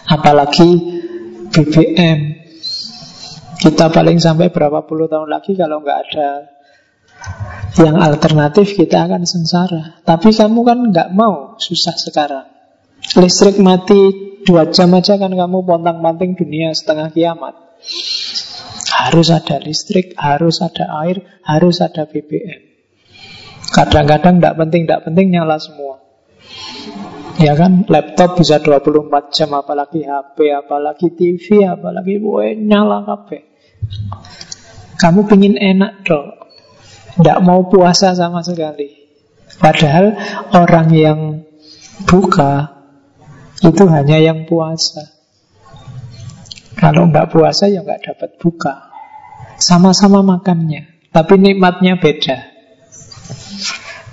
Apalagi 0.08 0.68
BBM. 1.52 2.37
Kita 3.58 3.90
paling 3.90 4.22
sampai 4.22 4.54
berapa 4.54 4.86
puluh 4.86 5.10
tahun 5.10 5.28
lagi 5.28 5.58
kalau 5.58 5.82
nggak 5.82 5.98
ada 6.08 6.28
yang 7.82 7.98
alternatif 7.98 8.78
kita 8.78 9.10
akan 9.10 9.26
sengsara. 9.26 10.02
Tapi 10.06 10.30
kamu 10.30 10.60
kan 10.62 10.78
nggak 10.94 11.10
mau 11.14 11.58
susah 11.58 11.98
sekarang. 11.98 12.46
Listrik 13.18 13.58
mati 13.58 14.28
Dua 14.48 14.64
jam 14.70 14.96
aja 14.96 15.20
kan 15.20 15.28
kamu 15.28 15.66
pontang-panting 15.66 16.32
dunia 16.32 16.72
setengah 16.72 17.12
kiamat. 17.12 17.52
Harus 18.96 19.28
ada 19.28 19.60
listrik, 19.60 20.16
harus 20.16 20.64
ada 20.64 20.88
air, 21.04 21.20
harus 21.44 21.84
ada 21.84 22.08
BBM. 22.08 22.64
Kadang-kadang 23.68 24.40
tidak 24.40 24.56
penting, 24.56 24.82
tidak 24.88 25.04
penting 25.04 25.26
nyala 25.36 25.60
semua. 25.60 26.00
Ya 27.38 27.54
kan, 27.54 27.86
laptop 27.86 28.40
bisa 28.40 28.58
24 28.58 29.36
jam, 29.36 29.52
apalagi 29.54 30.02
HP, 30.02 30.50
apalagi 30.50 31.12
TV, 31.14 31.68
apalagi 31.68 32.18
woy, 32.18 32.56
nyala 32.56 33.04
HP. 33.04 33.47
Kamu 34.98 35.30
pingin 35.30 35.54
enak 35.54 36.02
dong, 36.02 36.34
tidak 37.18 37.38
mau 37.42 37.66
puasa 37.70 38.14
sama 38.14 38.42
sekali. 38.42 38.98
Padahal 39.58 40.14
orang 40.54 40.88
yang 40.94 41.20
buka 42.06 42.78
itu 43.62 43.84
hanya 43.90 44.18
yang 44.22 44.46
puasa. 44.46 45.18
Kalau 46.78 47.10
nggak 47.10 47.34
puasa 47.34 47.66
ya 47.66 47.82
nggak 47.82 48.06
dapat 48.06 48.30
buka. 48.38 48.86
Sama-sama 49.58 50.22
makannya, 50.22 51.10
tapi 51.10 51.34
nikmatnya 51.42 51.98
beda. 51.98 52.38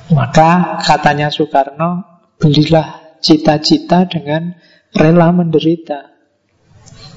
Maka 0.10 0.82
katanya 0.82 1.30
Soekarno, 1.30 2.02
belilah 2.42 3.18
cita-cita 3.22 4.10
dengan 4.10 4.58
rela 4.98 5.30
menderita. 5.30 6.14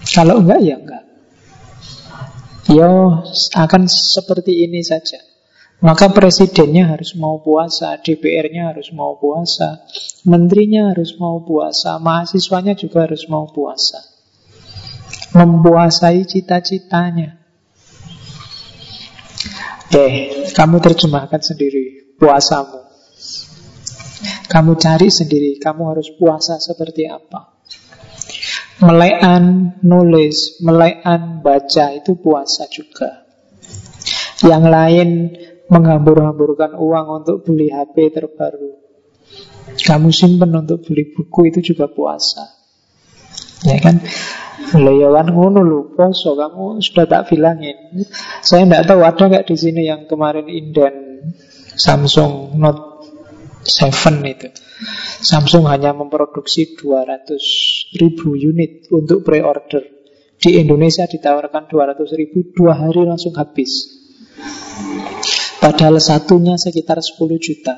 Kalau 0.08 0.44
enggak 0.44 0.60
ya 0.60 0.76
enggak. 0.76 1.07
Yo 2.68 3.24
akan 3.56 3.88
seperti 3.88 4.68
ini 4.68 4.84
saja. 4.84 5.24
Maka 5.78 6.10
presidennya 6.10 6.90
harus 6.90 7.14
mau 7.14 7.38
puasa, 7.38 7.96
DPR-nya 8.02 8.74
harus 8.74 8.90
mau 8.90 9.14
puasa, 9.14 9.86
menterinya 10.26 10.90
harus 10.90 11.14
mau 11.22 11.38
puasa, 11.40 12.02
mahasiswanya 12.02 12.74
juga 12.74 13.06
harus 13.06 13.24
mau 13.30 13.46
puasa. 13.46 14.02
Mempuasai 15.38 16.26
cita-citanya. 16.26 17.38
Oke, 19.88 20.06
kamu 20.50 20.76
terjemahkan 20.82 21.40
sendiri 21.40 22.18
puasamu. 22.18 22.84
Kamu 24.50 24.74
cari 24.76 25.08
sendiri, 25.08 25.62
kamu 25.62 25.94
harus 25.94 26.10
puasa 26.10 26.58
seperti 26.58 27.06
apa. 27.06 27.57
Melean 28.78 29.74
nulis, 29.82 30.62
melean 30.62 31.42
baca 31.42 31.84
itu 31.98 32.14
puasa 32.14 32.70
juga. 32.70 33.26
Yang 34.46 34.64
lain 34.70 35.08
menghambur-hamburkan 35.66 36.78
uang 36.78 37.06
untuk 37.22 37.42
beli 37.42 37.74
HP 37.74 38.14
terbaru. 38.14 38.78
Kamu 39.78 40.08
simpen 40.14 40.54
untuk 40.54 40.86
beli 40.86 41.10
buku 41.10 41.50
itu 41.50 41.74
juga 41.74 41.90
puasa. 41.90 42.58
Ya 43.66 43.82
kan? 43.82 43.98
Leyawan 44.78 45.34
ngono 45.34 45.60
lu 45.62 45.80
poso 45.94 46.38
kamu 46.38 46.82
sudah 46.82 47.06
tak 47.06 47.30
bilangin. 47.30 48.06
Saya 48.42 48.66
tidak 48.66 48.86
tahu 48.86 49.00
ada 49.02 49.24
nggak 49.26 49.46
di 49.46 49.56
sini 49.58 49.86
yang 49.86 50.06
kemarin 50.06 50.46
inden 50.46 50.94
Samsung 51.78 52.58
Note 52.58 53.06
7 53.66 54.22
itu. 54.26 54.48
Samsung 55.18 55.66
hanya 55.66 55.90
memproduksi 55.90 56.78
200 56.78 57.98
ribu 57.98 58.38
unit 58.38 58.86
untuk 58.94 59.26
pre-order. 59.26 59.82
Di 60.38 60.54
Indonesia 60.62 61.02
ditawarkan 61.02 61.66
200 61.66 62.14
ribu, 62.14 62.54
dua 62.54 62.78
hari 62.78 63.02
langsung 63.02 63.34
habis. 63.34 63.98
Padahal 65.58 65.98
satunya 65.98 66.54
sekitar 66.54 67.02
10 67.02 67.18
juta. 67.42 67.74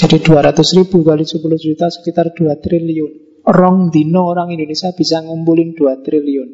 Jadi 0.00 0.16
200 0.24 0.56
ribu 0.80 1.04
kali 1.04 1.28
10 1.28 1.44
juta 1.60 1.92
sekitar 1.92 2.32
2 2.32 2.56
triliun. 2.56 3.44
Rong 3.44 3.92
dino 3.92 4.32
orang 4.32 4.56
Indonesia 4.56 4.88
bisa 4.96 5.20
ngumpulin 5.20 5.76
2 5.76 6.04
triliun. 6.04 6.48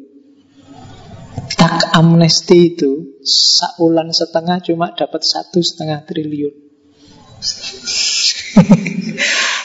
Tak 1.55 1.95
amnesti 1.95 2.75
itu 2.75 3.23
Saulan 3.23 4.11
setengah 4.11 4.59
cuma 4.59 4.91
dapat 4.91 5.23
satu 5.23 5.63
setengah 5.63 6.03
triliun. 6.03 6.51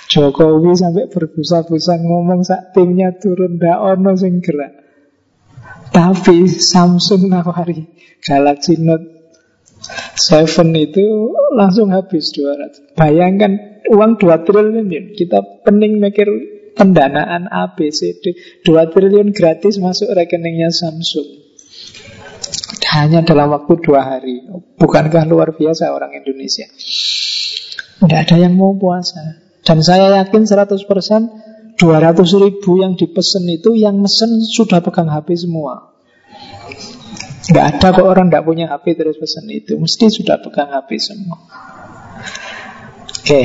Jokowi 0.08 0.72
sampai 0.72 1.12
berbusa-busa 1.12 2.00
ngomong 2.00 2.40
sak 2.40 2.72
timnya 2.72 3.12
turun 3.20 3.60
ndak 3.60 3.76
ono 3.76 4.16
sing 4.16 4.40
gerak. 4.40 4.72
Tapi 5.92 6.48
Samsung 6.48 7.28
nawari 7.28 7.84
Galaxy 8.24 8.80
Note 8.80 9.18
Seven 10.18 10.74
itu 10.74 11.32
langsung 11.54 11.94
habis 11.94 12.34
200 12.34 12.98
Bayangkan 12.98 13.82
uang 13.88 14.18
2 14.20 14.46
triliun 14.46 15.14
Kita 15.14 15.64
pening 15.64 16.02
mikir 16.02 16.28
pendanaan 16.74 17.50
A, 17.50 17.74
B, 17.74 17.90
C, 17.90 18.18
D. 18.18 18.36
2 18.62 18.92
triliun 18.94 19.34
gratis 19.34 19.82
masuk 19.82 20.10
rekeningnya 20.14 20.70
Samsung. 20.70 21.46
Hanya 22.88 23.20
dalam 23.20 23.52
waktu 23.52 23.84
dua 23.84 24.00
hari. 24.00 24.48
Bukankah 24.80 25.28
luar 25.28 25.52
biasa 25.52 25.92
orang 25.92 26.16
Indonesia? 26.16 26.64
Tidak 28.00 28.20
ada 28.24 28.36
yang 28.40 28.56
mau 28.56 28.72
puasa 28.72 29.47
Dan 29.68 29.84
saya 29.84 30.24
yakin 30.24 30.48
100% 30.48 31.76
200 31.76 32.42
ribu 32.42 32.80
yang 32.80 32.96
dipesan 32.96 33.44
itu 33.46 33.76
Yang 33.76 33.96
mesen 34.00 34.30
sudah 34.40 34.80
pegang 34.80 35.12
HP 35.12 35.36
semua 35.36 35.88
Nggak 37.48 37.64
ada 37.64 37.88
kok 37.96 38.04
orang 38.04 38.28
nggak 38.28 38.44
punya 38.44 38.68
HP 38.68 38.92
terus 38.92 39.16
pesan 39.16 39.48
itu. 39.48 39.80
Mesti 39.80 40.12
sudah 40.12 40.36
pegang 40.44 40.68
HP 40.68 41.00
semua. 41.00 41.40
Oke, 43.08 43.42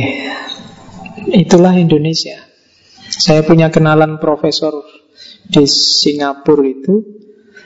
itulah 1.31 1.71
Indonesia. 1.79 2.35
Saya 3.07 3.47
punya 3.47 3.71
kenalan 3.71 4.19
profesor 4.19 4.83
di 5.47 5.63
Singapura 5.63 6.67
itu. 6.67 6.95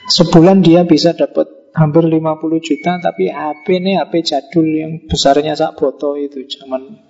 Sebulan 0.08 0.62
dia 0.62 0.86
bisa 0.86 1.12
dapat 1.12 1.74
hampir 1.74 2.06
50 2.06 2.22
juta 2.64 2.96
tapi 3.02 3.28
HP 3.28 3.66
ini 3.82 3.98
HP 3.98 4.12
jadul 4.24 4.66
yang 4.66 4.92
besarnya 5.04 5.52
sak 5.54 5.76
foto 5.78 6.16
itu 6.16 6.42
zaman 6.48 7.07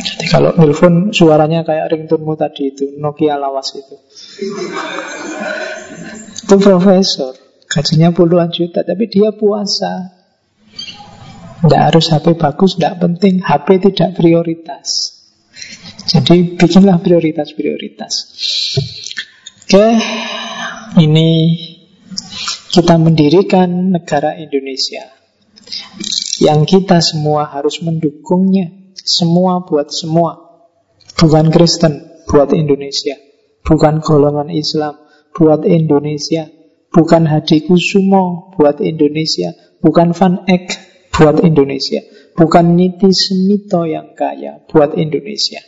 jadi 0.00 0.26
kalau 0.28 0.50
telepon 0.56 1.12
suaranya 1.12 1.64
kayak 1.64 1.92
ringtone 1.92 2.36
tadi 2.36 2.72
itu 2.72 2.96
Nokia 3.00 3.36
lawas 3.40 3.72
itu 3.76 3.96
itu 6.40 6.56
profesor 6.60 7.40
Gajinya 7.70 8.10
puluhan 8.10 8.50
juta, 8.50 8.82
tapi 8.82 9.06
dia 9.06 9.30
puasa. 9.30 10.10
Tidak 11.62 11.78
harus 11.78 12.10
HP 12.10 12.34
bagus, 12.34 12.74
tidak 12.74 12.98
penting. 12.98 13.38
HP 13.38 13.78
tidak 13.78 14.18
prioritas. 14.18 15.14
Jadi 16.10 16.58
bikinlah 16.58 16.98
prioritas-prioritas. 16.98 18.12
Oke, 19.70 19.86
ini 20.98 21.30
kita 22.74 22.98
mendirikan 22.98 23.94
negara 23.94 24.34
Indonesia. 24.34 25.06
Yang 26.40 26.60
kita 26.66 27.04
semua 27.04 27.44
harus 27.46 27.84
mendukungnya. 27.84 28.72
Semua 28.96 29.62
buat 29.68 29.92
semua. 29.92 30.40
Bukan 31.20 31.52
Kristen, 31.52 32.24
buat 32.24 32.50
Indonesia. 32.56 33.14
Bukan 33.60 34.00
golongan 34.00 34.48
Islam, 34.48 34.96
buat 35.36 35.68
Indonesia. 35.68 36.48
Bukan 36.90 37.22
Hadi 37.30 37.70
Kusumo 37.70 38.50
buat 38.58 38.82
Indonesia 38.82 39.54
Bukan 39.78 40.10
Van 40.10 40.42
Eck 40.50 40.74
buat 41.14 41.38
Indonesia 41.38 42.02
Bukan 42.34 42.74
Niti 42.74 43.14
Semito 43.14 43.86
yang 43.86 44.18
kaya 44.18 44.58
buat 44.66 44.98
Indonesia 44.98 45.62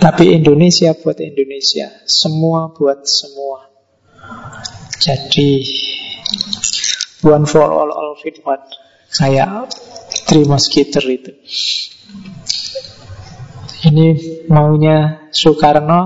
Tapi 0.00 0.32
Indonesia 0.32 0.96
buat 0.96 1.20
Indonesia 1.20 1.92
Semua 2.08 2.72
buat 2.72 3.04
semua 3.04 3.68
Jadi 4.96 5.60
One 7.20 7.44
for 7.44 7.68
all, 7.68 7.92
all 7.92 8.16
fit 8.16 8.40
one 8.48 8.64
Kayak 9.16 9.72
Three 10.28 10.44
Musketeer 10.44 11.04
itu 11.08 11.32
Ini 13.86 14.06
maunya 14.52 15.28
Soekarno 15.32 16.00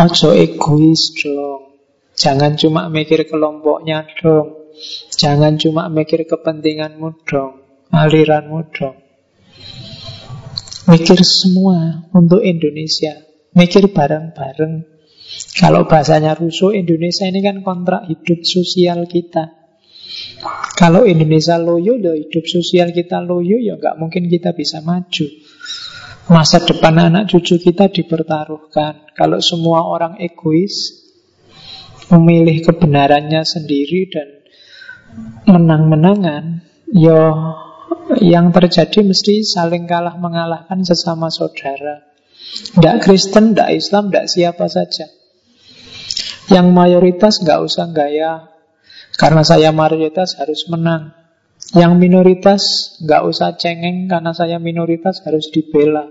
Ojo 0.00 0.32
egois 0.32 1.12
dong 1.20 1.72
Jangan 2.12 2.60
cuma 2.60 2.92
mikir 2.92 3.24
kelompoknya 3.24 4.04
dong. 4.20 4.70
Jangan 5.16 5.56
cuma 5.56 5.88
mikir 5.88 6.28
kepentinganmu 6.28 7.24
dong. 7.24 7.64
Aliranmu 7.90 8.58
dong. 8.72 8.96
Mikir 10.86 11.18
semua 11.24 12.08
untuk 12.12 12.44
Indonesia. 12.44 13.16
Mikir 13.58 13.90
bareng-bareng. 13.92 14.86
Kalau 15.56 15.88
bahasanya 15.88 16.36
Russo, 16.36 16.70
Indonesia 16.70 17.24
ini 17.24 17.40
kan 17.40 17.64
kontrak 17.64 18.08
hidup 18.08 18.44
sosial 18.44 19.08
kita. 19.08 19.61
Kalau 20.74 21.06
Indonesia 21.06 21.54
loyo, 21.56 21.94
ya 21.96 22.18
hidup 22.18 22.44
sosial 22.50 22.90
kita 22.90 23.22
loyo, 23.22 23.56
ya 23.62 23.78
nggak 23.78 23.96
mungkin 23.96 24.26
kita 24.26 24.50
bisa 24.50 24.82
maju. 24.82 25.26
Masa 26.30 26.62
depan 26.62 26.98
anak 26.98 27.30
cucu 27.30 27.58
kita 27.62 27.90
dipertaruhkan. 27.90 29.10
Kalau 29.14 29.38
semua 29.38 29.86
orang 29.86 30.18
egois, 30.18 31.02
memilih 32.10 32.62
kebenarannya 32.66 33.42
sendiri 33.46 34.10
dan 34.10 34.28
menang-menangan, 35.46 36.66
ya 36.90 37.20
yang 38.18 38.50
terjadi 38.50 39.06
mesti 39.06 39.46
saling 39.46 39.86
kalah 39.86 40.18
mengalahkan 40.18 40.82
sesama 40.82 41.30
saudara. 41.30 42.02
Tidak 42.52 42.96
Kristen, 43.00 43.54
tidak 43.54 43.70
Islam, 43.78 44.10
tidak 44.10 44.26
siapa 44.28 44.66
saja. 44.68 45.06
Yang 46.50 46.66
mayoritas 46.74 47.40
nggak 47.40 47.60
usah 47.64 47.86
gaya 47.94 48.51
Karena 49.14 49.44
saya 49.44 49.70
mayoritas 49.70 50.36
harus 50.40 50.66
menang. 50.68 51.12
Yang 51.72 51.92
minoritas 51.94 52.62
nggak 53.00 53.22
usah 53.22 53.54
cengeng 53.54 54.10
Karena 54.10 54.34
saya 54.34 54.58
minoritas 54.58 55.22
harus 55.24 55.48
dibela. 55.48 56.08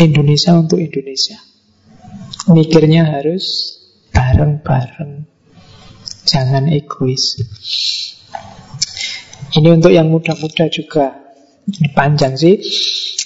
Indonesia 0.00 0.58
untuk 0.58 0.82
Indonesia. 0.82 1.38
Mikirnya 2.50 3.06
harus 3.06 3.76
bareng-bareng. 4.10 5.26
Jangan 6.24 6.66
egois. 6.72 7.38
Ini 9.54 9.68
untuk 9.70 9.94
yang 9.94 10.10
muda-muda 10.10 10.66
juga. 10.66 11.14
Ini 11.68 11.94
panjang 11.94 12.34
sih. 12.34 12.58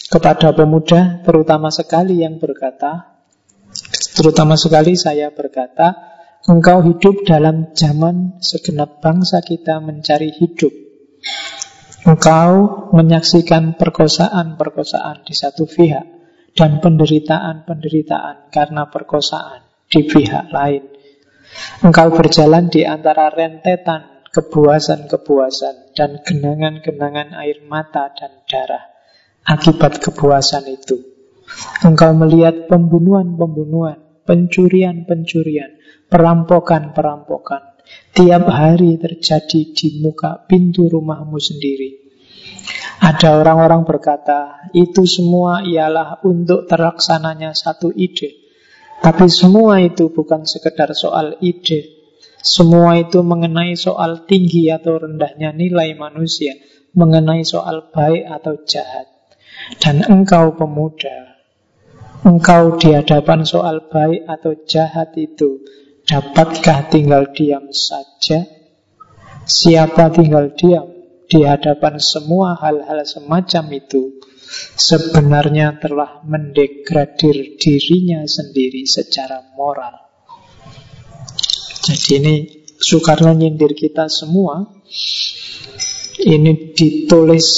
Kepada 0.08 0.56
pemuda 0.56 1.20
terutama 1.24 1.68
sekali 1.68 2.24
yang 2.24 2.40
berkata 2.40 3.18
Terutama 4.18 4.58
sekali 4.58 4.98
saya 4.98 5.30
berkata, 5.30 6.07
engkau 6.48 6.80
hidup 6.80 7.28
dalam 7.28 7.76
zaman 7.76 8.40
segenap 8.40 9.04
bangsa 9.04 9.44
kita 9.44 9.84
mencari 9.84 10.32
hidup. 10.32 10.72
Engkau 12.08 12.52
menyaksikan 12.96 13.76
perkosaan-perkosaan 13.76 15.28
di 15.28 15.36
satu 15.36 15.68
pihak 15.68 16.08
dan 16.56 16.80
penderitaan-penderitaan 16.80 18.48
karena 18.48 18.88
perkosaan 18.88 19.60
di 19.92 20.08
pihak 20.08 20.48
lain. 20.48 20.88
Engkau 21.84 22.16
berjalan 22.16 22.72
di 22.72 22.88
antara 22.88 23.28
rentetan 23.28 24.24
kebuasan-kebuasan 24.32 25.92
dan 25.92 26.24
genangan-genangan 26.24 27.36
air 27.36 27.60
mata 27.68 28.08
dan 28.16 28.40
darah 28.48 28.88
akibat 29.44 30.00
kebuasan 30.00 30.64
itu. 30.68 30.96
Engkau 31.84 32.12
melihat 32.16 32.68
pembunuhan-pembunuhan 32.68 34.24
pencurian-pencurian, 34.28 35.77
perampokan-perampokan. 36.08 37.78
Tiap 38.12 38.44
hari 38.50 39.00
terjadi 39.00 39.72
di 39.72 39.88
muka 40.04 40.44
pintu 40.44 40.88
rumahmu 40.92 41.40
sendiri. 41.40 42.08
Ada 42.98 43.38
orang-orang 43.40 43.86
berkata, 43.86 44.68
itu 44.74 45.06
semua 45.06 45.62
ialah 45.62 46.20
untuk 46.26 46.66
terlaksananya 46.66 47.54
satu 47.54 47.94
ide. 47.94 48.48
Tapi 48.98 49.30
semua 49.30 49.78
itu 49.78 50.10
bukan 50.10 50.42
sekedar 50.44 50.90
soal 50.92 51.38
ide. 51.38 51.94
Semua 52.42 52.98
itu 52.98 53.22
mengenai 53.22 53.78
soal 53.78 54.26
tinggi 54.26 54.70
atau 54.74 54.98
rendahnya 54.98 55.54
nilai 55.54 55.94
manusia, 55.94 56.58
mengenai 56.98 57.46
soal 57.46 57.94
baik 57.94 58.26
atau 58.26 58.58
jahat. 58.66 59.06
Dan 59.78 60.02
engkau 60.06 60.54
pemuda, 60.54 61.38
engkau 62.26 62.78
di 62.78 62.94
hadapan 62.94 63.42
soal 63.46 63.86
baik 63.90 64.26
atau 64.26 64.54
jahat 64.66 65.14
itu, 65.18 65.62
dapatkah 66.08 66.88
tinggal 66.88 67.28
diam 67.36 67.68
saja? 67.68 68.48
Siapa 69.44 70.08
tinggal 70.08 70.56
diam 70.56 70.88
di 71.28 71.44
hadapan 71.44 72.00
semua 72.00 72.56
hal-hal 72.56 73.04
semacam 73.04 73.64
itu, 73.76 74.16
sebenarnya 74.76 75.76
telah 75.76 76.24
mendegradir 76.24 77.60
dirinya 77.60 78.24
sendiri 78.24 78.88
secara 78.88 79.52
moral. 79.52 80.08
Jadi 81.84 82.10
ini 82.16 82.34
Soekarno 82.80 83.36
nyindir 83.36 83.76
kita 83.76 84.08
semua. 84.08 84.64
Ini 86.18 86.74
ditulis 86.74 87.48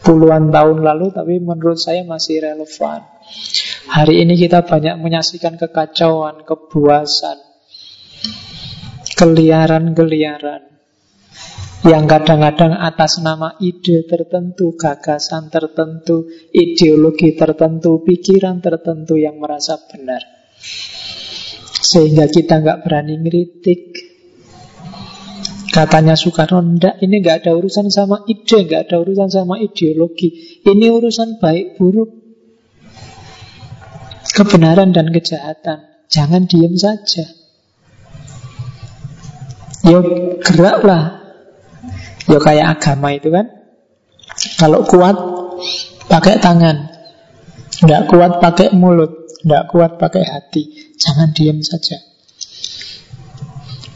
puluhan 0.00 0.48
tahun 0.50 0.80
lalu, 0.80 1.12
tapi 1.12 1.38
menurut 1.42 1.76
saya 1.76 2.06
masih 2.06 2.40
relevan. 2.42 3.04
Hari 3.90 4.22
ini 4.22 4.38
kita 4.38 4.62
banyak 4.62 5.02
menyaksikan 5.02 5.58
kekacauan, 5.58 6.46
kebuasan, 6.46 7.42
keliaran-keliaran 9.18 10.62
yang 11.82 12.06
kadang-kadang 12.06 12.78
atas 12.78 13.18
nama 13.18 13.58
ide 13.58 14.06
tertentu, 14.06 14.78
gagasan 14.78 15.50
tertentu, 15.50 16.30
ideologi 16.54 17.34
tertentu, 17.34 18.06
pikiran 18.06 18.62
tertentu 18.62 19.18
yang 19.18 19.42
merasa 19.42 19.74
benar. 19.90 20.22
Sehingga 21.82 22.30
kita 22.30 22.62
nggak 22.62 22.86
berani 22.86 23.18
ngeritik. 23.26 23.82
Katanya 25.74 26.14
Soekarno, 26.14 26.62
enggak, 26.62 27.02
ini 27.02 27.18
nggak 27.18 27.42
ada 27.42 27.58
urusan 27.58 27.90
sama 27.90 28.22
ide, 28.30 28.70
nggak 28.70 28.86
ada 28.86 29.02
urusan 29.02 29.34
sama 29.34 29.58
ideologi. 29.58 30.62
Ini 30.62 30.86
urusan 30.94 31.42
baik 31.42 31.74
buruk 31.74 32.19
kebenaran 34.32 34.90
dan 34.94 35.10
kejahatan. 35.10 35.86
Jangan 36.10 36.46
diam 36.50 36.74
saja. 36.74 37.26
Yo 39.86 40.02
geraklah. 40.42 41.22
Yo 42.26 42.38
kayak 42.42 42.78
agama 42.78 43.14
itu 43.14 43.30
kan. 43.30 43.46
Kalau 44.58 44.84
kuat 44.84 45.16
pakai 46.10 46.42
tangan. 46.42 46.90
Tidak 47.80 48.10
kuat 48.10 48.42
pakai 48.42 48.74
mulut. 48.76 49.30
Tidak 49.40 49.64
kuat 49.72 49.96
pakai 49.96 50.24
hati. 50.26 50.94
Jangan 51.00 51.32
diam 51.32 51.58
saja. 51.64 51.96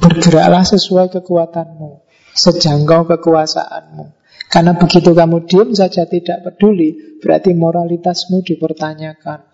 Bergeraklah 0.01 0.65
sesuai 0.65 1.13
kekuatanmu. 1.21 2.05
Sejangkau 2.35 3.07
kekuasaanmu. 3.09 4.25
Karena 4.49 4.79
begitu 4.79 5.11
kamu 5.11 5.51
diam 5.51 5.75
saja 5.75 6.07
tidak 6.07 6.47
peduli, 6.47 7.19
berarti 7.19 7.57
moralitasmu 7.59 8.45
dipertanyakan. 8.47 9.54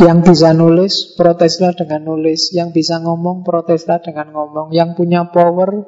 Yang 0.00 0.18
bisa 0.32 0.56
nulis, 0.56 1.12
proteslah 1.18 1.76
dengan 1.76 2.08
nulis. 2.08 2.56
Yang 2.56 2.80
bisa 2.80 3.04
ngomong, 3.04 3.44
proteslah 3.44 4.00
dengan 4.00 4.32
ngomong. 4.32 4.72
Yang 4.72 4.96
punya 4.96 5.28
power, 5.28 5.84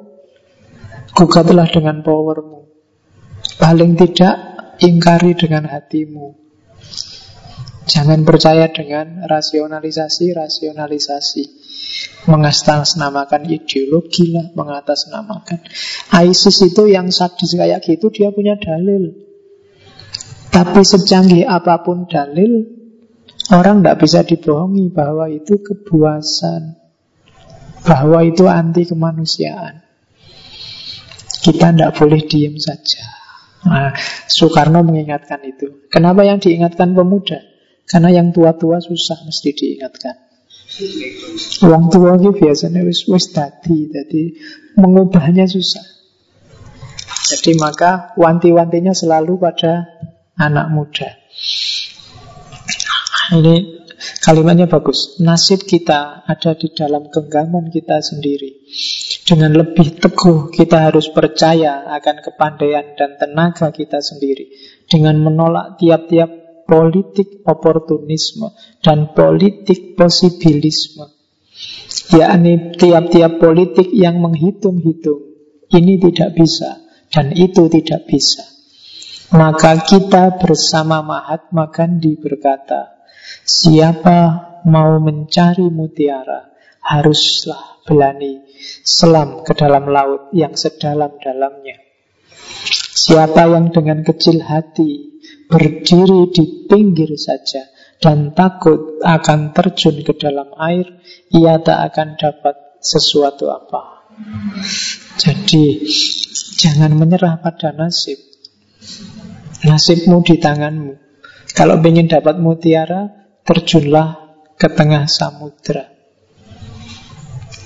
gugatlah 1.15 1.65
dengan 1.65 2.05
powermu. 2.05 2.69
Paling 3.57 3.97
tidak, 3.97 4.35
ingkari 4.83 5.33
dengan 5.33 5.65
hatimu. 5.65 6.45
Jangan 7.85 8.25
percaya 8.25 8.65
dengan 8.69 9.25
rasionalisasi-rasionalisasi. 9.29 11.43
Mengatasnamakan 12.25 13.45
ideologi 13.45 14.33
lah, 14.33 14.49
mengatasnamakan. 14.57 15.61
ISIS 16.25 16.65
itu 16.65 16.89
yang 16.89 17.13
sadis 17.13 17.53
kayak 17.53 17.85
gitu, 17.85 18.09
dia 18.09 18.33
punya 18.33 18.57
dalil. 18.57 19.13
Tapi 20.49 20.81
secanggih 20.81 21.45
apa 21.45 21.85
pun 21.85 22.09
dalil, 22.09 22.74
Orang 23.53 23.85
tidak 23.85 24.01
bisa 24.01 24.25
dibohongi 24.25 24.89
bahwa 24.89 25.29
itu 25.29 25.61
kebuasan, 25.61 26.81
bahwa 27.85 28.25
itu 28.25 28.49
anti 28.49 28.89
kemanusiaan. 28.89 29.85
Kita 31.45 31.69
tidak 31.69 31.93
boleh 31.93 32.25
diem 32.25 32.57
saja. 32.57 33.05
Nah, 33.69 33.93
Soekarno 34.25 34.81
mengingatkan 34.81 35.45
itu. 35.45 35.89
Kenapa 35.93 36.25
yang 36.25 36.41
diingatkan 36.41 36.97
pemuda? 36.97 37.37
Karena 37.85 38.09
yang 38.09 38.33
tua-tua 38.33 38.81
susah 38.81 39.21
mesti 39.29 39.53
diingatkan. 39.53 40.15
Uang 41.61 41.93
tua 41.93 42.17
itu 42.17 42.33
biasanya 42.33 42.81
wis 42.81 43.05
wis 43.05 43.29
tadi, 43.29 43.85
jadi 43.93 44.23
mengubahnya 44.81 45.45
susah. 45.45 45.85
Jadi 47.29 47.57
maka 47.61 48.17
wanti-wantinya 48.17 48.97
selalu 48.97 49.37
pada 49.37 49.85
anak 50.37 50.73
muda. 50.73 51.09
Ini 53.33 53.55
kalimatnya 54.21 54.69
bagus. 54.69 55.17
Nasib 55.17 55.65
kita 55.65 56.27
ada 56.27 56.51
di 56.53 56.69
dalam 56.69 57.09
genggaman 57.09 57.73
kita 57.73 57.97
sendiri. 58.03 58.69
Dengan 59.25 59.57
lebih 59.57 59.97
teguh 59.97 60.53
kita 60.53 60.91
harus 60.91 61.09
percaya 61.09 61.89
akan 61.89 62.21
kepandaian 62.21 62.93
dan 62.93 63.17
tenaga 63.17 63.73
kita 63.73 63.97
sendiri. 63.97 64.53
Dengan 64.85 65.17
menolak 65.17 65.81
tiap-tiap 65.81 66.29
politik 66.69 67.41
oportunisme 67.45 68.53
dan 68.85 69.13
politik 69.17 69.97
posibilisme. 69.97 71.09
Yakni 72.13 72.77
tiap-tiap 72.77 73.41
politik 73.41 73.89
yang 73.89 74.21
menghitung-hitung. 74.21 75.33
Ini 75.65 75.97
tidak 75.97 76.37
bisa 76.37 76.77
dan 77.09 77.33
itu 77.33 77.65
tidak 77.73 78.05
bisa. 78.05 78.45
Maka 79.33 79.81
kita 79.81 80.37
bersama 80.37 81.01
Mahatma 81.01 81.73
Gandhi 81.73 82.13
berkata, 82.13 82.94
Siapa 83.45 84.17
mau 84.65 84.97
mencari 84.97 85.69
mutiara 85.69 86.49
haruslah 86.81 87.85
berani 87.85 88.41
selam 88.81 89.45
ke 89.45 89.53
dalam 89.53 89.85
laut 89.85 90.33
yang 90.33 90.57
sedalam-dalamnya. 90.57 91.77
Siapa 92.95 93.45
yang 93.53 93.69
dengan 93.69 94.01
kecil 94.01 94.41
hati 94.41 95.21
berdiri 95.45 96.33
di 96.33 96.65
pinggir 96.65 97.13
saja 97.21 97.69
dan 98.01 98.33
takut 98.33 98.97
akan 99.05 99.53
terjun 99.53 100.01
ke 100.01 100.17
dalam 100.17 100.49
air, 100.57 100.89
ia 101.29 101.61
tak 101.61 101.93
akan 101.93 102.17
dapat 102.17 102.81
sesuatu 102.81 103.53
apa. 103.53 104.09
Jadi 105.21 105.85
jangan 106.57 106.97
menyerah 106.97 107.37
pada 107.45 107.77
nasib. 107.77 108.17
Nasibmu 109.61 110.25
di 110.25 110.41
tanganmu. 110.41 110.93
Kalau 111.53 111.79
ingin 111.79 112.11
dapat 112.11 112.41
mutiara, 112.41 113.24
terjunlah 113.45 114.25
ke 114.57 114.67
tengah 114.73 115.05
samudra. 115.05 115.93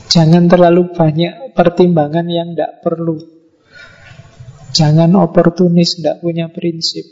Jangan 0.10 0.50
terlalu 0.50 0.92
banyak 0.92 1.56
pertimbangan 1.56 2.26
yang 2.28 2.52
tidak 2.52 2.82
perlu. 2.82 3.22
Jangan 4.74 5.14
oportunis, 5.16 6.02
tidak 6.02 6.20
punya 6.20 6.50
prinsip. 6.50 7.06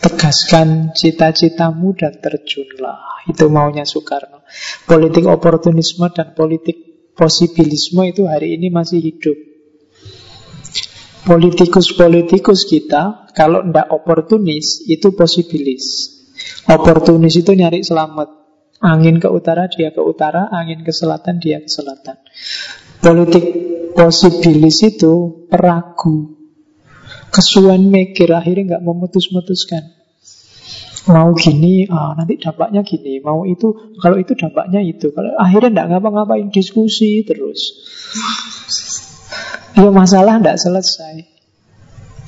Tegaskan 0.00 0.92
cita-citamu 0.92 1.96
dan 1.96 2.16
terjunlah. 2.20 3.24
Itu 3.28 3.48
maunya 3.48 3.88
Soekarno. 3.88 4.44
Politik 4.84 5.28
oportunisme 5.28 6.08
dan 6.12 6.32
politik 6.32 6.76
posibilisme 7.16 8.04
itu 8.08 8.24
hari 8.28 8.56
ini 8.56 8.72
masih 8.72 9.00
hidup. 9.00 9.36
Politikus-politikus 11.20 12.64
kita, 12.64 13.28
kalau 13.36 13.60
tidak 13.64 13.92
oportunis, 13.92 14.84
itu 14.88 15.12
posibilis. 15.12 16.19
Oportunis 16.70 17.34
itu 17.36 17.52
nyari 17.56 17.82
selamat. 17.82 18.28
Angin 18.80 19.20
ke 19.20 19.28
utara, 19.28 19.68
dia 19.68 19.92
ke 19.92 20.00
utara. 20.00 20.48
Angin 20.48 20.80
ke 20.80 20.92
selatan, 20.92 21.36
dia 21.36 21.60
ke 21.60 21.68
selatan. 21.68 22.16
Politik 23.00 23.44
posibilis 23.92 24.80
itu 24.84 25.46
peragu. 25.48 26.36
Kesuan 27.30 27.88
mikir, 27.92 28.32
akhirnya 28.32 28.76
nggak 28.76 28.84
memutus-mutuskan. 28.84 30.00
Mau 31.08 31.32
gini, 31.32 31.88
ah, 31.88 32.12
nanti 32.12 32.36
dampaknya 32.36 32.84
gini. 32.84 33.24
Mau 33.24 33.48
itu, 33.48 33.96
kalau 34.00 34.20
itu 34.20 34.36
dampaknya 34.36 34.84
itu. 34.84 35.08
Kalau 35.14 35.32
akhirnya 35.38 35.72
nggak 35.72 35.88
ngapa-ngapain 35.96 36.52
diskusi 36.52 37.24
terus. 37.24 37.80
Ya 39.78 39.88
masalah 39.88 40.42
nggak 40.42 40.60
selesai. 40.60 41.29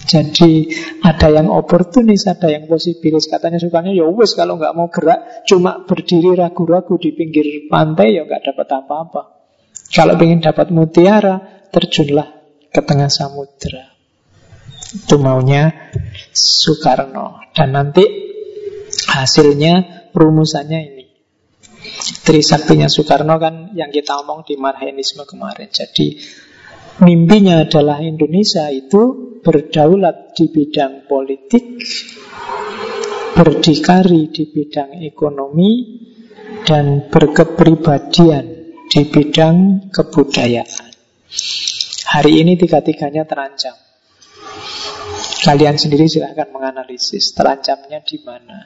Jadi 0.03 0.67
ada 1.07 1.31
yang 1.31 1.47
oportunis, 1.47 2.27
ada 2.27 2.51
yang 2.51 2.67
posibilis. 2.67 3.31
Katanya 3.31 3.63
sukanya 3.63 3.95
ya 3.95 4.07
wes 4.11 4.35
kalau 4.35 4.59
nggak 4.59 4.75
mau 4.75 4.91
gerak, 4.91 5.47
cuma 5.47 5.87
berdiri 5.87 6.35
ragu-ragu 6.35 6.99
di 6.99 7.15
pinggir 7.15 7.71
pantai 7.71 8.19
ya 8.19 8.27
nggak 8.27 8.43
dapat 8.53 8.69
apa-apa. 8.83 9.23
Kalau 9.93 10.17
ingin 10.19 10.43
dapat 10.43 10.73
mutiara, 10.73 11.69
terjunlah 11.71 12.29
ke 12.73 12.81
tengah 12.81 13.13
samudra. 13.13 13.93
Itu 14.93 15.17
maunya 15.21 15.93
Soekarno. 16.33 17.53
Dan 17.53 17.77
nanti 17.77 18.05
hasilnya 19.09 20.09
rumusannya 20.13 20.81
ini. 20.81 21.05
Trisaktinya 22.25 22.89
Soekarno 22.89 23.37
kan 23.37 23.73
yang 23.77 23.93
kita 23.93 24.21
omong 24.25 24.45
di 24.49 24.57
Marhenisme 24.57 25.25
kemarin. 25.29 25.69
Jadi 25.73 26.21
mimpinya 27.05 27.65
adalah 27.65 28.01
Indonesia 28.05 28.69
itu 28.69 29.32
berdaulat 29.43 30.39
di 30.39 30.47
bidang 30.49 31.05
politik, 31.11 31.83
berdikari 33.35 34.31
di 34.31 34.47
bidang 34.47 35.03
ekonomi, 35.03 35.71
dan 36.63 37.11
berkepribadian 37.11 38.47
di 38.87 39.03
bidang 39.11 39.91
kebudayaan. 39.91 40.91
Hari 42.07 42.33
ini 42.39 42.55
tiga-tiganya 42.55 43.27
terancam. 43.27 43.75
Kalian 45.43 45.75
sendiri 45.75 46.07
silahkan 46.07 46.47
menganalisis 46.55 47.35
terancamnya 47.35 47.99
di 48.07 48.23
mana. 48.23 48.59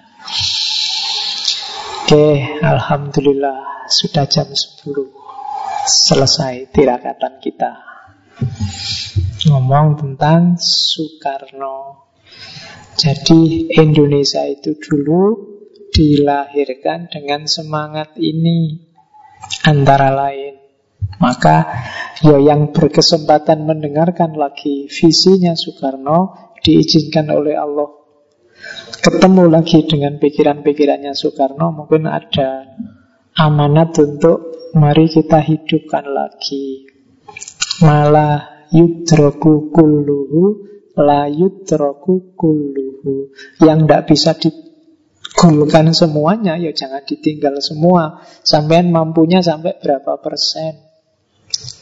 Oke, 2.05 2.61
Alhamdulillah 2.61 3.89
sudah 3.89 4.29
jam 4.31 4.47
10 4.47 4.87
Selesai 5.87 6.71
tirakatan 6.75 7.39
kita 7.39 7.87
ngomong 9.47 9.97
tentang 9.99 10.59
Soekarno. 10.59 12.11
Jadi 12.97 13.71
Indonesia 13.77 14.43
itu 14.45 14.75
dulu 14.77 15.55
dilahirkan 15.95 17.09
dengan 17.09 17.47
semangat 17.47 18.17
ini 18.19 18.83
antara 19.65 20.11
lain. 20.11 20.59
Maka 21.23 21.57
ya 22.21 22.37
yang 22.43 22.75
berkesempatan 22.75 23.65
mendengarkan 23.65 24.35
lagi 24.35 24.91
visinya 24.91 25.55
Soekarno 25.55 26.51
diizinkan 26.61 27.31
oleh 27.31 27.55
Allah 27.55 28.07
ketemu 29.05 29.45
lagi 29.53 29.87
dengan 29.87 30.19
pikiran-pikirannya 30.19 31.13
Soekarno 31.15 31.71
mungkin 31.71 32.11
ada 32.11 32.75
amanat 33.39 33.95
untuk 34.01 34.71
mari 34.75 35.07
kita 35.07 35.39
hidupkan 35.45 36.05
lagi 36.09 36.89
malah 37.85 38.56
yudroku 38.73 39.71
kulluhu 39.71 40.43
la 40.97 41.29
yudroku 41.29 42.35
kulluhu. 42.35 43.31
Yang 43.61 43.79
tidak 43.85 44.03
bisa 44.09 44.31
digulkan 44.35 45.93
semuanya 45.93 46.57
ya 46.57 46.73
jangan 46.73 47.05
ditinggal 47.05 47.61
semua. 47.61 48.25
Sampean 48.43 48.91
mampunya 48.91 49.45
sampai 49.45 49.77
berapa 49.79 50.19
persen? 50.19 50.87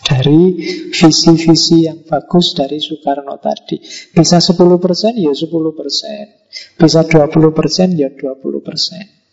Dari 0.04 0.60
visi-visi 0.92 1.88
yang 1.88 2.04
bagus 2.04 2.52
dari 2.52 2.76
Soekarno 2.76 3.40
tadi. 3.40 3.80
Bisa 4.12 4.36
10 4.36 4.60
persen 4.76 5.16
ya 5.16 5.32
10 5.32 5.48
persen. 5.72 6.24
Bisa 6.76 7.00
20 7.08 7.56
persen 7.56 7.88
ya 7.96 8.12
20 8.12 8.60
persen 8.60 9.23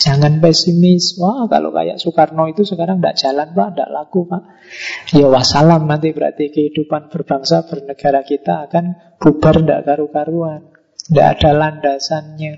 Jangan 0.00 0.42
pesimis. 0.42 1.16
Wah, 1.16 1.48
kalau 1.48 1.72
kayak 1.72 1.96
Soekarno 1.96 2.44
itu 2.50 2.66
sekarang 2.66 3.00
tidak 3.00 3.16
jalan, 3.16 3.48
Pak. 3.56 3.68
Tidak 3.72 3.90
laku, 3.90 4.20
Pak. 4.28 4.42
Ya 5.16 5.26
wassalam 5.30 5.88
nanti 5.88 6.12
berarti 6.12 6.52
kehidupan 6.52 7.08
berbangsa, 7.08 7.64
bernegara 7.64 8.20
kita 8.26 8.68
akan 8.68 9.16
bubar 9.16 9.64
tidak 9.64 9.80
karu-karuan. 9.88 10.60
Tidak 11.08 11.26
ada 11.38 11.50
landasannya. 11.56 12.54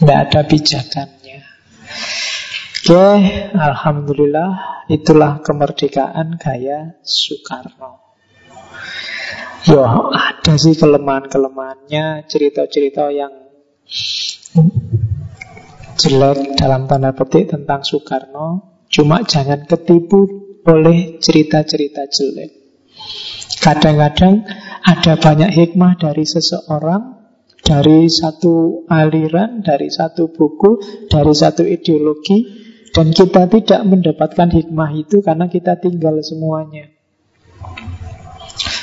Tidak 0.00 0.18
ada 0.28 0.40
pijakannya. 0.44 1.38
Oke, 2.84 3.04
Alhamdulillah 3.56 4.84
itulah 4.92 5.40
kemerdekaan 5.40 6.36
gaya 6.36 7.00
Soekarno. 7.00 8.04
Ya, 9.64 9.88
ada 10.12 10.52
sih 10.60 10.76
kelemahan-kelemahannya, 10.76 12.28
cerita-cerita 12.28 13.08
yang 13.08 13.32
jelek 16.04 16.60
dalam 16.60 16.84
tanda 16.84 17.16
petik 17.16 17.48
tentang 17.48 17.80
Soekarno. 17.80 18.76
Cuma 18.92 19.24
jangan 19.24 19.64
ketipu 19.64 20.28
oleh 20.68 21.16
cerita-cerita 21.16 22.04
jelek. 22.12 22.50
Kadang-kadang 23.64 24.44
ada 24.84 25.16
banyak 25.16 25.48
hikmah 25.48 25.96
dari 25.96 26.28
seseorang, 26.28 27.24
dari 27.64 28.12
satu 28.12 28.84
aliran, 28.84 29.64
dari 29.64 29.88
satu 29.88 30.28
buku, 30.28 30.84
dari 31.08 31.32
satu 31.32 31.64
ideologi, 31.64 32.44
dan 32.92 33.08
kita 33.08 33.48
tidak 33.48 33.80
mendapatkan 33.88 34.52
hikmah 34.52 34.90
itu 34.92 35.24
karena 35.24 35.48
kita 35.48 35.80
tinggal 35.80 36.20
semuanya. 36.20 36.92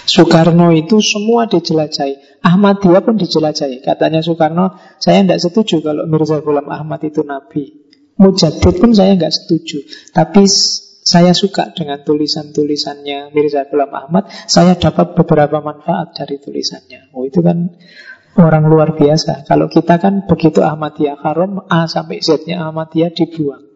Soekarno 0.09 0.73
itu 0.73 0.97
semua 0.99 1.45
dijelajahi. 1.45 2.30
Ahmadiyah 2.41 3.05
pun 3.05 3.21
dijelajahi. 3.21 3.85
Katanya 3.85 4.25
Soekarno, 4.25 4.73
saya 4.97 5.21
tidak 5.21 5.39
setuju 5.45 5.85
kalau 5.85 6.09
Mirza 6.09 6.41
Ghulam 6.41 6.67
Ahmad 6.73 7.05
itu 7.05 7.21
nabi. 7.21 7.85
Mujadid 8.17 8.81
pun 8.81 8.91
saya 8.93 9.13
nggak 9.13 9.33
setuju. 9.33 9.85
Tapi 10.09 10.45
saya 11.01 11.33
suka 11.37 11.73
dengan 11.73 12.01
tulisan-tulisannya 12.01 13.33
Mirza 13.33 13.69
Ghulam 13.69 13.93
Ahmad. 13.93 14.29
Saya 14.49 14.73
dapat 14.73 15.13
beberapa 15.13 15.61
manfaat 15.61 16.17
dari 16.17 16.41
tulisannya. 16.41 17.13
Oh 17.13 17.29
itu 17.29 17.45
kan 17.45 17.77
orang 18.41 18.65
luar 18.65 18.97
biasa. 18.97 19.45
Kalau 19.45 19.69
kita 19.69 20.01
kan 20.01 20.25
begitu 20.25 20.65
Ahmadiyah 20.65 21.21
haram, 21.21 21.61
A 21.69 21.85
sampai 21.85 22.25
Z-nya 22.25 22.65
Ahmadiyah 22.65 23.13
dibuang. 23.13 23.69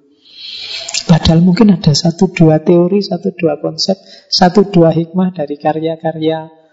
Padahal 1.05 1.45
mungkin 1.45 1.69
ada 1.69 1.93
satu 1.93 2.33
dua 2.33 2.65
teori, 2.65 2.97
satu 2.97 3.29
dua 3.37 3.61
konsep, 3.61 3.93
satu 4.25 4.73
dua 4.73 4.89
hikmah 4.89 5.37
dari 5.37 5.53
karya-karya 5.61 6.64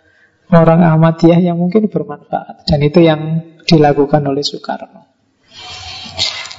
orang 0.53 0.85
Ahmadiyah 0.85 1.41
yang 1.41 1.57
mungkin 1.57 1.89
bermanfaat. 1.89 2.69
Dan 2.69 2.85
itu 2.85 3.01
yang 3.01 3.20
dilakukan 3.65 4.20
oleh 4.29 4.45
Soekarno. 4.45 5.12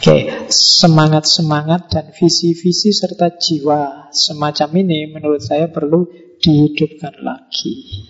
Oke, 0.03 0.52
semangat-semangat 0.52 1.88
dan 1.88 2.06
visi-visi 2.11 2.91
serta 2.91 3.40
jiwa 3.40 4.11
semacam 4.11 4.84
ini 4.84 5.07
menurut 5.07 5.40
saya 5.40 5.72
perlu 5.72 6.11
dihidupkan 6.44 7.24
lagi. 7.24 8.03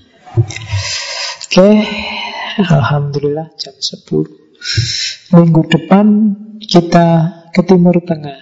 Oke, 1.45 1.69
Alhamdulillah 2.57 3.53
jam 3.61 3.77
10. 3.77 4.09
Minggu 5.37 5.61
depan 5.69 6.05
kita 6.65 7.07
ke 7.53 7.61
Timur 7.61 8.01
Tengah 8.01 8.41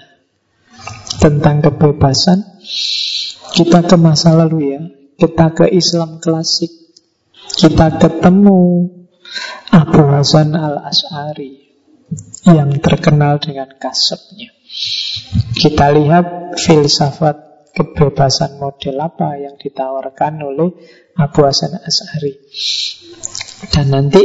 tentang 1.20 1.60
kebebasan. 1.60 2.40
Kita 3.52 3.84
ke 3.84 4.00
masa 4.00 4.32
lalu 4.32 4.60
ya. 4.72 4.82
Kita 5.20 5.52
ke 5.52 5.68
Islam 5.68 6.24
klasik. 6.24 6.81
Kita 7.62 7.94
ketemu 8.02 8.90
Abu 9.70 10.02
Hasan 10.10 10.58
al-Ash'ari 10.58 11.70
yang 12.50 12.74
terkenal 12.82 13.38
dengan 13.38 13.70
kasepnya. 13.78 14.50
Kita 15.54 15.94
lihat 15.94 16.58
filsafat 16.58 17.70
kebebasan 17.78 18.58
model 18.58 18.98
apa 18.98 19.38
yang 19.38 19.62
ditawarkan 19.62 20.42
oleh 20.42 20.74
Abu 21.22 21.46
Hasan 21.46 21.78
Ash'ari. 21.78 22.34
Dan 23.70 23.94
nanti 23.94 24.24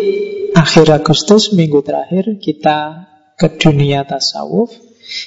akhir 0.57 0.97
Agustus 0.97 1.53
minggu 1.53 1.85
terakhir 1.85 2.41
kita 2.41 3.05
ke 3.37 3.61
dunia 3.61 4.09
tasawuf 4.09 4.73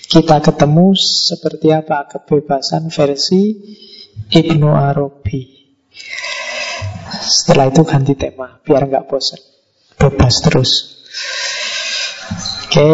kita 0.09 0.43
ketemu 0.43 0.91
seperti 0.97 1.71
apa 1.71 2.03
kebebasan 2.09 2.91
versi 2.91 3.55
Ibnu 4.27 4.67
Arabi. 4.75 5.71
Setelah 7.29 7.69
itu 7.69 7.85
ganti 7.85 8.17
tema 8.17 8.57
biar 8.65 8.89
nggak 8.89 9.05
bosan, 9.05 9.37
bebas 10.01 10.41
terus. 10.41 10.71
Oke, 12.65 12.89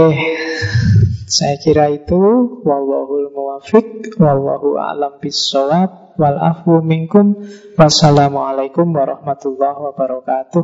saya 1.23 1.55
kira 1.63 1.87
itu 1.91 2.19
wallahul 2.67 3.31
muwafiq 3.31 4.19
wallahu 4.19 4.75
a'lam 4.75 5.23
bissawab 5.23 6.19
wal 6.19 6.39
afwu 6.39 6.83
minkum 6.83 7.47
wassalamualaikum 7.79 8.91
warahmatullahi 8.91 9.79
wabarakatuh. 9.79 10.63